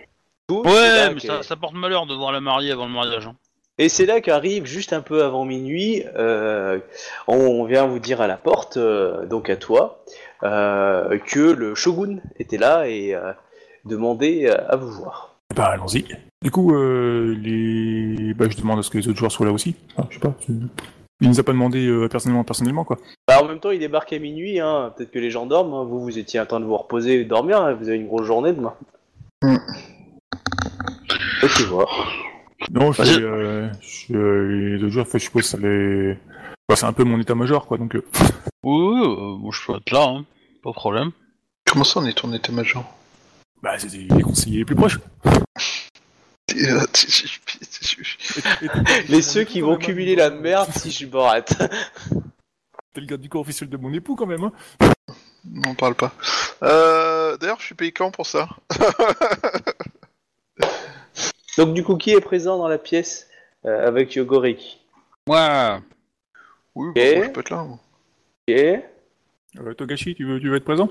Tout, 0.47 0.61
Ouais, 0.63 1.13
mais 1.13 1.19
ça, 1.19 1.41
ça 1.43 1.55
porte 1.55 1.73
malheur 1.73 2.05
de 2.05 2.13
voir 2.13 2.32
la 2.32 2.39
mariée 2.39 2.71
avant 2.71 2.86
le 2.86 2.93
mariage. 2.93 3.26
Hein. 3.28 3.36
Et 3.78 3.89
c'est 3.89 4.05
là 4.05 4.21
qu'arrive, 4.21 4.65
juste 4.65 4.93
un 4.93 5.01
peu 5.01 5.23
avant 5.23 5.43
minuit, 5.43 6.03
euh, 6.15 6.80
on 7.28 7.65
vient 7.65 7.86
vous 7.86 7.99
dire 7.99 8.21
à 8.21 8.28
la 8.28 8.38
porte, 8.38 8.78
euh, 8.78 9.26
donc 9.26 9.49
à 9.49 9.57
toi, 9.57 10.01
euh, 10.43 11.17
que 11.19 11.39
le 11.39 11.76
shogun 11.76 12.19
était 12.39 12.57
là 12.57 12.88
et 12.88 13.13
euh, 13.13 13.34
demandait 13.84 14.49
à 14.49 14.78
vous 14.78 14.91
voir. 14.91 15.36
Bah, 15.53 15.65
allons-y. 15.65 16.05
Du 16.41 16.51
coup, 16.51 16.73
euh, 16.73 17.36
les... 17.41 18.34
bah, 18.34 18.45
je 18.49 18.55
demande 18.55 18.80
à 18.80 18.82
ce 18.82 18.89
que 18.89 18.97
les 18.97 19.09
autres 19.09 19.17
joueurs 19.17 19.32
soient 19.32 19.45
là 19.45 19.51
aussi. 19.51 19.76
Ah, 19.97 20.05
je 20.09 20.15
sais 20.15 20.21
pas. 20.21 20.34
Il 21.21 21.30
nous 21.30 21.39
a 21.39 21.43
pas 21.43 21.51
demandé 21.51 21.86
euh, 21.86 22.07
personnellement, 22.07 22.45
personnellement, 22.45 22.86
quoi. 22.86 22.97
Bah, 23.28 23.41
en 23.41 23.45
même 23.45 23.59
temps, 23.59 23.71
il 23.71 23.80
débarque 23.80 24.13
à 24.13 24.19
minuit, 24.19 24.59
hein, 24.61 24.93
peut-être 24.95 25.11
que 25.11 25.19
les 25.19 25.32
gens 25.32 25.45
dorment, 25.45 25.73
hein. 25.73 25.84
vous, 25.84 25.99
vous 25.99 26.17
étiez 26.17 26.39
en 26.39 26.45
train 26.45 26.61
de 26.61 26.65
vous 26.65 26.78
reposer 26.78 27.19
et 27.19 27.26
dormir, 27.26 27.61
hein, 27.61 27.73
vous 27.73 27.89
avez 27.89 27.97
une 27.97 28.07
grosse 28.07 28.26
journée 28.26 28.53
demain. 28.53 28.73
Hmm. 29.41 29.57
Ok, 31.43 31.51
tu 31.57 31.63
vois. 31.63 31.89
Non, 32.72 32.91
je, 32.91 33.03
fais, 33.03 33.22
euh, 33.22 33.70
je, 33.82 34.13
euh, 34.13 34.76
les 34.78 34.84
autres 34.84 34.89
joueurs, 34.89 35.05
enfin, 35.07 35.18
je 35.18 35.24
suppose 35.24 35.43
que 35.43 35.47
ça 35.47 35.57
les... 35.57 36.18
Bah, 36.68 36.76
c'est 36.76 36.86
un 36.86 36.93
peu 36.93 37.03
mon 37.03 37.20
état-major, 37.20 37.66
quoi, 37.68 37.78
donc... 37.78 37.95
euh, 37.95 38.03
Oui, 38.63 38.82
oui, 38.82 39.01
euh, 39.01 39.38
moi 39.38 39.51
je 39.53 39.66
peux 39.66 39.78
être 39.78 39.91
là, 39.91 40.03
hein. 40.07 40.26
pas 40.63 40.70
de 40.72 40.76
problème. 40.76 41.11
Comment 41.66 41.84
ça 41.84 41.99
on 41.99 42.05
est 42.05 42.18
ton 42.18 42.34
état-major 42.34 42.84
Bah, 43.61 43.78
c'est 43.78 43.91
les 43.93 44.22
conseillers 44.24 44.59
les 44.59 44.66
plus 44.66 44.76
proches. 44.76 44.99
Les 49.09 49.22
ceux 49.22 49.43
qui 49.43 49.61
vont 49.61 49.78
cumuler 49.78 50.16
la 50.16 50.30
merde 50.30 50.70
si 50.72 50.91
je 50.91 51.05
me 51.05 51.18
rate. 51.18 51.53
T'es 52.93 53.01
le 53.01 53.07
gars 53.07 53.18
du 53.18 53.30
corps 53.30 53.41
officiel 53.41 53.70
de 53.70 53.78
mon 53.78 53.91
époux, 53.93 54.16
quand 54.16 54.26
même, 54.26 54.43
hein. 54.43 54.53
N'en 55.43 55.76
parle 55.76 55.95
pas. 55.95 56.13
Euh, 56.63 57.38
D'ailleurs, 57.38 57.59
je 57.59 57.66
suis 57.66 57.76
payé 57.76 57.91
quand 57.91 58.09
pour 58.11 58.26
ça 58.26 58.47
Donc, 61.58 61.74
du 61.74 61.84
coup, 61.84 61.95
qui 61.97 62.12
est 62.12 62.22
présent 62.22 62.58
dans 62.58 62.68
la 62.68 62.78
pièce 62.78 63.30
euh, 63.66 63.88
avec 63.88 64.14
Yogoreki 64.16 64.78
Ouais. 65.28 65.78
Oui, 66.76 66.91
Et 66.95 67.12
bah, 67.12 67.18
moi, 67.18 67.26
je 67.28 67.32
peux 67.32 67.39
être 67.41 67.49
là. 67.49 67.64
moi. 67.64 67.80
Ok. 68.47 68.56
Euh, 68.56 69.74
Togashi, 69.74 70.16
tu 70.16 70.26
veux, 70.26 70.39
tu 70.39 70.49
veux 70.49 70.58
être 70.58 70.66
présent? 70.66 70.89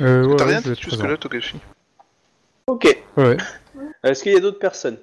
Euh, 0.00 0.26
ouais, 0.26 0.36
T'as 0.36 0.44
ouais, 0.44 0.50
rien 0.50 0.60
je 0.60 0.64
vais 0.68 0.74
dit 0.74 0.78
être 0.78 0.84
jusque 0.84 0.98
présent. 0.98 1.06
là, 1.10 1.16
Togashi 1.16 1.56
Ok. 2.66 3.02
Ouais. 3.16 3.36
Est-ce 4.02 4.22
qu'il 4.22 4.32
y 4.32 4.36
a 4.36 4.40
d'autres 4.40 4.58
personnes? 4.58 4.98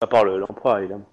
À 0.00 0.06
part 0.06 0.24
le- 0.24 0.38
l'empereur, 0.38 0.78
évidemment. 0.78 1.06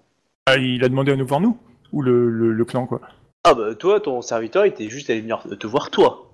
Ah, 0.46 0.56
il 0.56 0.82
a 0.84 0.88
demandé 0.88 1.12
à 1.12 1.16
nous 1.16 1.26
voir, 1.26 1.40
nous? 1.40 1.56
Ou 1.92 2.02
le, 2.02 2.28
le, 2.28 2.52
le 2.52 2.64
clan, 2.64 2.86
quoi? 2.86 3.00
Ah 3.44 3.54
bah 3.54 3.74
toi, 3.74 4.00
ton 4.00 4.20
serviteur, 4.20 4.66
il 4.66 4.70
était 4.70 4.88
juste 4.88 5.08
allé 5.10 5.20
venir 5.20 5.42
te 5.58 5.66
voir 5.66 5.90
toi. 5.90 6.30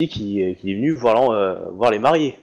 Il 0.00 0.06
dit 0.06 0.12
qu'il 0.12 0.56
qu'il 0.56 0.70
est 0.70 0.74
venu 0.74 0.92
voir, 0.92 1.14
l'en- 1.14 1.32
euh, 1.34 1.54
voir 1.72 1.90
les 1.90 1.98
mariés. 1.98 2.38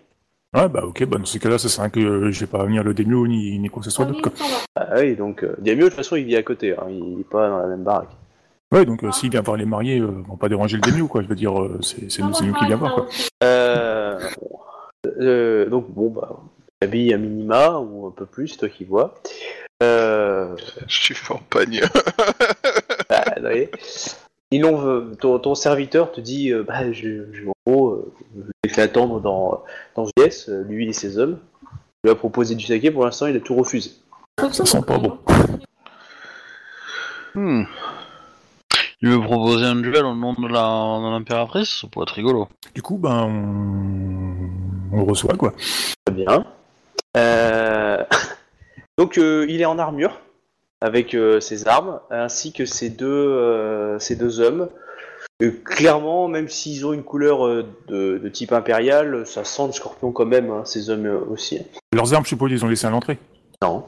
Ouais, 0.55 0.69
bah, 0.69 0.83
ok, 0.85 1.05
bah, 1.05 1.17
dans 1.17 1.25
ces 1.25 1.39
cas-là, 1.39 1.57
ça 1.57 1.67
sert 1.67 1.79
à 1.79 1.83
rien 1.85 1.89
que 1.89 1.99
euh, 1.99 2.31
je 2.31 2.39
vais 2.41 2.45
pas 2.47 2.63
venir 2.63 2.83
le 2.83 2.93
démio, 2.93 3.25
ni, 3.27 3.57
ni 3.57 3.69
quoi 3.69 3.79
que 3.81 3.85
ce 3.85 3.91
soit 3.91 4.05
d'autre, 4.05 4.21
quoi. 4.21 4.31
Ah 4.75 4.95
oui, 4.97 5.15
donc 5.15 5.43
euh, 5.43 5.55
Diamio, 5.59 5.85
de 5.85 5.89
toute 5.89 5.97
façon, 5.97 6.15
il 6.15 6.25
vit 6.25 6.35
à 6.35 6.43
côté, 6.43 6.73
hein, 6.73 6.85
il 6.89 7.19
est 7.21 7.29
pas 7.29 7.49
dans 7.49 7.57
la 7.59 7.67
même 7.67 7.83
baraque. 7.83 8.09
Ouais, 8.71 8.85
donc, 8.85 9.03
euh, 9.03 9.11
s'il 9.11 9.29
vient 9.31 9.41
voir 9.41 9.57
les 9.57 9.65
mariés, 9.65 9.99
euh, 9.99 10.23
on 10.27 10.33
va 10.33 10.37
pas 10.37 10.49
déranger 10.49 10.77
le 10.77 10.81
démio, 10.81 11.07
quoi. 11.07 11.21
Je 11.23 11.27
veux 11.27 11.35
dire, 11.35 11.59
euh, 11.59 11.79
c'est 11.81 12.11
c'est 12.11 12.21
nous, 12.21 12.33
c'est 12.33 12.45
nous 12.45 12.53
qui 12.53 12.65
vient 12.65 12.75
voir, 12.75 12.93
quoi. 12.95 13.07
Euh, 13.43 14.19
euh, 15.19 15.69
donc 15.69 15.89
bon, 15.91 16.09
bah, 16.09 16.39
habille 16.81 17.13
à 17.13 17.17
minima, 17.17 17.79
ou 17.79 18.07
un 18.07 18.11
peu 18.11 18.25
plus, 18.25 18.47
c'est 18.49 18.57
toi 18.57 18.69
qui 18.69 18.83
vois. 18.83 19.15
Euh, 19.81 20.55
Je 20.87 21.13
suis 21.13 21.15
en 21.33 21.39
pagne. 21.49 21.81
bah. 23.09 23.23
Ils 24.51 24.61
l'ont, 24.61 24.85
euh, 24.87 25.15
ton, 25.19 25.39
ton 25.39 25.55
serviteur 25.55 26.11
te 26.11 26.21
dit, 26.21 26.51
euh, 26.51 26.63
bah, 26.63 26.91
je, 26.91 27.25
je- 27.33 27.47
en 27.47 27.53
gros, 27.71 27.89
euh, 27.91 28.13
attendre 28.77 29.19
dans, 29.19 29.63
dans 29.95 30.05
une 30.05 30.11
pièce, 30.15 30.49
euh, 30.49 30.63
lui 30.63 30.87
et 30.89 30.93
ses 30.93 31.17
hommes. 31.17 31.39
Je 32.03 32.09
lui 32.09 32.11
ai 32.13 32.17
proposé 32.17 32.55
du 32.55 32.65
saké, 32.65 32.91
pour 32.91 33.05
l'instant, 33.05 33.27
il 33.27 33.35
a 33.35 33.39
tout 33.39 33.55
refusé. 33.55 33.91
Ça 34.39 34.65
sent 34.65 34.81
pas 34.87 34.97
bon. 34.97 35.19
Hmm. 37.35 37.63
Il 39.01 39.09
veut 39.09 39.21
proposer 39.21 39.65
un 39.65 39.75
duel 39.75 40.05
au 40.05 40.15
nom 40.15 40.33
de 40.33 40.47
la- 40.47 40.99
de 41.05 41.11
l'impératrice, 41.11 41.81
ça 41.81 41.87
pourrait 41.87 42.03
être 42.03 42.15
rigolo. 42.15 42.47
Du 42.73 42.81
coup, 42.81 42.97
ben, 42.97 43.23
on, 43.23 44.95
on 44.95 44.97
le 44.97 45.03
reçoit, 45.03 45.35
quoi. 45.35 45.53
Très 46.05 46.15
bien. 46.15 46.45
Euh, 47.17 48.03
Donc 48.97 49.17
euh, 49.17 49.45
il 49.49 49.59
est 49.61 49.65
en 49.65 49.77
armure 49.79 50.19
avec 50.81 51.15
euh, 51.15 51.39
ses 51.39 51.67
armes 51.67 51.99
ainsi 52.11 52.53
que 52.53 52.65
ses 52.65 52.89
deux, 52.89 53.07
euh, 53.07 53.99
ses 53.99 54.15
deux 54.15 54.39
hommes. 54.39 54.69
Euh, 55.43 55.51
clairement, 55.65 56.27
même 56.27 56.47
s'ils 56.47 56.85
ont 56.85 56.93
une 56.93 57.03
couleur 57.03 57.45
euh, 57.45 57.65
de, 57.87 58.17
de 58.17 58.29
type 58.29 58.53
impérial, 58.53 59.25
ça 59.25 59.43
sent 59.43 59.67
le 59.67 59.73
scorpion 59.73 60.11
quand 60.11 60.25
même, 60.25 60.49
hein, 60.49 60.63
ces 60.65 60.89
hommes 60.89 61.05
euh, 61.05 61.19
aussi. 61.29 61.59
Leurs 61.93 62.13
armes, 62.13 62.23
je 62.23 62.29
suppose, 62.29 62.51
ils 62.51 62.63
ont 62.63 62.69
laissé 62.69 62.87
à 62.87 62.89
l'entrée. 62.89 63.17
Non. 63.61 63.85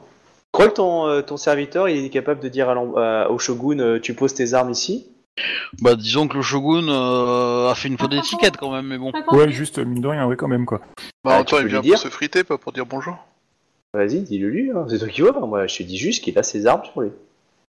Je 0.54 0.58
crois 0.58 0.68
que 0.68 0.76
ton, 0.76 1.22
ton 1.22 1.36
serviteur 1.36 1.86
il 1.90 2.04
est 2.06 2.08
capable 2.08 2.40
de 2.40 2.48
dire 2.48 2.70
à 2.70 2.74
euh, 2.74 3.28
au 3.28 3.38
shogun 3.38 3.98
tu 4.00 4.14
poses 4.14 4.32
tes 4.32 4.54
armes 4.54 4.70
ici? 4.70 5.06
Bah 5.82 5.96
disons 5.96 6.28
que 6.28 6.36
le 6.36 6.42
shogun 6.42 6.88
euh, 6.88 7.68
a 7.68 7.74
fait 7.74 7.88
une 7.88 7.98
faute 7.98 8.10
d'étiquette 8.10 8.56
quand 8.56 8.72
même, 8.72 8.86
mais 8.86 8.96
bon. 8.96 9.12
Ouais, 9.32 9.50
juste, 9.50 9.78
mine 9.78 10.00
de 10.00 10.08
rien, 10.08 10.26
ouais, 10.26 10.36
quand 10.36 10.48
même, 10.48 10.64
quoi. 10.64 10.80
Bah, 11.24 11.40
Ah, 11.40 11.44
peux 11.44 11.60
il 11.60 11.66
vient 11.66 11.82
pour 11.82 11.98
se 11.98 12.08
friter, 12.08 12.42
pas 12.42 12.56
pour 12.56 12.72
dire 12.72 12.86
bonjour. 12.86 13.18
Vas-y, 13.92 14.20
dis-le 14.20 14.48
lui, 14.48 14.70
hein, 14.70 14.86
c'est 14.88 14.98
toi 14.98 15.08
qui 15.08 15.20
vois. 15.20 15.32
Moi 15.32 15.66
je 15.66 15.76
te 15.76 15.82
dis 15.82 15.98
juste 15.98 16.24
qu'il 16.24 16.38
a 16.38 16.42
ses 16.42 16.66
armes 16.66 16.84
sur 16.90 17.02
lui. 17.02 17.10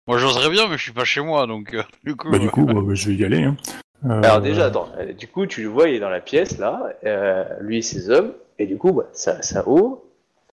Moi 0.06 0.18
j'oserais 0.18 0.50
bien, 0.50 0.68
mais 0.68 0.76
je 0.78 0.82
suis 0.82 0.92
pas 0.92 1.04
chez 1.04 1.20
moi, 1.20 1.46
donc 1.46 1.74
euh, 1.74 1.82
du 2.04 2.14
coup. 2.16 2.30
Bah, 2.30 2.38
du 2.38 2.46
euh, 2.46 2.50
coup, 2.50 2.94
je 2.94 3.08
vais 3.08 3.14
y 3.16 3.24
aller, 3.24 3.42
hein. 3.44 3.56
Euh, 4.04 4.22
Alors 4.22 4.40
déjà, 4.40 4.66
attends, 4.66 4.88
du 5.18 5.26
coup, 5.26 5.46
tu 5.46 5.62
le 5.62 5.68
vois, 5.68 5.88
il 5.88 5.96
est 5.96 6.00
dans 6.00 6.10
la 6.10 6.20
pièce, 6.20 6.58
là, 6.58 6.92
euh, 7.04 7.44
lui 7.60 7.78
et 7.78 7.82
ses 7.82 8.10
hommes, 8.10 8.32
et 8.58 8.66
du 8.66 8.76
coup, 8.76 8.92
bah, 8.92 9.06
ça, 9.12 9.42
ça 9.42 9.66
ouvre. 9.68 10.02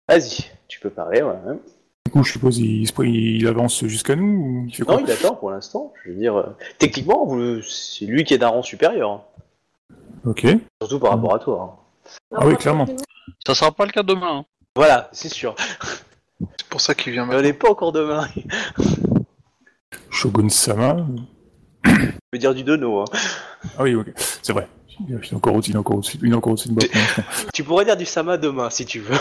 Vas-y, 0.09 0.50
tu 0.68 0.80
peux 0.80 0.90
parler, 0.90 1.22
ouais. 1.22 1.34
hein. 1.48 1.57
Du 2.07 2.12
coup, 2.12 2.22
je 2.24 2.32
suppose, 2.32 2.59
il, 2.59 3.46
avance 3.46 3.84
jusqu'à 3.86 4.16
nous, 4.16 4.24
ou 4.24 4.64
il 4.68 4.74
fait 4.74 4.84
quoi? 4.84 4.96
Non, 4.96 5.05
il 5.07 5.11
attend 5.11 5.34
pour 5.34 5.50
l'instant, 5.50 5.92
je 6.05 6.11
veux 6.11 6.16
dire, 6.16 6.36
euh, 6.36 6.46
techniquement, 6.78 7.26
vous- 7.26 7.61
c'est 7.62 8.07
lui 8.07 8.24
qui 8.24 8.34
est 8.34 8.38
d'un 8.38 8.48
rang 8.48 8.62
supérieur, 8.62 9.11
hein. 9.11 9.22
Ok. 10.24 10.46
surtout 10.80 11.00
par 11.00 11.11
rapport 11.12 11.34
à 11.34 11.38
toi. 11.40 11.78
hein. 12.05 12.09
Ah 12.36 12.46
oui, 12.46 12.57
clairement. 12.57 12.86
Ça 13.46 13.55
sera 13.55 13.72
pas 13.72 13.84
le 13.84 13.90
cas 13.92 14.03
demain. 14.05 14.38
hein. 14.38 14.44
Voilà, 14.76 15.09
c'est 15.12 15.28
sûr. 15.28 15.55
C'est 16.57 16.66
pour 16.70 16.80
ça 16.80 16.94
qu'il 16.94 17.12
vient 17.12 17.24
Mais 17.26 17.32
on 17.32 17.36
maintenant. 17.36 17.48
n'est 17.48 17.53
pas 17.55 17.70
encore 17.70 17.92
demain. 17.92 18.26
Shogun 20.11 20.49
Sama. 20.49 21.07
Je 21.84 21.90
veux 22.32 22.38
dire 22.38 22.55
du 22.55 22.64
dono. 22.64 23.01
Hein. 23.01 23.05
Ah 23.78 23.82
oui, 23.82 23.95
ok. 23.95 24.12
C'est 24.16 24.53
vrai. 24.53 24.68
Il 25.09 25.14
est 25.14 25.34
encore 25.34 25.55
au-dessus, 25.57 25.70
il 25.70 25.74
est 25.74 25.78
encore 25.78 25.97
au-dessus, 25.97 26.18
il 26.22 26.32
est 26.32 26.34
encore 26.36 26.53
au-dessus 26.53 26.68
de. 26.68 26.86
Tu 27.55 27.64
pourrais 27.64 27.84
dire 27.84 27.97
du 27.97 28.05
sama 28.05 28.36
demain, 28.36 28.70
si 28.70 28.84
tu 28.86 29.01
veux. 29.01 29.16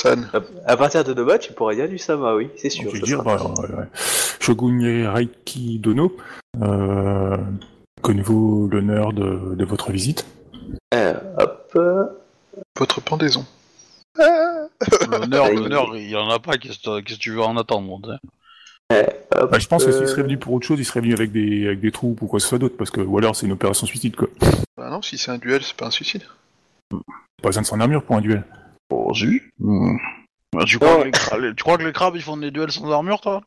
San. 0.00 0.28
À- 0.66 0.76
partir 0.76 1.04
de 1.04 1.12
demain, 1.12 1.38
tu 1.38 1.52
pourrais 1.52 1.76
dire 1.76 1.88
du 1.88 1.96
sama, 1.98 2.34
oui, 2.34 2.48
c'est 2.56 2.70
sûr. 2.70 2.90
Je 2.94 3.00
dire, 3.02 3.18
sera- 3.22 3.36
bah, 3.36 3.52
ouais, 3.62 3.74
ouais. 3.76 3.84
Shogun 4.40 5.10
Raiki 5.12 5.78
Dono. 5.78 6.16
Euh, 6.60 7.36
Connaissez-vous 8.02 8.68
l'honneur 8.72 9.12
de, 9.12 9.54
de 9.54 9.64
votre 9.64 9.92
visite? 9.92 10.26
Euh, 10.94 11.14
hop. 11.38 11.78
Votre 12.78 13.00
pendaison. 13.00 13.44
L'honneur, 14.18 15.44
Ouais, 15.46 15.54
l'honneur, 15.54 15.96
il 15.96 16.10
y 16.10 16.16
en 16.16 16.28
a 16.30 16.38
pas. 16.40 16.56
Qu'est-ce 16.58 16.80
que 17.00 17.14
tu 17.14 17.30
veux 17.32 17.42
en 17.42 17.56
attendre 17.56 18.18
hop, 18.90 19.50
Bah, 19.50 19.58
Je 19.58 19.66
pense 19.68 19.84
que 19.84 19.92
s'il 19.92 20.02
euh, 20.02 20.06
serait 20.06 20.22
venu 20.22 20.38
pour 20.38 20.52
autre 20.54 20.66
chose, 20.66 20.78
il 20.78 20.84
serait 20.84 21.00
venu 21.00 21.14
avec 21.14 21.32
des, 21.32 21.66
avec 21.66 21.80
des 21.80 21.90
troupes 21.92 22.20
ou 22.22 22.26
quoi 22.26 22.38
que 22.38 22.42
ce 22.42 22.48
soit 22.48 22.58
d'autre, 22.58 22.76
parce 22.76 22.90
que, 22.90 23.00
ou 23.00 23.18
alors 23.18 23.36
c'est 23.36 23.46
une 23.46 23.52
opération 23.52 23.86
suicide, 23.86 24.16
quoi. 24.16 24.28
Bah 24.76 24.90
non, 24.90 25.02
si 25.02 25.18
c'est 25.18 25.30
un 25.30 25.38
duel, 25.38 25.62
c'est 25.62 25.76
pas 25.76 25.86
un 25.86 25.90
suicide. 25.90 26.22
Pas 26.90 27.48
besoin 27.48 27.62
de 27.62 27.66
son 27.66 27.80
armure 27.80 28.02
pour 28.02 28.16
un 28.16 28.20
duel. 28.20 28.44
Oh, 28.90 29.12
si. 29.14 29.40
Hmm. 29.58 29.96
Bah, 30.52 30.64
tu, 30.66 30.78
crois 30.78 30.98
que 31.00 31.04
les 31.04 31.10
cra- 31.12 31.40
les- 31.40 31.54
tu 31.54 31.62
crois 31.62 31.78
que 31.78 31.84
les 31.84 31.92
crabes 31.92 32.16
ils 32.16 32.22
font 32.22 32.36
des 32.36 32.50
duels 32.50 32.72
sans 32.72 32.90
armure, 32.90 33.20
toi? 33.20 33.42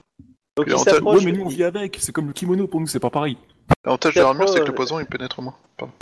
Donc 0.56 0.68
il. 0.68 0.74
Ouais, 0.74 1.20
mais 1.26 1.32
nous 1.34 1.44
on 1.46 1.50
vit 1.50 1.64
avec, 1.64 1.98
c'est 2.00 2.12
comme 2.14 2.28
le 2.28 2.34
kimono 2.34 2.68
pour 2.68 2.80
nous, 2.80 2.88
c'est 2.88 3.00
pas 3.00 3.10
pareil. 3.10 3.38
L'avantage 3.86 4.14
de 4.16 4.22
l'armure, 4.22 4.48
c'est 4.50 4.62
que 4.62 4.66
le 4.68 4.74
poison, 4.74 5.00
il 5.00 5.06
pénètre 5.06 5.42
moins. 5.42 5.56
Pardon. 5.78 5.94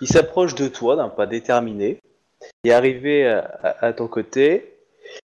Il 0.00 0.08
s'approche 0.08 0.54
de 0.54 0.68
toi 0.68 0.96
d'un 0.96 1.08
pas 1.08 1.26
déterminé. 1.26 1.98
Il 2.62 2.70
est 2.70 2.74
arrivé 2.74 3.26
à, 3.26 3.38
à- 3.62 3.86
à 3.86 3.92
ton 3.94 4.06
côté. 4.06 4.70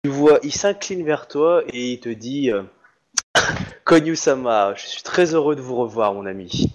Tu 0.03 0.09
vois, 0.09 0.39
il 0.43 0.51
s'incline 0.51 1.05
vers 1.05 1.27
toi 1.27 1.63
et 1.71 1.91
il 1.93 1.99
te 1.99 2.09
dit 2.09 2.51
euh, 2.51 2.63
Konyu-sama, 3.85 4.73
je 4.75 4.85
suis 4.87 5.03
très 5.03 5.33
heureux 5.33 5.55
de 5.55 5.61
vous 5.61 5.75
revoir, 5.75 6.13
mon 6.13 6.25
ami. 6.25 6.71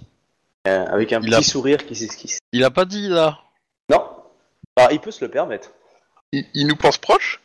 Euh, 0.68 0.84
avec 0.86 1.12
un 1.12 1.20
Il 1.20 1.26
petit 1.30 1.34
a- 1.34 1.42
sourire 1.42 1.86
qui 1.86 1.96
s'esquisse. 1.96 2.38
Il 2.52 2.64
a 2.64 2.70
pas 2.70 2.84
dit 2.84 3.08
là. 3.08 3.38
Non 3.90 4.02
Alors, 4.76 4.92
il 4.92 5.00
peut 5.00 5.10
se 5.10 5.24
le 5.24 5.30
permettre. 5.30 5.72
Il, 6.32 6.44
il 6.54 6.66
nous 6.66 6.76
pense 6.76 6.98
proche 6.98 7.40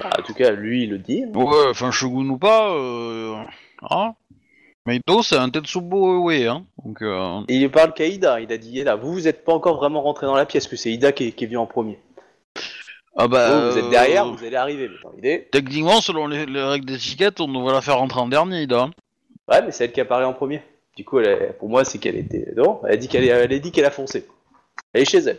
Bah, 0.00 0.10
en 0.18 0.22
tout 0.22 0.32
cas, 0.34 0.50
lui, 0.52 0.84
il 0.84 0.90
le 0.90 0.98
dit. 0.98 1.24
hein. 1.24 1.36
Ouais, 1.36 1.66
enfin 1.70 1.90
Shogun 1.90 2.28
ou 2.30 2.38
pas. 2.38 2.70
Euh... 2.70 3.34
Hein 3.90 4.14
c'est 5.24 5.36
un 5.36 5.50
Tetsubo 5.50 6.30
Uwe, 6.30 6.46
hein. 6.48 6.64
Donc, 6.84 7.02
euh... 7.02 7.40
Et 7.48 7.56
il 7.56 7.70
parle 7.70 7.92
qu'à 7.92 8.06
Ida. 8.06 8.40
Il 8.40 8.52
a 8.52 8.58
dit 8.58 8.84
là, 8.84 8.94
vous, 8.94 9.12
vous 9.12 9.20
n'êtes 9.22 9.44
pas 9.44 9.52
encore 9.52 9.76
vraiment 9.76 10.00
rentré 10.02 10.26
dans 10.26 10.36
la 10.36 10.46
pièce, 10.46 10.68
que 10.68 10.76
c'est 10.76 10.92
Ida 10.92 11.10
qui 11.10 11.28
est, 11.28 11.32
qui 11.32 11.44
est 11.44 11.46
venu 11.48 11.56
en 11.58 11.66
premier. 11.66 11.98
Ah 13.16 13.28
bah. 13.28 13.48
Vous, 13.68 13.72
vous 13.72 13.78
êtes 13.78 13.84
euh, 13.84 13.90
derrière, 13.90 14.26
vous 14.30 14.44
allez 14.44 14.56
arriver. 14.56 14.88
Mais 14.88 14.96
dans 15.02 15.12
l'idée. 15.16 15.48
Techniquement, 15.50 16.00
selon 16.00 16.26
les, 16.26 16.44
les 16.46 16.62
règles 16.62 16.86
d'étiquette, 16.86 17.40
on 17.40 17.48
devrait 17.48 17.72
la 17.72 17.80
faire 17.80 17.98
rentrer 17.98 18.20
en 18.20 18.28
dernier, 18.28 18.62
Ida. 18.62 18.90
Ouais, 19.48 19.62
mais 19.64 19.70
c'est 19.72 19.84
elle 19.84 19.92
qui 19.92 20.00
apparaît 20.00 20.24
en 20.24 20.32
premier. 20.34 20.60
Du 20.96 21.04
coup, 21.04 21.18
elle 21.20 21.28
a- 21.28 21.52
pour 21.52 21.68
moi, 21.68 21.84
c'est 21.84 21.98
qu'elle 21.98 22.16
était. 22.16 22.52
Non, 22.56 22.80
elle 22.84 22.92
a 22.92 22.96
dit 22.96 23.08
qu'elle 23.08 23.24
elle 23.24 23.52
a 23.52 23.58
dit 23.58 23.70
qu'elle 23.72 23.84
a 23.84 23.90
foncé. 23.90 24.26
Elle 24.92 25.02
est 25.02 25.04
chez 25.06 25.18
elle. 25.18 25.38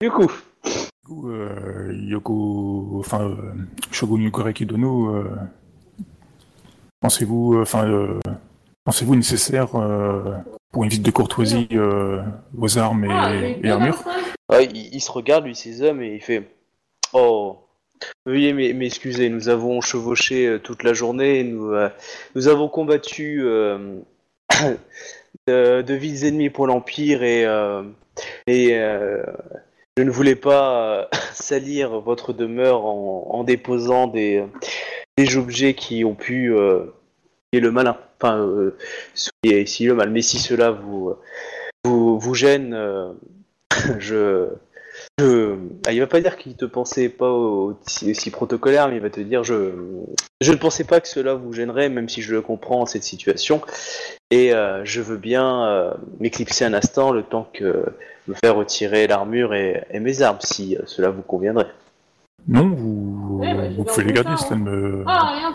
Du 0.00 0.10
coup, 0.10 0.30
Du 0.64 1.14
coup, 1.14 1.30
euh, 1.30 1.92
Yoko, 1.94 2.96
enfin, 3.00 3.22
euh, 3.30 3.36
Shogun 3.92 4.20
Yukoreki 4.22 4.66
Dono, 4.66 5.14
euh, 5.14 5.30
pensez-vous, 7.00 7.54
euh, 7.54 7.62
enfin, 7.62 7.88
euh, 7.88 8.18
pensez-vous 8.84 9.16
nécessaire 9.16 9.74
euh, 9.76 10.34
pour 10.72 10.84
une 10.84 10.90
visite 10.90 11.04
de 11.06 11.10
courtoisie 11.10 11.68
euh, 11.72 12.22
vos 12.52 12.76
armes 12.78 13.04
et, 13.04 13.58
et 13.62 13.70
armures 13.70 14.02
ouais, 14.50 14.66
il, 14.66 14.94
il 14.94 15.00
se 15.00 15.10
regarde, 15.10 15.44
lui, 15.44 15.54
ses 15.54 15.82
hommes, 15.82 16.02
et 16.02 16.14
il 16.16 16.20
fait 16.20 16.48
Oh, 17.12 17.58
veuillez 18.26 18.52
m'e- 18.52 18.74
m'excuser, 18.74 19.28
nous 19.28 19.48
avons 19.48 19.80
chevauché 19.80 20.46
euh, 20.46 20.58
toute 20.58 20.82
la 20.82 20.92
journée, 20.92 21.42
nous, 21.44 21.72
euh, 21.72 21.88
nous 22.34 22.48
avons 22.48 22.68
combattu 22.68 23.40
euh, 23.44 24.00
de, 25.46 25.82
de 25.82 25.94
vides 25.94 26.24
ennemis 26.24 26.50
pour 26.50 26.66
l'Empire, 26.66 27.22
et, 27.22 27.42
et 28.46 28.68
je 29.96 30.02
ne 30.02 30.10
voulais 30.10 30.34
pas 30.36 31.08
salir 31.32 32.00
votre 32.00 32.32
demeure 32.32 32.84
en, 32.84 33.42
déposant 33.44 34.06
des, 34.06 34.44
des 35.16 35.36
objets 35.36 35.74
qui 35.74 36.04
ont 36.04 36.14
pu. 36.14 36.54
Et 37.52 37.60
le 37.60 37.70
malin. 37.70 37.96
Enfin, 38.20 38.46
si, 39.14 39.30
le 39.86 39.94
mal. 39.94 40.10
Mais 40.10 40.20
si 40.20 40.38
cela 40.38 40.70
vous, 40.70 41.14
vous, 41.84 42.34
gêne, 42.34 42.76
je, 43.98 44.48
je, 45.18 45.56
ah, 45.86 45.92
il 45.92 46.00
va 46.00 46.06
pas 46.06 46.20
dire 46.20 46.36
qu'il 46.36 46.54
te 46.54 46.64
pensait 46.64 47.08
pas 47.08 47.30
aussi, 47.30 48.10
aussi 48.10 48.30
protocolaire, 48.30 48.88
mais 48.88 48.96
il 48.96 49.02
va 49.02 49.10
te 49.10 49.20
dire 49.20 49.42
je, 49.44 49.72
je 50.40 50.52
ne 50.52 50.56
pensais 50.56 50.84
pas 50.84 51.00
que 51.00 51.08
cela 51.08 51.34
vous 51.34 51.52
gênerait, 51.52 51.88
même 51.88 52.08
si 52.08 52.22
je 52.22 52.32
le 52.34 52.40
comprends 52.42 52.86
cette 52.86 53.02
situation, 53.04 53.60
et 54.30 54.52
euh, 54.54 54.84
je 54.84 55.00
veux 55.00 55.16
bien 55.16 55.64
euh, 55.66 55.90
m'éclipser 56.20 56.64
un 56.64 56.74
instant 56.74 57.10
le 57.10 57.22
temps 57.22 57.48
que 57.52 57.84
me 58.28 58.34
faire 58.34 58.54
retirer 58.56 59.06
l'armure 59.06 59.54
et, 59.54 59.84
et 59.90 60.00
mes 60.00 60.22
armes, 60.22 60.38
si 60.40 60.76
euh, 60.76 60.82
cela 60.86 61.10
vous 61.10 61.22
conviendrait. 61.22 61.68
Non, 62.46 62.68
vous, 62.68 63.38
Ouais, 63.40 63.54
bah, 63.76 63.84
pouvez 63.86 64.04
les 64.04 64.12
garder, 64.12 64.36
cela 64.36 64.56
ne 64.56 64.62
me... 64.64 65.04
Ah, 65.06 65.52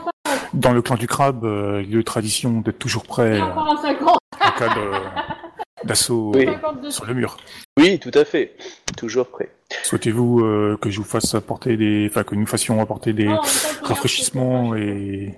Dans 0.54 0.72
le 0.74 0.82
clan 0.82 0.96
du 0.96 1.08
crabe, 1.08 1.44
euh, 1.46 1.82
il 1.84 1.92
y 1.92 1.96
a 1.96 2.00
eu 2.00 2.04
tradition 2.04 2.62
d'être 2.62 2.80
toujours 2.80 3.04
prêt 3.04 3.34
rien 3.34 3.48
euh, 3.50 3.54
pas 3.54 3.68
un 3.72 3.82
50, 3.82 4.18
en 4.42 4.52
cas 4.60 4.76
de- 4.76 5.43
d'assaut 5.86 6.32
Oui. 6.36 6.48
euh, 6.48 6.54
52. 6.54 6.92
sur 6.92 7.06
le 7.06 7.14
mur. 7.14 7.38
Oui, 7.78 8.00
tout 8.00 8.12
à 8.14 8.26
fait, 8.26 8.56
toujours 8.98 9.28
prêt. 9.28 9.50
Souhaitez-vous 9.84 10.42
euh, 10.42 10.78
que 10.82 10.90
je 10.90 10.98
vous 11.00 11.04
fasse 11.04 11.34
apporter 11.36 11.78
des, 11.78 12.08
enfin 12.10 12.24
que 12.24 12.36
nous 12.36 12.46
fassions 12.46 12.80
apporter 12.82 13.14
des 13.14 13.26
Non, 13.26 13.40
rafraîchissements 13.82 14.76
et 14.76 15.34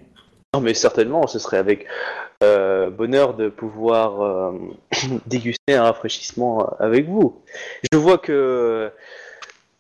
Non, 0.54 0.62
mais 0.62 0.74
certainement, 0.74 1.26
ce 1.28 1.40
serait 1.40 1.58
avec 1.58 1.86
euh, 2.44 2.90
bonheur 2.90 3.34
de 3.36 3.48
pouvoir 3.50 4.22
euh, 4.22 4.52
déguster 5.28 5.74
un 5.76 5.84
rafraîchissement 5.84 6.68
avec 6.80 7.08
vous. 7.08 7.42
Je 7.92 7.98
vois 7.98 8.18
que. 8.18 8.92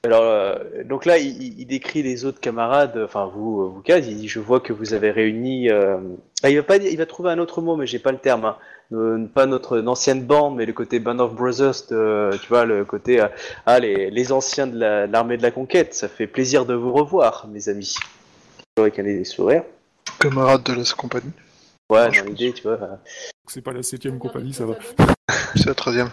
Alors, 0.06 0.24
euh, 0.24 0.56
donc 0.86 1.06
là, 1.06 1.18
il, 1.18 1.60
il 1.60 1.66
décrit 1.66 2.04
les 2.04 2.26
autres 2.26 2.40
camarades, 2.40 3.00
enfin 3.04 3.26
vous, 3.34 3.62
euh, 3.62 3.68
vous 3.74 3.82
quatre, 3.82 4.06
il 4.08 4.18
dit 4.18 4.28
Je 4.28 4.40
vois 4.40 4.60
que 4.60 4.72
vous 4.74 4.94
avez 4.94 5.12
réuni. 5.12 5.70
euh, 5.70 5.98
ah, 6.44 6.50
il, 6.50 6.56
va 6.58 6.64
pas, 6.64 6.80
dire- 6.80 6.92
il 6.92 6.98
va 6.98 7.06
trouver 7.06 7.32
un 7.32 7.40
autre 7.40 7.62
mot, 7.62 7.76
mais 7.76 7.88
j'ai 7.88 8.00
pas 8.00 8.12
le 8.12 8.18
terme. 8.20 8.46
hein. 8.46 8.58
Euh, 8.94 9.26
pas 9.26 9.48
notre 9.48 9.82
ancienne 9.82 10.24
bande, 10.24 10.56
mais 10.58 10.66
le 10.68 10.74
côté 10.74 11.00
Band 11.00 11.18
of 11.18 11.34
Brothers, 11.34 11.74
de- 11.90 12.30
tu 12.40 12.48
vois, 12.50 12.66
le 12.66 12.86
côté. 12.86 13.20
euh, 13.20 13.28
ah, 13.66 13.80
les, 13.80 14.12
les 14.12 14.32
anciens 14.32 14.68
de 14.68 14.78
la- 14.78 15.08
de 15.08 15.12
l'armée 15.12 15.38
de 15.38 15.42
la 15.42 15.52
conquête, 15.52 15.94
ça 15.96 16.08
fait 16.08 16.28
plaisir 16.28 16.66
de 16.66 16.76
vous 16.76 16.94
revoir, 16.94 17.48
mes 17.52 17.68
amis. 17.68 17.96
Avec 18.78 19.00
un 19.00 19.24
sourire. 19.24 19.64
Camarade 20.20 20.64
de 20.64 20.74
la 20.74 20.84
compagnie. 20.96 21.32
Ouais, 21.90 22.10
je 22.12 22.22
dans 22.22 22.28
l'idée, 22.28 22.52
tu 22.54 22.64
vois. 22.64 22.74
euh, 22.82 22.96
c'est 23.48 23.62
pas 23.62 23.72
la 23.72 23.82
septième 23.84 24.20
compagnie, 24.20 24.54
ça 24.54 24.66
va. 24.66 24.76
C'est 25.56 25.66
la 25.66 25.74
13 25.74 26.06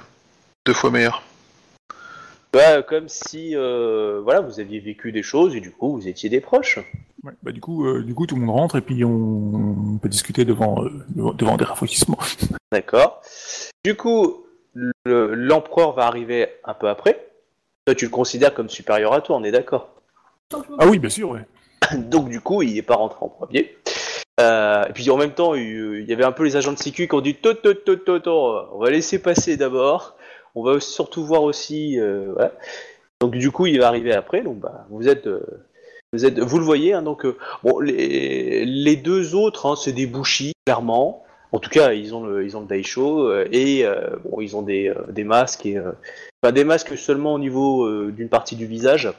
Deux 0.65 0.73
fois 0.75 0.91
meilleur. 0.91 1.23
Bah, 2.53 2.83
comme 2.83 3.09
si 3.09 3.57
euh, 3.57 4.21
voilà, 4.23 4.41
vous 4.41 4.61
aviez 4.61 4.79
vécu 4.81 5.11
des 5.11 5.23
choses 5.23 5.57
et 5.57 5.61
du 5.61 5.71
coup 5.71 5.93
vous 5.93 6.07
étiez 6.09 6.29
des 6.29 6.41
proches. 6.41 6.79
Ouais, 7.25 7.33
bah 7.43 7.53
du 7.53 7.61
coup, 7.61 7.87
euh, 7.87 8.03
du 8.03 8.15
coup, 8.15 8.27
tout 8.27 8.35
le 8.35 8.43
monde 8.43 8.55
rentre 8.55 8.77
et 8.77 8.81
puis 8.81 9.05
on, 9.05 9.95
on 9.95 9.99
peut 9.99 10.09
discuter 10.09 10.45
devant, 10.45 10.85
euh, 10.85 10.91
devant, 11.11 11.33
devant 11.33 11.57
des 11.57 11.65
rafraîchissements. 11.65 12.19
D'accord. 12.73 13.23
Du 13.85 13.95
coup, 13.97 14.45
le- 14.75 15.35
l'empereur 15.35 15.93
va 15.93 16.07
arriver 16.07 16.49
un 16.65 16.75
peu 16.75 16.89
après. 16.89 17.29
Toi, 17.87 17.95
tu 17.95 18.05
le 18.07 18.11
considères 18.11 18.53
comme 18.55 18.69
supérieur 18.69 19.13
à 19.13 19.21
toi, 19.21 19.37
on 19.37 19.45
est 19.45 19.51
d'accord. 19.53 19.95
Ah 20.79 20.87
oui, 20.89 20.99
bien 20.99 21.11
sûr, 21.11 21.31
ouais. 21.31 21.47
Donc 21.97 22.29
du 22.29 22.41
coup, 22.41 22.63
il 22.63 22.75
n'est 22.75 22.83
pas 22.83 22.97
rentré 22.97 23.19
en 23.23 23.29
premier. 23.29 23.77
Euh, 24.41 24.85
et 24.89 24.93
puis 24.93 25.09
en 25.11 25.17
même 25.17 25.33
temps, 25.33 25.55
il, 25.55 26.01
il 26.03 26.09
y 26.09 26.13
avait 26.13 26.25
un 26.25 26.33
peu 26.33 26.43
les 26.45 26.57
agents 26.57 26.73
de 26.73 26.79
sécu 26.79 27.07
qui 27.09 27.15
ont 27.15 27.21
dit 27.21 27.35
tot, 27.37 27.55
tot, 27.55 27.75
tot, 27.75 27.97
tot, 27.97 28.19
tot, 28.21 28.67
on 28.73 28.79
va 28.79 28.91
laisser 28.91 29.21
passer 29.21 29.57
d'abord. 29.57 30.17
On 30.55 30.63
va 30.63 30.81
surtout 30.81 31.25
voir 31.25 31.43
aussi. 31.43 31.99
euh. 31.99 32.35
Donc 33.21 33.33
du 33.33 33.51
coup, 33.51 33.67
il 33.67 33.79
va 33.79 33.89
arriver 33.89 34.13
après. 34.13 34.43
Donc 34.43 34.59
bah, 34.59 34.87
vous 34.91 35.09
êtes, 35.09 35.27
euh, 35.27 35.41
vous 36.13 36.25
êtes, 36.27 36.39
vous 36.39 36.59
le 36.59 36.65
voyez. 36.65 36.93
hein, 36.93 37.03
donc 37.03 37.25
euh, 37.25 37.37
les, 37.83 38.97
deux 38.97 39.35
autres, 39.35 39.67
hein, 39.67 39.77
c'est 39.77 39.93
des 39.93 40.07
bouchis 40.07 40.53
clairement. 40.67 41.25
En 41.53 41.59
tout 41.59 41.71
cas, 41.71 41.93
ils 41.93 42.15
ont 42.15 42.25
le, 42.25 42.45
ils 42.45 42.57
ont 42.57 42.61
le 42.61 42.67
daisho 42.67 43.31
et 43.53 43.85
ils 44.41 44.57
ont 44.57 44.63
des, 44.63 44.91
masques 45.23 45.67
et 45.67 45.79
des 46.51 46.65
masques 46.65 46.97
seulement 46.97 47.35
au 47.35 47.39
niveau 47.39 48.11
d'une 48.11 48.31
partie 48.31 48.57
du 48.57 48.65
visage. 48.65 49.13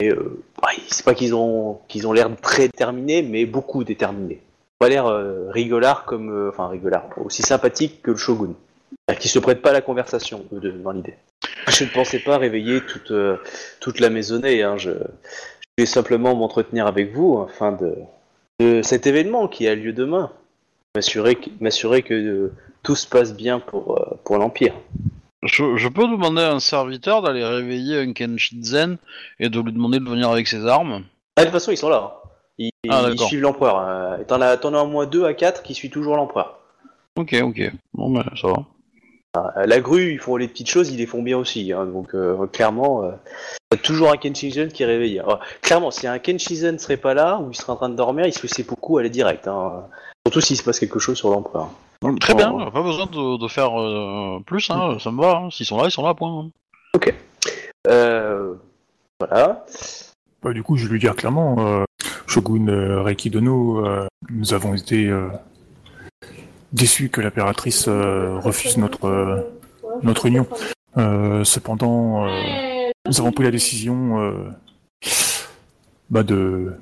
Et 0.00 0.10
ouais, 0.10 0.78
c'est 0.86 1.04
pas 1.04 1.12
qu'ils 1.12 1.34
ont 1.34 1.80
qu'ils 1.86 2.06
ont 2.06 2.14
l'air 2.14 2.34
très 2.40 2.68
déterminés, 2.68 3.20
mais 3.20 3.44
beaucoup 3.44 3.84
déterminés. 3.84 4.40
Pas 4.78 4.88
l'air 4.88 5.04
rigolard 5.50 6.06
comme 6.06 6.48
enfin 6.48 6.68
rigolard, 6.68 7.10
aussi 7.22 7.42
sympathique 7.42 8.00
que 8.00 8.12
le 8.12 8.16
shogun, 8.16 8.54
qui 9.18 9.28
se 9.28 9.38
prête 9.38 9.62
pas 9.62 9.70
à 9.70 9.72
la 9.72 9.80
conversation 9.80 10.44
eux 10.52 10.60
deux, 10.60 10.72
dans 10.72 10.92
l'idée. 10.92 11.14
Je 11.68 11.84
ne 11.84 11.88
pensais 11.90 12.18
pas 12.18 12.38
réveiller 12.38 12.80
toute 12.82 13.10
euh, 13.10 13.36
toute 13.80 14.00
la 14.00 14.10
maisonnée. 14.10 14.62
Hein, 14.62 14.76
je, 14.76 14.90
je 14.90 14.96
voulais 15.76 15.86
simplement 15.86 16.34
m'entretenir 16.34 16.86
avec 16.86 17.14
vous 17.14 17.38
afin 17.38 17.72
de 17.72 17.94
de 18.60 18.82
cet 18.82 19.06
événement 19.06 19.46
qui 19.48 19.68
a 19.68 19.74
lieu 19.74 19.92
demain, 19.92 20.32
m'assurer 20.96 21.36
que, 22.02 22.14
euh, 22.14 22.52
tout 22.82 22.96
se 22.96 23.06
passe 23.06 23.34
bien 23.34 23.60
pour 23.60 23.98
euh, 23.98 24.18
pour 24.24 24.38
l'empire. 24.38 24.74
Je, 25.44 25.76
je 25.76 25.88
peux 25.88 26.08
demander 26.08 26.42
à 26.42 26.52
un 26.52 26.58
serviteur 26.60 27.22
d'aller 27.22 27.44
réveiller 27.44 28.00
un 28.00 28.12
Kenshinzen 28.12 28.98
et 29.38 29.48
de 29.48 29.60
lui 29.60 29.72
demander 29.72 30.00
de 30.00 30.08
venir 30.08 30.30
avec 30.30 30.48
ses 30.48 30.66
armes? 30.66 31.04
Ah, 31.36 31.42
de 31.42 31.46
toute 31.46 31.52
façon, 31.52 31.70
ils 31.70 31.76
sont 31.76 31.88
là. 31.88 32.20
hein. 32.24 32.30
Ils, 32.58 32.72
Ah, 32.90 33.08
ils 33.12 33.18
suivent 33.20 33.42
l'empereur. 33.42 34.18
T'en 34.26 34.40
as, 34.40 34.56
t'en 34.56 34.74
as 34.74 34.80
au 34.80 34.88
moins 34.88 35.06
deux 35.06 35.24
à 35.24 35.34
quatre 35.34 35.62
qui 35.62 35.74
suivent 35.74 35.92
toujours 35.92 36.16
l'empereur. 36.16 36.58
Ok, 37.14 37.36
ok. 37.40 37.72
Bon, 37.94 38.10
ben, 38.10 38.24
ça 38.40 38.48
va. 38.48 38.64
Euh, 39.56 39.66
La 39.66 39.80
grue, 39.80 40.12
ils 40.12 40.18
font 40.18 40.36
les 40.36 40.48
petites 40.48 40.68
choses, 40.70 40.90
ils 40.90 40.98
les 40.98 41.06
font 41.06 41.22
bien 41.22 41.36
aussi. 41.38 41.72
hein. 41.72 41.86
donc 41.86 42.14
euh, 42.14 42.46
clairement, 42.46 43.02
euh, 43.04 43.10
y 43.72 43.76
a 43.76 43.78
toujours 43.78 44.10
un 44.10 44.16
Kenshizen 44.16 44.68
qui 44.72 44.82
est 44.82 44.86
réveillé. 44.86 45.20
Alors, 45.20 45.40
clairement, 45.62 45.90
si 45.90 46.06
un 46.06 46.18
Kenshizen 46.18 46.78
serait 46.78 46.96
pas 46.96 47.14
là 47.14 47.38
ou 47.40 47.50
il 47.50 47.54
serait 47.56 47.72
en 47.72 47.76
train 47.76 47.88
de 47.88 47.94
dormir, 47.96 48.26
il 48.26 48.32
se 48.32 48.46
fait 48.46 48.62
beaucoup 48.62 48.98
aller 48.98 49.10
direct. 49.10 49.46
Hein. 49.48 49.84
Surtout 50.26 50.40
s'il 50.40 50.56
se 50.56 50.62
passe 50.62 50.78
quelque 50.78 50.98
chose 50.98 51.16
sur 51.16 51.30
l'empereur. 51.30 51.68
Très 52.20 52.34
bien, 52.34 52.52
Oh. 52.52 52.70
pas 52.70 52.82
besoin 52.82 53.06
de, 53.06 53.38
de 53.42 53.48
faire 53.48 53.80
euh, 53.80 54.38
plus, 54.46 54.70
hein, 54.70 54.98
ça 55.00 55.10
me 55.10 55.20
va. 55.20 55.36
hein. 55.44 55.48
S'ils 55.50 55.66
sont 55.66 55.78
là, 55.78 55.84
ils 55.86 55.90
sont 55.90 56.04
là, 56.06 56.14
point. 56.14 56.48
Euh, 57.88 58.54
voilà. 59.20 59.64
Bah, 60.42 60.52
du 60.52 60.62
coup, 60.62 60.76
je 60.76 60.86
vais 60.86 60.92
lui 60.92 61.00
dire 61.00 61.16
clairement, 61.16 61.56
euh, 61.58 61.84
Shogun 62.26 62.68
euh, 62.68 63.02
Reiki 63.02 63.30
Dono, 63.30 63.84
euh, 63.86 64.06
nous 64.30 64.54
avons 64.54 64.74
été 64.74 65.10
déçus 66.72 67.08
que 67.08 67.20
l'impératrice 67.20 67.86
euh, 67.88 68.38
refuse 68.38 68.76
notre, 68.76 69.06
euh, 69.06 69.40
notre 70.02 70.26
union. 70.26 70.46
Euh, 70.96 71.44
cependant, 71.44 72.26
nous 73.06 73.20
avons 73.20 73.32
pris 73.32 73.44
la 73.44 73.50
décision 73.50 74.52
bah, 76.10 76.22
de, 76.22 76.72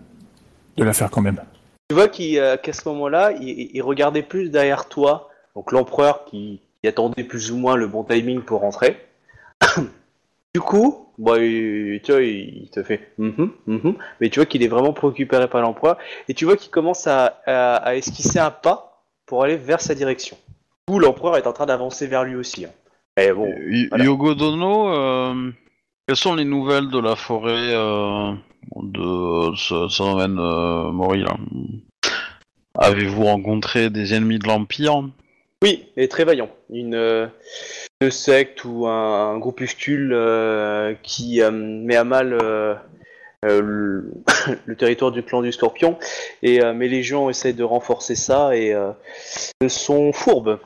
de 0.77 0.85
la 0.85 0.93
faire 0.93 1.11
quand 1.11 1.21
même. 1.21 1.41
Tu 1.89 1.95
vois 1.95 2.09
qu'à 2.09 2.73
ce 2.73 2.89
moment-là, 2.89 3.33
il, 3.41 3.81
regardait 3.83 4.23
plus 4.23 4.51
derrière 4.51 4.89
toi, 4.89 5.31
donc 5.55 5.73
l'empereur 5.73 6.25
qui, 6.25 6.61
attendait 6.85 7.25
plus 7.25 7.51
ou 7.51 7.57
moins 7.57 7.75
le 7.75 7.89
bon 7.89 8.05
timing 8.05 8.43
pour 8.43 8.61
rentrer. 8.61 8.97
du 10.55 10.61
coup, 10.61 11.09
bah, 11.19 11.41
il, 11.41 12.01
tu 12.01 12.13
vois, 12.13 12.23
il, 12.23 12.71
te 12.71 12.85
fait 12.85 13.11
Mhm, 13.19 13.51
mhm 13.67 13.95
mais 14.21 14.31
tu 14.31 14.39
vois 14.39 14.47
qu'il 14.47 14.63
est 14.63 14.69
vraiment 14.69 14.93
préoccupé 14.93 15.45
par 15.49 15.63
l'empereur, 15.63 15.99
et 16.29 16.35
tu 16.35 16.45
vois 16.45 16.57
qu'il 16.57 16.71
commence 16.71 17.09
à 17.09 17.93
esquisser 17.97 18.39
un 18.39 18.53
pas 18.53 18.86
pour 19.27 19.43
aller 19.43 19.57
vers 19.57 19.81
sa 19.81 19.94
direction. 19.94 20.36
Du 20.89 20.94
coup, 20.94 20.98
l'empereur 21.01 21.36
est 21.36 21.47
en 21.47 21.53
train 21.53 21.66
d'avancer 21.66 22.07
vers 22.07 22.24
lui 22.24 22.36
aussi. 22.36 22.65
hein. 22.65 22.70
Et 23.19 23.32
bon, 23.32 23.53
voilà. 23.89 24.05
Yogo 24.05 24.35
Dono, 24.35 24.89
euh, 24.89 25.51
quelles 26.07 26.16
sont 26.16 26.35
les 26.35 26.44
nouvelles 26.44 26.90
de 26.90 26.98
la 26.98 27.16
forêt 27.16 27.74
euh, 27.74 28.32
de 28.77 29.98
domaine 29.98 30.39
euh, 30.39 30.90
Mori 30.93 31.24
Avez-vous 32.78 33.24
rencontré 33.24 33.89
des 33.90 34.15
ennemis 34.15 34.39
de 34.39 34.47
l'Empire? 34.47 35.03
Oui, 35.62 35.86
et 35.97 36.09
très 36.09 36.24
vaillant. 36.24 36.51
Une, 36.69 36.94
euh, 36.94 37.27
une 38.03 38.11
secte 38.11 38.65
ou 38.66 38.86
un, 38.86 39.31
un 39.31 39.39
groupuscule 39.39 40.12
euh, 40.12 40.94
qui 41.03 41.40
euh, 41.40 41.51
met 41.51 41.97
à 41.97 42.05
mal 42.05 42.35
euh, 43.47 43.60
le, 43.62 44.12
le 44.66 44.77
territoire 44.77 45.12
du 45.12 45.23
clan 45.23 45.43
du 45.43 45.52
Scorpion. 45.52 45.98
Et 46.43 46.62
euh, 46.62 46.73
mes 46.74 46.89
légions 46.89 47.31
essayent 47.31 47.55
de 47.55 47.64
renforcer 47.64 48.14
ça 48.14 48.56
et 48.56 48.74
euh, 48.74 48.90
sont 49.68 50.12
fourbes 50.12 50.59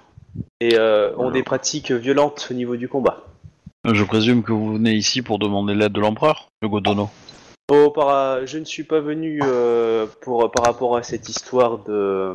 et 0.60 0.78
ont 0.78 1.30
des 1.32 1.42
pratiques 1.42 1.90
violentes 1.90 2.48
au 2.50 2.54
niveau 2.54 2.76
du 2.76 2.88
combat. 2.88 3.24
Je 3.84 4.04
présume 4.04 4.42
que 4.42 4.52
vous 4.52 4.74
venez 4.74 4.92
ici 4.92 5.22
pour 5.22 5.38
demander 5.38 5.74
l'aide 5.74 5.92
de 5.92 6.00
l'empereur, 6.00 6.48
Yogo 6.62 6.80
Dono. 6.80 7.10
Oh, 7.72 7.90
par- 7.90 8.46
je 8.46 8.58
ne 8.58 8.64
suis 8.64 8.84
pas 8.84 9.00
venu 9.00 9.40
euh, 9.42 10.06
pour, 10.20 10.50
par 10.50 10.64
rapport 10.64 10.96
à 10.96 11.02
cette 11.02 11.28
histoire 11.28 11.78
de, 11.78 12.34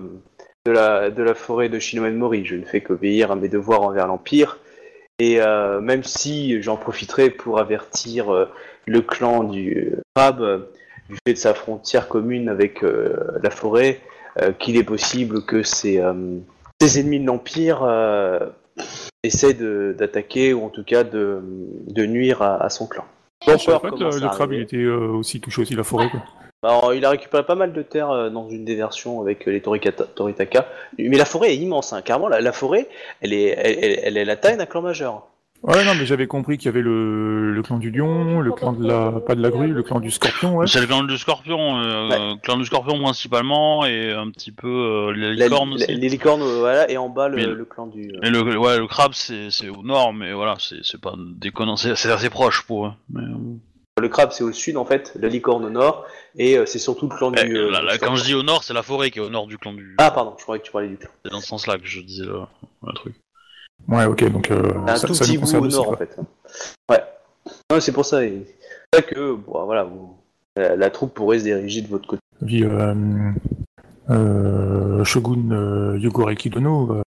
de, 0.66 0.72
la, 0.72 1.10
de 1.10 1.24
la 1.24 1.36
forêt 1.36 1.70
de 1.70 1.78
Shinomen 1.78 2.16
Mori. 2.16 2.46
Je 2.46 2.56
ne 2.56 2.66
fais 2.66 2.82
qu'obéir 2.82 3.32
à 3.32 3.36
mes 3.36 3.48
devoirs 3.50 3.82
envers 3.84 4.08
l'Empire. 4.08 4.58
Et 5.20 5.40
euh, 5.42 5.80
même 5.82 6.04
si 6.04 6.62
j'en 6.62 6.78
profiterai 6.78 7.30
pour 7.30 7.60
avertir 7.60 8.34
euh, 8.34 8.50
le 8.86 9.02
clan 9.02 9.44
du 9.44 9.94
crabe, 10.16 10.42
euh, 10.42 10.60
du 11.10 11.18
fait 11.28 11.34
de 11.34 11.38
sa 11.40 11.54
frontière 11.54 12.08
commune 12.08 12.50
avec 12.50 12.84
euh, 12.84 13.16
la 13.44 13.50
forêt, 13.50 14.00
euh, 14.42 14.52
qu'il 14.52 14.78
est 14.78 14.84
possible 14.84 15.44
que 15.46 15.58
euh, 15.86 16.38
ces 16.82 17.00
ennemis 17.00 17.20
de 17.20 17.26
l'Empire 17.28 17.84
euh, 17.84 18.40
essaient 19.24 19.54
de- 19.54 19.96
d'attaquer 19.98 20.54
ou 20.54 20.64
en 20.66 20.70
tout 20.70 20.84
cas 20.84 21.04
de, 21.04 21.40
de 21.88 22.06
nuire 22.06 22.42
à, 22.42 22.64
à 22.64 22.70
son 22.70 22.88
clan. 22.88 23.06
Que 23.46 23.52
commence 23.90 24.16
le, 24.16 24.22
le 24.22 24.30
crabe 24.30 24.54
il 24.54 24.62
était 24.62 24.78
euh, 24.78 25.08
aussi 25.12 25.40
touché 25.40 25.62
aussi 25.62 25.76
la 25.76 25.84
forêt. 25.84 26.10
Quoi. 26.10 26.22
Bah, 26.64 26.82
il 26.96 27.06
a 27.06 27.12
récupéré 27.12 27.46
pas 27.46 27.54
mal 27.54 27.74
de 27.74 27.82
terre 27.84 28.10
euh, 28.10 28.30
dans 28.32 28.50
une 28.50 28.66
des 28.66 28.76
versions 28.76 29.22
avec 29.22 29.48
euh, 29.48 29.52
les 29.52 29.60
Torikata- 29.60 30.08
Toritaka. 30.16 30.68
Mais 30.98 31.16
la 31.18 31.26
forêt 31.26 31.52
est 31.54 31.58
immense, 31.58 31.94
hein. 31.94 32.02
carrément. 32.02 32.28
La, 32.28 32.42
la 32.42 32.52
forêt, 32.52 32.88
elle 33.22 33.34
est, 33.34 33.50
elle, 33.58 33.78
elle- 33.84 34.00
elle 34.04 34.18
est 34.18 34.26
la 34.26 34.36
taille 34.36 34.58
d'un 34.58 34.66
clan 34.66 34.82
majeur. 34.82 35.28
Ouais, 35.68 35.84
non, 35.84 35.94
mais 35.98 36.06
j'avais 36.06 36.28
compris 36.28 36.58
qu'il 36.58 36.68
y 36.68 36.70
avait 36.70 36.84
le, 36.84 37.52
le 37.52 37.62
clan 37.64 37.78
du 37.80 37.90
lion, 37.90 38.40
le 38.40 38.52
clan 38.52 38.74
de 38.74 38.88
la. 38.88 39.12
pas 39.20 39.34
de 39.34 39.42
la 39.42 39.50
grue, 39.50 39.70
le 39.74 39.82
clan 39.82 40.00
du 40.00 40.12
scorpion, 40.12 40.56
ouais. 40.58 40.68
C'est 40.68 40.80
le 40.80 40.86
clan 40.86 41.04
du 41.04 41.18
Scorpion, 41.18 41.80
euh, 41.80 42.36
clan 42.44 42.58
du 42.58 42.66
Scorpion 42.66 43.00
principalement 43.02 43.84
et 43.86 44.12
un 44.12 44.30
petit 44.30 44.52
peu 44.52 44.68
euh, 44.68 45.12
les 45.14 45.34
La- 45.36 45.46
licornes 45.46 45.70
la- 45.72 45.76
aussi. 45.78 45.96
les 45.96 46.10
licornes, 46.10 46.44
euh, 46.44 46.60
voilà, 46.60 46.90
et 46.92 46.98
en 46.98 47.10
bas 47.10 47.30
le, 47.30 47.36
Mais- 47.38 47.46
le 47.48 47.66
clan 47.66 47.88
du. 47.88 48.12
euh, 48.14 48.20
Et 48.22 48.30
le, 48.30 48.58
ouais, 48.60 48.78
le 48.78 48.86
crabe 48.86 49.14
c'est 49.16 49.50
c'est 49.50 49.70
au 49.70 49.82
nord, 49.82 50.14
mais 50.14 50.34
voilà, 50.34 50.56
c'est 50.60 50.84
c'est 50.84 51.02
pas 51.02 51.16
déconnant, 51.18 51.78
c'est 51.78 51.96
c'est 51.96 52.12
assez 52.12 52.30
proche 52.30 52.62
pour 52.62 52.86
eux. 52.86 52.92
Mais, 53.10 53.24
euh, 53.24 53.58
Le 54.00 54.10
crabe, 54.10 54.32
c'est 54.34 54.44
au 54.44 54.52
sud 54.52 54.78
en 54.78 54.86
fait, 54.86 55.14
la 55.20 55.30
licorne 55.30 55.66
au 55.66 55.70
nord, 55.72 56.06
et 56.38 56.60
euh, 56.60 56.68
c'est 56.68 56.78
surtout 56.80 57.10
le 57.10 57.16
clan 57.18 57.32
eh, 57.36 57.44
du. 57.44 57.58
euh, 57.58 57.72
là, 57.72 57.80
du 57.80 57.86
là, 57.88 57.98
quand 57.98 58.16
je 58.16 58.24
dis 58.24 58.36
au 58.36 58.44
nord, 58.44 58.64
c'est 58.64 58.74
la 58.76 58.84
forêt 58.84 59.10
qui 59.10 59.18
est 59.18 59.24
au 59.24 59.30
nord 59.32 59.48
du 59.48 59.58
clan 59.58 59.74
du. 59.74 59.96
Ah, 59.98 60.12
pardon, 60.12 60.36
je 60.38 60.44
croyais 60.44 60.60
que 60.62 60.66
tu 60.68 60.72
parlais 60.72 60.90
du 60.90 60.98
clan. 60.98 61.10
C'est 61.24 61.32
dans 61.32 61.40
ce 61.42 61.48
sens-là 61.48 61.80
que 61.80 61.88
je 61.88 62.02
disais 62.02 62.26
le, 62.26 62.42
le 62.86 62.94
truc. 62.94 63.16
Ouais, 63.88 64.06
ok, 64.06 64.32
donc 64.32 64.50
euh, 64.52 64.74
Un 64.88 64.96
ça, 64.96 65.08
tout 65.08 65.14
ça 65.14 65.26
petit 65.26 65.38
bout 65.38 65.54
au 65.56 65.68
nord 65.68 65.90
en 65.92 65.96
fait. 65.98 66.18
Ouais. 66.90 67.04
Non, 67.72 67.80
c'est 67.80 67.92
pour 67.92 68.06
ça. 68.06 68.24
et- 68.26 68.46
C'est 68.94 69.06
que, 69.06 69.34
bon, 69.34 69.66
voilà, 69.66 69.84
vous- 69.84 70.16
la, 70.56 70.76
la 70.76 70.90
troupe 70.90 71.14
pourrait 71.14 71.40
se 71.40 71.44
diriger 71.44 71.82
de 71.82 71.88
votre 71.88 72.08
côté. 72.08 72.22
Euh, 72.64 73.32
euh, 74.10 75.04
Shogun 75.04 75.52
euh, 75.52 75.98
Yogoreki 76.00 76.50
Dono, 76.50 77.02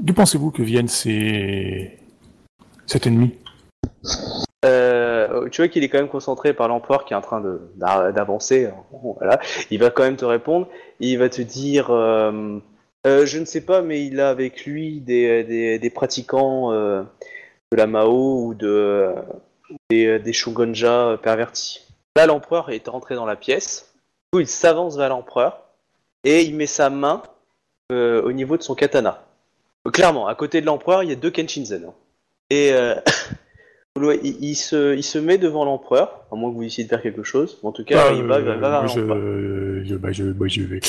d'où 0.00 0.14
pensez-vous 0.14 0.50
que 0.50 0.62
viennent 0.62 0.88
ces... 0.88 1.98
cet 2.86 3.06
ennemi? 3.06 3.34
Euh, 4.64 5.48
tu 5.50 5.60
vois 5.62 5.68
qu'il 5.68 5.84
est 5.84 5.88
quand 5.88 5.98
même 5.98 6.08
concentré 6.08 6.52
par 6.52 6.68
l'empereur 6.68 7.04
qui 7.04 7.12
est 7.14 7.16
en 7.16 7.20
train 7.20 7.42
d'avancer. 7.76 8.66
hein. 8.66 8.74
Voilà. 9.18 9.40
Il 9.70 9.78
va 9.80 9.90
quand 9.90 10.02
même 10.02 10.16
te 10.16 10.24
répondre. 10.24 10.68
Il 11.00 11.18
va 11.18 11.28
te 11.28 11.42
dire 11.42 11.88
euh, 11.90 12.58
euh, 13.06 13.26
Je 13.26 13.38
ne 13.38 13.44
sais 13.44 13.60
pas, 13.60 13.82
mais 13.82 14.04
il 14.04 14.20
a 14.20 14.30
avec 14.30 14.64
lui 14.64 15.00
des, 15.00 15.44
des, 15.44 15.78
des 15.78 15.90
pratiquants 15.90 16.72
euh, 16.72 17.02
de 17.72 17.76
la 17.76 17.86
Mao 17.86 18.44
ou 18.46 18.54
de, 18.54 19.12
des, 19.90 20.18
des 20.18 20.32
shogunja 20.32 21.18
pervertis. 21.22 21.80
Là, 22.16 22.26
l'empereur 22.26 22.70
est 22.70 22.86
rentré 22.88 23.14
dans 23.14 23.26
la 23.26 23.36
pièce. 23.36 23.92
Du 24.32 24.38
coup, 24.38 24.40
il 24.40 24.48
s'avance 24.48 24.96
vers 24.96 25.08
l'empereur 25.10 25.62
et 26.24 26.42
il 26.42 26.54
met 26.56 26.66
sa 26.66 26.90
main 26.90 27.22
euh, 27.92 28.20
au 28.22 28.32
niveau 28.32 28.56
de 28.56 28.62
son 28.62 28.74
katana. 28.74 29.24
Clairement, 29.92 30.26
à 30.26 30.34
côté 30.34 30.60
de 30.60 30.66
l'empereur, 30.66 31.02
il 31.02 31.08
y 31.08 31.12
a 31.12 31.16
deux 31.16 31.30
Kenshinzen. 31.30 31.84
hein. 31.86 31.94
Et. 32.50 32.72
il, 33.96 34.36
il 34.44 34.54
se, 34.54 34.94
il 34.94 35.02
se 35.02 35.18
met 35.18 35.38
devant 35.38 35.64
l'empereur, 35.64 36.26
à 36.30 36.36
moins 36.36 36.50
que 36.50 36.56
vous 36.56 36.62
décidiez 36.62 36.84
de 36.84 36.88
faire 36.88 37.02
quelque 37.02 37.22
chose. 37.22 37.58
En 37.62 37.72
tout 37.72 37.84
cas, 37.84 38.10
Bah, 38.10 38.12
il 38.14 38.22
va, 38.24 38.40
vers 38.40 38.54
l'empereur. 38.56 38.88
je, 38.88 39.82
je, 39.84 39.94
bah, 39.96 40.12
je, 40.12 40.24
bah, 40.24 40.46
je 40.48 40.62
vais. 40.62 40.80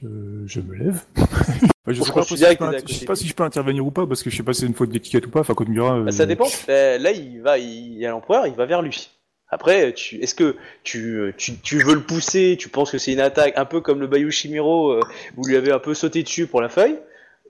Je, 0.00 0.06
je 0.46 0.60
me 0.60 0.74
lève. 0.76 1.00
Bah, 1.86 1.94
je 1.94 2.02
On 2.02 2.04
sais 2.04 2.12
pas, 2.12 2.22
si 2.22 2.36
je, 2.36 2.44
peux, 2.44 2.46
t'es 2.46 2.46
à 2.46 2.72
je 2.72 2.76
sais 2.76 2.94
côté. 2.94 3.06
pas 3.06 3.16
si 3.16 3.26
je 3.26 3.34
peux 3.34 3.42
intervenir 3.44 3.86
ou 3.86 3.90
pas, 3.90 4.06
parce 4.06 4.22
que 4.22 4.28
je 4.28 4.36
sais 4.36 4.42
pas 4.42 4.52
si 4.52 4.60
c'est 4.60 4.66
une 4.66 4.74
faute 4.74 4.90
d'étiquette 4.90 5.26
ou 5.26 5.30
pas. 5.30 5.40
Enfin, 5.40 5.54
dira. 5.66 5.98
Bah, 6.00 6.12
ça 6.12 6.26
dépend. 6.26 6.44
Euh, 6.68 6.98
là, 6.98 7.12
il 7.12 7.40
va, 7.40 7.56
il 7.56 7.94
y 7.96 8.04
a 8.04 8.10
l'empereur, 8.10 8.46
il 8.46 8.52
va 8.52 8.66
vers 8.66 8.82
lui. 8.82 9.08
Après, 9.48 9.94
tu, 9.94 10.16
est-ce 10.16 10.34
que 10.34 10.56
tu, 10.84 11.32
tu, 11.38 11.56
tu 11.60 11.78
veux 11.78 11.94
le 11.94 12.02
pousser 12.02 12.56
Tu 12.60 12.68
penses 12.68 12.90
que 12.90 12.98
c'est 12.98 13.14
une 13.14 13.20
attaque, 13.20 13.54
un 13.56 13.64
peu 13.64 13.80
comme 13.80 14.00
le 14.00 14.06
Bayou 14.06 14.30
Shimiro, 14.30 14.90
euh, 14.92 15.00
vous 15.34 15.44
lui 15.48 15.56
avez 15.56 15.72
un 15.72 15.78
peu 15.78 15.94
sauté 15.94 16.22
dessus 16.22 16.46
pour 16.46 16.60
la 16.60 16.68
feuille 16.68 16.98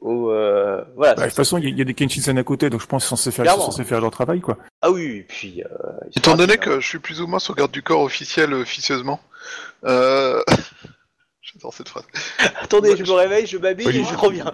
Ou 0.02 0.30
euh, 0.30 0.84
voilà. 0.94 1.14
Bah, 1.16 1.22
de 1.22 1.26
toute 1.30 1.34
façon, 1.36 1.58
il 1.58 1.64
y, 1.64 1.66
a- 1.66 1.70
il 1.70 1.78
y 1.78 1.82
a 1.82 1.84
des 1.84 1.94
Kenshinsen 1.94 2.38
à 2.38 2.44
côté, 2.44 2.70
donc 2.70 2.80
je 2.80 2.86
pense 2.86 3.02
qu'ils 3.02 3.08
sont 3.08 3.16
censés 3.16 3.32
faire, 3.32 3.52
censés 3.56 3.82
faire 3.82 4.00
leur 4.00 4.12
travail, 4.12 4.38
quoi. 4.40 4.56
Ah 4.82 4.92
oui, 4.92 5.16
et 5.16 5.22
puis. 5.24 5.64
Euh, 5.64 5.68
Étant 6.16 6.36
donné 6.36 6.52
hein. 6.52 6.56
que 6.58 6.78
je 6.78 6.86
suis 6.86 7.00
plus 7.00 7.20
ou 7.20 7.26
moins 7.26 7.40
sur 7.40 7.56
garde 7.56 7.72
du 7.72 7.82
corps 7.82 8.02
officiel 8.02 8.52
euh, 8.52 8.60
officieusement, 8.62 9.18
euh... 9.84 10.40
j'adore 11.54 11.72
cette 11.74 11.88
phrase. 11.88 12.04
Attendez, 12.62 12.90
Ouais, 12.90 12.96
je 12.96 13.04
je- 13.04 13.10
me 13.10 13.16
réveille, 13.16 13.46
je 13.46 13.58
m'habille 13.58 13.88
et 13.88 14.04
je 14.04 14.14
reviens. 14.16 14.52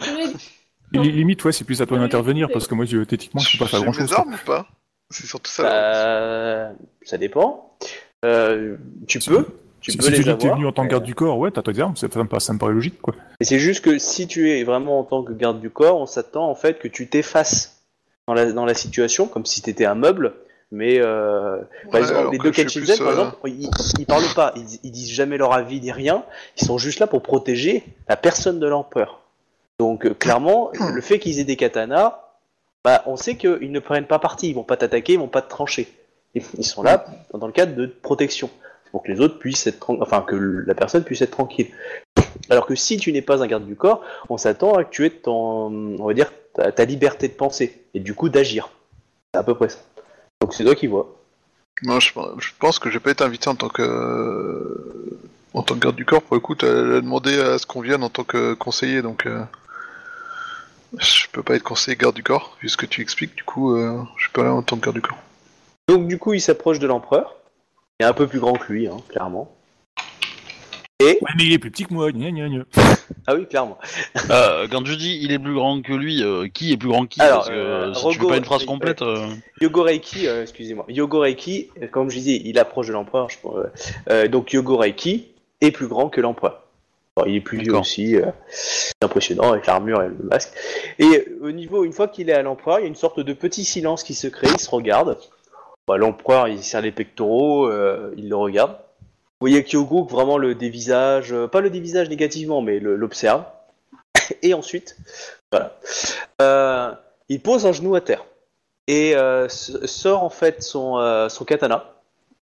Li- 0.93 1.13
Limite, 1.13 1.45
ouais, 1.45 1.53
c'est 1.53 1.65
plus 1.65 1.81
à 1.83 1.87
toi 1.87 1.99
d'intervenir, 1.99 2.49
parce 2.53 2.67
que 2.67 2.75
moi, 2.75 2.85
je, 2.85 2.99
techniquement, 3.05 3.41
je 3.41 3.53
peux 3.59 3.65
pas 3.65 3.71
faire 3.71 3.83
grand 3.83 3.93
chose. 3.93 4.13
armes 4.13 4.35
ou 4.35 4.47
pas? 4.47 4.67
C'est 5.11 5.27
surtout 5.27 5.51
ça. 5.51 5.63
là. 5.65 5.71
Euh, 5.73 6.73
ça 7.03 7.19
dépend. 7.19 7.77
Euh, 8.25 8.77
tu 9.07 9.19
peux. 9.19 9.45
Tu 9.81 9.91
si 9.93 9.99
peux 9.99 10.05
si 10.05 10.11
les 10.13 10.17
tu 10.17 10.23
dis 10.23 10.29
que 10.31 10.35
t'es 10.37 10.45
avoir. 10.47 10.57
venu 10.57 10.67
en 10.67 10.73
tant 10.73 10.85
que 10.85 10.91
garde 10.91 11.05
du 11.05 11.15
corps, 11.15 11.37
ouais, 11.39 11.51
t'as 11.51 11.61
tes 11.63 11.79
armes, 11.79 11.95
ça, 11.95 12.07
ça 12.11 12.19
me 12.23 12.25
paraît- 12.27 12.41
ça 12.41 12.55
me 12.55 12.59
paraît 12.59 12.73
logique, 12.73 13.03
quoi. 13.03 13.15
Et 13.41 13.45
c'est 13.45 13.59
juste 13.59 13.85
que 13.85 13.99
si 13.99 14.27
tu 14.27 14.51
es 14.51 14.65
vraiment 14.65 14.99
en 14.99 15.05
tant 15.05 15.23
que 15.23 15.33
garde 15.35 15.61
du 15.61 15.69
corps, 15.69 16.01
on 16.01 16.07
s'attend 16.07 16.49
en 16.49 16.55
fait 16.55 16.79
que 16.79 16.89
tu 16.89 17.07
t'effaces 17.07 17.83
dans 18.27 18.33
la, 18.33 18.51
dans 18.53 18.65
la 18.65 18.73
situation, 18.73 19.27
comme 19.29 19.45
si 19.45 19.61
tu 19.61 19.69
étais 19.69 19.85
un 19.85 19.95
meuble. 19.95 20.33
Mais 20.73 20.99
euh, 20.99 21.59
par 21.91 22.01
exemple, 22.01 22.33
les 22.33 22.39
deux 22.39 22.51
Kenshinzen, 22.51 22.99
par 22.99 23.07
euh, 23.07 23.11
exemple, 23.11 23.37
ils, 23.45 23.71
ils 23.99 24.07
parlent 24.07 24.35
pas, 24.35 24.53
ils, 24.57 24.81
ils 24.83 24.91
disent 24.91 25.13
jamais 25.13 25.37
leur 25.37 25.53
avis 25.53 25.81
ni 25.81 25.93
rien. 25.93 26.25
Ils 26.61 26.67
sont 26.67 26.79
juste 26.79 26.99
là 26.99 27.07
pour 27.07 27.23
protéger 27.23 27.85
la 28.09 28.17
personne 28.17 28.59
de 28.59 28.67
l'empereur. 28.67 29.21
Donc 29.79 30.07
euh, 30.07 30.15
clairement, 30.15 30.71
le 30.93 31.01
fait 31.01 31.19
qu'ils 31.19 31.39
aient 31.39 31.45
des 31.45 31.57
katanas, 31.57 32.21
bah, 32.85 33.03
on 33.07 33.17
sait 33.17 33.37
qu'ils 33.37 33.73
ne 33.73 33.81
prennent 33.81 34.07
pas 34.07 34.19
parti, 34.19 34.51
ils 34.51 34.55
vont 34.55 34.65
pas 34.65 34.77
t'attaquer, 34.77 35.15
ils 35.15 35.19
vont 35.19 35.29
pas 35.29 35.43
te 35.43 35.49
trancher. 35.49 35.89
Ils 36.35 36.65
sont 36.65 36.83
là 36.83 37.07
dans 37.33 37.47
le 37.47 37.53
cadre 37.53 37.77
de 37.77 37.87
protection, 37.87 38.51
pour 38.91 39.05
que 39.05 39.13
les 39.13 39.21
autres 39.21 39.39
puissent 39.39 39.69
être, 39.69 39.97
enfin 40.01 40.23
que 40.23 40.35
la 40.35 40.75
personne 40.75 41.05
puisse 41.05 41.23
être 41.23 41.31
tranquille. 41.31 41.69
Alors 42.51 42.67
que 42.67 42.75
si 42.75 42.97
tu 42.97 43.13
n'es 43.13 43.23
pas 43.23 43.43
un 43.43 43.47
garde 43.47 43.65
du 43.65 43.77
corps, 43.77 44.03
on 44.29 44.37
s'attend 44.37 44.75
à 44.75 44.83
que 44.83 44.91
tu 44.91 45.07
aies 45.07 45.11
ton, 45.11 45.97
on 45.99 46.05
va 46.05 46.13
dire, 46.13 46.33
ta, 46.53 46.73
ta 46.73 46.85
liberté 46.85 47.29
de 47.29 47.35
penser 47.35 47.85
et 47.95 48.01
du 48.01 48.15
coup 48.15 48.29
d'agir. 48.29 48.71
C'est 49.33 49.39
à 49.39 49.45
peu 49.45 49.55
près 49.55 49.69
ça. 49.69 49.79
Donc 50.45 50.53
c'est 50.53 50.65
toi 50.65 50.75
qui 50.75 50.89
vois. 50.89 51.09
Moi, 51.85 52.01
je, 52.01 52.11
je 52.39 52.51
pense 52.59 52.79
que 52.79 52.91
je 52.91 52.99
vais 52.99 53.01
pas 53.01 53.13
être 53.13 53.23
invité 53.23 53.49
en 53.49 53.55
tant 53.55 53.71
que 53.71 53.81
euh, 53.81 55.19
En 55.55 55.63
tant 55.63 55.75
que 55.75 55.81
garde 55.81 55.97
du 55.97 56.05
corps, 56.05 56.21
pour 56.21 56.35
le 56.35 56.41
coup, 56.41 56.55
t'as 56.55 56.67
elle 56.67 56.97
a 56.97 57.01
demandé 57.01 57.41
à 57.41 57.57
ce 57.57 57.65
qu'on 57.65 57.81
vienne 57.81 58.05
en 58.05 58.11
tant 58.11 58.25
que 58.25 58.53
conseiller, 58.53 59.01
donc 59.01 59.25
euh, 59.25 59.43
je 60.99 61.29
peux 61.33 61.43
pas 61.43 61.57
être 61.57 61.63
conseiller 61.63 61.97
garde 61.97 62.15
du 62.15 62.23
corps, 62.23 62.59
vu 62.61 62.69
ce 62.69 62.77
que 62.77 62.85
tu 62.85 63.01
expliques. 63.01 63.35
Du 63.35 63.43
coup, 63.43 63.75
euh, 63.75 64.03
je 64.19 64.25
suis 64.25 64.33
pas 64.33 64.43
là 64.43 64.53
en 64.53 64.61
tant 64.61 64.77
que 64.77 64.83
garde 64.83 64.97
du 64.97 65.01
corps. 65.01 65.17
Donc 65.89 66.09
du 66.09 66.19
coup, 66.19 66.35
il 66.35 66.43
s'approche 66.43 66.79
de 66.79 66.87
l'empereur. 66.87 67.37
Il 67.99 68.05
est 68.05 68.07
un 68.07 68.13
peu 68.13 68.27
plus 68.27 68.41
grand 68.41 68.53
que 68.53 68.71
lui, 68.71 68.87
hein, 68.87 68.99
clairement. 69.09 69.54
Et 71.05 71.19
Ouais, 71.21 71.31
mais 71.37 71.45
il 71.45 71.53
est 71.53 71.59
plus 71.59 71.71
petit 71.71 71.85
que 71.85 71.93
moi. 71.95 72.11
Gna, 72.13 72.31
gna, 72.31 72.49
gna. 72.49 72.65
ah 73.27 73.35
oui, 73.35 73.47
clairement. 73.47 73.79
Euh, 74.31 74.67
quand 74.71 74.85
je 74.87 74.95
dis 74.95 75.19
il 75.23 75.33
est 75.33 75.39
plus 75.39 75.55
grand 75.55 75.83
que 75.83 75.93
lui, 75.93 76.23
euh, 76.23 76.49
qui 76.53 76.73
est 76.73 76.77
plus 76.77 76.89
grand 76.89 77.03
que 77.05 77.09
qui 77.15 77.21
Alors, 77.21 77.39
Parce 77.39 77.49
que 77.51 77.55
euh, 77.55 77.95
si 77.95 78.01
tu 78.09 78.19
Rogo- 78.21 78.29
pas 78.29 78.37
une 78.37 78.45
phrase 78.45 78.65
complète. 78.65 79.03
euh, 79.03 79.27
Yogoreiki, 79.61 80.27
euh, 80.27 80.43
excusez-moi. 80.43 80.85
Yogoreiki, 80.89 81.71
comme 81.93 82.11
je 82.11 82.17
disais, 82.19 82.41
il 82.45 82.59
approche 82.59 82.89
de 82.89 82.93
l'empereur. 82.93 83.29
je 83.31 83.37
pense, 83.43 84.31
donc 84.31 84.53
Yogoreiki 84.53 85.29
est 85.61 85.71
plus 85.71 85.87
grand 85.89 86.09
que 86.09 86.21
l'empereur. 86.21 86.61
Bon, 87.17 87.23
il 87.27 87.37
est 87.37 87.41
plus 87.41 87.59
vieux 87.59 87.77
aussi, 87.77 88.17
euh, 88.17 88.27
c'est 88.49 88.93
impressionnant 89.03 89.53
avec 89.53 89.67
l'armure 89.67 90.03
et 90.03 90.09
le 90.09 90.17
masque. 90.29 90.53
Et 90.99 91.29
au 91.41 91.53
niveau, 91.53 91.85
une 91.85 91.93
fois 91.93 92.09
qu'il 92.09 92.29
est 92.29 92.33
à 92.33 92.43
l'empereur, 92.43 92.81
il 92.81 92.83
y 92.83 92.85
a 92.87 92.89
une 92.89 92.97
sorte 92.97 93.21
de 93.21 93.33
petit 93.33 93.65
silence 93.65 94.03
qui 94.03 94.15
se 94.15 94.27
crée. 94.27 94.49
Il 94.53 94.59
se 94.59 94.69
regarde. 94.69 95.17
Bah, 95.87 95.97
l'empereur, 95.97 96.49
il 96.49 96.61
serre 96.63 96.81
les 96.81 96.91
pectoraux, 96.91 97.67
euh, 97.69 98.13
il 98.17 98.29
le 98.31 98.37
regarde. 98.37 98.77
Vous 99.45 99.51
voyez 99.51 99.63
Kyogo 99.63 100.05
vraiment 100.05 100.39
le 100.39 100.55
dévisage, 100.55 101.35
euh, 101.35 101.47
pas 101.47 101.61
le 101.61 101.69
dévisage 101.69 102.09
négativement, 102.09 102.63
mais 102.63 102.81
l'observe. 102.81 103.45
Et 104.41 104.55
ensuite, 104.55 104.97
voilà, 105.53 105.77
Euh, 106.41 106.95
il 107.29 107.43
pose 107.43 107.67
un 107.67 107.73
genou 107.73 107.95
à 107.95 108.01
terre 108.01 108.25
et 108.87 109.15
euh, 109.15 109.47
sort 109.51 110.23
en 110.23 110.31
fait 110.31 110.63
son, 110.63 110.99
katana. 111.47 111.93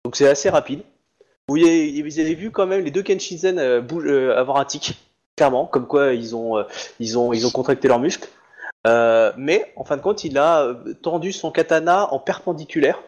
Donc 0.04 0.16
c'est 0.16 0.26
assez 0.26 0.50
rapide. 0.50 0.82
Vous, 1.46 1.58
avez 1.58 2.34
vu 2.34 2.50
quand 2.50 2.66
même 2.66 2.84
les 2.84 2.90
deux 2.90 3.04
euh, 3.06 4.36
avoir 4.36 4.56
un 4.56 4.64
tic, 4.64 4.98
clairement, 5.36 5.66
comme 5.66 5.86
quoi 5.86 6.14
ils 6.14 6.34
ont, 6.34 6.64
contracté 7.54 7.86
leurs 7.86 8.00
muscles. 8.00 8.28
Mais 8.84 9.72
en 9.76 9.84
fin 9.84 9.96
de 9.96 10.02
compte, 10.02 10.24
il 10.24 10.36
a 10.36 10.74
tendu 11.00 11.30
son 11.30 11.52
katana 11.52 12.12
en 12.12 12.18
perpendiculaire. 12.18 13.00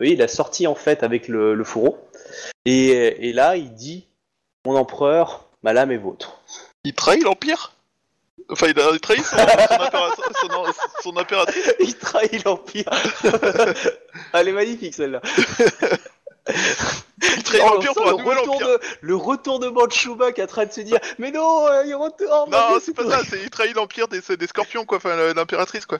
Voyez, 0.00 0.14
il 0.14 0.22
a 0.22 0.26
sorti 0.26 0.66
en 0.66 0.74
fait 0.74 1.04
avec 1.04 1.28
le 1.28 1.62
fourreau. 1.62 1.96
Et, 2.64 3.28
et 3.28 3.32
là, 3.32 3.56
il 3.56 3.72
dit 3.74 4.06
Mon 4.64 4.76
empereur, 4.76 5.48
ma 5.62 5.72
lame 5.72 5.92
est 5.92 5.98
vôtre. 5.98 6.40
Il 6.84 6.94
trahit 6.94 7.22
l'Empire? 7.22 7.72
Enfin, 8.48 8.68
il 8.68 8.78
a 8.78 8.90
il 8.92 9.00
trahit 9.00 9.24
son, 9.24 9.36
son, 9.36 10.48
son- 10.64 10.72
son 11.02 11.16
impératrice? 11.16 11.74
Il 11.80 11.96
trahit 11.96 12.44
l'Empire. 12.44 12.90
Elle 14.32 14.48
est 14.48 14.52
magnifique 14.52 14.94
celle-là. 14.94 15.20
Il 16.48 17.42
trahit 17.42 17.64
l'Empire 17.64 17.92
pour 17.94 18.06
un 18.08 18.12
le, 18.12 18.18
nouvel 18.18 18.38
retour 18.38 18.54
Empire 18.54 18.68
de, 18.68 18.80
le 19.00 19.16
retournement 19.16 19.86
de 19.86 19.92
Chewbacca 19.92 20.44
en 20.44 20.46
train 20.46 20.66
de 20.66 20.72
se 20.72 20.80
dire 20.82 20.98
Mais 21.18 21.32
non, 21.32 21.66
euh, 21.66 21.84
il 21.86 21.94
retourne 21.96 22.50
Non, 22.50 22.78
c'est 22.80 22.94
pas 22.94 23.08
ça, 23.10 23.22
c'est 23.28 23.40
il 23.42 23.50
trahit 23.50 23.74
l'Empire 23.74 24.06
des, 24.06 24.20
des 24.20 24.46
scorpions, 24.46 24.84
quoi, 24.84 24.98
enfin 24.98 25.16
l'impératrice, 25.34 25.86
quoi. 25.86 25.98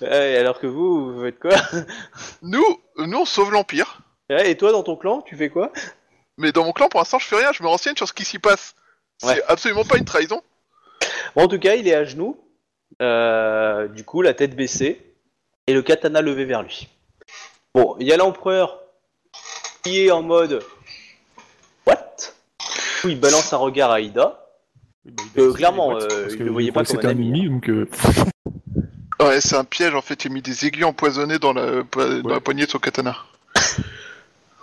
Alors 0.00 0.60
que 0.60 0.66
vous, 0.66 1.12
vous 1.12 1.22
faites 1.22 1.38
quoi? 1.38 1.56
Nous, 2.40 2.64
nous 2.96 3.18
on 3.18 3.24
sauve 3.26 3.52
l'Empire, 3.52 3.98
Et 4.30 4.56
toi, 4.56 4.72
dans 4.72 4.82
ton 4.82 4.96
clan, 4.96 5.20
tu 5.22 5.36
fais 5.36 5.50
quoi? 5.50 5.72
Mais 6.38 6.50
dans 6.52 6.64
mon 6.64 6.72
clan, 6.72 6.88
pour 6.88 7.00
l'instant, 7.00 7.18
je 7.18 7.26
fais 7.26 7.36
rien, 7.36 7.52
je 7.52 7.62
me 7.62 7.68
renseigne 7.68 7.96
sur 7.96 8.08
ce 8.08 8.12
qui 8.12 8.24
s'y 8.24 8.38
passe. 8.38 8.74
C'est 9.18 9.28
Ouais. 9.28 9.42
absolument 9.48 9.84
pas 9.84 9.98
une 9.98 10.04
trahison. 10.04 10.42
Bon, 11.36 11.42
En 11.44 11.48
tout 11.48 11.58
cas, 11.58 11.74
il 11.74 11.86
est 11.86 11.94
à 11.94 12.04
genoux, 12.04 12.36
euh, 13.02 13.86
du 13.88 14.04
coup, 14.04 14.22
la 14.22 14.34
tête 14.34 14.56
baissée, 14.56 15.00
et 15.66 15.74
le 15.74 15.82
katana 15.82 16.22
levé 16.22 16.44
vers 16.44 16.62
lui. 16.62 16.88
Bon, 17.74 17.96
il 18.00 18.06
y 18.06 18.12
a 18.12 18.16
l'empereur 18.16 18.80
qui 19.82 20.06
est 20.06 20.10
en 20.10 20.22
mode 20.22 20.62
What? 21.86 22.16
Du 22.60 23.00
coup, 23.02 23.08
il 23.08 23.20
balance 23.20 23.52
un 23.52 23.58
regard 23.58 23.90
à 23.90 24.00
Ida. 24.00 24.40
Euh, 25.36 25.52
clairement, 25.52 25.96
euh, 25.96 26.28
il 26.30 26.38
le 26.38 26.50
voyait 26.50 26.72
pas 26.72 26.84
comme 26.84 26.98
un 26.98 27.08
ami, 27.10 27.28
ennemi, 27.28 27.48
donc. 27.50 27.68
euh, 27.68 27.86
Ouais, 29.20 29.40
c'est 29.40 29.56
un 29.56 29.64
piège, 29.64 29.94
en 29.94 30.02
fait, 30.02 30.24
il 30.24 30.30
a 30.30 30.34
mis 30.34 30.42
des 30.42 30.66
aiguilles 30.66 30.84
empoisonnées 30.84 31.38
dans 31.38 31.52
la, 31.52 31.82
dans 31.82 32.00
la 32.28 32.34
Ouais. 32.34 32.40
poignée 32.40 32.64
de 32.66 32.70
son 32.70 32.78
katana. 32.78 33.16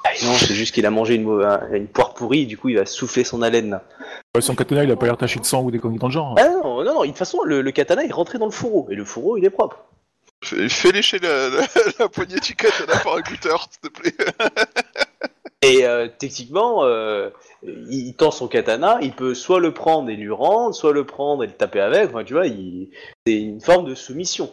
Ah, 0.04 0.10
non, 0.24 0.34
c'est 0.34 0.54
juste 0.54 0.74
qu'il 0.74 0.86
a 0.86 0.92
mangé 0.92 1.16
une, 1.16 1.88
poire 1.88 2.14
pourrie, 2.14 2.46
du 2.46 2.58
coup, 2.58 2.70
il 2.70 2.78
va 2.78 2.86
souffler 2.86 3.24
son 3.24 3.42
haleine. 3.42 3.80
ouais, 4.36 4.42
son 4.42 4.56
katana, 4.56 4.84
il 4.84 4.92
a 4.92 4.96
pas 4.96 5.06
l'air 5.06 5.18
taché 5.18 5.40
de 5.40 5.46
sang 5.46 5.64
ou 5.64 5.72
des 5.72 5.80
conneries 5.80 6.00
dans 6.00 6.08
le 6.08 6.14
genre. 6.14 6.36
Ah 6.40 6.50
non, 6.50 6.84
non, 6.84 6.94
non, 6.94 7.02
de 7.02 7.08
toute 7.08 7.18
façon, 7.18 7.44
le, 7.44 7.62
le 7.62 7.72
katana 7.72 8.04
est 8.04 8.12
rentré 8.12 8.38
dans 8.38 8.46
le 8.46 8.52
fourreau, 8.52 8.88
et 8.90 8.96
le 8.96 9.06
fourreau, 9.06 9.38
il 9.38 9.46
est 9.46 9.50
propre. 9.50 9.86
Fais, 10.44 10.70
fais 10.70 10.92
lécher 10.92 11.20
la, 11.20 11.50
la, 11.50 11.68
la 12.00 12.10
poignée 12.10 12.40
du 12.40 12.56
katana 12.56 12.98
par 13.04 13.16
un 13.18 13.22
goûteur, 13.22 13.68
s'il 13.70 13.92
te 13.92 14.00
plaît. 14.00 14.16
Et 15.64 15.86
euh, 15.86 16.08
techniquement, 16.18 16.84
euh, 16.86 17.30
il, 17.62 18.08
il 18.08 18.14
tend 18.16 18.32
son 18.32 18.48
katana, 18.48 18.98
il 19.02 19.12
peut 19.12 19.36
soit 19.36 19.60
le 19.60 19.74
prendre 19.74 20.10
et 20.10 20.16
lui 20.16 20.32
rendre, 20.32 20.74
soit 20.74 20.92
le 20.92 21.06
prendre 21.06 21.44
et 21.44 21.48
le 21.48 21.54
taper 21.54 21.82
avec. 21.82 22.10
Enfin, 22.10 22.24
tu 22.24 22.34
vois, 22.34 22.48
il... 22.48 22.90
c'est 23.28 23.40
une 23.40 23.62
forme 23.62 23.88
de 23.88 23.94
soumission. 23.94 24.50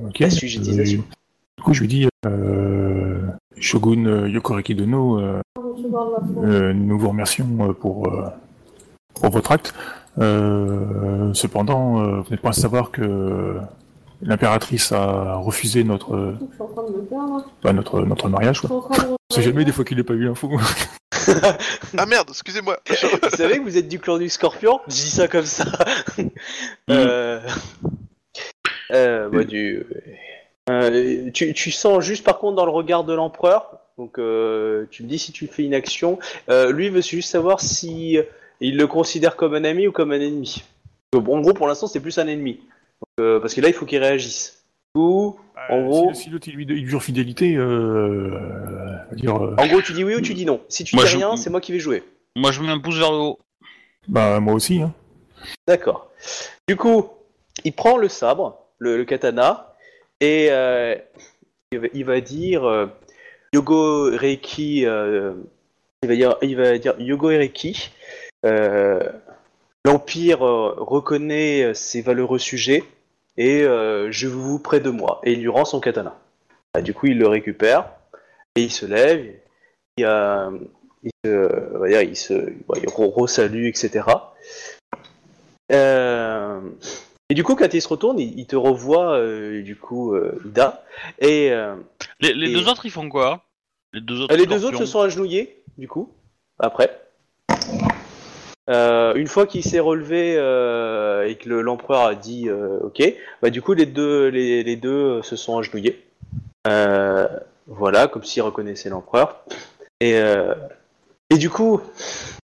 Ok. 0.00 0.20
La 0.20 0.30
sujetisation. 0.30 1.00
Euh, 1.00 1.14
du 1.56 1.64
coup, 1.64 1.74
je 1.74 1.80
lui 1.80 1.88
dis 1.88 2.06
euh, 2.24 3.26
Shogun 3.60 4.06
euh, 4.06 4.28
Yokoreki 4.28 4.74
Dono, 4.74 5.20
euh, 5.20 5.40
euh, 6.42 6.72
nous 6.72 6.98
vous 6.98 7.08
remercions 7.08 7.46
euh, 7.60 7.72
pour, 7.72 8.08
euh, 8.08 8.24
pour 9.14 9.30
votre 9.30 9.52
acte. 9.52 9.74
Euh, 10.18 11.32
cependant, 11.34 12.00
euh, 12.00 12.20
vous 12.20 12.30
n'êtes 12.30 12.40
pas 12.40 12.50
à 12.50 12.52
savoir 12.52 12.90
que 12.90 13.56
l'impératrice 14.22 14.92
a 14.92 15.36
refusé 15.36 15.84
notre, 15.84 16.14
euh, 16.14 16.38
bah, 17.62 17.72
notre, 17.72 18.00
notre 18.02 18.28
mariage. 18.28 18.60
Quoi. 18.60 18.88
sait 19.30 19.42
jamais 19.42 19.64
des 19.64 19.72
fois 19.72 19.84
qu'il 19.84 19.96
n'ait 19.96 20.02
pas 20.04 20.14
eu 20.14 20.24
l'info. 20.24 20.50
Ah 21.96 22.06
merde, 22.06 22.28
excusez-moi. 22.30 22.78
Vous 22.88 23.36
savez 23.36 23.58
que 23.58 23.62
vous 23.62 23.76
êtes 23.76 23.88
du 23.88 23.98
clan 23.98 24.18
du 24.18 24.28
scorpion? 24.30 24.80
Je 24.88 24.92
dis 24.94 25.10
ça 25.10 25.28
comme 25.28 25.44
ça. 25.44 25.66
euh... 26.90 27.40
euh, 28.92 29.28
bah, 29.28 29.44
du... 29.44 29.84
euh, 30.68 31.30
tu, 31.32 31.52
tu 31.54 31.70
sens 31.70 32.04
juste 32.04 32.24
par 32.24 32.38
contre 32.38 32.56
dans 32.56 32.64
le 32.64 32.70
regard 32.70 33.04
de 33.04 33.14
l'empereur, 33.14 33.78
donc 33.96 34.18
euh, 34.18 34.86
tu 34.90 35.02
me 35.02 35.08
dis 35.08 35.18
si 35.18 35.32
tu 35.32 35.46
fais 35.46 35.64
une 35.64 35.74
action, 35.74 36.18
euh, 36.50 36.70
lui 36.72 36.88
veut 36.90 37.02
juste 37.02 37.30
savoir 37.30 37.60
si 37.60 38.18
il 38.60 38.76
le 38.76 38.86
considère 38.86 39.36
comme 39.36 39.54
un 39.54 39.64
ami 39.64 39.86
ou 39.88 39.92
comme 39.92 40.12
un 40.12 40.20
ennemi. 40.20 40.62
Donc, 41.12 41.28
en 41.28 41.40
gros, 41.40 41.54
pour 41.54 41.66
l'instant, 41.68 41.86
c'est 41.86 42.00
plus 42.00 42.18
un 42.18 42.26
ennemi. 42.26 42.54
Donc, 42.56 43.20
euh, 43.24 43.40
parce 43.40 43.54
que 43.54 43.60
là, 43.60 43.68
il 43.68 43.74
faut 43.74 43.86
qu'il 43.86 43.98
réagisse. 43.98 44.62
Ou, 44.94 45.36
En 45.70 45.82
gros- 45.82 46.12
si, 46.12 46.24
si 46.24 46.30
l'autre 46.30 46.48
il 46.48 46.54
lui 46.54 46.66
il 46.68 46.86
jure 46.88 47.02
fidélité, 47.02 47.54
euh, 47.56 48.36
dire, 49.12 49.36
euh, 49.42 49.54
en 49.58 49.66
gros, 49.68 49.80
tu 49.80 49.92
dis 49.92 50.04
oui 50.04 50.16
ou 50.16 50.20
tu 50.20 50.34
dis 50.34 50.44
non. 50.44 50.60
Si 50.68 50.84
tu 50.84 50.96
Moi, 50.96 51.04
dis 51.04 51.10
je- 51.12 51.16
rien, 51.18 51.36
c'est 51.36 51.50
moi 51.50 51.60
qui 51.60 51.72
vais 51.72 51.78
jouer. 51.78 52.02
Moi, 52.36 52.50
je 52.52 52.60
mets 52.60 52.68
un 52.70 52.78
pouce 52.78 52.98
vers 52.98 53.10
le 53.12 53.18
haut. 53.18 53.38
bah 54.06 54.40
moi 54.40 54.54
aussi. 54.54 54.82
Hein. 54.82 54.92
D'accord. 55.66 56.10
Du 56.66 56.76
coup, 56.76 57.08
il 57.64 57.72
prend 57.72 57.96
le 57.96 58.08
sabre, 58.08 58.58
le, 58.78 58.96
le 58.96 59.04
katana, 59.04 59.67
et 60.20 60.48
euh, 60.50 60.96
il, 61.70 62.04
va, 62.04 62.20
dire 62.20 62.64
euh, 62.64 62.86
Yogo 63.52 64.10
Reiki. 64.10 64.84
euh, 64.84 65.34
il, 66.02 66.08
va 66.08 66.14
dire, 66.14 66.36
il 66.42 66.56
va 66.56 66.78
dire 66.78 66.94
Yogo 66.98 67.30
L'Empire 69.84 70.40
reconnaît 70.40 71.72
ses 71.72 72.02
valeureux 72.02 72.38
sujets 72.38 72.84
et 73.36 73.62
je 73.62 74.26
vous 74.26 74.58
près 74.58 74.80
de 74.80 74.90
moi. 74.90 75.20
Et 75.24 75.32
il 75.32 75.40
lui 75.40 75.48
rend 75.48 75.64
son 75.64 75.80
katana. 75.80 76.18
Ah, 76.74 76.82
du 76.82 76.92
coup, 76.92 77.06
il 77.06 77.18
le 77.18 77.28
récupère 77.28 77.92
et 78.54 78.62
il 78.62 78.70
se 78.70 78.84
lève. 78.84 79.34
Il, 79.96 80.04
se, 81.24 81.78
va 81.78 81.88
dire, 81.88 82.02
il 82.02 82.16
se, 82.16 82.34
il 82.34 82.88
re-salue, 82.88 83.66
etc. 83.66 84.04
et 87.30 87.34
du 87.34 87.44
coup, 87.44 87.54
quand 87.56 87.72
il 87.74 87.82
se 87.82 87.88
retourne, 87.88 88.18
il, 88.18 88.38
il 88.38 88.46
te 88.46 88.56
revoit, 88.56 89.12
euh, 89.18 89.62
du 89.62 89.76
coup, 89.76 90.14
euh, 90.14 90.40
Ida. 90.46 90.82
Et 91.18 91.50
euh, 91.52 91.74
Les, 92.20 92.32
les 92.32 92.50
Et- 92.50 92.54
deux 92.54 92.68
autres, 92.68 92.86
ils 92.86 92.90
font 92.90 93.08
quoi? 93.08 93.44
Les 93.92 94.00
deux 94.00 94.20
autres. 94.20 94.34
les 94.36 94.46
deux 94.46 94.58
scorpions 94.58 94.68
autres 94.68 94.78
se 94.86 94.92
sont 94.92 95.00
agenouillés, 95.00 95.62
du 95.78 95.88
coup, 95.88 96.10
après. 96.58 97.00
Euh, 98.70 99.14
une 99.14 99.26
fois 99.28 99.46
qu'il 99.46 99.64
s'est 99.64 99.78
relevé 99.80 100.34
euh, 100.36 101.26
et 101.26 101.36
que 101.36 101.48
le- 101.48 101.62
l'empereur 101.62 102.02
a 102.02 102.14
dit 102.14 102.50
euh, 102.50 102.78
OK, 102.80 103.02
bah 103.40 103.48
du 103.48 103.62
coup 103.62 103.72
les 103.72 103.86
deux 103.86 104.28
les, 104.28 104.62
les 104.62 104.76
deux 104.76 105.22
se 105.22 105.36
sont 105.36 105.56
agenouillés. 105.56 106.04
Euh, 106.66 107.26
voilà, 107.66 108.08
comme 108.08 108.24
s'ils 108.24 108.42
reconnaissaient 108.42 108.90
l'empereur. 108.90 109.42
Et 110.00 110.16
euh, 110.18 110.54
et 111.30 111.38
du 111.38 111.48
coup, 111.48 111.80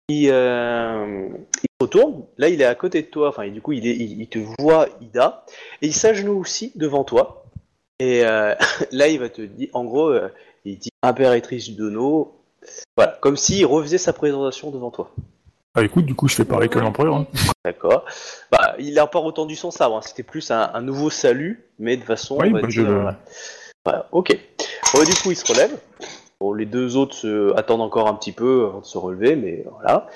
il, 0.09 0.31
euh, 0.31 1.28
retourne. 1.85 2.24
Là, 2.39 2.48
il 2.48 2.61
est 2.61 2.65
à 2.66 2.74
côté 2.74 3.02
de 3.02 3.06
toi. 3.06 3.28
Enfin, 3.28 3.48
du 3.48 3.61
coup, 3.61 3.73
il, 3.73 3.86
est, 3.86 3.94
il, 3.97 4.20
il 4.20 4.28
te 4.28 4.39
voit, 4.59 4.89
Ida, 5.01 5.44
et 5.82 5.86
il 5.86 5.94
s'agenouille 5.94 6.40
aussi 6.40 6.73
devant 6.74 7.05
toi. 7.05 7.44
Et 8.01 8.24
euh, 8.24 8.55
là, 8.93 9.09
il 9.09 9.19
va 9.20 9.28
te 9.28 9.43
dire, 9.43 9.69
en 9.73 9.85
gros, 9.85 10.09
euh, 10.09 10.28
il 10.65 10.78
dit 10.78 10.90
impératrice 11.02 11.66
du 11.66 11.74
Dono. 11.77 12.32
Voilà, 12.97 13.19
comme 13.20 13.36
s'il 13.36 13.66
refaisait 13.66 13.98
sa 13.98 14.12
présentation 14.12 14.70
devant 14.70 14.90
toi. 14.90 15.11
Ah 15.77 15.82
écoute, 15.82 16.05
du 16.06 16.15
coup 16.15 16.28
je 16.28 16.36
fais 16.36 16.44
pareil 16.44 16.69
que 16.69 16.78
l'empereur. 16.78 17.16
Hein. 17.16 17.27
D'accord. 17.65 18.05
Bah, 18.52 18.77
il 18.78 18.97
a 18.98 19.09
pas 19.09 19.19
retendu 19.19 19.56
son 19.56 19.73
sabre. 19.73 19.97
hein. 19.97 20.01
C'était 20.02 20.23
plus 20.23 20.52
un, 20.52 20.70
un 20.73 20.81
nouveau 20.81 21.11
salut, 21.11 21.65
mais 21.81 21.97
de 21.97 22.05
façon. 22.05 22.39
Oui, 22.40 22.51
bah, 22.51 22.61
je 22.69 22.81
dire, 22.82 22.90
euh, 22.90 23.11
voilà, 23.85 24.09
ok. 24.12 24.39
Bon, 24.94 25.02
du 25.02 25.15
coup, 25.15 25.32
il 25.32 25.36
se 25.36 25.52
relève. 25.52 25.77
Bon, 26.40 26.52
les 26.55 26.65
deux 26.65 26.97
autres 26.97 27.16
se 27.16 27.52
attendent 27.56 27.81
encore 27.82 28.06
un 28.06 28.15
petit 28.15 28.31
peu 28.32 28.66
avant 28.69 28.81
de 28.81 28.85
se 28.86 28.97
relever, 28.97 29.35
mais 29.35 29.65
voilà. 29.73 30.06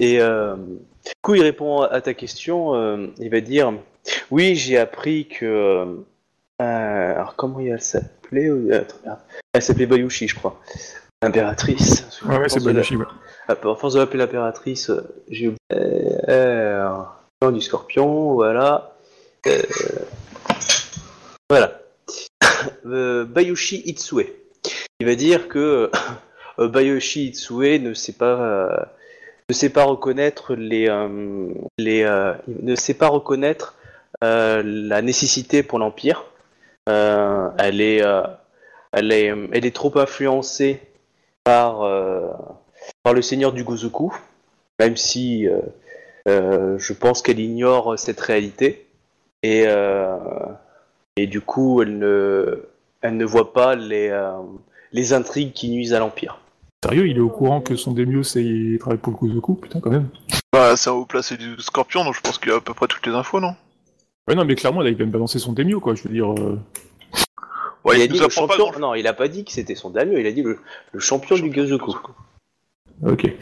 Et 0.00 0.20
euh, 0.20 0.54
du 0.56 1.12
coup, 1.22 1.34
il 1.34 1.42
répond 1.42 1.82
à 1.82 2.00
ta 2.00 2.14
question. 2.14 2.74
euh, 2.74 3.08
il 3.18 3.30
va 3.30 3.40
dire 3.40 3.72
Oui, 4.30 4.54
j'ai 4.54 4.78
appris 4.78 5.28
que. 5.28 5.44
euh, 5.44 5.94
alors, 6.60 7.34
comment 7.36 7.60
elle 7.60 7.80
s'appelait 7.80 8.48
euh, 8.48 8.80
attends, 8.80 8.96
merde. 9.04 9.18
Elle 9.52 9.62
s'appelait 9.62 9.86
Bayushi, 9.86 10.28
je 10.28 10.34
crois. 10.36 10.60
L'impératrice. 11.22 12.22
Ouais, 12.24 12.38
ouais, 12.38 12.48
c'est 12.48 12.62
Bayashi, 12.62 12.96
ouais. 12.96 13.04
à 13.48 13.56
force 13.56 13.94
de 13.94 13.98
l'appeler 13.98 14.18
l'impératrice, 14.18 14.90
euh, 14.90 15.02
j'ai 15.28 15.48
oublié. 15.48 15.58
Euh, 15.72 16.94
euh, 17.42 17.50
du 17.50 17.60
scorpion, 17.60 18.34
voilà. 18.34 18.94
Euh, 19.46 19.62
voilà. 21.50 21.72
Euh, 22.86 23.24
Bayushi 23.24 23.82
Itsue. 23.86 24.32
Il 24.98 25.06
va 25.06 25.14
dire 25.14 25.46
que 25.48 25.90
euh, 26.58 26.68
Bayushi 26.68 27.28
Itsue 27.28 27.78
ne 27.78 27.94
sait 27.94 28.14
pas 28.14 28.40
euh, 28.40 28.76
ne 29.48 29.54
sait 29.54 29.70
pas 29.70 29.84
reconnaître 29.84 30.54
les 30.54 30.88
euh, 30.88 31.48
euh, 31.80 32.34
ne 32.48 32.74
sait 32.74 32.94
pas 32.94 33.08
reconnaître 33.08 33.76
euh, 34.22 34.62
la 34.64 35.00
nécessité 35.00 35.62
pour 35.62 35.78
l'empire. 35.78 36.24
Elle 36.86 37.80
est 37.80 38.02
elle 38.92 39.12
est 39.12 39.34
elle 39.52 39.66
est 39.66 39.74
trop 39.74 39.96
influencée 39.98 40.80
par 41.44 41.80
par 43.02 43.12
le 43.14 43.22
seigneur 43.22 43.52
du 43.52 43.64
Gozoku, 43.64 44.14
même 44.78 44.96
si 44.96 45.46
je 46.26 46.92
pense 46.92 47.22
qu'elle 47.22 47.40
ignore 47.40 47.98
cette 47.98 48.20
réalité 48.20 48.86
et 49.42 49.64
et 51.16 51.26
du 51.26 51.40
coup 51.42 51.82
elle 51.82 51.98
ne 51.98 52.68
elle 53.02 53.16
ne 53.16 53.24
voit 53.24 53.52
pas 53.52 53.74
les 53.74 54.10
les 54.92 55.12
intrigues 55.12 55.52
qui 55.52 55.68
nuisent 55.68 55.92
à 55.92 55.98
l'empire. 55.98 56.40
Sérieux, 56.84 57.08
il 57.08 57.16
est 57.16 57.20
au 57.20 57.28
courant 57.28 57.60
que 57.60 57.74
son 57.74 57.92
Demios 57.92 58.22
c'est 58.22 58.44
il 58.44 58.78
travaille 58.78 58.98
pour 58.98 59.12
le 59.12 59.18
Kuzoku 59.18 59.54
Putain, 59.56 59.80
quand 59.80 59.90
même. 59.90 60.08
Bah, 60.52 60.76
c'est 60.76 60.90
un 60.90 60.92
haut 60.92 61.06
placé 61.06 61.36
du 61.36 61.56
Scorpion, 61.58 62.04
donc 62.04 62.14
je 62.14 62.20
pense 62.20 62.38
qu'il 62.38 62.52
a 62.52 62.56
à 62.56 62.60
peu 62.60 62.72
près 62.74 62.86
toutes 62.86 63.04
les 63.06 63.12
infos, 63.12 63.40
non? 63.40 63.54
Ouais, 64.28 64.34
non, 64.34 64.44
mais 64.44 64.54
clairement, 64.54 64.80
là, 64.82 64.90
il 64.90 64.96
vient 64.96 65.06
de 65.06 65.10
balancer 65.10 65.38
son 65.38 65.52
Demio, 65.52 65.80
quoi. 65.80 65.94
Je 65.94 66.02
veux 66.04 66.10
dire. 66.10 66.30
euh, 66.32 66.58
Ouais, 67.84 67.96
il 67.98 68.02
a 68.02 68.06
dit 68.06 68.18
le 68.18 68.24
pas 68.26 68.30
champion. 68.30 68.70
Non, 68.78 68.94
il 68.94 69.06
a 69.06 69.12
pas 69.14 69.28
dit 69.28 69.44
que 69.44 69.50
c'était 69.52 69.74
son 69.74 69.88
daimyo, 69.90 70.18
il 70.18 70.26
a 70.26 70.32
dit 70.32 70.42
le, 70.42 70.58
le 70.92 71.00
champion, 71.00 71.36
du 71.36 71.48
Gozoku. 71.50 71.96
Ok. 73.06 73.32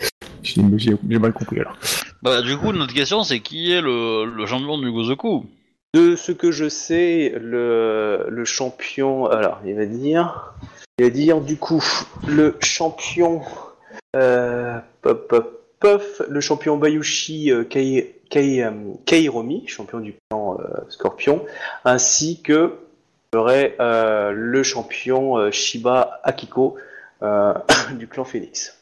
J'ai 0.43 0.63
j'ai- 0.77 0.97
j'ai 1.09 1.19
mal 1.19 1.33
compris 1.33 1.59
alors. 1.59 1.77
Bah, 2.23 2.43
du 2.43 2.57
coup, 2.57 2.73
notre 2.73 2.95
question, 2.95 3.25
c'est 3.25 3.41
qui 3.41 3.73
est 3.73 3.81
le, 3.81 4.25
le 4.27 4.47
champion 4.47 4.79
du 4.79 4.93
Gozoku 4.93 5.47
De 5.95 6.15
ce 6.17 6.31
que 6.33 6.53
je 6.53 6.69
sais, 6.69 7.35
le, 7.41 8.27
le 8.29 8.45
champion. 8.45 9.27
Alors, 9.27 9.59
il 9.67 9.75
va 9.75 9.87
dire. 9.87 10.55
Il 10.99 11.05
va 11.05 11.11
dire, 11.11 11.43
du 11.43 11.59
coup, 11.59 11.85
le 12.27 12.57
champion. 12.63 13.43
Euh, 14.17 14.79
pop, 15.03 15.29
pop, 15.29 15.63
pof, 15.79 16.23
le 16.27 16.41
champion 16.41 16.79
Bayushi 16.79 17.53
euh, 17.53 17.65
Kai, 17.65 18.17
Kai, 18.31 18.65
euh, 18.65 18.71
Kairomi, 19.05 19.65
champion 19.67 20.01
du 20.01 20.15
clan 20.31 20.59
euh, 20.59 20.81
Scorpion, 20.89 21.45
ainsi 21.85 22.41
que 22.41 22.79
serait 23.35 23.77
euh, 23.79 24.31
le 24.35 24.63
champion 24.63 25.37
euh, 25.37 25.51
Shiba 25.51 26.19
Akiko 26.25 26.79
euh, 27.23 27.53
du 27.93 28.09
clan 28.09 28.25
Phoenix. 28.25 28.79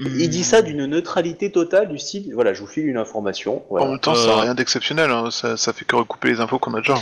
Il 0.00 0.30
dit 0.30 0.44
ça 0.44 0.62
d'une 0.62 0.86
neutralité 0.86 1.50
totale 1.50 1.88
du 1.88 1.98
style. 1.98 2.30
Voilà, 2.32 2.54
je 2.54 2.60
vous 2.60 2.68
file 2.68 2.86
une 2.86 2.96
information. 2.96 3.64
En 3.70 3.88
même 3.88 3.98
temps, 3.98 4.14
ça 4.14 4.28
n'a 4.28 4.40
rien 4.42 4.54
d'exceptionnel, 4.54 5.10
hein. 5.10 5.32
ça, 5.32 5.56
ça 5.56 5.72
fait 5.72 5.84
que 5.84 5.96
recouper 5.96 6.28
les 6.28 6.40
infos 6.40 6.60
qu'on 6.60 6.74
a 6.74 6.78
déjà. 6.78 6.94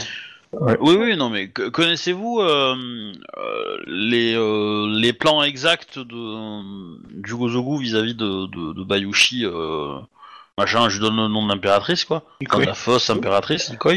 Oui, 0.53 0.97
oui, 0.99 1.17
non, 1.17 1.29
mais 1.29 1.49
connaissez-vous 1.51 2.41
euh, 2.41 2.75
euh, 3.37 3.77
les, 3.87 4.35
euh, 4.35 4.87
les 4.99 5.13
plans 5.13 5.43
exacts 5.43 5.99
de, 5.99 7.21
du 7.21 7.35
Gozoku 7.35 7.77
vis-à-vis 7.77 8.15
de, 8.15 8.47
de, 8.47 8.73
de 8.73 8.85
Bayushi 8.85 9.45
euh, 9.45 9.99
Machin, 10.57 10.89
je 10.89 10.97
lui 10.99 11.05
donne 11.05 11.17
le 11.17 11.29
nom 11.29 11.45
de 11.45 11.49
l'impératrice, 11.53 12.05
quoi. 12.05 12.25
Enfin, 12.51 12.65
la 12.65 12.75
fausse 12.75 13.11
impératrice, 13.11 13.71
Nikoi. 13.71 13.97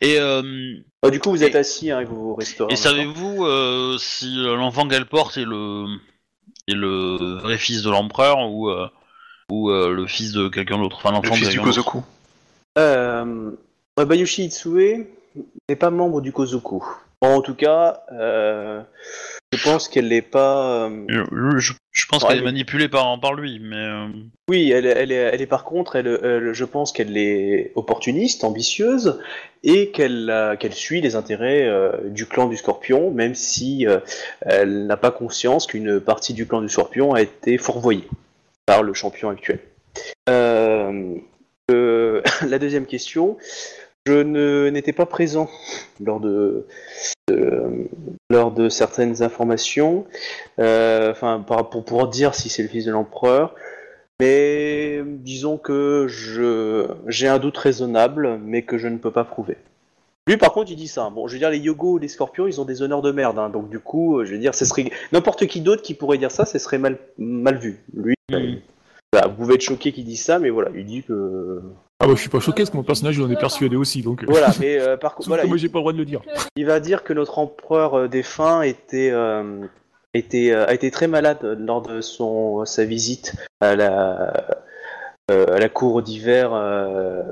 Et, 0.00 0.18
euh, 0.18 0.74
Ah, 1.02 1.10
du 1.10 1.20
coup, 1.20 1.30
vous 1.30 1.42
êtes 1.44 1.54
assis, 1.54 1.90
hein, 1.90 2.00
et 2.00 2.04
vous 2.04 2.16
vous 2.16 2.34
restaurez. 2.34 2.72
et 2.72 2.76
savez-vous 2.76 3.46
euh, 3.46 3.96
si 3.98 4.34
l'enfant 4.36 4.86
qu'elle 4.88 5.06
porte 5.06 5.36
est 5.38 5.44
le, 5.44 5.86
est 6.68 6.74
le 6.74 7.38
vrai 7.40 7.56
fils 7.56 7.82
de 7.82 7.90
l'empereur 7.90 8.50
ou, 8.50 8.68
euh, 8.68 8.88
ou 9.50 9.70
euh, 9.70 9.90
le 9.94 10.06
fils 10.06 10.32
de 10.32 10.48
quelqu'un 10.48 10.78
d'autre? 10.78 10.96
Enfin, 10.98 11.10
Le 11.10 11.16
l'enfant 11.16 11.34
de 11.34 11.38
fils 11.38 11.48
du. 11.48 11.60
Kozoku. 11.60 12.02
Euh, 12.76 13.50
Bayushi 13.96 14.44
Itsue 14.44 15.06
n'est 15.72 15.76
pas 15.76 15.90
membre 15.90 16.20
du 16.20 16.32
Kozoku. 16.32 16.84
En 17.20 17.40
tout 17.40 17.54
cas, 17.54 18.02
euh, 18.12 18.82
je 19.52 19.62
pense 19.62 19.88
qu'elle 19.88 20.08
n'est 20.08 20.22
pas. 20.22 20.86
euh, 20.88 21.04
Je, 21.08 21.58
je- 21.58 21.72
je 21.92 22.06
pense 22.06 22.24
qu'elle 22.24 22.38
est 22.38 22.42
manipulée 22.42 22.88
par, 22.88 23.18
par 23.20 23.32
lui, 23.34 23.60
mais... 23.62 23.76
euh, 23.76 24.06
Oui, 24.48 24.70
elle, 24.72 24.86
elle, 24.86 25.12
est, 25.12 25.14
elle 25.32 25.40
est 25.40 25.46
par 25.46 25.62
contre, 25.64 25.94
elle, 25.96 26.08
elle- 26.22 26.52
je 26.52 26.64
pense 26.64 26.90
qu'elle 26.90 27.16
est 27.16 27.70
opportuniste, 27.76 28.42
ambitieuse, 28.44 29.20
et 29.62 29.90
qu'elle 29.92 30.28
euh, 30.30 30.56
qu'elle 30.56 30.72
suit 30.74 31.00
les 31.00 31.14
intérêts 31.14 31.64
euh, 31.66 31.92
du 32.08 32.26
clan 32.26 32.48
du 32.48 32.56
Scorpion, 32.56 33.10
même 33.12 33.34
si 33.36 33.86
elle 34.40 34.86
n'a 34.86 34.96
pas 34.96 35.10
conscience 35.12 35.66
qu'une 35.66 36.00
partie 36.00 36.34
du 36.34 36.46
clan 36.46 36.60
du 36.60 36.68
Scorpion 36.68 37.14
a 37.14 37.22
été 37.22 37.56
fourvoyée 37.56 38.08
par 38.66 38.82
le 38.82 38.94
champion 38.94 39.28
actuel. 39.30 39.60
La 41.68 42.58
deuxième 42.58 42.86
question, 42.86 43.36
je 44.06 44.68
n'étais 44.68 44.92
pas 44.92 45.06
présent 45.06 45.48
lors 46.00 46.20
de, 46.20 46.66
lors 48.30 48.50
de 48.50 48.68
certaines 48.68 49.22
informations, 49.22 50.04
euh, 50.58 51.12
enfin 51.12 51.44
pour 51.46 51.84
pouvoir 51.84 52.08
dire 52.08 52.34
si 52.34 52.48
c'est 52.48 52.62
le 52.62 52.68
fils 52.68 52.84
de 52.84 52.92
l'empereur. 52.92 53.54
Mais 54.20 55.02
disons 55.04 55.58
que 55.58 56.06
j'ai 57.08 57.28
un 57.28 57.38
doute 57.38 57.58
raisonnable, 57.58 58.38
mais 58.44 58.62
que 58.62 58.78
je 58.78 58.88
ne 58.88 58.98
peux 58.98 59.10
pas 59.10 59.24
prouver. 59.24 59.56
Lui, 60.28 60.36
par 60.36 60.52
contre, 60.52 60.70
il 60.70 60.76
dit 60.76 60.86
ça. 60.86 61.10
Bon, 61.10 61.26
je 61.26 61.32
veux 61.32 61.40
dire, 61.40 61.50
les 61.50 61.58
Yogo 61.58 61.94
ou 61.94 61.98
les 61.98 62.06
Scorpions, 62.06 62.46
ils 62.46 62.60
ont 62.60 62.64
des 62.64 62.82
honneurs 62.82 63.02
de 63.02 63.10
merde. 63.10 63.40
hein. 63.40 63.48
donc, 63.50 63.68
du 63.70 63.80
coup, 63.80 64.24
je 64.24 64.30
veux 64.32 64.38
dire, 64.38 64.54
ce 64.54 64.64
serait 64.64 64.92
n'importe 65.10 65.46
qui 65.48 65.60
d'autre 65.60 65.82
qui 65.82 65.94
pourrait 65.94 66.18
dire 66.18 66.30
ça, 66.30 66.44
ce 66.44 66.58
serait 66.60 66.78
mal 66.78 66.98
mal 67.18 67.58
vu. 67.58 67.80
Lui, 67.94 68.14
Mm. 68.32 68.56
Bah, 69.12 69.26
vous 69.28 69.34
pouvez 69.36 69.54
être 69.56 69.60
choqué 69.62 69.92
qu'il 69.92 70.04
dise 70.04 70.22
ça, 70.22 70.38
mais 70.38 70.50
voilà, 70.50 70.70
il 70.74 70.84
dit 70.86 71.02
que 71.02 71.60
Ah 72.00 72.06
bah 72.06 72.12
je 72.14 72.20
suis 72.20 72.30
pas 72.30 72.40
choqué 72.40 72.62
parce 72.62 72.70
que 72.70 72.76
mon 72.76 72.82
personnage 72.82 73.16
il 73.18 73.22
en 73.22 73.30
est 73.30 73.38
persuadé 73.38 73.76
aussi 73.76 74.02
donc. 74.02 74.22
euh, 74.22 74.26
voilà. 74.28 74.48
Mais 74.60 74.78
euh, 74.80 74.96
par 74.96 75.14
contre, 75.14 75.28
voilà, 75.28 75.44
moi 75.44 75.56
il- 75.56 75.60
j'ai 75.60 75.68
pas 75.68 75.78
le 75.78 75.82
droit 75.82 75.92
de 75.92 75.98
le 75.98 76.04
dire. 76.04 76.22
il 76.56 76.64
va 76.66 76.80
dire 76.80 77.04
que 77.04 77.12
notre 77.12 77.38
empereur 77.38 77.94
euh, 77.94 78.08
défunt 78.08 78.62
était, 78.62 79.10
euh, 79.12 79.66
était, 80.14 80.50
euh, 80.52 80.64
a 80.66 80.72
été 80.74 80.90
très 80.90 81.08
malade 81.08 81.38
lors 81.60 81.82
de 81.82 82.00
son, 82.00 82.64
sa 82.64 82.84
visite 82.84 83.34
à 83.60 83.76
la, 83.76 84.32
euh, 85.30 85.46
à 85.54 85.58
la 85.58 85.68
cour 85.68 86.02
d'hiver 86.02 86.50
euh, 86.54 87.22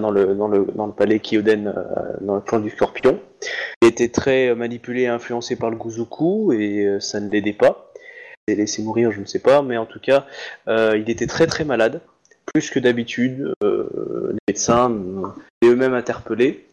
dans, 0.00 0.10
le, 0.10 0.34
dans, 0.34 0.48
le, 0.48 0.66
dans 0.74 0.86
le 0.86 0.92
palais 0.92 1.20
Kyoden, 1.20 1.68
euh, 1.68 2.16
dans 2.22 2.34
le 2.34 2.40
clan 2.40 2.58
du 2.58 2.70
Scorpion. 2.70 3.20
Il 3.82 3.88
était 3.88 4.08
très 4.08 4.54
manipulé 4.54 5.02
et 5.02 5.06
influencé 5.08 5.54
par 5.56 5.70
le 5.70 5.76
Guzuku 5.76 6.52
et 6.52 6.84
euh, 6.86 7.00
ça 7.00 7.20
ne 7.20 7.30
l'aidait 7.30 7.52
pas. 7.52 7.83
S'est 8.48 8.56
laissé 8.56 8.82
mourir, 8.82 9.10
je 9.10 9.20
ne 9.20 9.24
sais 9.24 9.38
pas, 9.38 9.62
mais 9.62 9.78
en 9.78 9.86
tout 9.86 10.00
cas, 10.00 10.26
euh, 10.68 10.98
il 10.98 11.08
était 11.08 11.26
très 11.26 11.46
très 11.46 11.64
malade, 11.64 12.02
plus 12.52 12.68
que 12.70 12.78
d'habitude. 12.78 13.54
Euh, 13.62 14.32
les 14.32 14.38
médecins 14.52 14.92
et 15.62 15.68
eux-mêmes 15.68 15.94
interpellés. 15.94 16.66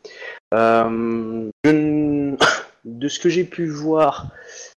Euh, 0.53 1.49
je 1.63 2.35
de 2.83 3.07
ce 3.07 3.19
que 3.19 3.29
j'ai 3.29 3.45
pu 3.45 3.67
voir, 3.67 4.27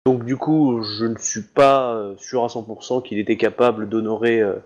donc 0.05 0.27
du 0.27 0.36
coup, 0.36 0.82
je 0.82 1.06
ne 1.06 1.16
suis 1.16 1.40
pas 1.40 2.10
sûr 2.19 2.44
à 2.44 2.48
100% 2.48 3.02
qu'il 3.02 3.19
était 3.19 3.39
capable 3.39 3.89
d'honorer, 3.89 4.43
euh, 4.43 4.56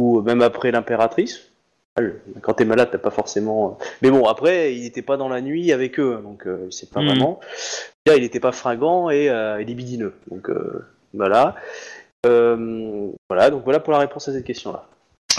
ou 0.00 0.20
même 0.20 0.42
après 0.42 0.70
l'impératrice. 0.70 1.50
Ah, 1.96 2.02
Quand 2.42 2.54
t'es 2.54 2.64
malade, 2.64 2.90
t'as 2.92 2.98
pas 2.98 3.10
forcément. 3.10 3.78
Mais 4.02 4.10
bon, 4.10 4.26
après, 4.26 4.74
il 4.76 4.82
n'était 4.82 5.02
pas 5.02 5.16
dans 5.16 5.28
la 5.28 5.40
nuit 5.40 5.72
avec 5.72 5.98
eux, 5.98 6.20
donc 6.22 6.46
euh, 6.46 6.70
sait 6.70 6.86
pas 6.86 7.00
Mhm. 7.00 7.06
vraiment. 7.08 7.40
Là, 8.06 8.14
il 8.16 8.22
n'était 8.22 8.40
pas 8.40 8.52
fringant 8.52 9.10
et, 9.10 9.28
euh, 9.28 9.58
et 9.58 9.64
libidineux, 9.64 10.12
donc 10.30 10.50
voilà. 11.14 11.54
Euh, 12.26 13.10
voilà, 13.28 13.50
donc 13.50 13.64
voilà 13.64 13.80
pour 13.80 13.92
la 13.92 13.98
réponse 13.98 14.28
à 14.28 14.32
cette 14.32 14.44
question-là. 14.44 14.86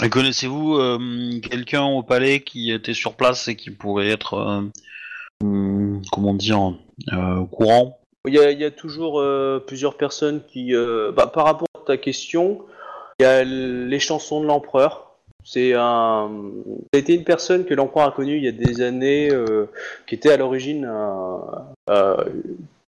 Et 0.04 0.10
connaissez-vous 0.10 0.76
euh, 0.76 0.98
quelqu'un 1.40 1.84
au 1.84 2.02
palais 2.02 2.40
qui 2.40 2.70
était 2.70 2.94
sur 2.94 3.14
place 3.14 3.48
et 3.48 3.56
qui 3.56 3.70
pourrait 3.70 4.10
être, 4.10 4.34
euh, 4.34 4.60
hum, 5.42 6.02
comment 6.12 6.34
dire, 6.34 6.74
euh, 7.12 7.36
au 7.36 7.46
courant? 7.46 7.98
Il 8.26 8.34
y 8.34 8.38
a, 8.38 8.50
il 8.50 8.60
y 8.60 8.64
a 8.64 8.70
toujours 8.70 9.22
plusieurs 9.66 9.96
personnes 9.96 10.42
qui, 10.48 10.74
bah, 11.14 11.28
par 11.28 11.44
rapport 11.44 11.68
à 11.80 11.86
ta 11.86 11.96
question, 11.96 12.60
il 13.20 13.22
y 13.22 13.26
a 13.26 13.44
les 13.44 14.00
chansons 14.00 14.40
de 14.40 14.46
l'empereur. 14.46 15.12
C'est 15.44 15.74
un, 15.74 16.28
c'était 16.92 17.14
une 17.14 17.22
personne 17.22 17.64
que 17.64 17.72
l'empereur 17.72 18.08
a 18.08 18.10
connue 18.10 18.36
il 18.36 18.42
y 18.42 18.48
a 18.48 18.52
des 18.52 18.82
années, 18.82 19.30
qui 20.08 20.16
était 20.16 20.32
à 20.32 20.36
l'origine 20.38 20.90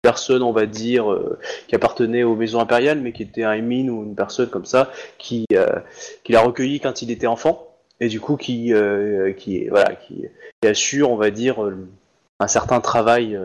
personne, 0.04 0.44
on 0.44 0.52
va 0.52 0.68
dire, 0.68 1.12
euh, 1.12 1.40
qui 1.68 1.76
appartenait 1.76 2.24
aux 2.24 2.36
maisons 2.36 2.60
impériales, 2.60 3.00
mais 3.00 3.14
qui 3.14 3.24
était 3.24 3.44
un 3.44 3.54
émine 3.54 3.90
ou 3.90 4.04
une 4.04 4.16
personne 4.16 4.50
comme 4.50 4.66
ça, 4.66 4.92
qui, 5.18 5.46
euh, 5.54 5.66
qui 6.24 6.34
l'a 6.34 6.42
recueilli 6.42 6.80
quand 6.80 7.02
il 7.02 7.10
était 7.10 7.26
enfant, 7.26 7.68
et 8.00 8.10
du 8.10 8.20
coup 8.20 8.36
qui, 8.36 8.74
euh, 8.74 9.32
qui, 9.32 9.68
voilà, 9.70 9.96
qui, 9.96 10.26
assure, 10.68 11.10
on 11.10 11.16
va 11.16 11.32
dire, 11.32 11.64
euh, 11.64 11.88
un 12.40 12.48
certain 12.48 12.80
travail. 12.82 13.38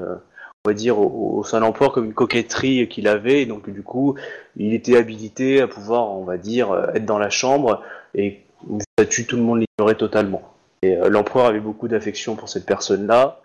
on 0.64 0.70
va 0.70 0.74
dire, 0.74 0.98
au, 0.98 1.42
sein 1.44 1.58
de 1.58 1.64
l'empereur 1.64 1.92
comme 1.92 2.06
une 2.06 2.14
coquetterie 2.14 2.88
qu'il 2.88 3.08
avait. 3.08 3.42
Et 3.42 3.46
donc, 3.46 3.70
du 3.70 3.82
coup, 3.82 4.16
il 4.56 4.74
était 4.74 4.96
habilité 4.96 5.62
à 5.62 5.68
pouvoir, 5.68 6.10
on 6.10 6.24
va 6.24 6.36
dire, 6.36 6.74
être 6.94 7.06
dans 7.06 7.18
la 7.18 7.30
chambre 7.30 7.82
et 8.14 8.40
une 8.68 8.80
statue, 8.80 9.24
tout 9.24 9.36
le 9.36 9.42
monde 9.42 9.60
l'ignorait 9.60 9.94
totalement. 9.94 10.42
Et 10.82 10.96
l'empereur 11.08 11.46
avait 11.46 11.60
beaucoup 11.60 11.88
d'affection 11.88 12.34
pour 12.34 12.48
cette 12.48 12.66
personne-là. 12.66 13.40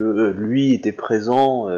Lui 0.00 0.74
était 0.74 0.92
présent 0.92 1.68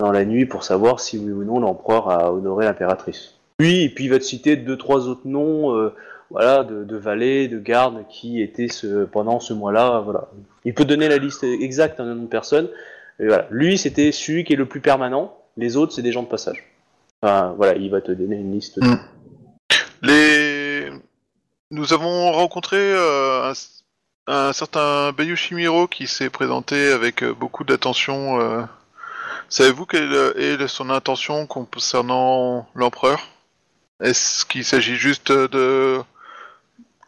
dans 0.00 0.10
la 0.10 0.24
nuit 0.24 0.46
pour 0.46 0.64
savoir 0.64 0.98
si 0.98 1.18
oui 1.18 1.30
ou 1.30 1.44
non 1.44 1.60
l'empereur 1.60 2.10
a 2.10 2.32
honoré 2.32 2.64
l'impératrice. 2.64 3.34
Lui, 3.60 3.84
et 3.84 3.88
puis 3.90 4.04
il 4.04 4.10
va 4.10 4.18
te 4.18 4.24
citer 4.24 4.56
deux, 4.56 4.78
trois 4.78 5.06
autres 5.06 5.26
noms, 5.26 5.76
euh, 5.76 5.94
voilà, 6.30 6.64
de, 6.64 6.84
de 6.84 6.96
valets, 6.96 7.48
de 7.48 7.58
gardes 7.58 8.04
qui 8.08 8.40
étaient 8.40 8.68
ce, 8.68 9.04
pendant 9.04 9.38
ce 9.40 9.52
mois-là, 9.52 10.00
voilà. 10.00 10.28
Il 10.64 10.72
peut 10.72 10.86
donner 10.86 11.08
la 11.08 11.18
liste 11.18 11.44
exacte 11.44 11.98
d'un 11.98 12.14
nom 12.14 12.22
de 12.22 12.28
personnes. 12.28 12.68
Et 13.18 13.26
voilà. 13.26 13.46
Lui, 13.50 13.76
c'était 13.76 14.10
celui 14.12 14.44
qui 14.44 14.54
est 14.54 14.56
le 14.56 14.66
plus 14.66 14.80
permanent. 14.80 15.36
Les 15.58 15.76
autres, 15.76 15.92
c'est 15.92 16.02
des 16.02 16.12
gens 16.12 16.22
de 16.22 16.28
passage. 16.28 16.64
Enfin, 17.22 17.52
voilà, 17.58 17.76
il 17.76 17.90
va 17.90 18.00
te 18.00 18.12
donner 18.12 18.36
une 18.36 18.52
liste. 18.52 18.78
Mm. 18.78 18.96
Les... 20.02 20.88
Nous 21.70 21.92
avons 21.92 22.32
rencontré 22.32 22.78
euh, 22.78 23.52
un, 23.52 23.52
un 24.26 24.52
certain 24.54 25.12
Bayushimiro 25.12 25.86
qui 25.86 26.06
s'est 26.06 26.30
présenté 26.30 26.90
avec 26.90 27.22
euh, 27.22 27.34
beaucoup 27.34 27.64
d'attention. 27.64 28.66
Euh. 29.50 29.54
Savez-vous 29.54 29.86
quelle 29.86 30.12
est 30.36 30.68
son 30.68 30.90
intention 30.90 31.46
concernant 31.46 32.68
l'empereur? 32.74 33.28
Est-ce 34.00 34.44
qu'il 34.44 34.64
s'agit 34.64 34.96
juste 34.96 35.30
de 35.32 36.00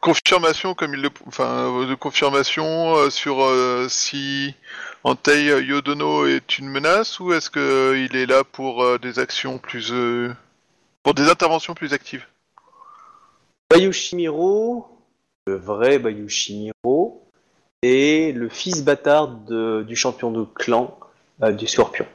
confirmation, 0.01 0.75
comme 0.75 0.95
il 0.95 1.01
le, 1.01 1.11
enfin, 1.27 1.87
de 1.87 1.95
confirmation 1.95 2.97
euh, 2.97 3.09
sur 3.09 3.43
euh, 3.43 3.87
si 3.89 4.55
Antei 5.05 5.45
Yodono 5.65 6.27
est 6.27 6.59
une 6.59 6.69
menace 6.69 7.21
ou 7.21 7.33
est-ce 7.33 7.51
qu'il 7.51 8.17
est 8.17 8.27
là 8.27 8.43
pour 8.45 8.83
euh, 8.83 8.99
des 8.99 9.21
actions 9.21 9.59
plus, 9.59 9.93
euh, 9.93 10.35
pour 11.03 11.15
des 11.15 11.31
interventions 11.31 11.75
plus 11.75 11.93
actives? 11.93 12.27
Bayushimiro, 13.71 14.87
le 15.47 15.57
vrai 15.57 15.99
Bayushimiro, 15.99 17.31
est 17.83 18.37
le 18.37 18.49
fils 18.49 18.83
bâtard 18.83 19.29
du 19.29 19.97
champion 19.97 20.31
de 20.31 20.45
clan 20.45 20.99
euh, 21.43 21.53
du 21.53 21.67
Scorpion. 21.67 22.07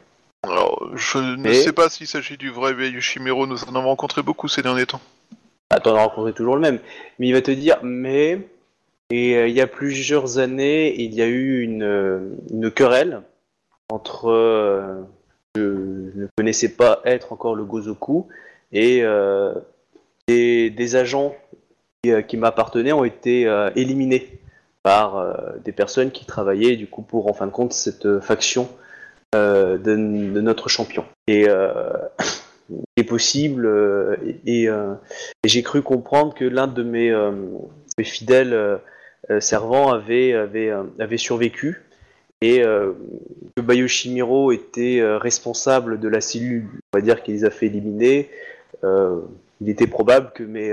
Alors, 0.43 0.91
je 0.95 1.17
ne 1.17 1.49
Et- 1.49 1.53
sais 1.53 1.73
pas 1.73 1.89
s'il 1.89 2.07
s'agit 2.07 2.37
du 2.37 2.49
vrai 2.51 2.73
Yushimiro, 2.73 3.47
nous 3.47 3.63
en 3.63 3.75
avons 3.75 3.87
rencontré 3.89 4.21
beaucoup 4.21 4.47
ces 4.47 4.61
derniers 4.61 4.85
temps. 4.85 5.01
Ah, 5.69 5.79
t'en 5.79 5.95
as 5.95 6.03
rencontré 6.03 6.33
toujours 6.33 6.55
le 6.55 6.61
même. 6.61 6.79
Mais 7.19 7.27
il 7.27 7.33
va 7.33 7.41
te 7.41 7.51
dire, 7.51 7.77
mais 7.83 8.47
et 9.09 9.35
euh, 9.37 9.47
il 9.47 9.55
y 9.55 9.61
a 9.61 9.67
plusieurs 9.67 10.37
années, 10.37 11.01
il 11.01 11.13
y 11.13 11.21
a 11.21 11.27
eu 11.27 11.61
une, 11.61 11.83
euh, 11.83 12.19
une 12.51 12.71
querelle 12.71 13.21
entre 13.89 14.29
euh, 14.29 15.01
je 15.55 15.61
ne 15.61 16.27
connaissais 16.37 16.69
pas 16.69 17.01
être 17.05 17.31
encore 17.31 17.55
le 17.55 17.63
Gozoku 17.63 18.27
et 18.73 19.01
des, 20.27 20.69
des 20.69 20.95
agents 20.97 21.35
qui, 22.03 22.11
qui 22.27 22.37
m'appartenaient 22.37 22.91
ont 22.91 23.05
été 23.05 23.43
éliminés 23.75 24.39
par 24.83 25.25
des 25.63 25.71
personnes 25.71 26.11
qui 26.11 26.25
travaillaient 26.25 26.75
du 26.75 26.85
coup 26.85 27.01
pour 27.01 27.27
en 27.27 27.33
fin 27.33 27.47
de 27.47 27.51
compte 27.51 27.71
cette 27.71 28.19
faction 28.19 28.69
de, 29.33 29.77
de 29.77 30.41
notre 30.41 30.69
champion. 30.69 31.05
Et 31.27 31.45
euh, 31.47 31.91
est 32.95 33.03
possible 33.03 33.65
euh, 33.65 34.15
et, 34.45 34.67
euh, 34.67 34.93
j'ai 35.43 35.63
cru 35.63 35.81
comprendre 35.81 36.33
que 36.33 36.45
l'un 36.45 36.67
de 36.67 36.83
mes, 36.83 37.11
euh, 37.11 37.31
mes 37.97 38.03
fidèles 38.03 38.53
euh, 38.53 38.77
euh, 39.29 39.39
servants 39.39 39.91
avait, 39.91 40.33
avait, 40.33 40.69
euh, 40.69 40.83
avait 40.99 41.17
survécu 41.17 41.83
et 42.41 42.63
euh, 42.63 42.93
que 43.55 43.61
Bayoshimiro 43.61 44.51
était 44.51 44.99
euh, 44.99 45.17
responsable 45.17 45.99
de 45.99 46.07
la 46.07 46.21
cellule, 46.21 46.67
on 46.93 46.97
va 46.97 47.01
dire, 47.01 47.23
qui 47.23 47.31
les 47.31 47.45
a 47.45 47.49
fait 47.49 47.65
éliminer. 47.67 48.29
euh, 48.83 49.21
il 49.59 49.69
était 49.69 49.87
probable 49.87 50.31
que 50.35 50.43
mes, 50.43 50.71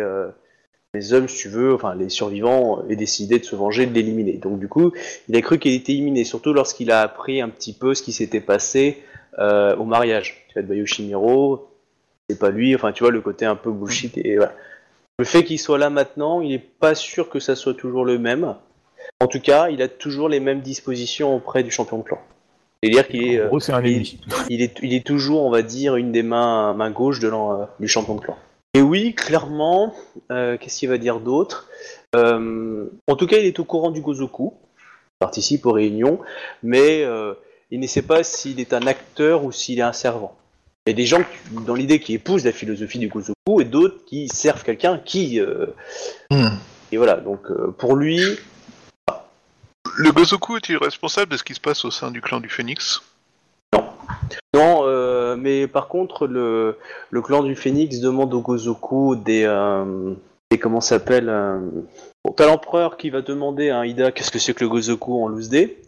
euh, 0.94 0.98
mes 0.98 1.12
hommes, 1.12 1.28
si 1.28 1.36
tu 1.38 1.48
veux, 1.48 1.74
enfin 1.74 1.94
les 1.94 2.08
survivants, 2.08 2.82
aient 2.88 2.96
décidé 2.96 3.38
de 3.38 3.44
se 3.44 3.56
venger, 3.56 3.86
de 3.86 3.94
l'éliminer. 3.94 4.34
Donc 4.34 4.58
du 4.58 4.68
coup, 4.68 4.92
il 5.28 5.36
a 5.36 5.40
cru 5.40 5.58
qu'il 5.58 5.72
était 5.74 5.92
éliminé, 5.92 6.24
surtout 6.24 6.52
lorsqu'il 6.52 6.90
a 6.90 7.00
appris 7.02 7.40
un 7.40 7.48
petit 7.48 7.72
peu 7.72 7.94
ce 7.94 8.02
qui 8.02 8.12
s'était 8.12 8.40
passé 8.40 9.02
euh, 9.38 9.76
au 9.76 9.84
mariage. 9.84 10.44
Tu 10.48 10.54
vois, 10.54 10.62
de 10.62 10.68
Bayoshimiro, 10.68 11.68
c'est 12.28 12.38
pas 12.38 12.50
lui, 12.50 12.74
enfin 12.74 12.92
tu 12.92 13.02
vois 13.04 13.12
le 13.12 13.20
côté 13.20 13.44
un 13.44 13.56
peu 13.56 13.70
bullshit 13.70 14.16
et 14.18 14.36
voilà. 14.36 14.52
Le 15.18 15.24
fait 15.24 15.44
qu'il 15.44 15.60
soit 15.60 15.78
là 15.78 15.90
maintenant, 15.90 16.40
il 16.40 16.48
n'est 16.50 16.58
pas 16.58 16.94
sûr 16.96 17.28
que 17.28 17.38
ça 17.38 17.54
soit 17.54 17.74
toujours 17.74 18.04
le 18.04 18.18
même. 18.18 18.56
En 19.20 19.28
tout 19.28 19.38
cas, 19.40 19.68
il 19.68 19.80
a 19.82 19.86
toujours 19.88 20.28
les 20.28 20.40
mêmes 20.40 20.60
dispositions 20.60 21.36
auprès 21.36 21.62
du 21.62 21.70
champion 21.70 21.98
de 21.98 22.02
clan. 22.02 22.18
C'est-à-dire 22.82 23.06
qu'il 23.08 23.22
est, 23.32 23.38
euh, 23.38 23.48
il- 24.50 24.60
est, 24.62 24.78
il 24.82 24.92
est 24.92 25.06
toujours, 25.06 25.44
on 25.44 25.50
va 25.50 25.62
dire, 25.62 25.96
une 25.96 26.10
des 26.10 26.22
mains, 26.24 26.74
mains 26.74 26.90
gauche 26.90 27.20
de 27.20 27.28
euh, 27.28 27.64
du 27.80 27.86
champion 27.88 28.16
de 28.16 28.20
clan. 28.20 28.36
Et 28.74 28.82
oui, 28.82 29.14
clairement, 29.14 29.94
euh, 30.32 30.56
qu'est-ce 30.58 30.80
qu'il 30.80 30.88
va 30.88 30.98
dire 30.98 31.20
d'autre? 31.20 31.68
Euh, 32.16 32.86
En 33.08 33.16
tout 33.16 33.26
cas, 33.26 33.38
il 33.38 33.46
est 33.46 33.58
au 33.60 33.64
courant 33.64 33.90
du 33.90 34.00
Gozoku, 34.00 34.52
il 34.78 35.18
participe 35.20 35.64
aux 35.66 35.72
réunions, 35.72 36.20
mais 36.62 37.04
euh, 37.04 37.34
il 37.70 37.78
ne 37.80 37.86
sait 37.86 38.02
pas 38.02 38.24
s'il 38.24 38.58
est 38.60 38.72
un 38.72 38.86
acteur 38.86 39.44
ou 39.44 39.52
s'il 39.52 39.78
est 39.78 39.82
un 39.82 39.92
servant. 39.92 40.36
Il 40.86 40.90
y 40.90 40.92
a 40.92 40.96
des 40.96 41.06
gens 41.06 41.20
qui- 41.22 41.64
dans 41.64 41.74
l'idée 41.74 41.98
qui 42.00 42.14
épousent 42.14 42.44
la 42.44 42.52
philosophie 42.52 42.98
du 42.98 43.08
Gozoku 43.08 43.60
et 43.60 43.64
d'autres 43.64 44.04
qui 44.06 44.28
servent 44.28 44.64
quelqu'un 44.64 44.98
qui. 44.98 45.40
euh, 45.40 45.66
Et 46.92 46.96
voilà, 46.96 47.14
donc 47.14 47.50
euh, 47.50 47.72
pour 47.78 47.94
lui, 47.96 48.20
Le 49.96 50.10
Gozoku 50.10 50.56
est-il 50.56 50.76
responsable 50.76 51.30
de 51.30 51.36
ce 51.36 51.44
qui 51.44 51.54
se 51.54 51.60
passe 51.60 51.84
au 51.84 51.90
sein 51.92 52.10
du 52.10 52.20
clan 52.20 52.40
du 52.40 52.48
Phénix? 52.48 53.02
Non, 54.52 54.82
mais 55.36 55.66
par 55.66 55.88
contre, 55.88 56.26
le, 56.26 56.76
clan 57.22 57.42
du 57.42 57.54
Phénix 57.54 58.00
demande 58.00 58.32
au 58.34 58.40
Gozoku 58.40 59.16
des. 59.16 59.44
Euh, 59.44 60.14
des 60.50 60.58
comment 60.58 60.80
s'appelle 60.80 61.28
euh, 61.28 61.58
bon, 62.24 62.32
T'as 62.32 62.46
l'empereur 62.46 62.96
qui 62.96 63.10
va 63.10 63.22
demander 63.22 63.70
à 63.70 63.86
Ida 63.86 64.12
qu'est-ce 64.12 64.30
que 64.30 64.38
c'est 64.38 64.54
que 64.54 64.64
le 64.64 64.70
Gozoku 64.70 65.22
en 65.22 65.28
loose 65.28 65.48
day. 65.48 65.78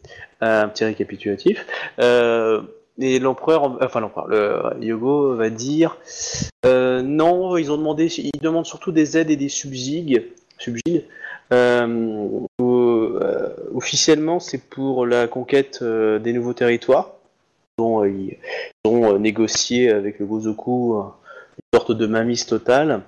Euh, 0.42 0.64
un 0.64 0.68
petit 0.68 0.84
récapitulatif. 0.84 1.66
Euh, 2.00 2.62
et 2.98 3.18
l'empereur, 3.18 3.78
enfin 3.82 4.00
l'empereur, 4.00 4.26
le 4.28 4.62
Yogo 4.80 5.34
va 5.34 5.50
dire 5.50 5.98
non, 6.64 7.56
ils 7.58 7.70
ont 7.70 7.76
demandé, 7.76 8.06
ils 8.06 8.40
demandent 8.40 8.66
surtout 8.66 8.90
des 8.90 9.18
aides 9.18 9.30
et 9.30 9.36
des 9.36 9.50
subsides. 9.50 10.24
subsides. 10.58 11.04
Officiellement, 13.74 14.40
c'est 14.40 14.68
pour 14.68 15.06
la 15.06 15.28
conquête 15.28 15.84
des 15.84 16.32
nouveaux 16.32 16.54
territoires 16.54 17.15
dont 17.78 18.02
euh, 18.02 18.08
ils 18.08 18.36
ont 18.84 19.14
euh, 19.14 19.18
négocié 19.18 19.90
avec 19.90 20.18
le 20.18 20.26
Gozoku 20.26 20.94
euh, 20.94 21.02
une 21.02 21.78
sorte 21.78 21.92
de 21.92 22.06
mamise 22.06 22.46
totale. 22.46 23.02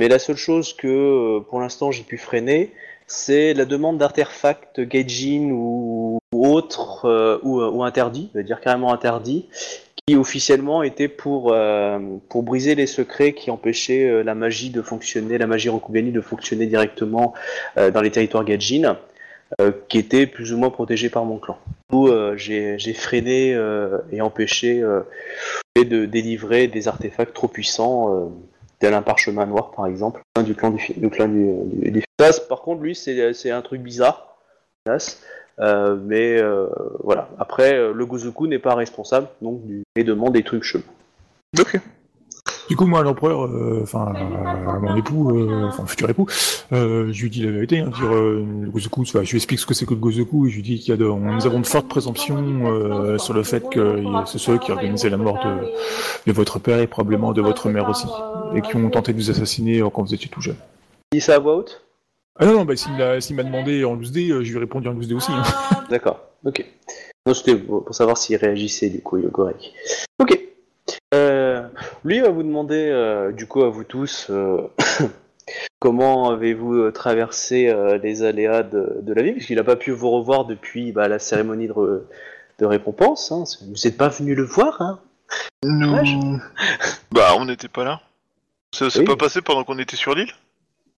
Mais 0.00 0.08
la 0.08 0.18
seule 0.18 0.36
chose 0.36 0.74
que 0.74 1.38
pour 1.48 1.60
l'instant 1.60 1.90
j'ai 1.92 2.02
pu 2.02 2.18
freiner, 2.18 2.72
c'est 3.06 3.54
la 3.54 3.64
demande 3.64 3.98
d'artefacts 3.98 4.80
gaijin 4.80 5.50
ou, 5.50 6.18
ou 6.32 6.46
autres, 6.46 7.38
ou, 7.42 7.62
ou 7.62 7.84
interdits, 7.84 8.30
dire 8.34 8.60
carrément 8.60 8.92
interdits, 8.92 9.48
qui 10.06 10.16
officiellement 10.16 10.82
étaient 10.82 11.08
pour, 11.08 11.54
briser 12.34 12.74
les 12.74 12.86
secrets 12.86 13.34
qui 13.34 13.50
empêchaient 13.50 14.24
la 14.24 14.34
magie 14.34 14.70
de 14.70 14.82
fonctionner, 14.82 15.38
la 15.38 15.46
magie 15.46 15.68
Rokugani 15.68 16.10
de 16.10 16.20
fonctionner 16.20 16.66
directement 16.66 17.34
dans 17.76 18.00
les 18.00 18.10
territoires 18.10 18.44
gaijin, 18.44 18.96
qui 19.88 19.98
étaient 19.98 20.26
plus 20.26 20.52
ou 20.52 20.58
moins 20.58 20.70
protégés 20.70 21.10
par 21.10 21.24
mon 21.24 21.38
clan. 21.38 21.58
Coup, 21.90 22.08
euh, 22.08 22.36
j'ai 22.36 22.94
freiné 22.94 23.54
euh, 23.54 23.98
et 24.10 24.20
empêché 24.20 24.82
euh, 24.82 25.00
de 25.76 26.06
délivrer 26.06 26.68
des 26.68 26.88
artefacts 26.88 27.34
trop 27.34 27.48
puissants, 27.48 28.14
euh, 28.14 28.28
tel 28.78 28.94
un 28.94 29.02
parchemin 29.02 29.46
noir 29.46 29.72
par 29.72 29.86
exemple, 29.86 30.22
du 30.44 30.54
clan 30.54 30.70
du, 30.70 30.82
du 30.96 31.10
clan 31.10 31.28
du, 31.28 32.02
par 32.48 32.62
contre, 32.62 32.82
lui, 32.82 32.94
c'est 32.94 33.50
un 33.50 33.62
truc 33.62 33.82
bizarre. 33.82 34.36
Euh, 35.58 35.96
mais 36.00 36.40
euh, 36.40 36.68
voilà. 37.02 37.28
Après, 37.38 37.74
euh, 37.74 37.92
le 37.92 38.06
Gozoku 38.06 38.46
n'est 38.46 38.58
pas 38.58 38.74
responsable, 38.74 39.28
donc 39.42 39.60
et 39.96 40.04
demande 40.04 40.32
des 40.32 40.42
trucs 40.42 40.62
chelous. 40.62 40.84
Ok. 41.58 41.78
Du 42.68 42.76
coup, 42.76 42.86
moi, 42.86 43.02
l'empereur, 43.02 43.44
euh, 43.46 43.80
enfin, 43.82 44.14
euh, 44.16 44.80
mon 44.80 44.96
époux, 44.96 45.36
euh, 45.36 45.66
enfin, 45.68 45.84
futur 45.84 46.08
époux, 46.08 46.26
euh, 46.72 47.12
je 47.12 47.22
lui 47.22 47.28
dis 47.30 47.42
la 47.42 47.50
vérité, 47.50 47.80
hein, 47.80 47.90
dire 47.94 48.14
euh, 48.14 48.44
le 48.62 48.70
Gozoku, 48.70 49.02
enfin, 49.02 49.22
je 49.24 49.30
lui 49.30 49.36
explique 49.38 49.58
ce 49.60 49.66
que 49.66 49.74
c'est 49.74 49.84
que 49.84 49.94
le 49.94 50.00
Gozoku, 50.00 50.46
et 50.46 50.50
je 50.50 50.56
lui 50.56 50.62
dis 50.62 50.78
qu'il 50.78 50.88
y 50.90 50.92
a 50.92 50.96
de, 50.96 51.04
nous 51.04 51.46
avons 51.46 51.60
de 51.60 51.66
fortes 51.66 51.88
présomptions 51.88 52.70
euh, 52.72 53.18
sur 53.18 53.34
le 53.34 53.42
fait 53.42 53.68
que 53.68 54.02
c'est 54.26 54.38
ceux 54.38 54.58
qui 54.58 54.70
organisaient 54.72 55.10
la 55.10 55.16
mort 55.16 55.38
de, 55.44 56.30
de 56.30 56.32
votre 56.34 56.58
père 56.60 56.78
et 56.78 56.86
probablement 56.86 57.32
de 57.32 57.42
votre 57.42 57.68
mère 57.68 57.88
aussi, 57.90 58.06
et 58.54 58.62
qui 58.62 58.76
ont 58.76 58.88
tenté 58.90 59.12
de 59.12 59.18
vous 59.18 59.30
assassiner 59.30 59.80
quand 59.92 60.02
vous 60.02 60.14
étiez 60.14 60.28
tout 60.30 60.40
jeune. 60.40 60.56
Il 61.12 61.16
dit 61.16 61.20
ça 61.20 61.34
à 61.34 61.38
voix 61.40 61.56
haute? 61.56 61.82
Ah 62.38 62.46
non, 62.46 62.54
non, 62.54 62.64
bah, 62.64 62.74
s'il 62.76 63.36
m'a 63.36 63.42
demandé 63.42 63.84
en 63.84 63.94
loose 63.94 64.12
day, 64.12 64.28
je 64.28 64.50
lui 64.50 64.56
ai 64.56 64.60
répondu 64.60 64.88
en 64.88 64.92
loose 64.92 65.08
day 65.08 65.14
aussi. 65.14 65.32
hein. 65.32 65.42
D'accord, 65.90 66.20
ok. 66.46 66.64
Non, 67.26 67.34
c'était 67.34 67.56
pour 67.56 67.84
pour 67.84 67.94
savoir 67.94 68.16
s'il 68.16 68.36
réagissait 68.36 68.88
du 68.88 69.00
coup, 69.02 69.18
Yogorek. 69.18 69.74
Ok. 70.18 70.38
Euh, 71.14 71.51
lui 72.04 72.20
va 72.20 72.28
vous 72.30 72.42
demander, 72.42 72.88
euh, 72.90 73.32
du 73.32 73.46
coup, 73.46 73.62
à 73.62 73.68
vous 73.70 73.84
tous, 73.84 74.26
euh, 74.30 74.68
comment 75.78 76.30
avez-vous 76.30 76.74
euh, 76.74 76.90
traversé 76.92 77.68
euh, 77.68 77.98
les 77.98 78.22
aléas 78.22 78.62
de, 78.62 78.98
de 79.02 79.12
la 79.12 79.22
vie, 79.22 79.32
puisqu'il 79.32 79.56
n'a 79.56 79.64
pas 79.64 79.76
pu 79.76 79.90
vous 79.90 80.10
revoir 80.10 80.44
depuis 80.44 80.92
bah, 80.92 81.08
la 81.08 81.18
cérémonie 81.18 81.68
de, 81.68 81.72
re- 81.72 82.02
de 82.58 82.66
récompense. 82.66 83.32
Hein. 83.32 83.44
Vous 83.66 83.74
n'êtes 83.84 83.96
pas 83.96 84.08
venu 84.08 84.34
le 84.34 84.44
voir, 84.44 84.80
hein? 84.80 85.00
Dommage. 85.62 86.14
Nous. 86.16 86.40
Bah, 87.12 87.34
on 87.36 87.44
n'était 87.44 87.68
pas 87.68 87.84
là. 87.84 88.00
Ça 88.74 88.88
s'est 88.88 89.00
Oui. 89.00 89.04
pas 89.04 89.16
passé 89.16 89.42
pendant 89.42 89.64
qu'on 89.64 89.78
était 89.78 89.96
sur 89.96 90.14
l'île? 90.14 90.32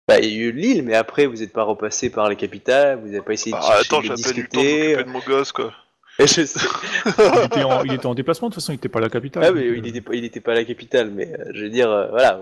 Bah, 0.08 0.18
il 0.20 0.26
y 0.30 0.38
a 0.38 0.42
eu 0.48 0.52
l'île, 0.52 0.82
mais 0.82 0.94
après, 0.94 1.26
vous 1.26 1.36
n'êtes 1.36 1.52
pas 1.52 1.62
repassé 1.62 2.10
par 2.10 2.28
les 2.28 2.36
capitales, 2.36 2.98
vous 3.00 3.06
n'avez 3.06 3.22
pas 3.22 3.32
essayé 3.32 3.56
de 3.56 3.62
chercher 3.62 3.80
attends, 3.86 4.00
de 4.00 4.06
j'ai 4.06 4.12
à 4.12 4.16
peine 4.16 4.36
eu 4.36 4.42
le 4.42 4.48
temps 4.48 4.58
de 4.58 4.64
discuter. 4.64 4.88
m'occuper 4.96 5.04
de 5.04 5.08
mon 5.10 5.18
gosse, 5.20 5.52
quoi. 5.52 5.72
Et 6.18 6.26
je 6.26 6.44
sais. 6.44 6.60
Il 7.06 7.44
était, 7.46 7.64
en, 7.64 7.84
il 7.84 7.92
était 7.94 8.06
en 8.06 8.14
déplacement, 8.14 8.48
de 8.48 8.54
toute 8.54 8.62
façon, 8.62 8.72
il 8.72 8.76
était 8.76 8.88
pas 8.88 8.98
à 8.98 9.02
la 9.02 9.08
capitale. 9.08 9.44
Ah, 9.46 9.52
mais 9.52 9.66
il 9.66 9.82
n'était 9.82 10.40
pas, 10.40 10.52
à 10.52 10.54
la 10.54 10.64
capitale, 10.64 11.10
mais 11.10 11.28
euh, 11.32 11.44
je 11.54 11.62
veux 11.64 11.70
dire, 11.70 11.90
euh, 11.90 12.08
voilà. 12.10 12.40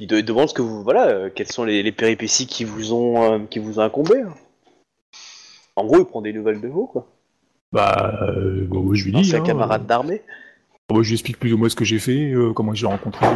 Il 0.00 0.06
de- 0.06 0.16
il 0.18 0.24
demande 0.24 0.48
ce 0.48 0.54
que 0.54 0.62
vous, 0.62 0.82
voilà, 0.82 1.08
euh, 1.08 1.30
quelles 1.34 1.50
sont 1.50 1.64
les, 1.64 1.82
les 1.82 1.92
péripéties 1.92 2.46
qui 2.46 2.64
vous 2.64 2.92
ont, 2.92 3.46
qui 3.46 3.58
vous 3.58 3.78
ont 3.78 3.82
incombé. 3.82 4.20
hein. 4.20 4.34
En 5.76 5.84
gros, 5.86 5.98
il 5.98 6.04
prend 6.04 6.22
des 6.22 6.32
nouvelles 6.32 6.60
de 6.60 6.68
vous, 6.68 6.86
quoi. 6.86 7.06
Bah, 7.72 8.20
bon, 8.68 8.94
je 8.94 9.04
lui 9.06 9.12
dis. 9.12 9.24
C'est 9.24 9.36
un 9.36 9.40
hein, 9.40 9.44
camarade 9.44 9.86
d'armée. 9.86 10.22
Moi, 10.90 11.02
je 11.02 11.08
lui 11.08 11.14
explique 11.14 11.38
plus 11.40 11.52
ou 11.52 11.58
moins 11.58 11.68
ce 11.68 11.74
que 11.76 11.84
j'ai 11.84 11.98
fait, 11.98 12.32
comment 12.54 12.74
j'ai 12.74 12.86
rencontré 12.86 13.26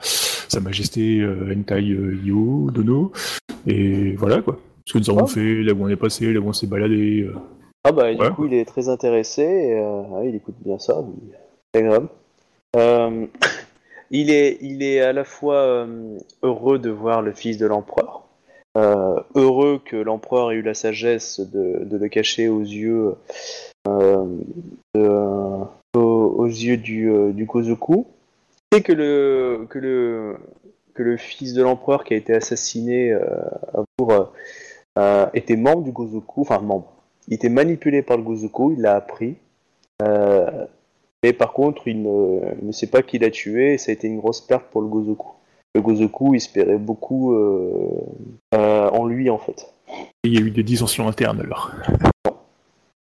Sa 0.00 0.58
Majesté 0.60 1.24
Hentai 1.24 1.82
Io, 1.82 2.70
Dono, 2.72 3.12
et 3.66 4.16
voilà 4.16 4.40
quoi. 4.42 4.58
Ce 4.86 4.94
que 4.94 4.98
nous 4.98 5.10
avons 5.10 5.24
Ah. 5.24 5.28
fait, 5.28 5.62
là 5.62 5.72
où 5.74 5.84
on 5.84 5.88
est 5.88 5.96
passé, 5.96 6.32
là 6.32 6.40
où 6.40 6.48
on 6.48 6.52
s'est 6.52 6.66
baladé. 6.66 7.28
Ah 7.84 7.92
bah, 7.92 8.04
Ouais. 8.04 8.16
du 8.16 8.30
coup, 8.34 8.46
il 8.46 8.54
est 8.54 8.64
très 8.64 8.88
intéressé, 8.88 9.42
et, 9.42 9.78
euh, 9.78 10.02
ah, 10.16 10.24
il 10.24 10.34
écoute 10.36 10.54
bien 10.60 10.78
ça, 10.78 11.04
c'est 11.74 11.80
agréable. 11.80 12.08
Euh, 12.76 13.26
il, 14.10 14.30
est, 14.30 14.58
il 14.60 14.82
est 14.82 15.00
à 15.00 15.12
la 15.12 15.24
fois 15.24 15.56
euh, 15.56 16.18
heureux 16.42 16.78
de 16.78 16.90
voir 16.90 17.22
le 17.22 17.32
fils 17.32 17.58
de 17.58 17.66
l'empereur, 17.66 18.22
euh, 18.78 19.16
heureux 19.34 19.80
que 19.84 19.96
l'empereur 19.96 20.52
ait 20.52 20.56
eu 20.56 20.62
la 20.62 20.74
sagesse 20.74 21.40
de, 21.40 21.84
de 21.84 21.96
le 21.96 22.08
cacher 22.08 22.48
aux 22.48 22.60
yeux, 22.60 23.14
euh, 23.88 24.24
de- 24.94 25.64
aux, 25.96 25.98
aux 26.38 26.46
yeux 26.46 26.76
du, 26.76 27.10
du 27.32 27.44
Gozoku, 27.46 28.06
et 28.74 28.82
que 28.82 28.92
le, 28.92 29.66
que, 29.68 29.78
le, 29.80 30.36
que 30.94 31.02
le 31.02 31.16
fils 31.16 31.52
de 31.52 31.62
l'empereur 31.62 32.04
qui 32.04 32.14
a 32.14 32.16
été 32.16 32.32
assassiné 32.32 33.10
euh, 33.12 33.20
pour, 33.96 34.32
était 35.34 35.56
membre 35.56 35.82
du 35.82 35.90
Gozoku, 35.92 36.42
enfin 36.42 36.60
membre 36.60 36.92
il 37.28 37.34
était 37.34 37.48
manipulé 37.48 38.02
par 38.02 38.16
le 38.16 38.22
Gozoku, 38.22 38.72
il 38.72 38.80
l'a 38.80 38.96
appris. 38.96 39.36
Euh, 40.02 40.66
mais 41.22 41.32
par 41.32 41.52
contre, 41.52 41.86
il 41.86 42.02
ne, 42.02 42.40
il 42.60 42.66
ne 42.66 42.72
sait 42.72 42.88
pas 42.88 43.02
qui 43.02 43.18
l'a 43.18 43.30
tué 43.30 43.74
et 43.74 43.78
ça 43.78 43.90
a 43.90 43.94
été 43.94 44.08
une 44.08 44.18
grosse 44.18 44.40
perte 44.40 44.64
pour 44.70 44.82
le 44.82 44.88
Gozoku. 44.88 45.28
Le 45.74 45.80
Gozoku 45.80 46.34
espérait 46.34 46.78
beaucoup 46.78 47.32
euh, 47.32 47.88
euh, 48.54 48.88
en 48.90 49.06
lui 49.06 49.30
en 49.30 49.38
fait. 49.38 49.72
Et 50.24 50.28
il 50.28 50.34
y 50.34 50.38
a 50.38 50.40
eu 50.40 50.50
des 50.50 50.62
dissensions 50.62 51.06
internes 51.06 51.40
alors. 51.40 51.70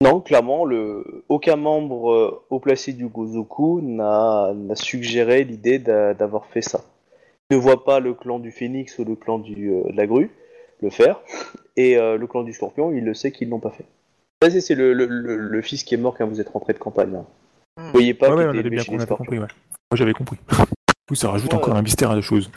Non, 0.00 0.20
clairement, 0.20 0.64
le, 0.64 1.24
aucun 1.28 1.56
membre 1.56 2.44
haut 2.50 2.60
placé 2.60 2.92
du 2.92 3.06
Gozoku 3.06 3.80
n'a 3.82 4.52
suggéré 4.74 5.44
l'idée 5.44 5.78
d'a- 5.78 6.14
d'avoir 6.14 6.46
fait 6.46 6.62
ça. 6.62 6.82
Il 7.50 7.56
ne 7.56 7.62
voit 7.62 7.84
pas 7.84 7.98
le 7.98 8.14
clan 8.14 8.38
du 8.38 8.50
Phénix 8.50 8.98
ou 8.98 9.04
le 9.04 9.16
clan 9.16 9.38
du, 9.38 9.54
de 9.70 9.96
la 9.96 10.06
grue 10.06 10.30
le 10.80 10.90
faire, 10.90 11.20
et 11.76 11.96
le 11.96 12.24
clan 12.28 12.44
du 12.44 12.52
Scorpion, 12.52 12.92
il 12.92 13.04
le 13.04 13.12
sait 13.12 13.32
qu'ils 13.32 13.48
l'ont 13.48 13.58
pas 13.58 13.70
fait. 13.70 13.84
C'est- 14.42 14.74
le, 14.74 14.92
le, 14.92 15.06
le- 15.06 15.36
le 15.36 15.62
fils 15.62 15.82
qui 15.82 15.94
est 15.94 15.98
mort 15.98 16.14
quand 16.16 16.26
vous 16.26 16.40
êtes 16.40 16.48
rentré 16.48 16.72
de 16.72 16.78
campagne. 16.78 17.14
hein. 17.16 17.24
Hmm. 17.76 17.86
Vous 17.86 17.92
voyez 17.92 18.14
pas 18.14 18.28
ouais, 18.30 18.36
ouais, 18.36 18.46
on 18.48 18.68
bien 18.68 18.82
on 18.88 19.16
compris, 19.16 19.38
ouais. 19.38 19.46
Moi 19.90 19.94
j'avais 19.96 20.12
compris. 20.12 20.38
Oui, 21.10 21.16
ça 21.16 21.30
rajoute 21.30 21.50
Ouais. 21.54 21.58
encore 21.58 21.74
un 21.74 21.80
mystère 21.80 22.10
à 22.10 22.14
la 22.16 22.20
chose. 22.20 22.50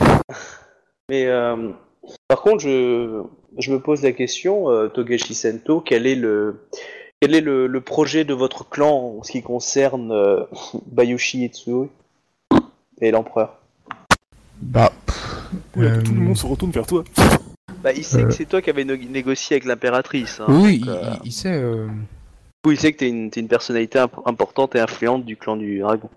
Mais 1.09 1.25
euh, 1.27 1.69
par 2.27 2.41
contre, 2.41 2.59
je, 2.59 3.23
je 3.57 3.71
me 3.71 3.79
pose 3.79 4.01
la 4.03 4.11
question, 4.11 4.69
euh, 4.69 4.89
Togashi 4.89 5.33
Sento, 5.35 5.79
quel 5.79 6.05
est 6.05 6.15
le 6.15 6.67
quel 7.21 7.33
est 7.33 7.39
le, 7.39 7.67
le 7.67 7.81
projet 7.81 8.25
de 8.25 8.33
votre 8.33 8.67
clan 8.69 9.15
en 9.19 9.23
ce 9.23 9.31
qui 9.31 9.41
concerne 9.41 10.11
euh, 10.11 10.43
Bayushi 10.91 11.45
Itsui 11.45 11.87
et 12.99 13.11
l'empereur? 13.11 13.55
Bah, 14.61 14.91
Euh, 15.77 16.01
Tout 16.01 16.13
le 16.13 16.19
monde 16.19 16.35
se 16.37 16.45
retourne 16.45 16.71
vers 16.71 16.85
toi. 16.85 17.05
Bah, 17.83 17.91
il 17.93 18.03
sait 18.03 18.21
Euh. 18.23 18.25
que 18.27 18.33
c'est 18.33 18.45
toi 18.45 18.61
qui 18.61 18.69
avais 18.69 18.83
négocié 18.85 19.55
avec 19.55 19.65
l'impératrice. 19.65 20.39
hein, 20.39 20.45
oui, 20.49 20.79
donc, 20.79 20.87
il, 21.01 21.07
euh, 21.07 21.13
il- 21.23 21.31
sait. 21.31 21.53
euh, 21.53 21.87
coup, 22.63 22.71
il 22.71 22.79
sait 22.79 22.91
que 22.93 22.99
t'es 22.99 23.09
une, 23.09 23.29
une 23.35 23.47
personnalité 23.47 23.97
imp- 23.99 24.21
importante 24.25 24.75
et 24.75 24.79
influente 24.79 25.25
du 25.25 25.35
clan 25.35 25.57
du 25.57 25.79
dragon. 25.79 26.09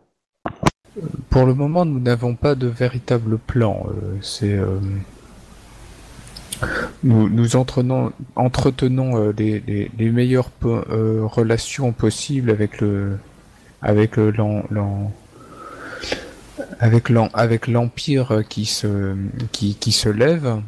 Pour 1.30 1.46
le 1.46 1.54
moment, 1.54 1.84
nous 1.84 1.98
n'avons 2.00 2.34
pas 2.34 2.54
de 2.54 2.66
véritable 2.66 3.38
plan. 3.38 3.86
euh, 3.88 4.16
c'est 4.20 4.52
euh, 4.52 4.78
nous, 7.02 7.28
nous 7.28 7.56
entretenons, 7.56 8.12
entretenons 8.36 9.16
euh, 9.18 9.32
les, 9.36 9.60
les- 9.66 9.90
les 9.98 10.10
meilleures 10.10 10.50
po- 10.50 10.84
euh, 10.90 11.22
relations 11.24 11.92
possibles 11.92 12.50
avec 12.50 12.80
le 12.80 13.18
avec 13.82 14.16
le 14.16 14.32
avec 17.34 17.66
l'empire 17.66 18.42
qui 18.48 18.64
se 18.66 19.16
qui, 19.52 19.74
qui 19.74 19.92
se 19.92 20.08
lève. 20.08 20.60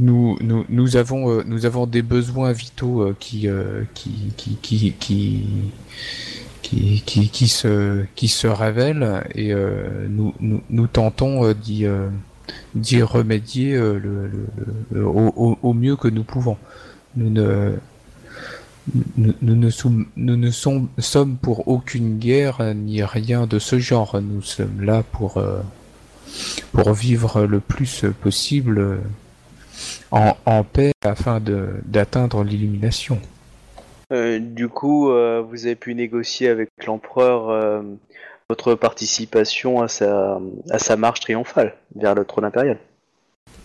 Nous, 0.00 0.38
nous, 0.40 0.64
nous 0.68 0.96
avons 0.96 1.30
euh, 1.30 1.42
nous 1.46 1.66
avons 1.66 1.86
des 1.86 2.02
besoins 2.02 2.52
vitaux 2.52 3.02
euh, 3.02 3.16
qui, 3.18 3.48
euh, 3.48 3.82
qui 3.94 4.32
qui 4.36 4.56
qui 4.62 4.92
qui 4.98 5.46
qui, 6.62 7.02
qui, 7.30 7.48
se, 7.48 8.04
qui 8.14 8.28
se 8.28 8.46
et 9.34 9.52
euh, 9.52 10.06
nous, 10.08 10.34
nous, 10.40 10.60
nous 10.70 10.86
tentons 10.86 11.44
euh, 11.44 11.54
d'y, 11.54 11.84
euh, 11.84 12.08
d'y 12.74 13.02
remédier 13.02 13.74
euh, 13.74 13.98
le, 13.98 15.04
au, 15.04 15.58
au- 15.62 15.72
mieux 15.74 15.96
que 15.96 16.06
nous 16.08 16.22
pouvons. 16.22 16.56
Nous 17.16 17.30
ne, 17.30 17.72
nous, 19.16 19.34
ne, 19.42 19.70
nous 20.16 20.36
ne 20.36 20.50
som- 20.50 20.88
sommes 20.98 21.36
pour 21.36 21.66
aucune 21.66 22.18
guerre 22.18 22.60
euh, 22.60 22.74
ni 22.74 23.02
rien 23.02 23.46
de 23.48 23.58
ce 23.58 23.78
genre. 23.80 24.20
Nous 24.22 24.42
sommes 24.42 24.82
là 24.82 25.02
pour, 25.02 25.38
euh, 25.38 25.60
pour 26.72 26.92
vivre 26.92 27.46
le 27.46 27.58
plus 27.58 28.04
possible 28.22 28.78
euh, 28.78 28.96
en, 30.10 30.36
en 30.46 30.64
paix 30.64 30.92
afin 31.04 31.40
d'atteindre 31.40 32.44
l'illumination. 32.44 33.18
Euh, 34.12 34.38
du 34.40 34.68
coup, 34.68 35.10
euh, 35.10 35.40
vous 35.40 35.66
avez 35.66 35.76
pu 35.76 35.94
négocier 35.94 36.48
avec 36.48 36.68
l'empereur 36.84 37.48
euh, 37.50 37.82
votre 38.48 38.74
participation 38.74 39.80
à 39.80 39.88
sa, 39.88 40.40
à 40.70 40.78
sa 40.80 40.96
marche 40.96 41.20
triomphale 41.20 41.76
vers 41.94 42.14
le 42.16 42.24
trône 42.24 42.44
impérial. 42.44 42.78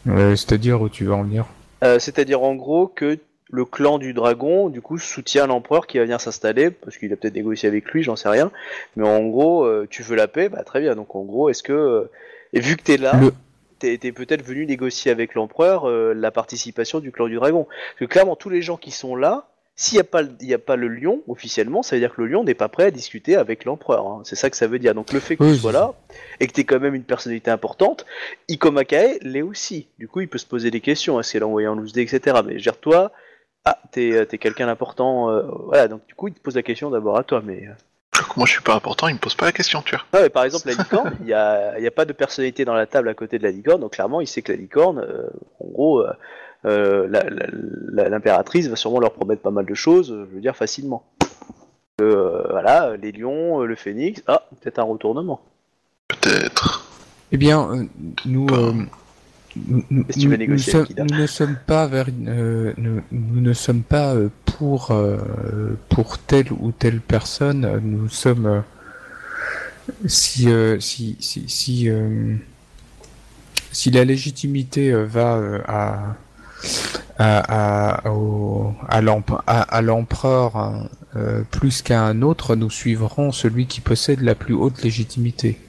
C'est-à-dire 0.05 0.81
où 0.81 0.89
tu 0.89 1.05
veux 1.05 1.13
en 1.13 1.23
venir? 1.23 1.45
C'est-à-dire 1.81 2.43
en 2.43 2.53
gros 2.55 2.87
que 2.87 3.17
le 3.49 3.65
clan 3.65 3.97
du 3.97 4.13
dragon, 4.13 4.69
du 4.69 4.81
coup, 4.81 4.97
soutient 4.97 5.47
l'empereur 5.47 5.87
qui 5.87 5.97
va 5.97 6.03
venir 6.03 6.21
s'installer, 6.21 6.69
parce 6.69 6.97
qu'il 6.97 7.11
a 7.13 7.15
peut-être 7.15 7.35
négocié 7.35 7.67
avec 7.67 7.85
lui, 7.91 8.03
j'en 8.03 8.15
sais 8.15 8.29
rien. 8.29 8.51
Mais 8.95 9.07
en 9.07 9.23
gros, 9.25 9.67
tu 9.87 10.03
veux 10.03 10.15
la 10.15 10.27
paix, 10.27 10.49
bah 10.49 10.63
très 10.63 10.79
bien. 10.79 10.95
Donc 10.95 11.15
en 11.15 11.23
gros, 11.23 11.49
est-ce 11.49 11.63
que... 11.63 12.09
Et 12.53 12.59
vu 12.59 12.75
que 12.77 12.83
t'es 12.83 12.97
là, 12.97 13.19
Le- 13.19 13.33
t'es 13.79 13.97
peut-être 14.11 14.43
venu 14.43 14.65
négocier 14.65 15.11
avec 15.11 15.33
l'empereur 15.35 15.87
euh, 15.89 16.13
la 16.13 16.31
participation 16.31 16.99
du 16.99 17.11
clan 17.11 17.27
du 17.27 17.35
dragon. 17.35 17.65
Parce 17.65 17.99
que 17.99 18.05
clairement, 18.05 18.35
tous 18.35 18.49
les 18.49 18.61
gens 18.61 18.77
qui 18.77 18.91
sont 18.91 19.15
là, 19.15 19.47
s'il 19.77 19.97
n'y 19.97 20.01
a, 20.01 20.05
pas 20.05 20.21
le- 20.21 20.31
il 20.39 20.47
y 20.47 20.53
a 20.53 20.57
pas 20.57 20.77
le 20.77 20.87
lion, 20.87 21.21
officiellement, 21.27 21.83
ça 21.83 21.97
veut 21.97 21.99
dire 21.99 22.15
que 22.15 22.21
le 22.21 22.27
lion 22.27 22.45
n'est 22.45 22.53
pas 22.53 22.69
prêt 22.69 22.85
à 22.85 22.91
discuter 22.91 23.35
avec 23.35 23.65
l'empereur. 23.65 24.07
hein. 24.07 24.21
C'est 24.23 24.37
ça 24.37 24.49
que 24.49 24.55
ça 24.55 24.67
veut 24.67 24.79
dire. 24.79 24.95
Donc 24.95 25.11
le 25.11 25.19
fait 25.19 25.35
que 25.35 25.43
Oui, 25.43 25.53
tu 25.53 25.59
sois 25.59 25.73
là, 25.73 25.93
et 26.39 26.47
que 26.47 26.53
tu 26.53 26.61
es 26.61 26.63
quand 26.63 26.79
même 26.79 26.95
une 26.95 27.03
personnalité 27.03 27.51
importante, 27.51 28.05
Iko 28.47 28.71
Makae 28.71 29.17
l'est 29.21 29.41
aussi. 29.41 29.87
Du 29.99 30.07
coup, 30.07 30.21
il 30.21 30.29
peut 30.29 30.37
se 30.37 30.45
poser 30.45 30.71
des 30.71 30.79
questions. 30.79 31.19
Est-ce 31.19 31.33
qu'elle 31.33 31.43
a 31.43 31.47
envoyé 31.47 31.67
en 31.67 31.75
loose 31.75 31.97
etc. 31.97 32.37
Mais 32.45 32.57
gère 32.57 32.77
toi, 32.77 33.11
ah, 33.65 33.77
t'es 33.91 34.09
es 34.31 34.37
quelqu'un 34.37 34.67
d'important. 34.67 35.29
euh, 35.29 35.41
voilà, 35.65 35.89
donc 35.89 36.05
du 36.07 36.13
coup, 36.15 36.29
il 36.29 36.33
te 36.33 36.39
pose 36.39 36.55
la 36.55 36.63
question 36.63 36.89
d'abord 36.89 37.17
à 37.17 37.23
toi. 37.25 37.41
Mais 37.43 37.67
Moi, 38.37 38.45
je 38.45 38.51
suis 38.53 38.61
pas 38.61 38.75
important, 38.75 39.07
il 39.07 39.15
me 39.15 39.19
pose 39.19 39.35
pas 39.35 39.45
la 39.45 39.51
question, 39.51 39.81
tu 39.81 39.95
vois. 39.95 40.05
ah 40.13 40.21
ouais, 40.21 40.29
par 40.29 40.43
exemple, 40.43 40.67
la 40.67 40.73
licorne, 40.73 41.15
il 41.21 41.25
n'y 41.27 41.33
a, 41.33 41.79
y 41.79 41.87
a 41.87 41.91
pas 41.91 42.05
de 42.05 42.13
personnalité 42.13 42.65
dans 42.65 42.73
la 42.73 42.85
table 42.85 43.09
à 43.09 43.13
côté 43.13 43.37
de 43.37 43.43
la 43.43 43.51
licorne, 43.51 43.81
donc 43.81 43.93
clairement, 43.93 44.21
il 44.21 44.27
sait 44.27 44.41
que 44.41 44.51
la 44.51 44.57
licorne, 44.57 44.99
euh, 44.99 45.27
en 45.59 45.67
gros, 45.67 45.99
euh, 46.01 46.11
euh, 46.65 47.07
l'impératrice 47.91 48.67
va 48.67 48.75
sûrement 48.75 48.99
leur 48.99 49.13
promettre 49.13 49.41
pas 49.41 49.51
mal 49.51 49.65
de 49.65 49.73
choses, 49.73 50.07
je 50.07 50.35
veux 50.35 50.41
dire 50.41 50.55
facilement. 50.55 51.03
Euh, 52.01 52.43
voilà, 52.49 52.97
les 52.97 53.11
lions, 53.11 53.61
le 53.61 53.75
phénix, 53.75 54.21
ah, 54.27 54.43
peut-être 54.61 54.79
un 54.79 54.83
retournement. 54.83 55.41
Peut-être. 56.07 56.85
Eh 57.31 57.37
bien, 57.37 57.69
euh, 57.71 57.83
nous, 58.25 58.47
nous, 59.89 60.03
tu 60.03 60.27
veux 60.27 60.35
négocier 60.37 60.73
avec 60.75 60.97
ne 60.99 61.27
sommes 61.27 61.55
pas 61.65 61.87
vers, 61.87 62.07
euh, 62.27 62.73
nous, 62.77 63.01
nous 63.11 63.41
ne 63.41 63.53
sommes 63.53 63.83
pas 63.83 64.13
euh, 64.15 64.29
pour 64.45 64.91
euh, 64.91 65.77
pour 65.89 66.17
telle 66.19 66.51
ou 66.51 66.71
telle 66.71 66.99
personne. 66.99 67.79
Nous 67.83 68.09
sommes 68.09 68.45
euh, 68.47 68.61
si 70.07 70.49
euh, 70.49 70.79
si 70.79 71.15
si 71.19 71.45
si 71.47 71.89
euh, 71.89 72.35
si 73.71 73.91
la 73.91 74.03
légitimité 74.05 74.91
va 74.93 75.39
à 75.67 76.15
à, 77.17 78.01
à, 78.07 78.11
au- 78.11 78.73
à 78.89 79.01
l'emp- 79.01 79.41
à- 79.47 79.61
à 79.61 79.81
l'empereur 79.81 80.57
hein, 80.57 80.89
plus 81.51 81.81
qu'à 81.81 82.03
un 82.03 82.21
autre, 82.21 82.55
nous 82.55 82.69
suivrons 82.69 83.31
celui 83.31 83.67
qui 83.67 83.79
possède 83.81 84.21
la 84.21 84.35
plus 84.35 84.53
haute 84.53 84.81
légitimité. 84.83 85.59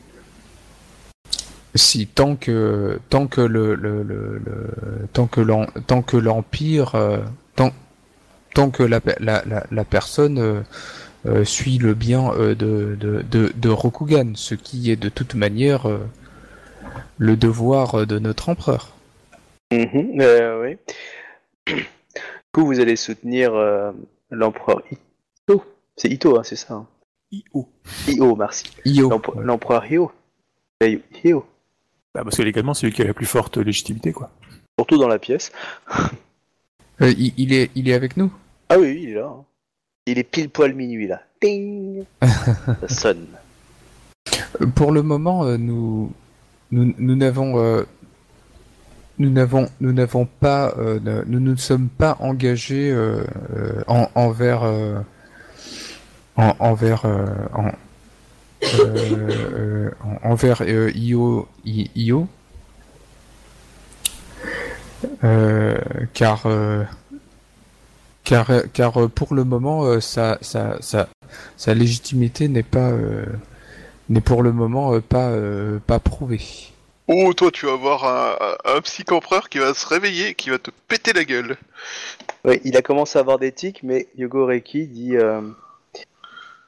Si 1.77 2.07
tant 2.07 2.36
que 2.36 2.98
tant 3.11 3.27
que 3.27 3.40
le, 3.40 3.74
le, 3.74 4.03
le, 4.03 4.39
le- 4.44 5.09
tant 5.12 5.27
que 5.27 5.40
l'en- 5.40 5.66
tant 5.86 6.03
que 6.03 6.16
l'empire 6.16 6.94
euh, 6.94 7.19
tant 7.55 7.73
tant 8.55 8.70
que 8.70 8.82
la, 8.82 9.01
la, 9.20 9.43
la, 9.47 9.66
la 9.70 9.85
personne 9.85 10.39
euh, 10.39 10.61
euh, 11.27 11.44
suit 11.44 11.78
le 11.78 11.94
bien 11.94 12.32
euh, 12.35 12.55
de, 12.55 12.97
de, 12.98 13.23
de, 13.23 13.53
de 13.55 13.69
Rokugan, 13.69 14.32
ce 14.35 14.55
qui 14.55 14.90
est 14.90 14.97
de 14.97 15.09
toute 15.09 15.35
manière 15.35 15.89
euh, 15.89 15.98
le 17.19 17.36
devoir 17.36 18.07
de 18.07 18.19
notre 18.19 18.48
empereur. 18.48 18.94
Mhm, 19.73 20.20
euh, 20.20 20.62
oui. 20.62 20.77
Du 21.66 21.85
coup, 22.53 22.66
vous 22.66 22.81
allez 22.81 22.97
soutenir 22.97 23.55
euh, 23.55 23.90
l'empereur 24.31 24.82
Ito. 24.90 25.65
C'est 25.97 26.09
Ito, 26.09 26.39
hein, 26.39 26.43
c'est 26.44 26.57
ça. 26.57 26.74
hein? 26.74 26.86
I.O. 27.32 27.66
Io, 28.09 28.36
merci. 28.36 28.65
Io. 28.85 29.11
L'empereur. 29.43 30.15
Eh, 30.81 31.01
Hyo. 31.24 31.44
Bah, 32.16 32.24
parce 32.24 32.38
que 32.38 32.43
légalement, 32.43 32.72
c'est 32.72 32.86
lui 32.86 32.94
qui 32.94 33.02
a 33.02 33.05
la 33.05 33.12
plus 33.12 33.26
forte 33.26 33.59
légitimité, 33.59 34.10
quoi. 34.10 34.30
Surtout 34.80 34.97
dans 34.97 35.06
la 35.09 35.18
pièce. 35.18 35.52
Euh, 37.02 37.12
il, 37.18 37.34
il 37.36 37.52
est, 37.52 37.70
il 37.74 37.90
est 37.90 37.93
avec 37.93 38.16
nous? 38.16 38.32
Ah 38.70 38.78
oui, 38.78 38.86
oui, 38.93 39.01
il 39.02 39.09
est 39.10 39.14
là. 39.16 39.26
hein. 39.26 39.44
Il 40.06 40.18
est 40.18 40.22
pile 40.24 40.48
poil 40.48 40.72
minuit 40.72 41.06
là. 41.09 41.20
Ting 41.43 42.05
Ça 42.22 42.88
sonne. 42.88 43.26
Euh, 44.62 44.66
Pour 44.74 44.93
le 44.93 45.02
moment, 45.02 45.44
euh, 45.44 45.59
nous, 45.59 46.10
nous, 46.70 46.94
nous 46.97 47.16
n'avons, 47.16 47.59
euh, 47.59 47.82
nous 49.18 49.28
n'avons, 49.28 49.68
nous 49.80 49.93
n'avons 49.93 50.24
pas, 50.24 50.72
euh, 50.78 50.98
ne- 51.01 51.22
nous 51.26 51.40
ne 51.40 51.55
sommes 51.56 51.88
pas 51.88 52.16
engagés 52.20 52.90
euh, 52.90 53.24
euh, 53.55 53.82
en, 53.88 54.09
envers, 54.14 54.62
euh, 54.62 55.01
en- 56.36 56.55
envers, 56.60 57.05
euh, 57.05 57.26
en, 57.52 57.72
euh, 58.74 59.10
euh, 59.55 59.90
en- 60.05 60.30
envers 60.30 60.62
euh, 60.62 60.90
Io, 60.94 61.48
I- 61.64 61.90
Io, 61.94 62.28
Euh, 65.24 65.76
car, 66.14 66.47
euh, 66.47 66.82
car, 68.24 68.51
car 68.72 69.09
pour 69.10 69.34
le 69.34 69.44
moment, 69.44 69.84
euh, 69.84 70.01
sa, 70.01 70.38
sa, 70.40 70.80
sa, 70.80 71.09
sa 71.56 71.74
légitimité 71.74 72.48
n'est 72.48 72.62
pas 72.62 72.90
euh, 72.90 73.24
n'est 74.09 74.20
pour 74.20 74.43
le 74.43 74.52
moment 74.52 74.94
euh, 74.94 75.01
pas, 75.01 75.28
euh, 75.30 75.78
pas 75.86 75.98
prouvé. 75.98 76.40
Oh, 77.09 77.32
toi, 77.34 77.51
tu 77.52 77.66
vas 77.66 77.74
avoir 77.74 78.05
un, 78.05 78.56
un, 78.64 78.80
psych-empereur 78.80 79.48
qui 79.48 79.59
va 79.59 79.74
se 79.74 79.86
réveiller 79.86 80.30
et 80.30 80.34
qui 80.34 80.51
va 80.51 80.59
te 80.59 80.70
péter 80.88 81.12
la 81.12 81.24
gueule. 81.24 81.56
Oui, 82.44 82.60
il 82.64 82.76
a 82.76 82.82
commencé 82.82 83.18
à 83.18 83.20
avoir 83.20 83.38
des 83.38 83.52
tics, 83.52 83.82
mais 83.84 84.09
Yogo 84.16 84.44
Reiki 84.47 84.86
dit 84.86 85.16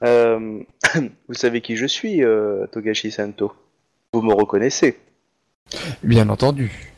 euh, 0.05 0.61
Vous 1.29 1.35
savez 1.35 1.61
qui 1.61 1.77
je 1.77 1.87
suis, 1.87 2.23
euh, 2.25 2.67
Togashi 2.69 3.11
Santo 3.11 3.53
Vous 4.13 4.23
me 4.23 4.33
reconnaissez 4.35 4.99
Bien 6.03 6.29
entendu. 6.29 6.93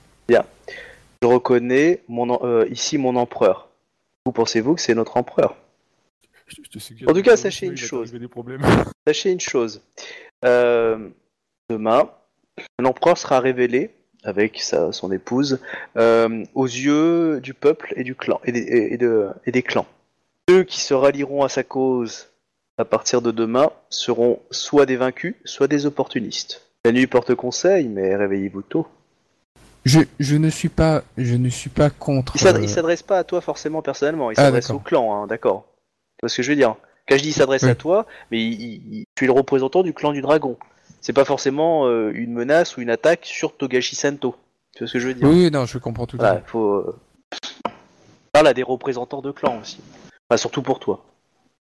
Je 1.23 1.27
reconnais 1.29 2.01
mon, 2.09 2.43
euh, 2.47 2.67
ici 2.71 2.97
mon 2.97 3.15
empereur. 3.17 3.69
Vous 4.25 4.33
pensez-vous 4.33 4.77
que 4.77 4.81
c'est 4.81 4.95
notre 4.95 5.19
empereur? 5.19 5.55
Je- 6.47 6.57
te 6.63 7.11
En 7.11 7.13
tout 7.13 7.21
cas, 7.23 7.37
sachez 7.37 7.67
une 7.67 7.77
chose. 7.77 8.09
t'arriver 8.09 8.21
des 8.21 8.29
problèmes. 8.29 8.63
Sachez 9.07 9.31
une 9.31 9.41
chose. 9.41 9.83
Demain, 10.43 12.11
l'empereur 12.79 13.19
sera 13.19 13.39
révélé 13.41 13.91
avec 14.25 14.61
sa, 14.61 14.93
son 14.93 15.13
épouse 15.13 15.61
euh, 15.99 16.43
aux 16.55 16.65
yeux 16.67 17.41
du 17.43 17.53
peuple 17.53 17.93
et 17.97 18.03
du 18.05 18.15
clan 18.15 18.41
et 18.45 18.53
des, 18.53 18.61
et- 18.61 18.95
et 18.95 18.97
de- 18.97 19.29
et 19.45 19.53
des 19.53 19.63
clans. 19.63 19.87
Ceux 20.49 20.65
qui 20.65 20.81
se 20.81 20.95
rallieront 20.95 21.43
à 21.45 21.49
sa 21.51 21.63
cause 21.65 22.30
à 22.81 22.85
partir 22.85 23.21
de 23.23 23.31
demain 23.31 23.71
seront 23.91 24.41
soit 24.51 24.87
des 24.87 24.97
vaincus, 24.97 25.35
soit 25.45 25.69
des 25.69 25.85
opportunistes. 25.87 26.63
La 26.85 26.93
nuit 26.93 27.07
porte 27.07 27.35
conseil, 27.35 27.89
mais 27.89 28.17
réveillez-vous 28.17 28.63
tôt. 28.63 28.87
Je, 29.85 30.01
je 30.19 30.37
ne 30.37 30.49
suis 30.51 30.69
pas 30.71 31.03
je 31.17 31.35
ne 31.37 31.49
suis 31.49 31.71
pas 31.71 31.91
contre. 31.91 32.37
Il 32.37 32.41
s'adresse- 32.41 32.71
euh, 32.71 32.75
s'adresse 32.75 33.03
pas 33.03 33.19
à 33.19 33.25
toi 33.25 33.41
forcément 33.41 33.83
personnellement, 33.83 34.31
il 34.31 34.35
Ah, 34.39 34.45
s'adresse 34.45 34.71
au 34.71 34.79
clan, 34.79 35.15
hein, 35.15 35.27
d'accord. 35.27 35.67
Tu 36.19 36.23
vois 36.23 36.29
ce 36.31 36.37
que 36.39 36.43
je 36.43 36.51
veux 36.53 36.57
dire? 36.57 36.75
Quand 37.09 37.17
je 37.17 37.23
dis 37.23 37.31
il 37.31 37.33
s'adresse 37.35 37.63
Oui. 37.65 37.71
à 37.71 37.75
toi, 37.75 38.07
mais 38.31 38.43
il, 38.43 38.61
il- 38.61 38.95
il- 38.95 39.05
tu 39.15 39.25
es 39.25 39.27
le 39.27 39.33
représentant 39.33 39.83
du 39.83 39.93
clan 39.93 40.13
du 40.13 40.23
dragon. 40.23 40.57
C'est 41.03 41.13
pas 41.13 41.25
forcément 41.25 41.87
euh, 41.87 42.13
une 42.15 42.33
menace 42.33 42.77
ou 42.77 42.81
une 42.83 42.91
attaque 42.91 43.25
sur 43.27 43.57
Togashi 43.57 43.95
Sento. 43.97 44.37
Tu 44.75 44.81
vois 44.81 44.89
ce 44.89 44.93
que 44.95 44.99
je 44.99 45.09
veux 45.09 45.15
dire? 45.15 45.29
Oui, 45.29 45.45
oui, 45.45 45.51
non, 45.51 45.65
je 45.67 45.79
comprends 45.79 46.07
tout 46.07 46.17
à 46.17 46.21
Voilà, 46.21 46.37
fait. 46.37 46.45
faut. 46.47 46.73
euh, 46.75 46.97
Parle 48.33 48.47
à 48.49 48.55
des 48.55 48.63
représentants 48.63 49.23
de 49.23 49.33
clan 49.33 49.59
aussi. 49.61 49.81
Enfin, 50.29 50.37
surtout 50.37 50.63
pour 50.63 50.79
toi. 50.79 51.05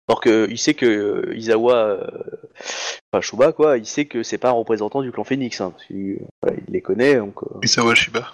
Alors 0.10 0.22
que 0.22 0.48
il 0.50 0.58
sait 0.58 0.74
que 0.74 0.86
euh, 0.88 1.36
Izawa, 1.38 1.76
euh, 1.76 2.08
enfin 3.14 3.22
Shuba 3.22 3.52
quoi, 3.54 3.78
il 3.78 3.86
sait 3.86 4.06
que 4.06 4.24
c'est 4.24 4.38
pas 4.40 4.50
un 4.50 4.54
représentant 4.54 5.02
du 5.04 5.12
clan 5.12 5.24
Phoenix. 5.24 5.62
Hein, 5.62 5.72
parce 5.72 5.86
qu'il 5.86 6.18
voilà, 6.42 6.58
il 6.68 6.74
les 6.74 6.82
connaît, 6.82 7.16
donc 7.18 7.36
euh, 7.44 7.60
Isawa 7.64 7.94
Shiba. 7.96 8.34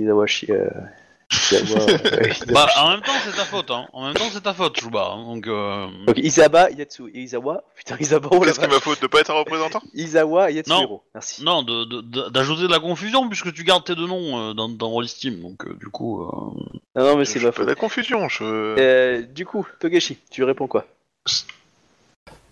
Izawa, 0.00 0.26
Shi- 0.26 0.50
euh, 0.50 0.68
Izawa, 1.52 1.80
euh, 1.88 2.28
Izawa 2.28 2.52
Bah, 2.52 2.66
en 2.78 2.90
même 2.90 3.00
temps, 3.02 3.12
c'est 3.24 3.36
ta 3.36 3.44
faute, 3.44 3.70
hein. 3.70 3.86
En 3.92 4.06
même 4.06 4.14
temps, 4.14 4.24
c'est 4.32 4.42
ta 4.42 4.52
faute, 4.52 4.80
Chouba. 4.80 5.12
hein. 5.14 5.24
Donc, 5.34 5.46
euh... 5.46 5.86
Donc 6.06 6.18
Isaba, 6.18 6.70
Yatsu 6.70 7.04
et 7.14 7.20
Izawa. 7.20 7.62
Putain, 7.76 7.96
Izawa, 8.00 8.26
oh 8.32 8.40
la 8.40 8.46
Qu'est-ce 8.46 8.58
qui 8.58 8.64
est 8.64 8.68
ma 8.68 8.80
faute 8.80 9.00
de 9.00 9.06
pas 9.06 9.20
être 9.20 9.30
un 9.30 9.34
représentant? 9.38 9.80
Izawa 9.94 10.50
et 10.50 10.54
Yatsuhiro. 10.54 10.82
Non. 10.94 11.00
Merci. 11.14 11.44
non, 11.44 11.62
de- 11.62 11.84
de- 11.84 12.00
de- 12.00 12.28
d'ajouter 12.30 12.62
de, 12.62 12.68
la 12.68 12.80
confusion 12.80 13.28
puisque 13.28 13.52
tu 13.54 13.62
gardes 13.64 13.84
tes 13.84 13.94
deux 13.94 14.06
noms 14.08 14.50
euh, 14.50 14.54
dans, 14.54 14.68
dans 14.68 14.88
Roll 14.88 15.06
Steam. 15.06 15.40
Donc, 15.40 15.64
euh, 15.66 15.74
du 15.78 15.86
coup, 15.86 16.22
euh... 16.22 16.26
Non, 16.96 17.04
non, 17.12 17.16
mais 17.16 17.24
c'est 17.26 17.38
Je 17.38 17.46
ma 17.46 17.52
fais 17.52 17.60
de 17.62 17.66
faute. 17.66 17.68
la 17.76 17.80
confusion. 17.80 18.28
Je... 18.28 18.42
Euh, 18.44 19.22
du 19.22 19.46
coup, 19.46 19.64
Togashi, 19.78 20.18
tu 20.30 20.42
réponds 20.42 20.66
quoi? 20.66 20.84
Euh, 20.84 21.01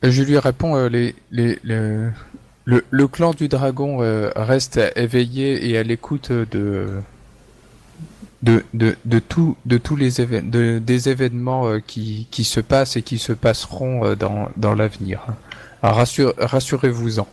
Je 0.02 0.22
lui 0.22 0.38
réponds 0.38 0.76
euh, 0.76 1.12
le, 1.30 3.06
clan 3.06 3.32
du 3.32 3.48
dragon 3.48 4.02
euh, 4.02 4.30
reste 4.34 4.80
éveillé 4.96 5.68
et 5.68 5.76
à 5.76 5.82
l'écoute 5.82 6.32
de 6.32 7.02
tous 8.42 9.96
les 9.96 10.10
des 10.42 11.08
événements 11.08 11.68
euh, 11.68 11.80
qui, 11.80 12.44
se 12.44 12.60
passent 12.60 12.96
et 12.96 13.02
qui 13.02 13.18
se 13.18 13.32
passeront 13.32 14.06
euh, 14.06 14.14
dans, 14.14 14.74
l'avenir. 14.74 15.26
Rassurez-vous-en. 15.82 17.26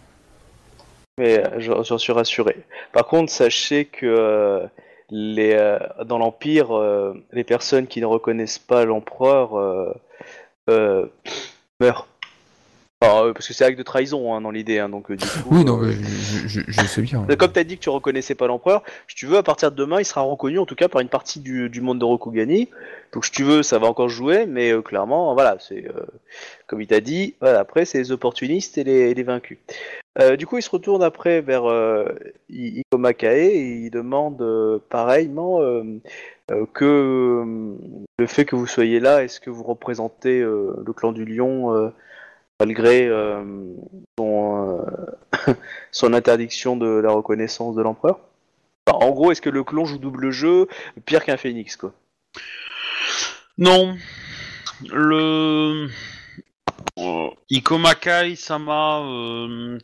Mais 1.18 1.40
euh, 1.40 1.84
j'en 1.84 1.98
suis 1.98 2.14
rassuré. 2.14 2.58
Par 2.94 3.08
contre, 3.08 3.32
sachez 3.32 3.86
que 3.86 4.06
euh, 4.06 4.68
euh, 5.12 5.80
dans 6.06 6.18
l'Empire, 6.18 6.78
euh, 6.78 7.14
les 7.32 7.44
personnes 7.44 7.88
qui 7.88 8.02
ne 8.02 8.06
reconnaissent 8.06 8.60
pas 8.60 8.86
l'empereur 8.86 9.96
euh. 10.70 11.06
Enfin, 13.00 13.28
euh, 13.28 13.34
parce 13.34 13.48
que 13.48 13.54
c'est 13.54 13.64
acte 13.64 13.78
de 13.78 13.84
trahison 13.84 14.34
hein, 14.34 14.42
dans 14.42 14.50
l'idée, 14.50 14.80
hein, 14.80 14.90
donc 14.90 15.12
euh, 15.12 15.16
du 15.16 15.24
coup. 15.28 15.50
Oui, 15.52 15.64
non, 15.64 15.78
mais 15.78 15.92
je, 15.92 16.48
je, 16.48 16.48
je, 16.48 16.62
je 16.68 16.82
sais 16.88 17.04
bien. 17.04 17.28
Comme 17.38 17.52
tu 17.52 17.60
as 17.60 17.64
dit 17.64 17.78
que 17.78 17.84
tu 17.84 17.90
reconnaissais 17.90 18.34
pas 18.34 18.48
l'empereur, 18.48 18.82
si 19.08 19.16
tu 19.16 19.28
veux, 19.28 19.38
à 19.38 19.44
partir 19.44 19.72
de 19.72 19.76
demain, 19.76 20.00
il 20.00 20.06
sera 20.06 20.22
reconnu 20.22 20.58
en 20.58 20.66
tout 20.66 20.74
cas 20.74 20.88
par 20.88 21.02
une 21.02 21.08
partie 21.08 21.40
du, 21.40 21.70
du 21.70 21.80
monde 21.80 22.00
de 22.00 22.06
Rokugani. 22.06 22.70
Donc 23.14 23.26
si 23.26 23.32
tu 23.32 23.44
veux, 23.44 23.62
ça 23.62 23.78
va 23.78 23.86
encore 23.86 24.10
jouer, 24.10 24.48
mais 24.48 24.72
euh, 24.72 24.82
clairement, 24.82 25.36
voilà, 25.36 25.58
c'est 25.60 25.88
euh, 25.88 26.06
comme 26.66 26.82
il 26.82 26.88
t'a 26.88 27.00
dit, 27.00 27.36
voilà, 27.40 27.60
après 27.60 27.86
c'est 27.86 28.00
les 28.00 28.12
opportunistes 28.12 28.80
et 28.80 28.84
les, 28.84 29.24
vaincus. 29.24 29.60
Euh, 30.20 30.36
du 30.36 30.48
coup, 30.48 30.58
il 30.58 30.64
se 30.64 30.70
retourne 30.72 31.04
après 31.04 31.42
vers 31.42 31.70
euh, 31.70 32.06
I- 32.50 32.82
Ikoma 32.82 33.14
Kae 33.14 33.46
et 33.46 33.74
il 33.86 33.92
demande 33.92 34.44
pareillement 34.90 35.62
que 36.74 36.86
euh, 36.86 37.76
le 38.18 38.28
fait 38.28 38.46
que 38.46 38.56
vous 38.56 38.68
soyez 38.68 39.00
là, 39.00 39.24
est-ce 39.24 39.40
que 39.40 39.50
vous 39.50 39.64
représentez 39.64 40.40
euh, 40.40 40.82
le 40.86 40.94
clan 40.94 41.12
du 41.12 41.26
lion 41.26 41.76
euh, 41.76 41.90
malgré 42.60 43.08
euh, 43.08 43.44
son, 44.18 44.80
euh, 45.48 45.54
son 45.92 46.14
interdiction 46.14 46.78
de 46.78 46.88
la 46.88 47.12
reconnaissance 47.12 47.76
de 47.76 47.82
l'empereur? 47.82 48.20
Enfin, 48.88 49.06
En 49.06 49.12
gros, 49.12 49.32
est-ce 49.32 49.42
que 49.42 49.50
le 49.50 49.64
clon 49.64 49.86
joue 49.86 49.98
double 49.98 50.32
jeu 50.32 50.68
pire 51.06 51.24
qu'un 51.26 51.38
phénix 51.38 51.76
quoi? 51.76 51.94
Non. 53.58 53.98
Le. 54.90 55.88
Euh, 57.00 57.30
Ikomakai 57.50 58.36
Sama 58.36 59.02
euh, 59.02 59.78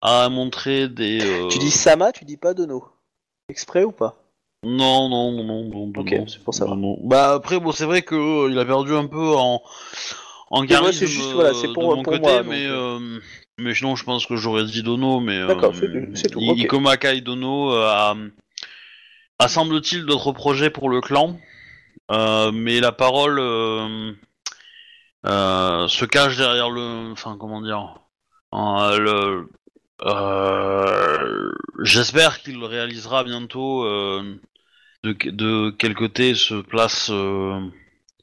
a 0.00 0.28
montré 0.28 0.88
des. 0.88 1.20
euh, 1.22 1.48
Tu 1.48 1.58
dis 1.58 1.70
Sama, 1.70 2.12
tu 2.12 2.24
dis 2.24 2.36
pas 2.36 2.54
Dono 2.54 2.84
Exprès 3.48 3.84
ou 3.84 3.92
pas? 3.92 4.23
Non, 4.64 5.08
non, 5.08 5.32
non, 5.32 5.44
non, 5.44 5.64
non. 5.64 5.92
Ok, 6.00 6.12
non, 6.12 6.26
c'est 6.26 6.42
pour 6.42 6.54
savoir. 6.54 6.76
non, 6.76 6.96
non. 7.00 7.08
Bah 7.08 7.32
après, 7.34 7.60
bon, 7.60 7.72
c'est 7.72 7.84
vrai 7.84 8.02
que 8.02 8.14
euh, 8.14 8.50
il 8.50 8.58
a 8.58 8.64
perdu 8.64 8.94
un 8.94 9.06
peu 9.06 9.34
en 9.36 9.62
en 10.50 10.66
charisme 10.66 11.00
c'est 11.00 11.06
juste, 11.06 11.32
voilà, 11.32 11.52
c'est 11.54 11.68
euh, 11.68 11.74
pour- 11.74 11.90
de 11.90 11.96
mon 11.96 12.02
pour 12.04 12.12
côté, 12.12 12.20
moi, 12.20 12.42
mais 12.44 12.66
euh. 12.66 12.98
euh, 12.98 13.20
mais 13.58 13.74
sinon, 13.74 13.96
je 13.96 14.04
pense 14.04 14.26
que 14.26 14.36
j'aurais 14.36 14.64
dit 14.64 14.82
Dono, 14.82 15.20
mais 15.20 15.36
euh, 15.38 15.48
D'accord, 15.48 15.74
c'est- 15.74 15.90
c'est 16.14 16.30
tout, 16.30 16.40
I- 16.40 16.50
ok. 16.50 16.58
Ikomakai 16.60 17.20
Dono 17.22 17.72
euh, 17.72 17.88
a, 17.88 18.14
a 19.38 19.48
semble-t-il 19.48 20.04
d'autres 20.06 20.32
projets 20.32 20.70
pour 20.70 20.88
le 20.88 21.00
clan, 21.00 21.38
euh, 22.10 22.52
mais 22.52 22.80
la 22.80 22.92
parole 22.92 23.38
euh, 23.40 24.12
euh, 25.26 25.88
se 25.88 26.04
cache 26.04 26.36
derrière 26.36 26.70
le, 26.70 27.10
enfin 27.12 27.36
comment 27.38 27.60
dire, 27.62 27.94
euh, 28.54 28.98
le, 28.98 29.48
euh, 30.02 31.50
j'espère 31.82 32.40
qu'il 32.42 32.62
réalisera 32.64 33.24
bientôt. 33.24 33.84
De, 35.04 35.70
quel 35.70 35.94
côté 35.94 36.34
se 36.34 36.54
place 36.54 37.10
euh, 37.10 37.60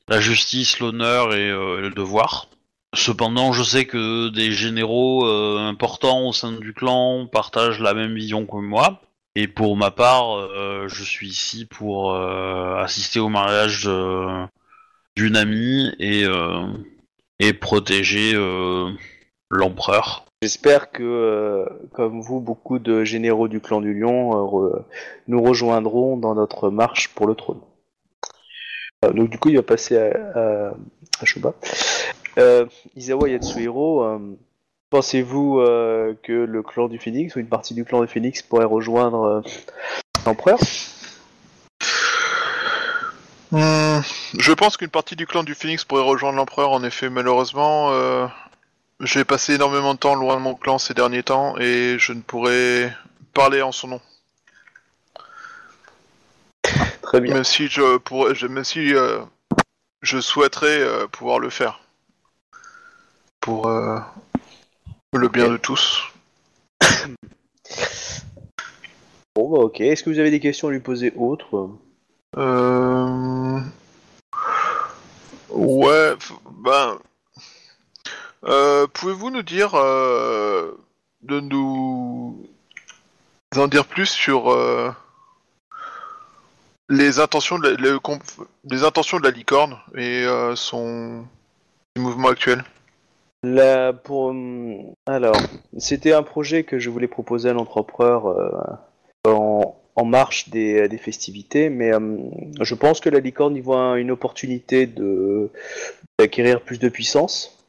la 0.07 0.19
justice, 0.19 0.79
l'honneur 0.79 1.33
et, 1.33 1.49
euh, 1.49 1.81
le 1.81 1.91
devoir? 1.91 2.47
Cependant, 2.93 3.53
je 3.53 3.63
sais 3.63 3.85
que 3.85 4.29
des 4.29 4.51
généraux 4.51 5.25
euh, 5.25 5.57
importants 5.59 6.27
au 6.27 6.33
sein 6.33 6.51
du 6.51 6.73
clan 6.73 7.27
partagent 7.27 7.79
la 7.79 7.93
même 7.93 8.13
vision 8.15 8.45
que 8.45 8.57
moi. 8.57 9.01
Et 9.35 9.47
pour 9.47 9.77
ma 9.77 9.91
part, 9.91 10.49
je 10.89 11.03
suis 11.05 11.29
ici 11.29 11.65
pour 11.65 12.13
assister 12.17 13.21
au 13.21 13.29
mariage 13.29 13.89
d'une 15.15 15.37
amie 15.37 15.89
et, 15.99 17.53
protéger 17.53 18.33
l'empereur. 19.49 20.25
J'espère 20.43 20.89
que, 20.89 21.03
euh, 21.03 21.65
comme 21.93 22.19
vous, 22.19 22.39
beaucoup 22.39 22.79
de 22.79 23.03
généraux 23.03 23.47
du 23.47 23.61
clan 23.61 23.79
du 23.79 23.93
Lion 23.93 24.65
euh, 24.65 24.83
nous 25.27 25.39
rejoindront 25.39 26.17
dans 26.17 26.33
notre 26.33 26.71
marche 26.71 27.09
pour 27.09 27.27
le 27.27 27.35
trône. 27.35 27.61
Euh, 29.05 29.11
donc 29.11 29.29
du 29.29 29.37
coup, 29.37 29.49
il 29.49 29.57
va 29.57 29.61
passer 29.61 29.99
à, 29.99 30.73
à, 31.19 31.25
Shoba. 31.25 31.53
Izawa 32.95 33.29
Yatsuhiro, 33.29 34.19
pensez-vous 34.89 35.57
que 36.23 36.31
le 36.31 36.63
clan 36.63 36.87
du 36.87 36.97
Phénix 36.97 37.35
ou 37.35 37.39
une 37.39 37.47
partie 37.47 37.75
du 37.75 37.85
clan 37.85 38.01
du 38.01 38.07
Phénix 38.07 38.41
pourrait 38.41 38.65
rejoindre 38.65 39.43
l'empereur? 40.25 40.57
Hmm, 43.51 43.99
je 44.39 44.53
pense 44.53 44.77
qu'une 44.77 44.89
partie 44.89 45.15
du 45.15 45.27
clan 45.27 45.43
du 45.43 45.53
Phoenix 45.53 45.85
pourrait 45.85 46.01
rejoindre 46.01 46.37
l'empereur, 46.37 46.71
en 46.71 46.83
effet, 46.83 47.11
malheureusement. 47.11 47.91
J'ai 49.03 49.25
passé 49.25 49.55
énormément 49.55 49.93
de 49.95 49.99
temps 49.99 50.13
loin 50.15 50.35
de 50.35 50.41
mon 50.41 50.53
clan 50.53 50.77
ces 50.77 50.93
derniers 50.93 51.23
temps 51.23 51.57
et 51.57 51.97
je 51.97 52.13
ne 52.13 52.21
pourrais 52.21 52.95
parler 53.33 53.61
en 53.61 53.71
son 53.71 53.87
nom. 53.87 54.01
Très 57.01 57.19
bien. 57.19 57.33
Même 57.35 57.43
si 57.43 57.67
je 57.67 57.97
pourrais, 57.97 58.35
je- 58.35 58.45
même 58.47 58.63
si 58.63 58.93
euh, 58.93 59.19
je 60.01 60.19
souhaiterais 60.21 60.79
euh, 60.81 61.07
pouvoir 61.07 61.39
le 61.39 61.49
faire 61.49 61.81
pour 63.39 63.67
euh, 63.67 63.97
le 65.13 65.27
bien 65.27 65.49
de 65.49 65.57
tous. 65.57 66.03
Bon, 69.33 69.49
bah 69.49 69.59
ok. 69.59 69.79
Est-ce 69.79 70.03
que 70.03 70.09
vous 70.09 70.19
avez 70.19 70.29
des 70.29 70.41
questions 70.41 70.67
à 70.67 70.71
lui 70.71 70.81
poser 70.81 71.13
autres? 71.15 71.69
Euh... 72.37 73.59
Ouais, 75.49 76.13
f- 76.15 76.33
ben... 76.51 76.99
Euh, 78.45 78.87
Pouvez-vous 78.87 79.29
nous 79.29 79.43
dire... 79.43 79.75
euh, 79.75 80.77
de 81.21 81.39
nous... 81.39 82.47
en 83.55 83.67
dire 83.67 83.85
plus 83.85 84.07
sur... 84.07 84.51
euh, 84.51 84.91
les 86.89 87.19
intentions 87.19 87.57
de 87.57 87.69
la, 87.69 87.99
les 88.69 88.83
intentions 88.83 89.17
de 89.17 89.23
la 89.23 89.31
licorne 89.31 89.77
et 89.95 90.25
son 90.55 91.25
actuels. 92.27 92.63
Là, 93.43 93.93
pour 93.93 94.33
alors, 95.05 95.37
c'était 95.77 96.11
un 96.11 96.21
projet 96.21 96.63
que 96.63 96.79
je 96.79 96.89
voulais 96.89 97.07
proposer 97.07 97.49
à 97.49 97.53
euh, 98.27 98.51
en, 99.25 99.75
en 99.95 100.05
marche 100.05 100.49
des, 100.49 100.89
des 100.89 100.97
festivités, 100.97 101.69
mais 101.69 101.91
je 102.59 102.75
pense 102.75 102.99
que 102.99 103.09
la 103.09 103.19
licorne 103.19 103.55
y 103.55 103.61
voit 103.61 103.97
une 103.97 104.11
opportunité 104.11 104.85
d'acquérir 106.19 106.61
plus 106.61 106.77
de 106.77 106.89
puissance 106.89 107.60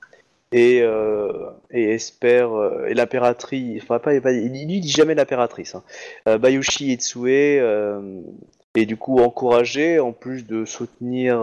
et, 0.52 0.82
euh, 0.82 1.50
et 1.70 1.90
espère 1.90 2.52
euh, 2.52 2.86
et 2.86 2.94
l'impératrice, 2.94 3.82
enfin 3.82 3.98
pas, 3.98 4.14
il 4.14 4.52
lui 4.52 4.80
dit 4.80 4.88
jamais 4.88 5.14
l'impératrice, 5.14 5.74
hein, 5.74 5.82
euh, 6.28 6.38
Bayushi 6.38 6.92
Itsue 6.92 7.28
euh, 7.60 8.20
et 8.74 8.86
du 8.86 8.96
coup 8.96 9.18
encourager 9.18 9.98
en 10.00 10.12
plus 10.12 10.46
de 10.46 10.64
soutenir 10.64 11.40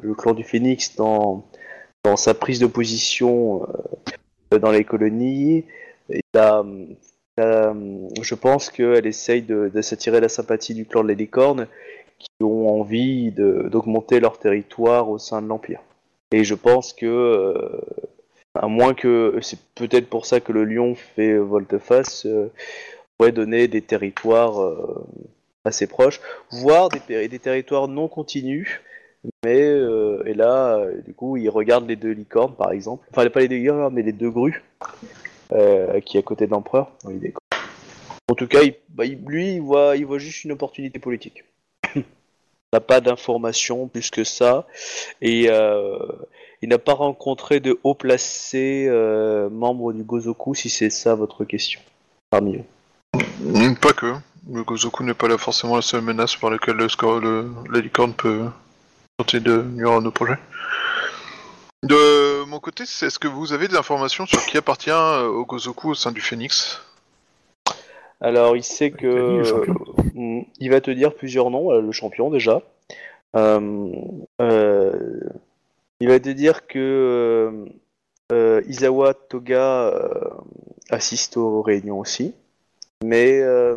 le 0.00 0.14
clan 0.14 0.34
du 0.34 0.44
Phénix 0.44 0.94
dans 0.96 1.44
dans 2.04 2.16
sa 2.16 2.32
prise 2.34 2.60
de 2.60 2.66
position 2.66 3.66
dans 4.50 4.70
les 4.70 4.84
colonies. 4.84 5.64
Je 7.36 8.34
pense 8.34 8.70
qu'elle 8.70 9.06
essaye 9.06 9.42
de, 9.42 9.70
de 9.74 9.82
s'attirer 9.82 10.20
la 10.20 10.28
sympathie 10.28 10.74
du 10.74 10.86
clan 10.86 11.02
de 11.02 11.08
la 11.08 11.14
qui 12.20 12.44
ont 12.44 12.80
envie 12.80 13.32
d'augmenter 13.32 14.20
leur 14.20 14.38
territoire 14.38 15.10
au 15.10 15.18
sein 15.18 15.42
de 15.42 15.48
l'Empire. 15.48 15.80
Et 16.32 16.44
je 16.44 16.54
pense 16.54 16.92
que, 16.92 17.82
à 18.54 18.66
moins 18.66 18.94
que, 18.94 19.38
c'est 19.42 19.60
peut-être 19.74 20.08
pour 20.08 20.26
ça 20.26 20.40
que 20.40 20.52
le 20.52 20.64
lion 20.64 20.94
fait 20.94 21.36
volte-face, 21.36 22.26
euh, 22.26 22.52
pourrait 23.16 23.32
donner 23.32 23.68
des 23.68 23.82
territoires 23.82 24.60
euh, 24.60 25.06
assez 25.64 25.86
proches, 25.86 26.20
voire 26.50 26.88
des, 26.88 27.38
territoires 27.38 27.86
non 27.88 28.08
continus, 28.08 28.80
mais 29.44 29.60
euh, 29.62 30.22
et 30.26 30.34
là, 30.34 30.78
euh, 30.78 31.00
du 31.02 31.14
coup, 31.14 31.36
il 31.36 31.48
regarde 31.48 31.86
les 31.88 31.96
deux 31.96 32.12
licornes, 32.12 32.54
par 32.54 32.72
exemple. 32.72 33.06
Enfin, 33.10 33.28
pas 33.30 33.40
les 33.40 33.48
deux 33.48 33.56
licornes, 33.56 33.94
mais 33.94 34.02
les 34.02 34.12
deux 34.12 34.30
grues, 34.30 34.62
qui 35.50 36.16
est 36.16 36.20
à 36.20 36.22
côté 36.22 36.46
de 36.46 36.50
l'empereur. 36.50 36.90
En 38.28 38.34
tout 38.34 38.46
cas, 38.46 38.62
il- 38.62 38.74
bah, 38.88 39.04
lui, 39.04 39.54
il 39.54 39.60
voit 39.60 40.18
juste 40.18 40.44
une 40.44 40.52
opportunité 40.52 40.98
politique. 40.98 41.44
N'a 42.72 42.80
pas 42.80 43.00
d'informations 43.00 43.88
plus 43.88 44.10
que 44.10 44.22
ça, 44.22 44.66
et 45.20 45.48
euh, 45.50 45.98
il 46.62 46.68
n'a 46.68 46.78
pas 46.78 46.92
rencontré 46.94 47.58
de 47.58 47.78
haut 47.82 47.94
placé 47.94 48.86
euh, 48.88 49.48
membre 49.50 49.92
du 49.92 50.04
Gozoku, 50.04 50.54
si 50.54 50.70
c'est 50.70 50.90
ça 50.90 51.14
votre 51.14 51.44
question. 51.44 51.80
Parmi 52.30 52.56
eux. 52.56 53.74
Pas 53.80 53.92
que. 53.92 54.14
Le 54.50 54.62
Gozoku 54.62 55.02
n'est 55.02 55.14
pas 55.14 55.28
là 55.28 55.36
forcément 55.36 55.76
la 55.76 55.82
seule 55.82 56.02
menace 56.02 56.36
par 56.36 56.50
laquelle 56.50 56.76
le, 56.76 56.88
score- 56.88 57.20
la 57.20 57.80
licorne 57.80 58.14
peut 58.14 58.44
tenter 59.18 59.40
de 59.40 59.62
nuire 59.62 59.92
à 59.92 60.00
nos 60.00 60.10
projets. 60.10 60.38
De 61.82 62.44
mon 62.44 62.60
côté, 62.60 62.84
est-ce 62.84 63.18
que 63.18 63.26
vous 63.26 63.52
avez 63.52 63.66
des 63.66 63.76
informations 63.76 64.26
sur 64.26 64.44
qui 64.46 64.56
appartient 64.58 64.90
euh, 64.90 65.26
au 65.26 65.44
Gozoku 65.44 65.90
au 65.90 65.94
sein 65.94 66.12
du 66.12 66.20
Phoenix? 66.20 66.80
Alors, 68.20 68.56
il 68.56 68.62
sait 68.64 68.90
dit 68.90 68.96
que. 68.96 69.06
le. 69.06 69.74
Mm, 70.14 70.42
il 70.58 70.70
va 70.70 70.80
te 70.80 70.90
dire 70.90 71.14
plusieurs 71.14 71.50
noms, 71.50 71.72
euh, 71.72 71.80
le 71.80 71.92
champion 71.92 72.30
déjà. 72.30 72.62
Euh, 73.36 73.92
euh, 74.40 75.20
il 76.00 76.08
va 76.08 76.18
te 76.18 76.28
dire 76.30 76.66
que 76.66 76.78
euh, 76.78 77.64
euh, 78.32 78.62
Izawa 78.66 79.14
Toga 79.14 79.88
euh, 79.88 80.30
assiste 80.90 81.36
aux 81.36 81.62
réunions 81.62 82.00
aussi. 82.00 82.34
Mais 83.04 83.40
euh, 83.40 83.76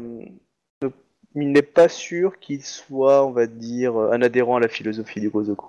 ne- 0.81 0.89
il 1.35 1.51
n'est 1.51 1.61
pas 1.61 1.87
sûr 1.87 2.39
qu'il 2.39 2.61
soit, 2.63 3.25
on 3.25 3.31
va 3.31 3.45
dire, 3.45 3.95
un 3.95 4.21
adhérent 4.21 4.57
à 4.57 4.59
la 4.59 4.67
philosophie 4.67 5.21
du 5.21 5.29
Gozoku. 5.29 5.67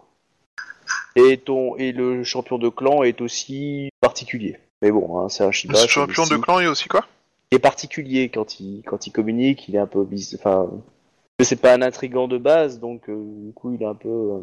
Et, 1.16 1.38
ton, 1.38 1.76
et 1.76 1.92
le 1.92 2.24
champion 2.24 2.58
de 2.58 2.68
clan 2.68 3.04
est 3.04 3.20
aussi 3.20 3.90
particulier. 4.00 4.58
Mais 4.82 4.90
bon, 4.90 5.20
hein, 5.20 5.28
c'est 5.28 5.44
un 5.44 5.52
Shiba. 5.52 5.76
C'est 5.76 5.86
champion 5.88 6.24
de 6.26 6.36
clan 6.36 6.58
est 6.58 6.66
aussi 6.66 6.88
quoi? 6.88 7.06
Il 7.50 7.56
est 7.56 7.60
particulier 7.60 8.28
quand 8.28 8.60
il 8.60 8.82
quand 8.84 9.06
il 9.06 9.10
communique, 9.12 9.68
il 9.68 9.76
est 9.76 9.78
un 9.78 9.86
peu 9.86 10.04
bis... 10.04 10.36
enfin 10.38 10.70
c'est 11.40 11.60
pas 11.60 11.74
un 11.74 11.82
intrigant 11.82 12.28
de 12.28 12.38
base 12.38 12.80
donc 12.80 13.08
euh, 13.08 13.14
du 13.46 13.52
coup 13.52 13.74
il 13.74 13.82
est 13.82 13.86
un 13.86 13.94
peu 13.94 14.08
euh, 14.08 14.38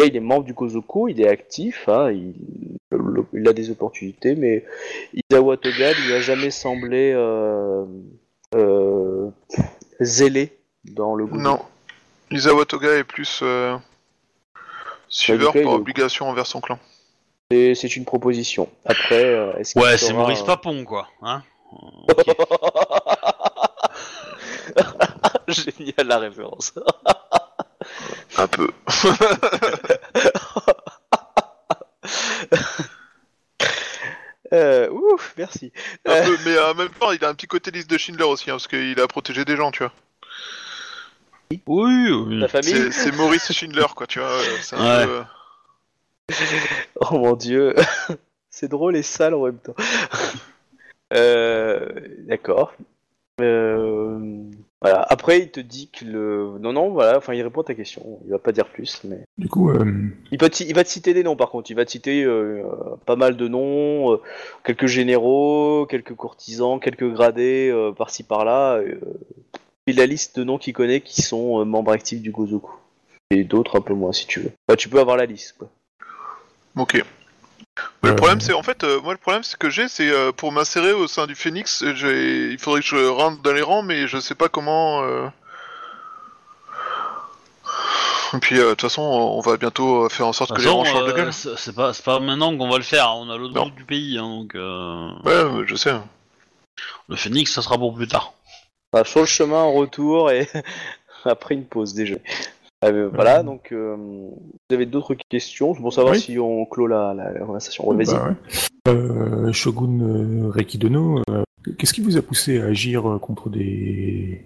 là, 0.00 0.06
il 0.06 0.16
est 0.16 0.20
membre 0.20 0.44
du 0.44 0.54
Kozoku, 0.54 1.08
il 1.08 1.20
est 1.20 1.28
actif, 1.28 1.88
hein, 1.88 2.10
il... 2.10 2.34
le- 2.90 3.24
il 3.32 3.48
a 3.48 3.52
des 3.52 3.70
opportunités 3.70 4.34
mais 4.34 4.64
Izawa 5.30 5.56
Toga 5.56 5.92
lui 5.92 6.12
a 6.12 6.20
jamais 6.20 6.50
semblé 6.50 7.12
euh... 7.14 7.84
euh, 8.54 9.28
zélé 10.00 10.56
dans 10.84 11.14
le 11.14 11.26
Gozoku. 11.26 11.42
Non. 11.42 11.58
Isawa 12.30 12.64
Toga 12.64 12.92
est 12.96 13.04
plus 13.04 13.40
euh, 13.42 13.76
suiveur 15.08 15.52
par 15.52 15.72
obligation 15.72 16.28
envers 16.28 16.46
son 16.46 16.60
clan. 16.60 16.78
C'est- 17.50 17.96
une 17.96 18.04
proposition. 18.04 18.68
Après, 18.84 19.24
euh, 19.24 19.56
est-ce 19.56 19.72
qu'il 19.74 19.82
Ouais, 19.82 19.96
c'est 19.96 20.06
sera, 20.06 20.18
Maurice 20.18 20.42
Papon, 20.42 20.84
quoi. 20.84 21.08
Hein 21.22 21.42
Génial 25.48 26.06
la 26.06 26.18
référence. 26.18 26.72
Un 28.38 28.46
peu. 28.48 28.68
Euh, 34.52 34.88
ouf, 34.90 35.34
merci. 35.36 35.72
Un 36.06 36.12
Euh, 36.12 36.24
peu, 36.24 36.36
mais 36.44 36.56
en 36.58 36.74
même 36.74 36.88
temps, 36.90 37.10
il 37.12 37.24
a 37.24 37.28
un 37.28 37.34
petit 37.34 37.46
côté 37.48 37.70
liste 37.72 37.90
de 37.90 37.98
Schindler 37.98 38.24
aussi, 38.24 38.48
hein, 38.50 38.54
parce 38.54 38.68
qu'il 38.68 38.98
a 39.00 39.08
protégé 39.08 39.44
des 39.44 39.56
gens, 39.56 39.70
tu 39.72 39.82
vois. 39.82 39.92
Oui, 41.66 42.10
oui. 42.12 42.40
Ta 42.40 42.48
famille 42.48 42.92
C'est 42.92 43.12
Maurice 43.14 43.52
Schindler, 43.52 43.86
quoi, 43.94 44.06
tu 44.06 44.20
vois. 44.20 44.38
C'est 44.62 44.76
un 44.76 44.98
Ouais. 45.00 45.06
peu, 45.06 45.24
euh, 46.30 46.34
Oh 47.00 47.18
mon 47.18 47.34
dieu, 47.34 47.74
c'est 48.50 48.68
drôle 48.68 48.96
et 48.96 49.02
sale 49.02 49.34
en 49.34 49.44
même 49.44 49.58
temps. 49.58 49.74
Euh, 51.12 51.88
D'accord. 52.26 52.72
Euh, 53.40 54.18
Voilà. 54.80 55.02
Après, 55.08 55.40
il 55.40 55.50
te 55.50 55.60
dit 55.60 55.90
que 55.90 56.04
le. 56.04 56.58
Non, 56.60 56.72
non, 56.72 56.90
voilà. 56.90 57.18
Enfin, 57.18 57.34
il 57.34 57.42
répond 57.42 57.60
à 57.62 57.64
ta 57.64 57.74
question. 57.74 58.18
Il 58.24 58.30
va 58.30 58.38
pas 58.38 58.52
dire 58.52 58.66
plus, 58.68 59.02
mais. 59.04 59.20
Du 59.38 59.48
coup, 59.48 59.70
euh, 59.70 59.84
Il, 60.32 60.38
peut 60.38 60.48
te- 60.48 60.62
il 60.64 60.74
va 60.74 60.84
te 60.84 60.88
citer 60.88 61.12
des 61.14 61.22
noms 61.22 61.36
par 61.36 61.50
contre. 61.50 61.70
Il 61.70 61.74
va 61.74 61.84
te 61.84 61.90
citer 61.90 62.24
euh, 62.24 62.62
pas 63.04 63.16
mal 63.16 63.36
de 63.36 63.48
noms, 63.48 64.12
euh, 64.14 64.20
quelques 64.64 64.86
généraux, 64.86 65.86
quelques 65.88 66.14
courtisans, 66.14 66.78
quelques 66.80 67.10
gradés 67.12 67.70
euh, 67.72 67.92
par-ci 67.92 68.22
par-là. 68.22 68.76
euh, 68.78 68.98
et 69.88 69.92
la 69.92 70.06
liste 70.06 70.38
de 70.38 70.44
noms 70.44 70.58
qu'il 70.58 70.72
connaît 70.72 71.00
qui 71.00 71.22
sont 71.22 71.60
euh, 71.60 71.64
membres 71.64 71.92
actifs 71.92 72.20
du 72.22 72.30
Gozoku. 72.32 72.72
Et 73.30 73.44
d'autres 73.44 73.76
un 73.78 73.80
peu 73.82 73.94
moins 73.94 74.12
si 74.12 74.26
tu 74.26 74.40
veux. 74.40 74.50
Bah, 74.68 74.76
tu 74.76 74.88
peux 74.88 74.98
avoir 75.00 75.16
la 75.16 75.26
liste 75.26 75.56
quoi. 75.58 75.68
Ok. 76.76 77.02
Mais 78.02 78.08
Euh. 78.08 78.12
Le 78.12 78.16
problème, 78.16 78.40
c'est 78.40 78.52
en 78.54 78.62
fait, 78.62 78.84
euh, 78.84 79.00
moi, 79.02 79.12
le 79.12 79.18
problème, 79.18 79.42
c'est 79.42 79.58
que 79.58 79.68
j'ai, 79.70 79.88
c'est 79.88 80.08
euh, 80.10 80.32
pour 80.32 80.52
m'insérer 80.52 80.92
au 80.92 81.06
sein 81.08 81.26
du 81.26 81.34
Phoenix, 81.34 81.84
j'ai- 81.94 82.50
il 82.50 82.58
faudrait 82.58 82.80
que 82.80 82.86
je 82.86 83.06
rentre 83.06 83.42
dans 83.42 83.52
les 83.52 83.62
rangs, 83.62 83.82
mais 83.82 84.06
je 84.08 84.18
sais 84.18 84.34
pas 84.34 84.48
comment. 84.48 85.02
euh, 85.02 85.26
Et 88.34 88.38
puis, 88.38 88.58
euh, 88.58 88.64
de 88.64 88.70
toute 88.70 88.82
façon, 88.82 89.02
on 89.02 89.40
va 89.40 89.56
bientôt 89.56 90.04
euh, 90.04 90.08
faire 90.08 90.26
en 90.26 90.32
sorte 90.32 90.50
De 90.50 90.56
que 90.56 90.60
toute 90.60 90.66
les 90.68 90.74
rangs 90.76 90.84
changent 90.84 91.04
de 91.06 91.10
euh, 91.12 91.16
gueule. 91.16 91.32
c'est 91.32 91.56
c'est 91.56 91.74
pas, 91.74 91.92
c'est 91.92 92.04
pas 92.04 92.18
maintenant 92.20 92.56
qu'on 92.56 92.68
va 92.68 92.76
le 92.78 92.82
faire, 92.82 93.14
on 93.16 93.30
a 93.30 93.36
l'autre 93.36 93.54
Non. 93.54 93.64
bout 93.66 93.70
du 93.70 93.84
pays, 93.84 94.18
hein, 94.18 94.22
donc 94.28 94.54
euh, 94.54 95.08
Ouais, 95.24 95.64
je 95.66 95.76
sais. 95.76 95.94
le 97.08 97.16
phénix 97.16 97.52
ça 97.52 97.62
sera 97.62 97.76
pour 97.78 97.94
plus 97.94 98.08
tard. 98.08 98.32
Enfin, 98.92 99.04
sur 99.04 99.20
le 99.20 99.26
chemin 99.26 99.58
en 99.62 99.72
retour 99.72 100.30
et 100.30 100.48
après 101.24 101.54
une 101.54 101.66
pause 101.66 101.94
déjeuner. 101.94 102.22
Euh, 102.86 103.10
voilà, 103.12 103.42
donc 103.42 103.72
euh, 103.72 103.96
vous 103.96 104.54
avez 104.70 104.86
d'autres 104.86 105.14
questions? 105.28 105.74
Pour 105.74 105.92
savoir 105.92 106.14
Oui. 106.14 106.20
si 106.20 106.38
on 106.38 106.64
clôt 106.66 106.86
la, 106.86 107.14
la, 107.14 107.32
la 107.32 107.40
conversation. 107.40 107.88
Ouais. 107.88 108.04
Bah 108.04 108.28
ouais. 108.28 108.34
Euh, 108.88 109.52
Shogun 109.52 110.50
Reikidono, 110.50 111.22
euh, 111.30 111.42
qu'est-ce 111.78 111.92
qui 111.92 112.00
vous 112.00 112.16
a 112.16 112.22
poussé 112.22 112.60
à 112.60 112.66
agir 112.66 113.18
contre 113.20 113.50
des 113.50 114.42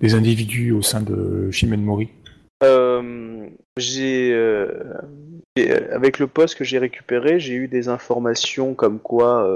des 0.00 0.14
individus 0.14 0.72
au 0.72 0.82
sein 0.82 1.00
de 1.00 1.50
Shimen 1.50 1.82
Mori? 1.82 2.08
J'ai 3.76 4.34
avec 5.92 6.18
le 6.18 6.26
poste 6.26 6.56
que 6.56 6.64
j'ai 6.64 6.78
récupéré, 6.78 7.38
j'ai 7.40 7.54
eu 7.54 7.68
des 7.68 7.88
informations 7.88 8.74
comme 8.74 8.98
quoi 8.98 9.48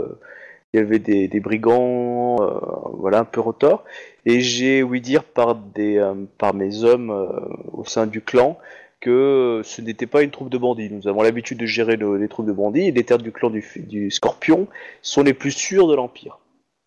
il 0.75 0.79
y 0.79 0.81
avait 0.81 0.99
des, 0.99 1.29
brigands, 1.39 2.37
euh, 2.41 2.59
voilà, 2.95 3.21
un 3.21 3.25
peu 3.25 3.41
retors, 3.41 3.85
et 4.27 4.41
j'ai 4.41 4.83
ouï 4.83 5.01
dire 5.01 5.23
par 5.23 5.55
des 5.55 5.99
euh, 5.99 6.15
par 6.37 6.53
mes 6.53 6.83
hommes 6.83 7.11
euh, 7.11 7.29
au 7.73 7.85
sein 7.85 8.09
du 8.09 8.21
clan 8.21 8.59
que 9.01 9.61
ce 9.63 9.81
n'était 9.81 10.09
pas 10.09 10.23
une 10.23 10.33
troupe 10.33 10.49
de 10.51 10.59
bandits. 10.59 10.91
Nous 10.91 11.07
avons 11.07 11.23
l'habitude 11.23 11.59
de 11.59 11.67
gérer 11.67 11.95
le- 11.97 12.17
les 12.17 12.27
troupes 12.27 12.47
de 12.47 12.53
bandits, 12.53 12.89
et 12.89 12.91
les 12.91 13.05
terres 13.05 13.19
du 13.19 13.31
clan 13.31 13.51
du, 13.51 13.65
du 13.77 14.11
Scorpion 14.11 14.67
sont 15.01 15.23
les 15.23 15.35
plus 15.35 15.53
sûres 15.53 15.87
de 15.87 15.95
l'Empire. 15.95 16.41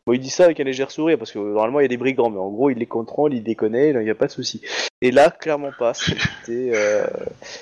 Bon, 0.05 0.11
il 0.13 0.19
dit 0.19 0.29
ça 0.29 0.43
avec 0.45 0.59
un 0.59 0.65
léger 0.65 0.85
sourire, 0.89 1.17
parce 1.17 1.31
que 1.31 1.39
normalement 1.39 1.79
il 1.79 1.83
y 1.83 1.85
a 1.85 1.89
des 1.89 1.97
brigands, 1.97 2.29
mais 2.29 2.39
en 2.39 2.49
gros 2.49 2.69
il 2.69 2.79
les 2.79 2.85
contrôle, 2.87 3.33
il 3.33 3.43
les 3.43 3.55
connaît, 3.55 3.91
il 3.91 3.99
n'y 3.99 4.09
a 4.09 4.15
pas 4.15 4.27
de 4.27 4.31
souci. 4.31 4.61
Et 5.01 5.11
là, 5.11 5.29
clairement 5.31 5.71
pas. 5.79 5.93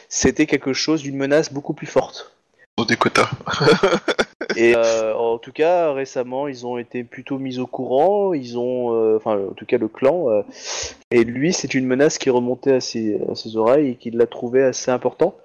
C'était 0.10 0.46
quelque 0.48 0.74
chose 0.74 1.04
d'une 1.04 1.18
menace 1.18 1.54
beaucoup 1.54 1.74
plus 1.74 1.88
forte. 1.88 2.35
Des 2.84 2.98
quotas. 2.98 3.30
Et 4.58 4.76
euh, 4.76 5.16
en 5.16 5.38
tout 5.38 5.54
cas, 5.54 5.94
récemment, 5.94 6.50
ils 6.50 6.68
ont 6.68 6.78
été 6.78 7.06
plutôt 7.06 7.40
mis 7.40 7.58
au 7.58 7.68
courant. 7.68 8.34
Ils 8.34 8.58
ont, 8.58 8.94
euh, 8.94 9.16
enfin, 9.16 9.40
en 9.40 9.54
tout 9.54 9.66
cas, 9.66 9.78
le 9.78 9.88
clan. 9.88 10.30
euh, 10.30 10.42
et 11.10 11.24
lui, 11.24 11.54
c'est 11.54 11.74
une 11.74 11.86
menace 11.86 12.18
qui 12.18 12.30
remontait 12.30 12.74
à 12.74 12.82
ses, 12.82 13.20
à 13.30 13.36
ses 13.36 13.56
oreilles 13.56 13.92
et 13.92 13.96
qu'il 13.96 14.18
l'a 14.18 14.28
trouvé 14.28 14.62
assez 14.62 14.92
important. 14.92 15.36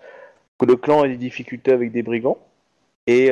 Que 0.59 0.67
le 0.67 0.75
clan 0.77 1.03
a 1.03 1.09
des 1.09 1.17
difficultés 1.17 1.73
avec 1.73 1.93
des 1.93 2.03
brigands. 2.03 2.39
Et 3.07 3.31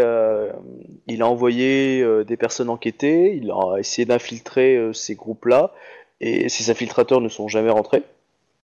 il 1.06 1.22
a 1.22 1.26
envoyé 1.28 2.04
des 2.24 2.36
personnes 2.36 2.68
enquêter. 2.68 3.36
Il 3.36 3.50
a 3.50 3.76
essayé 3.78 4.06
d'infiltrer 4.06 4.90
ces 4.92 5.14
groupes-là. 5.14 5.72
Et 6.20 6.48
ces 6.48 6.70
infiltrateurs 6.70 7.20
ne 7.20 7.28
sont 7.28 7.48
jamais 7.48 7.70
rentrés. 7.70 8.02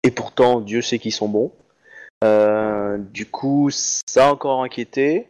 Et 0.03 0.11
pourtant, 0.11 0.59
Dieu 0.59 0.81
sait 0.81 0.99
qu'ils 0.99 1.13
sont 1.13 1.29
bons. 1.29 1.51
Euh, 2.23 2.97
du 2.97 3.25
coup, 3.25 3.69
ça 3.71 4.27
a 4.27 4.31
encore 4.31 4.61
inquiété. 4.63 5.27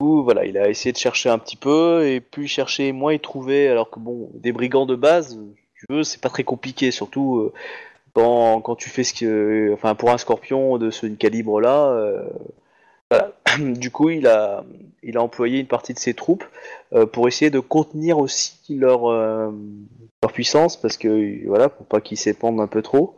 Du 0.00 0.22
voilà, 0.22 0.44
il 0.44 0.58
a 0.58 0.68
essayé 0.68 0.92
de 0.92 0.98
chercher 0.98 1.30
un 1.30 1.38
petit 1.38 1.56
peu, 1.56 2.06
et 2.06 2.20
plus 2.20 2.44
il 2.44 2.48
cherchait, 2.48 2.92
moins 2.92 3.14
il 3.14 3.20
trouvait. 3.20 3.68
Alors 3.68 3.90
que 3.90 3.98
bon, 3.98 4.30
des 4.34 4.52
brigands 4.52 4.86
de 4.86 4.94
base, 4.96 5.38
tu 5.74 5.86
veux, 5.90 6.04
c'est 6.04 6.20
pas 6.20 6.28
très 6.28 6.44
compliqué, 6.44 6.90
surtout 6.90 7.38
euh, 7.38 7.52
quand, 8.14 8.60
quand 8.60 8.76
tu 8.76 8.90
fais 8.90 9.04
ce 9.04 9.14
que, 9.14 9.70
enfin, 9.72 9.94
pour 9.94 10.10
un 10.10 10.18
scorpion 10.18 10.78
de 10.78 10.90
ce 10.90 11.06
calibre-là. 11.06 11.90
euh. 11.92 12.24
Du 13.58 13.90
coup, 13.90 14.10
il 14.10 14.26
a, 14.26 14.64
il 15.02 15.16
a 15.16 15.22
employé 15.22 15.60
une 15.60 15.66
partie 15.66 15.94
de 15.94 15.98
ses 15.98 16.14
troupes 16.14 16.44
pour 17.12 17.26
essayer 17.26 17.50
de 17.50 17.58
contenir 17.58 18.18
aussi 18.18 18.76
leur, 18.76 19.10
leur 19.10 20.32
puissance, 20.32 20.76
parce 20.76 20.96
que 20.98 21.46
voilà, 21.46 21.68
pour 21.70 21.86
pas 21.86 22.00
qu'ils 22.02 22.18
s'épandent 22.18 22.60
un 22.60 22.66
peu 22.66 22.82
trop. 22.82 23.17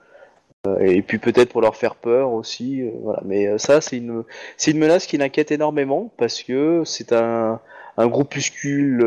Euh, 0.66 0.78
et 0.80 1.00
puis 1.02 1.18
peut-être 1.18 1.50
pour 1.52 1.62
leur 1.62 1.76
faire 1.76 1.94
peur 1.96 2.32
aussi, 2.32 2.82
euh, 2.82 2.90
voilà. 3.02 3.22
Mais 3.24 3.46
euh, 3.48 3.58
ça, 3.58 3.80
c'est 3.80 3.96
une, 3.96 4.24
c'est 4.56 4.72
une 4.72 4.78
menace 4.78 5.06
qui 5.06 5.16
l'inquiète 5.16 5.50
énormément 5.52 6.12
parce 6.18 6.42
que 6.42 6.82
c'est 6.84 7.12
un, 7.12 7.60
un 7.96 8.06
groupuscule 8.08 9.00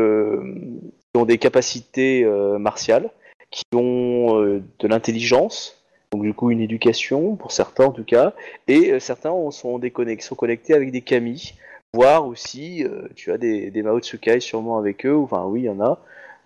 qui 1.12 1.20
ont 1.20 1.24
des 1.24 1.38
capacités 1.38 2.24
martiales, 2.58 3.10
qui 3.50 3.64
ont 3.74 4.40
de 4.42 4.88
l'intelligence, 4.88 5.82
donc 6.12 6.22
du 6.22 6.34
coup 6.34 6.50
une 6.50 6.60
éducation 6.60 7.36
pour 7.36 7.52
certains 7.52 7.84
en 7.86 7.92
tout 7.92 8.04
cas, 8.04 8.34
et 8.68 8.98
certains 9.00 9.30
ont- 9.30 9.50
sont, 9.50 9.80
sont 10.20 10.34
connectés 10.34 10.74
avec 10.74 10.90
des 10.92 11.00
kami, 11.02 11.54
voire 11.92 12.26
aussi, 12.26 12.84
tu 13.14 13.32
as 13.32 13.38
des, 13.38 13.70
des 13.70 13.82
Mao 13.82 14.00
Tsukai 14.00 14.40
sûrement 14.40 14.78
avec 14.78 15.06
eux, 15.06 15.16
enfin 15.16 15.44
oui, 15.46 15.62
il 15.62 15.64
y 15.66 15.68
en 15.70 15.80
a. 15.80 16.00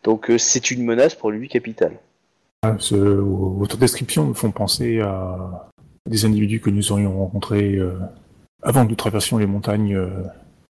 Donc 0.05 0.30
c'est 0.39 0.70
une 0.70 0.85
menace 0.85 1.14
pour 1.14 1.30
lui 1.30 1.48
capitale. 1.48 1.98
Ah, 2.62 2.76
ce- 2.78 2.94
Votre 2.97 3.76
description 3.76 4.26
me 4.26 4.35
font 4.35 4.51
penser 4.51 5.01
à 5.01 5.68
des 6.06 6.24
individus 6.24 6.60
que 6.60 6.70
nous 6.70 6.90
aurions 6.93 7.16
rencontrés 7.18 7.76
euh, 7.76 7.93
avant 8.62 8.85
que 8.85 8.90
nous 8.90 8.97
traversions 8.97 9.39
les 9.39 9.47
montagnes 9.47 9.94
euh, 9.97 10.09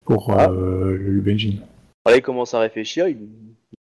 pour 0.05 0.31
Ah. 0.31 0.49
euh, 0.51 0.97
le 0.97 1.21
Benjin. 1.21 1.55
Là, 2.05 2.15
il 2.17 2.21
commence 2.21 2.53
à 2.53 2.59
réfléchir. 2.59 3.07
Il, 3.07 3.17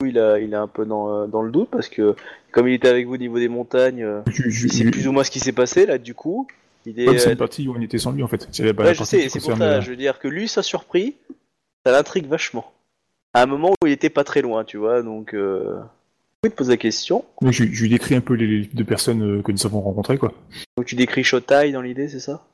il, 0.04 0.18
a, 0.18 0.38
il 0.38 0.52
est 0.52 0.56
un 0.56 0.66
peu 0.68 0.84
dans, 0.84 1.28
dans 1.28 1.42
le 1.42 1.50
doute 1.52 1.68
parce 1.70 1.88
que, 1.88 2.14
comme 2.52 2.68
il 2.68 2.74
était 2.74 2.88
avec 2.88 3.06
vous 3.06 3.14
au 3.14 3.18
niveau 3.18 3.38
des 3.38 3.48
montagnes, 3.48 4.06
il 4.44 4.52
sait 4.72 4.90
plus 4.90 5.06
ou 5.06 5.12
moins 5.12 5.24
ce 5.24 5.30
qui 5.30 5.40
s'est 5.40 5.52
passé 5.52 5.86
là. 5.86 5.98
Du 5.98 6.14
coup, 6.14 6.46
il 6.86 6.98
est. 7.00 7.18
C'est 7.18 7.30
une 7.32 7.36
partie 7.36 7.68
où 7.68 7.74
on 7.76 7.80
était 7.80 7.98
sans 7.98 8.12
lui 8.12 8.22
en 8.22 8.28
fait. 8.28 8.48
C'est 8.52 8.76
ouais, 8.76 8.94
je 8.94 9.04
sais. 9.04 9.28
C'est 9.28 9.40
pour 9.40 9.56
ça. 9.56 9.80
Je 9.80 9.90
veux 9.90 9.96
dire 9.96 10.18
que 10.18 10.28
lui, 10.28 10.48
ça 10.48 10.62
surpris. 10.62 11.16
Ça 11.86 11.92
l'intrigue 11.92 12.26
vachement. 12.26 12.72
À 13.34 13.42
un 13.42 13.46
moment 13.46 13.70
où 13.82 13.86
il 13.86 13.92
était 13.92 14.10
pas 14.10 14.24
très 14.24 14.42
loin, 14.42 14.64
tu 14.64 14.78
vois. 14.78 15.02
Donc, 15.02 15.34
il 16.48 16.50
te 16.50 16.56
pose 16.56 16.70
la 16.70 16.76
question. 16.76 17.24
Je, 17.42 17.64
je 17.64 17.82
lui 17.82 17.88
décris 17.88 18.14
un 18.14 18.20
peu 18.20 18.34
les, 18.34 18.46
les 18.46 18.60
deux 18.66 18.84
personnes 18.84 19.22
euh, 19.38 19.42
que 19.42 19.52
nous 19.52 19.66
avons 19.66 19.80
rencontrées, 19.80 20.18
quoi. 20.18 20.32
Donc, 20.76 20.86
tu 20.86 20.94
décris 20.94 21.24
Shotai 21.24 21.72
dans 21.72 21.82
l'idée, 21.82 22.08
c'est 22.08 22.20
ça? 22.20 22.44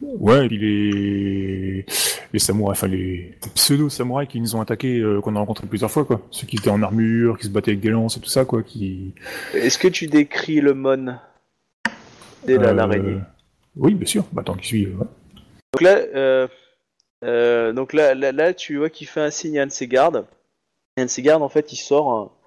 Ouais, 0.00 0.46
et 0.46 0.48
puis 0.48 0.58
les, 0.58 1.86
les 2.32 2.38
samouraïs, 2.38 2.78
enfin 2.78 2.86
les 2.86 3.34
pseudo-samouraïs 3.56 4.28
qui 4.28 4.40
nous 4.40 4.54
ont 4.54 4.60
attaqués, 4.60 4.98
euh, 5.00 5.20
qu'on 5.20 5.34
a 5.34 5.40
rencontrés 5.40 5.66
plusieurs 5.66 5.90
fois, 5.90 6.04
quoi. 6.04 6.20
Ceux 6.30 6.46
qui 6.46 6.56
étaient 6.56 6.70
en 6.70 6.82
armure, 6.82 7.36
qui 7.36 7.46
se 7.46 7.50
battaient 7.50 7.72
avec 7.72 7.80
des 7.80 7.90
lances 7.90 8.16
et 8.16 8.20
tout 8.20 8.28
ça, 8.28 8.44
quoi, 8.44 8.62
qui... 8.62 9.12
Est-ce 9.54 9.76
que 9.76 9.88
tu 9.88 10.06
décris 10.06 10.60
le 10.60 10.74
Mon 10.74 11.16
C'est 12.46 12.58
la- 12.58 12.68
euh, 12.68 12.74
l'araignée? 12.74 13.18
Oui, 13.76 13.94
bien 13.94 14.06
sûr. 14.06 14.24
Bah, 14.32 14.42
tant 14.44 14.54
qu'il 14.54 14.64
suit, 14.66 14.86
ouais. 14.86 15.06
Donc 15.72 15.82
là, 15.82 15.98
euh, 17.24 17.72
donc 17.72 17.92
là, 17.92 18.14
là, 18.14 18.30
là, 18.30 18.54
tu 18.54 18.76
vois 18.76 18.90
qu'il 18.90 19.08
fait 19.08 19.20
un 19.20 19.30
signe 19.30 19.58
à 19.58 19.64
un 19.64 19.66
de 19.66 19.72
ses 19.72 19.88
gardes. 19.88 20.24
Et 20.96 21.02
un 21.02 21.06
de 21.06 21.10
ses 21.10 21.22
gardes, 21.22 21.42
en 21.42 21.48
fait, 21.48 21.72
il 21.72 21.76
sort 21.76 22.37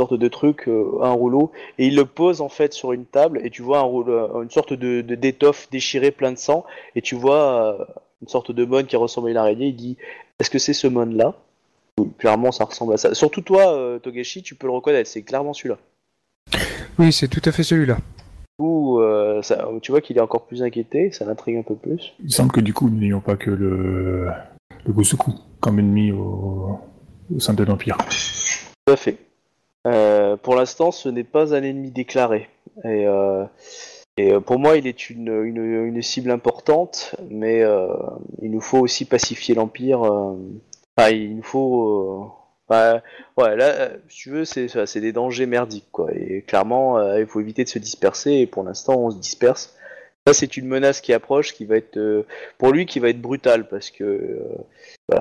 sorte 0.00 0.14
de 0.14 0.28
truc, 0.28 0.68
euh, 0.68 0.98
un 1.02 1.10
rouleau, 1.12 1.52
et 1.78 1.86
il 1.86 1.96
le 1.96 2.04
pose 2.04 2.40
en 2.40 2.48
fait 2.48 2.72
sur 2.72 2.92
une 2.92 3.04
table, 3.04 3.40
et 3.44 3.50
tu 3.50 3.62
vois 3.62 3.78
un 3.78 3.82
rouleau, 3.82 4.12
euh, 4.12 4.42
une 4.42 4.50
sorte 4.50 4.72
de 4.72 5.00
de- 5.02 5.14
d'étoffe 5.14 5.68
déchirée 5.70 6.10
plein 6.10 6.32
de 6.32 6.38
sang, 6.38 6.64
et 6.96 7.02
tu 7.02 7.14
vois 7.14 7.78
euh, 7.80 7.84
une 8.22 8.28
sorte 8.28 8.50
de 8.52 8.64
mon 8.64 8.84
qui 8.84 8.96
ressemble 8.96 9.28
à 9.28 9.30
une 9.32 9.36
araignée. 9.36 9.66
Il 9.68 9.76
dit 9.76 9.96
Est-ce 10.40 10.50
que 10.50 10.58
c'est 10.58 10.72
ce 10.72 10.86
mon 10.86 11.04
là 11.06 11.34
Oui, 11.98 12.08
Clairement, 12.18 12.52
ça 12.52 12.64
ressemble 12.64 12.94
à 12.94 12.96
ça. 12.96 13.14
Surtout 13.14 13.42
toi, 13.42 13.72
euh, 13.74 13.98
Togeshi, 13.98 14.42
tu 14.42 14.54
peux 14.54 14.66
le 14.66 14.72
reconnaître, 14.72 15.08
c'est 15.08 15.22
clairement 15.22 15.52
celui-là. 15.52 15.78
Oui, 16.98 17.12
c'est 17.12 17.28
tout 17.28 17.42
à 17.44 17.52
fait 17.52 17.62
celui-là. 17.62 17.98
Ou 18.58 19.00
euh, 19.00 19.40
tu 19.80 19.92
vois 19.92 20.00
qu'il 20.00 20.16
est 20.18 20.20
encore 20.20 20.46
plus 20.46 20.62
inquiété, 20.62 21.10
ça 21.12 21.24
l'intrigue 21.24 21.56
un 21.56 21.62
peu 21.62 21.74
plus. 21.74 22.12
Il 22.22 22.32
semble 22.32 22.52
que 22.52 22.60
du 22.60 22.72
coup, 22.74 22.88
nous 22.88 22.98
n'ayons 22.98 23.20
pas 23.20 23.36
que 23.36 23.50
le, 23.50 24.28
le 24.86 24.92
Gosuku 24.92 25.32
comme 25.60 25.78
ennemi 25.78 26.12
au, 26.12 26.78
au 27.34 27.40
sein 27.40 27.54
de 27.54 27.64
l'Empire. 27.64 27.96
Tout 28.86 28.92
à 28.92 28.96
fait. 28.96 29.16
Euh, 29.86 30.36
pour 30.36 30.54
l'instant, 30.54 30.90
ce 30.90 31.08
n'est 31.08 31.24
pas 31.24 31.54
un 31.54 31.62
ennemi 31.62 31.90
déclaré. 31.90 32.48
Et, 32.84 33.06
euh, 33.06 33.44
euh, 34.20 34.40
pour 34.40 34.58
moi, 34.58 34.76
il 34.76 34.86
est 34.86 35.10
une, 35.10 36.02
cible 36.02 36.30
importante, 36.30 37.14
mais 37.30 37.62
il 38.40 38.50
nous 38.50 38.60
faut 38.60 38.78
aussi 38.78 39.04
pacifier 39.04 39.54
l'Empire. 39.54 40.00
Enfin, 40.00 41.10
il 41.10 41.36
nous 41.36 41.42
faut. 41.42 42.32
bah, 42.68 43.02
ouais, 43.36 43.56
là, 43.56 43.90
si 44.08 44.16
tu 44.16 44.30
veux, 44.30 44.44
c'est 44.44 45.00
des 45.00 45.12
dangers 45.12 45.46
merdiques, 45.46 45.88
quoi. 45.92 46.10
Et 46.14 46.42
clairement, 46.42 47.16
il 47.16 47.26
faut 47.26 47.40
éviter 47.40 47.64
de 47.64 47.68
se 47.68 47.78
disperser, 47.78 48.32
et 48.34 48.46
pour 48.46 48.62
l'instant, 48.64 48.98
on 48.98 49.10
se 49.10 49.18
disperse. 49.18 49.76
Ça, 50.26 50.34
c'est 50.34 50.56
une 50.56 50.68
menace 50.68 51.00
qui 51.00 51.12
approche, 51.12 51.52
qui 51.52 51.64
va 51.64 51.76
être, 51.76 52.24
pour 52.58 52.72
lui, 52.72 52.86
qui 52.86 53.00
va 53.00 53.08
être 53.08 53.20
brutale, 53.20 53.68
parce 53.68 53.90
que, 53.90 54.04
euh, 55.12 55.18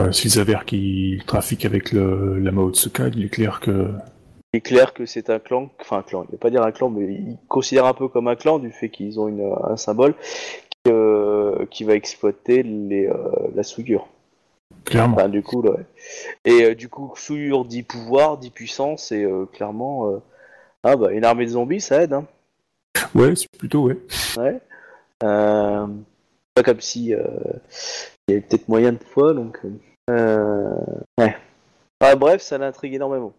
Euh, 0.00 0.12
S'il 0.12 0.30
s'avère 0.30 0.64
qu'il 0.66 1.24
trafique 1.24 1.64
avec 1.64 1.92
le, 1.92 2.38
la 2.38 2.52
Mao 2.52 2.70
Tsuka, 2.72 3.08
il 3.08 3.24
est 3.24 3.28
clair 3.30 3.60
que 3.60 3.92
Il 4.52 4.58
est 4.58 4.60
clair 4.60 4.92
que 4.92 5.06
c'est 5.06 5.30
un 5.30 5.38
clan, 5.38 5.70
enfin 5.80 5.98
un 5.98 6.02
clan, 6.02 6.22
il 6.24 6.26
ne 6.26 6.32
veut 6.32 6.38
pas 6.38 6.50
dire 6.50 6.62
un 6.62 6.72
clan, 6.72 6.90
mais 6.90 7.04
il 7.06 7.38
considère 7.48 7.86
un 7.86 7.94
peu 7.94 8.08
comme 8.08 8.28
un 8.28 8.36
clan 8.36 8.58
du 8.58 8.70
fait 8.70 8.90
qu'ils 8.90 9.18
ont 9.18 9.28
une, 9.28 9.54
un 9.64 9.76
symbole 9.78 10.14
qui, 10.84 10.92
euh, 10.92 11.64
qui 11.70 11.84
va 11.84 11.94
exploiter 11.94 12.62
les, 12.62 13.06
euh, 13.06 13.14
la 13.54 13.62
souillure. 13.62 14.06
clairement. 14.84 15.16
Enfin, 15.16 15.30
du 15.30 15.42
coup, 15.42 15.62
là, 15.62 15.70
ouais. 15.70 15.86
Et 16.44 16.64
euh, 16.64 16.74
du 16.74 16.90
coup, 16.90 17.12
souillure 17.16 17.64
dit 17.64 17.82
pouvoir, 17.82 18.36
dit 18.36 18.50
puissance, 18.50 19.12
et 19.12 19.24
euh, 19.24 19.46
clairement, 19.46 20.10
euh, 20.10 20.18
ah 20.84 20.96
bah, 20.96 21.10
une 21.12 21.24
armée 21.24 21.46
de 21.46 21.50
zombies, 21.52 21.80
ça 21.80 22.02
aide, 22.02 22.12
hein. 22.12 22.26
Ouais, 23.14 23.34
c'est 23.34 23.48
plutôt 23.58 23.84
ouais. 23.84 23.96
Ouais. 24.36 24.60
Euh, 25.22 25.86
pas 26.54 26.62
comme 26.62 26.80
si 26.80 27.14
euh, 27.14 27.24
il 28.28 28.32
y 28.32 28.36
avait 28.36 28.46
peut-être 28.46 28.68
moyen 28.68 28.92
de 28.92 29.02
fois, 29.02 29.34
donc. 29.34 29.60
Euh, 30.10 30.74
ouais. 31.18 31.36
Ah, 32.00 32.16
bref, 32.16 32.42
ça 32.42 32.58
l'intrigue 32.58 32.94
énormément. 32.94 33.32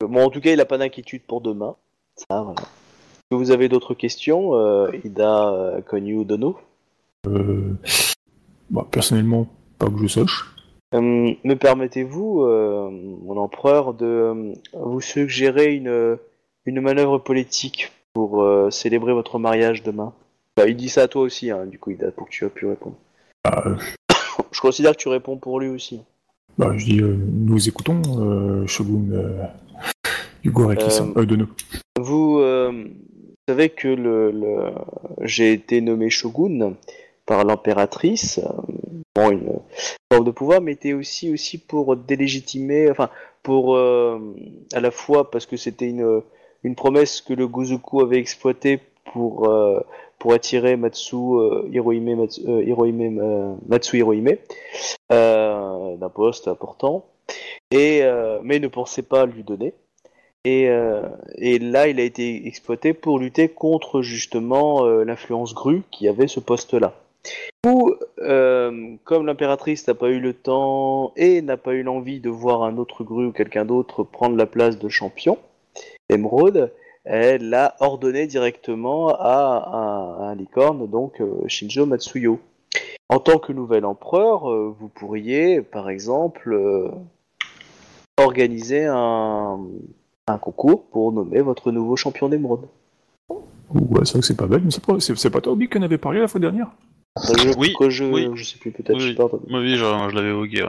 Bon, 0.00 0.24
en 0.24 0.30
tout 0.30 0.40
cas, 0.40 0.52
il 0.52 0.60
a 0.60 0.64
pas 0.64 0.78
d'inquiétude 0.78 1.22
pour 1.22 1.40
demain. 1.40 1.76
Ça, 2.16 2.42
voilà. 2.42 2.62
que 3.30 3.36
vous 3.36 3.50
avez 3.50 3.68
d'autres 3.68 3.94
questions, 3.94 4.54
euh, 4.54 4.90
Ida, 5.04 5.52
euh, 5.52 5.80
Konyu, 5.80 6.24
Dono? 6.24 6.58
Euh, 7.26 7.74
bah, 8.70 8.86
personnellement, 8.90 9.46
pas 9.78 9.86
que 9.86 9.98
je 9.98 10.06
sache. 10.06 10.44
Euh, 10.94 11.00
Me 11.44 11.54
permettez-vous, 11.54 12.42
euh, 12.42 12.90
mon 12.90 13.36
empereur, 13.38 13.94
de 13.94 14.06
euh, 14.06 14.52
vous 14.74 15.00
suggérer 15.00 15.74
une, 15.74 16.18
une 16.66 16.80
manœuvre 16.80 17.18
politique 17.18 17.92
pour 18.12 18.42
euh, 18.42 18.70
célébrer 18.70 19.14
votre 19.14 19.38
mariage 19.38 19.82
demain? 19.82 20.12
Bah, 20.56 20.68
Il 20.68 20.76
dit 20.76 20.90
ça 20.90 21.02
à 21.02 21.08
toi 21.08 21.22
aussi, 21.22 21.50
hein, 21.50 21.66
du 21.66 21.78
coup, 21.78 21.90
Ida, 21.90 22.10
pour 22.10 22.26
que 22.26 22.32
tu 22.32 22.44
aies 22.44 22.50
pu 22.50 22.66
répondre. 22.66 22.96
Bah, 23.44 23.62
euh, 23.66 23.76
Je 24.50 24.60
considère 24.60 24.92
que 24.92 24.98
tu 25.02 25.08
réponds 25.08 25.36
pour 25.36 25.60
lui 25.60 25.68
aussi. 25.68 26.00
bah, 26.58 26.72
je 26.76 26.84
dis, 26.84 27.00
euh, 27.00 27.16
nous 27.16 27.68
écoutons 27.68 28.02
euh, 28.18 28.66
Shogun 28.66 29.12
euh, 29.12 29.44
Hugo 30.44 30.68
Rekisan, 30.68 31.12
euh, 31.16 31.24
de 31.24 31.36
nous. 31.36 31.48
Vous 32.00 32.38
euh, 32.38 32.84
savez 33.48 33.68
que 33.70 33.88
le, 33.88 34.30
le- 34.30 34.72
j'ai 35.22 35.52
été 35.52 35.80
nommé 35.80 36.10
shogun 36.10 36.74
par 37.26 37.44
l'impératrice, 37.44 38.38
euh, 38.38 38.48
bon, 39.14 39.30
une 39.30 39.52
forme 40.12 40.24
de 40.24 40.30
pouvoir, 40.30 40.60
mais 40.60 40.72
était 40.72 40.92
aussi 40.94 41.32
aussi 41.32 41.58
pour 41.58 41.96
délégitimer, 41.96 42.90
enfin 42.90 43.08
pour 43.42 43.76
euh, 43.76 44.18
à 44.72 44.80
la 44.80 44.90
fois 44.90 45.30
parce 45.30 45.46
que 45.46 45.56
c'était 45.56 45.88
une 45.88 46.22
une 46.64 46.74
promesse 46.76 47.20
que 47.20 47.34
le 47.34 47.48
Gozuku 47.48 48.00
avait 48.02 48.18
exploitée 48.18 48.80
pour 49.12 49.48
euh, 49.48 49.80
pour 50.22 50.34
attirer 50.34 50.76
Matsu 50.76 51.16
euh, 51.16 51.68
Hirohime 51.72 52.14
Matsu, 52.14 52.42
euh, 52.46 52.62
Hirohime, 52.62 54.36
euh, 55.10 55.96
d'un 55.96 56.08
poste 56.08 56.46
important, 56.46 57.06
et 57.72 58.02
mais 58.44 58.60
ne 58.60 58.68
pensait 58.68 59.02
pas 59.02 59.26
lui 59.26 59.42
donner. 59.42 59.74
Et, 60.44 60.68
et 61.36 61.58
là, 61.58 61.88
il 61.88 61.98
a 61.98 62.04
été 62.04 62.46
exploité 62.46 62.94
pour 62.94 63.18
lutter 63.18 63.48
contre 63.48 64.02
justement 64.02 64.84
l'influence 64.84 65.54
grue 65.54 65.82
qui 65.90 66.06
avait 66.06 66.28
ce 66.28 66.38
poste-là. 66.38 66.94
Ou, 67.66 67.94
comme 69.04 69.26
l'impératrice 69.26 69.88
n'a 69.88 69.94
pas 69.94 70.08
eu 70.08 70.20
le 70.20 70.34
temps 70.34 71.12
et 71.16 71.42
n'a 71.42 71.56
pas 71.56 71.72
eu 71.72 71.82
l'envie 71.82 72.20
de 72.20 72.30
voir 72.30 72.62
un 72.62 72.76
autre 72.76 73.02
grue 73.02 73.26
ou 73.26 73.32
quelqu'un 73.32 73.64
d'autre 73.64 74.04
prendre 74.04 74.36
la 74.36 74.46
place 74.46 74.78
de 74.78 74.88
champion, 74.88 75.38
Emeraude, 76.08 76.70
elle 77.04 77.48
l'a 77.48 77.74
ordonné 77.80 78.26
directement 78.26 79.08
à 79.18 80.18
un, 80.20 80.24
à 80.26 80.30
un 80.30 80.34
licorne, 80.34 80.88
donc 80.88 81.20
euh, 81.20 81.46
Shinjo 81.48 81.86
Matsuyo. 81.86 82.40
En 83.08 83.18
tant 83.18 83.38
que 83.38 83.52
nouvel 83.52 83.84
empereur, 83.84 84.50
euh, 84.50 84.74
vous 84.78 84.88
pourriez, 84.88 85.60
par 85.60 85.90
exemple, 85.90 86.52
euh, 86.54 86.88
organiser 88.18 88.86
un, 88.86 89.58
un 90.26 90.38
concours 90.38 90.84
pour 90.86 91.12
nommer 91.12 91.40
votre 91.40 91.72
nouveau 91.72 91.96
champion 91.96 92.28
d'émeraude. 92.28 92.66
Ouais, 93.28 94.04
c'est 94.04 94.12
vrai 94.12 94.20
que 94.20 94.26
c'est 94.26 94.36
pas 94.36 94.46
bête, 94.46 94.62
mais 94.64 94.70
c'est 94.70 94.84
pas, 94.84 95.00
c'est, 95.00 95.16
c'est 95.16 95.30
pas 95.30 95.40
toi, 95.40 95.52
Obi, 95.52 95.68
qu'on 95.68 95.82
avait 95.82 95.98
parlé 95.98 96.20
la 96.20 96.28
fois 96.28 96.40
dernière 96.40 96.70
Je, 97.16 97.56
Oui, 97.58 97.74
que 97.78 97.90
je, 97.90 98.04
oui. 98.04 98.28
je 98.34 98.44
sais 98.44 98.58
plus, 98.58 98.70
peut-être, 98.70 98.94
Oui, 98.94 99.00
je 99.00 99.04
sais 99.06 99.10
oui. 99.10 99.16
pas 99.16 99.24
entendu. 99.24 99.44
Oui, 99.50 99.70
je, 99.76 99.84
je 99.84 100.14
l'avais 100.14 100.28
évoqué. 100.30 100.62
ouais. 100.62 100.68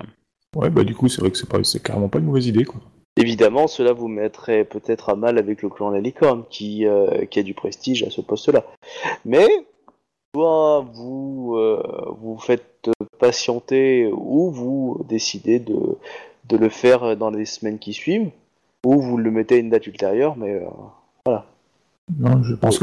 Ouais, 0.55 0.69
bah 0.69 0.83
du 0.83 0.93
coup, 0.95 1.07
c'est 1.07 1.19
vrai 1.21 1.31
que 1.31 1.37
c'est, 1.37 1.49
pas, 1.49 1.63
c'est 1.63 1.81
carrément 1.81 2.09
pas 2.09 2.19
une 2.19 2.25
mauvaise 2.25 2.47
idée, 2.47 2.63
quoi. 2.65 2.79
Évidemment, 3.15 3.67
cela 3.67 3.93
vous 3.93 4.07
mettrait 4.07 4.63
peut-être 4.63 5.09
à 5.09 5.15
mal 5.15 5.37
avec 5.37 5.61
le 5.61 5.69
clan 5.69 5.91
La 5.91 5.99
Licorne, 5.99 6.43
qui, 6.49 6.87
euh, 6.87 7.25
a 7.35 7.43
du 7.43 7.53
prestige 7.53 8.03
à 8.03 8.09
ce 8.09 8.21
poste-là. 8.21 8.65
Mais, 9.23 9.47
soit 10.33 10.83
vous 10.93 11.55
euh, 11.55 11.81
vous 12.19 12.39
faites 12.39 12.89
patienter, 13.19 14.11
ou 14.11 14.49
vous 14.49 15.05
décidez 15.07 15.59
de, 15.59 15.97
le 16.51 16.69
faire 16.69 17.15
dans 17.15 17.29
les 17.29 17.45
semaines 17.45 17.77
qui 17.77 17.93
suivent, 17.93 18.31
ou 18.83 18.99
vous 18.99 19.17
le 19.17 19.29
mettez 19.29 19.55
à 19.55 19.57
une 19.59 19.69
date 19.69 19.85
ultérieure, 19.85 20.35
mais 20.35 20.61
euh, 21.27 21.37
Non, 22.17 22.41
je 22.41 22.55
pense 22.55 22.69
que 22.69 22.71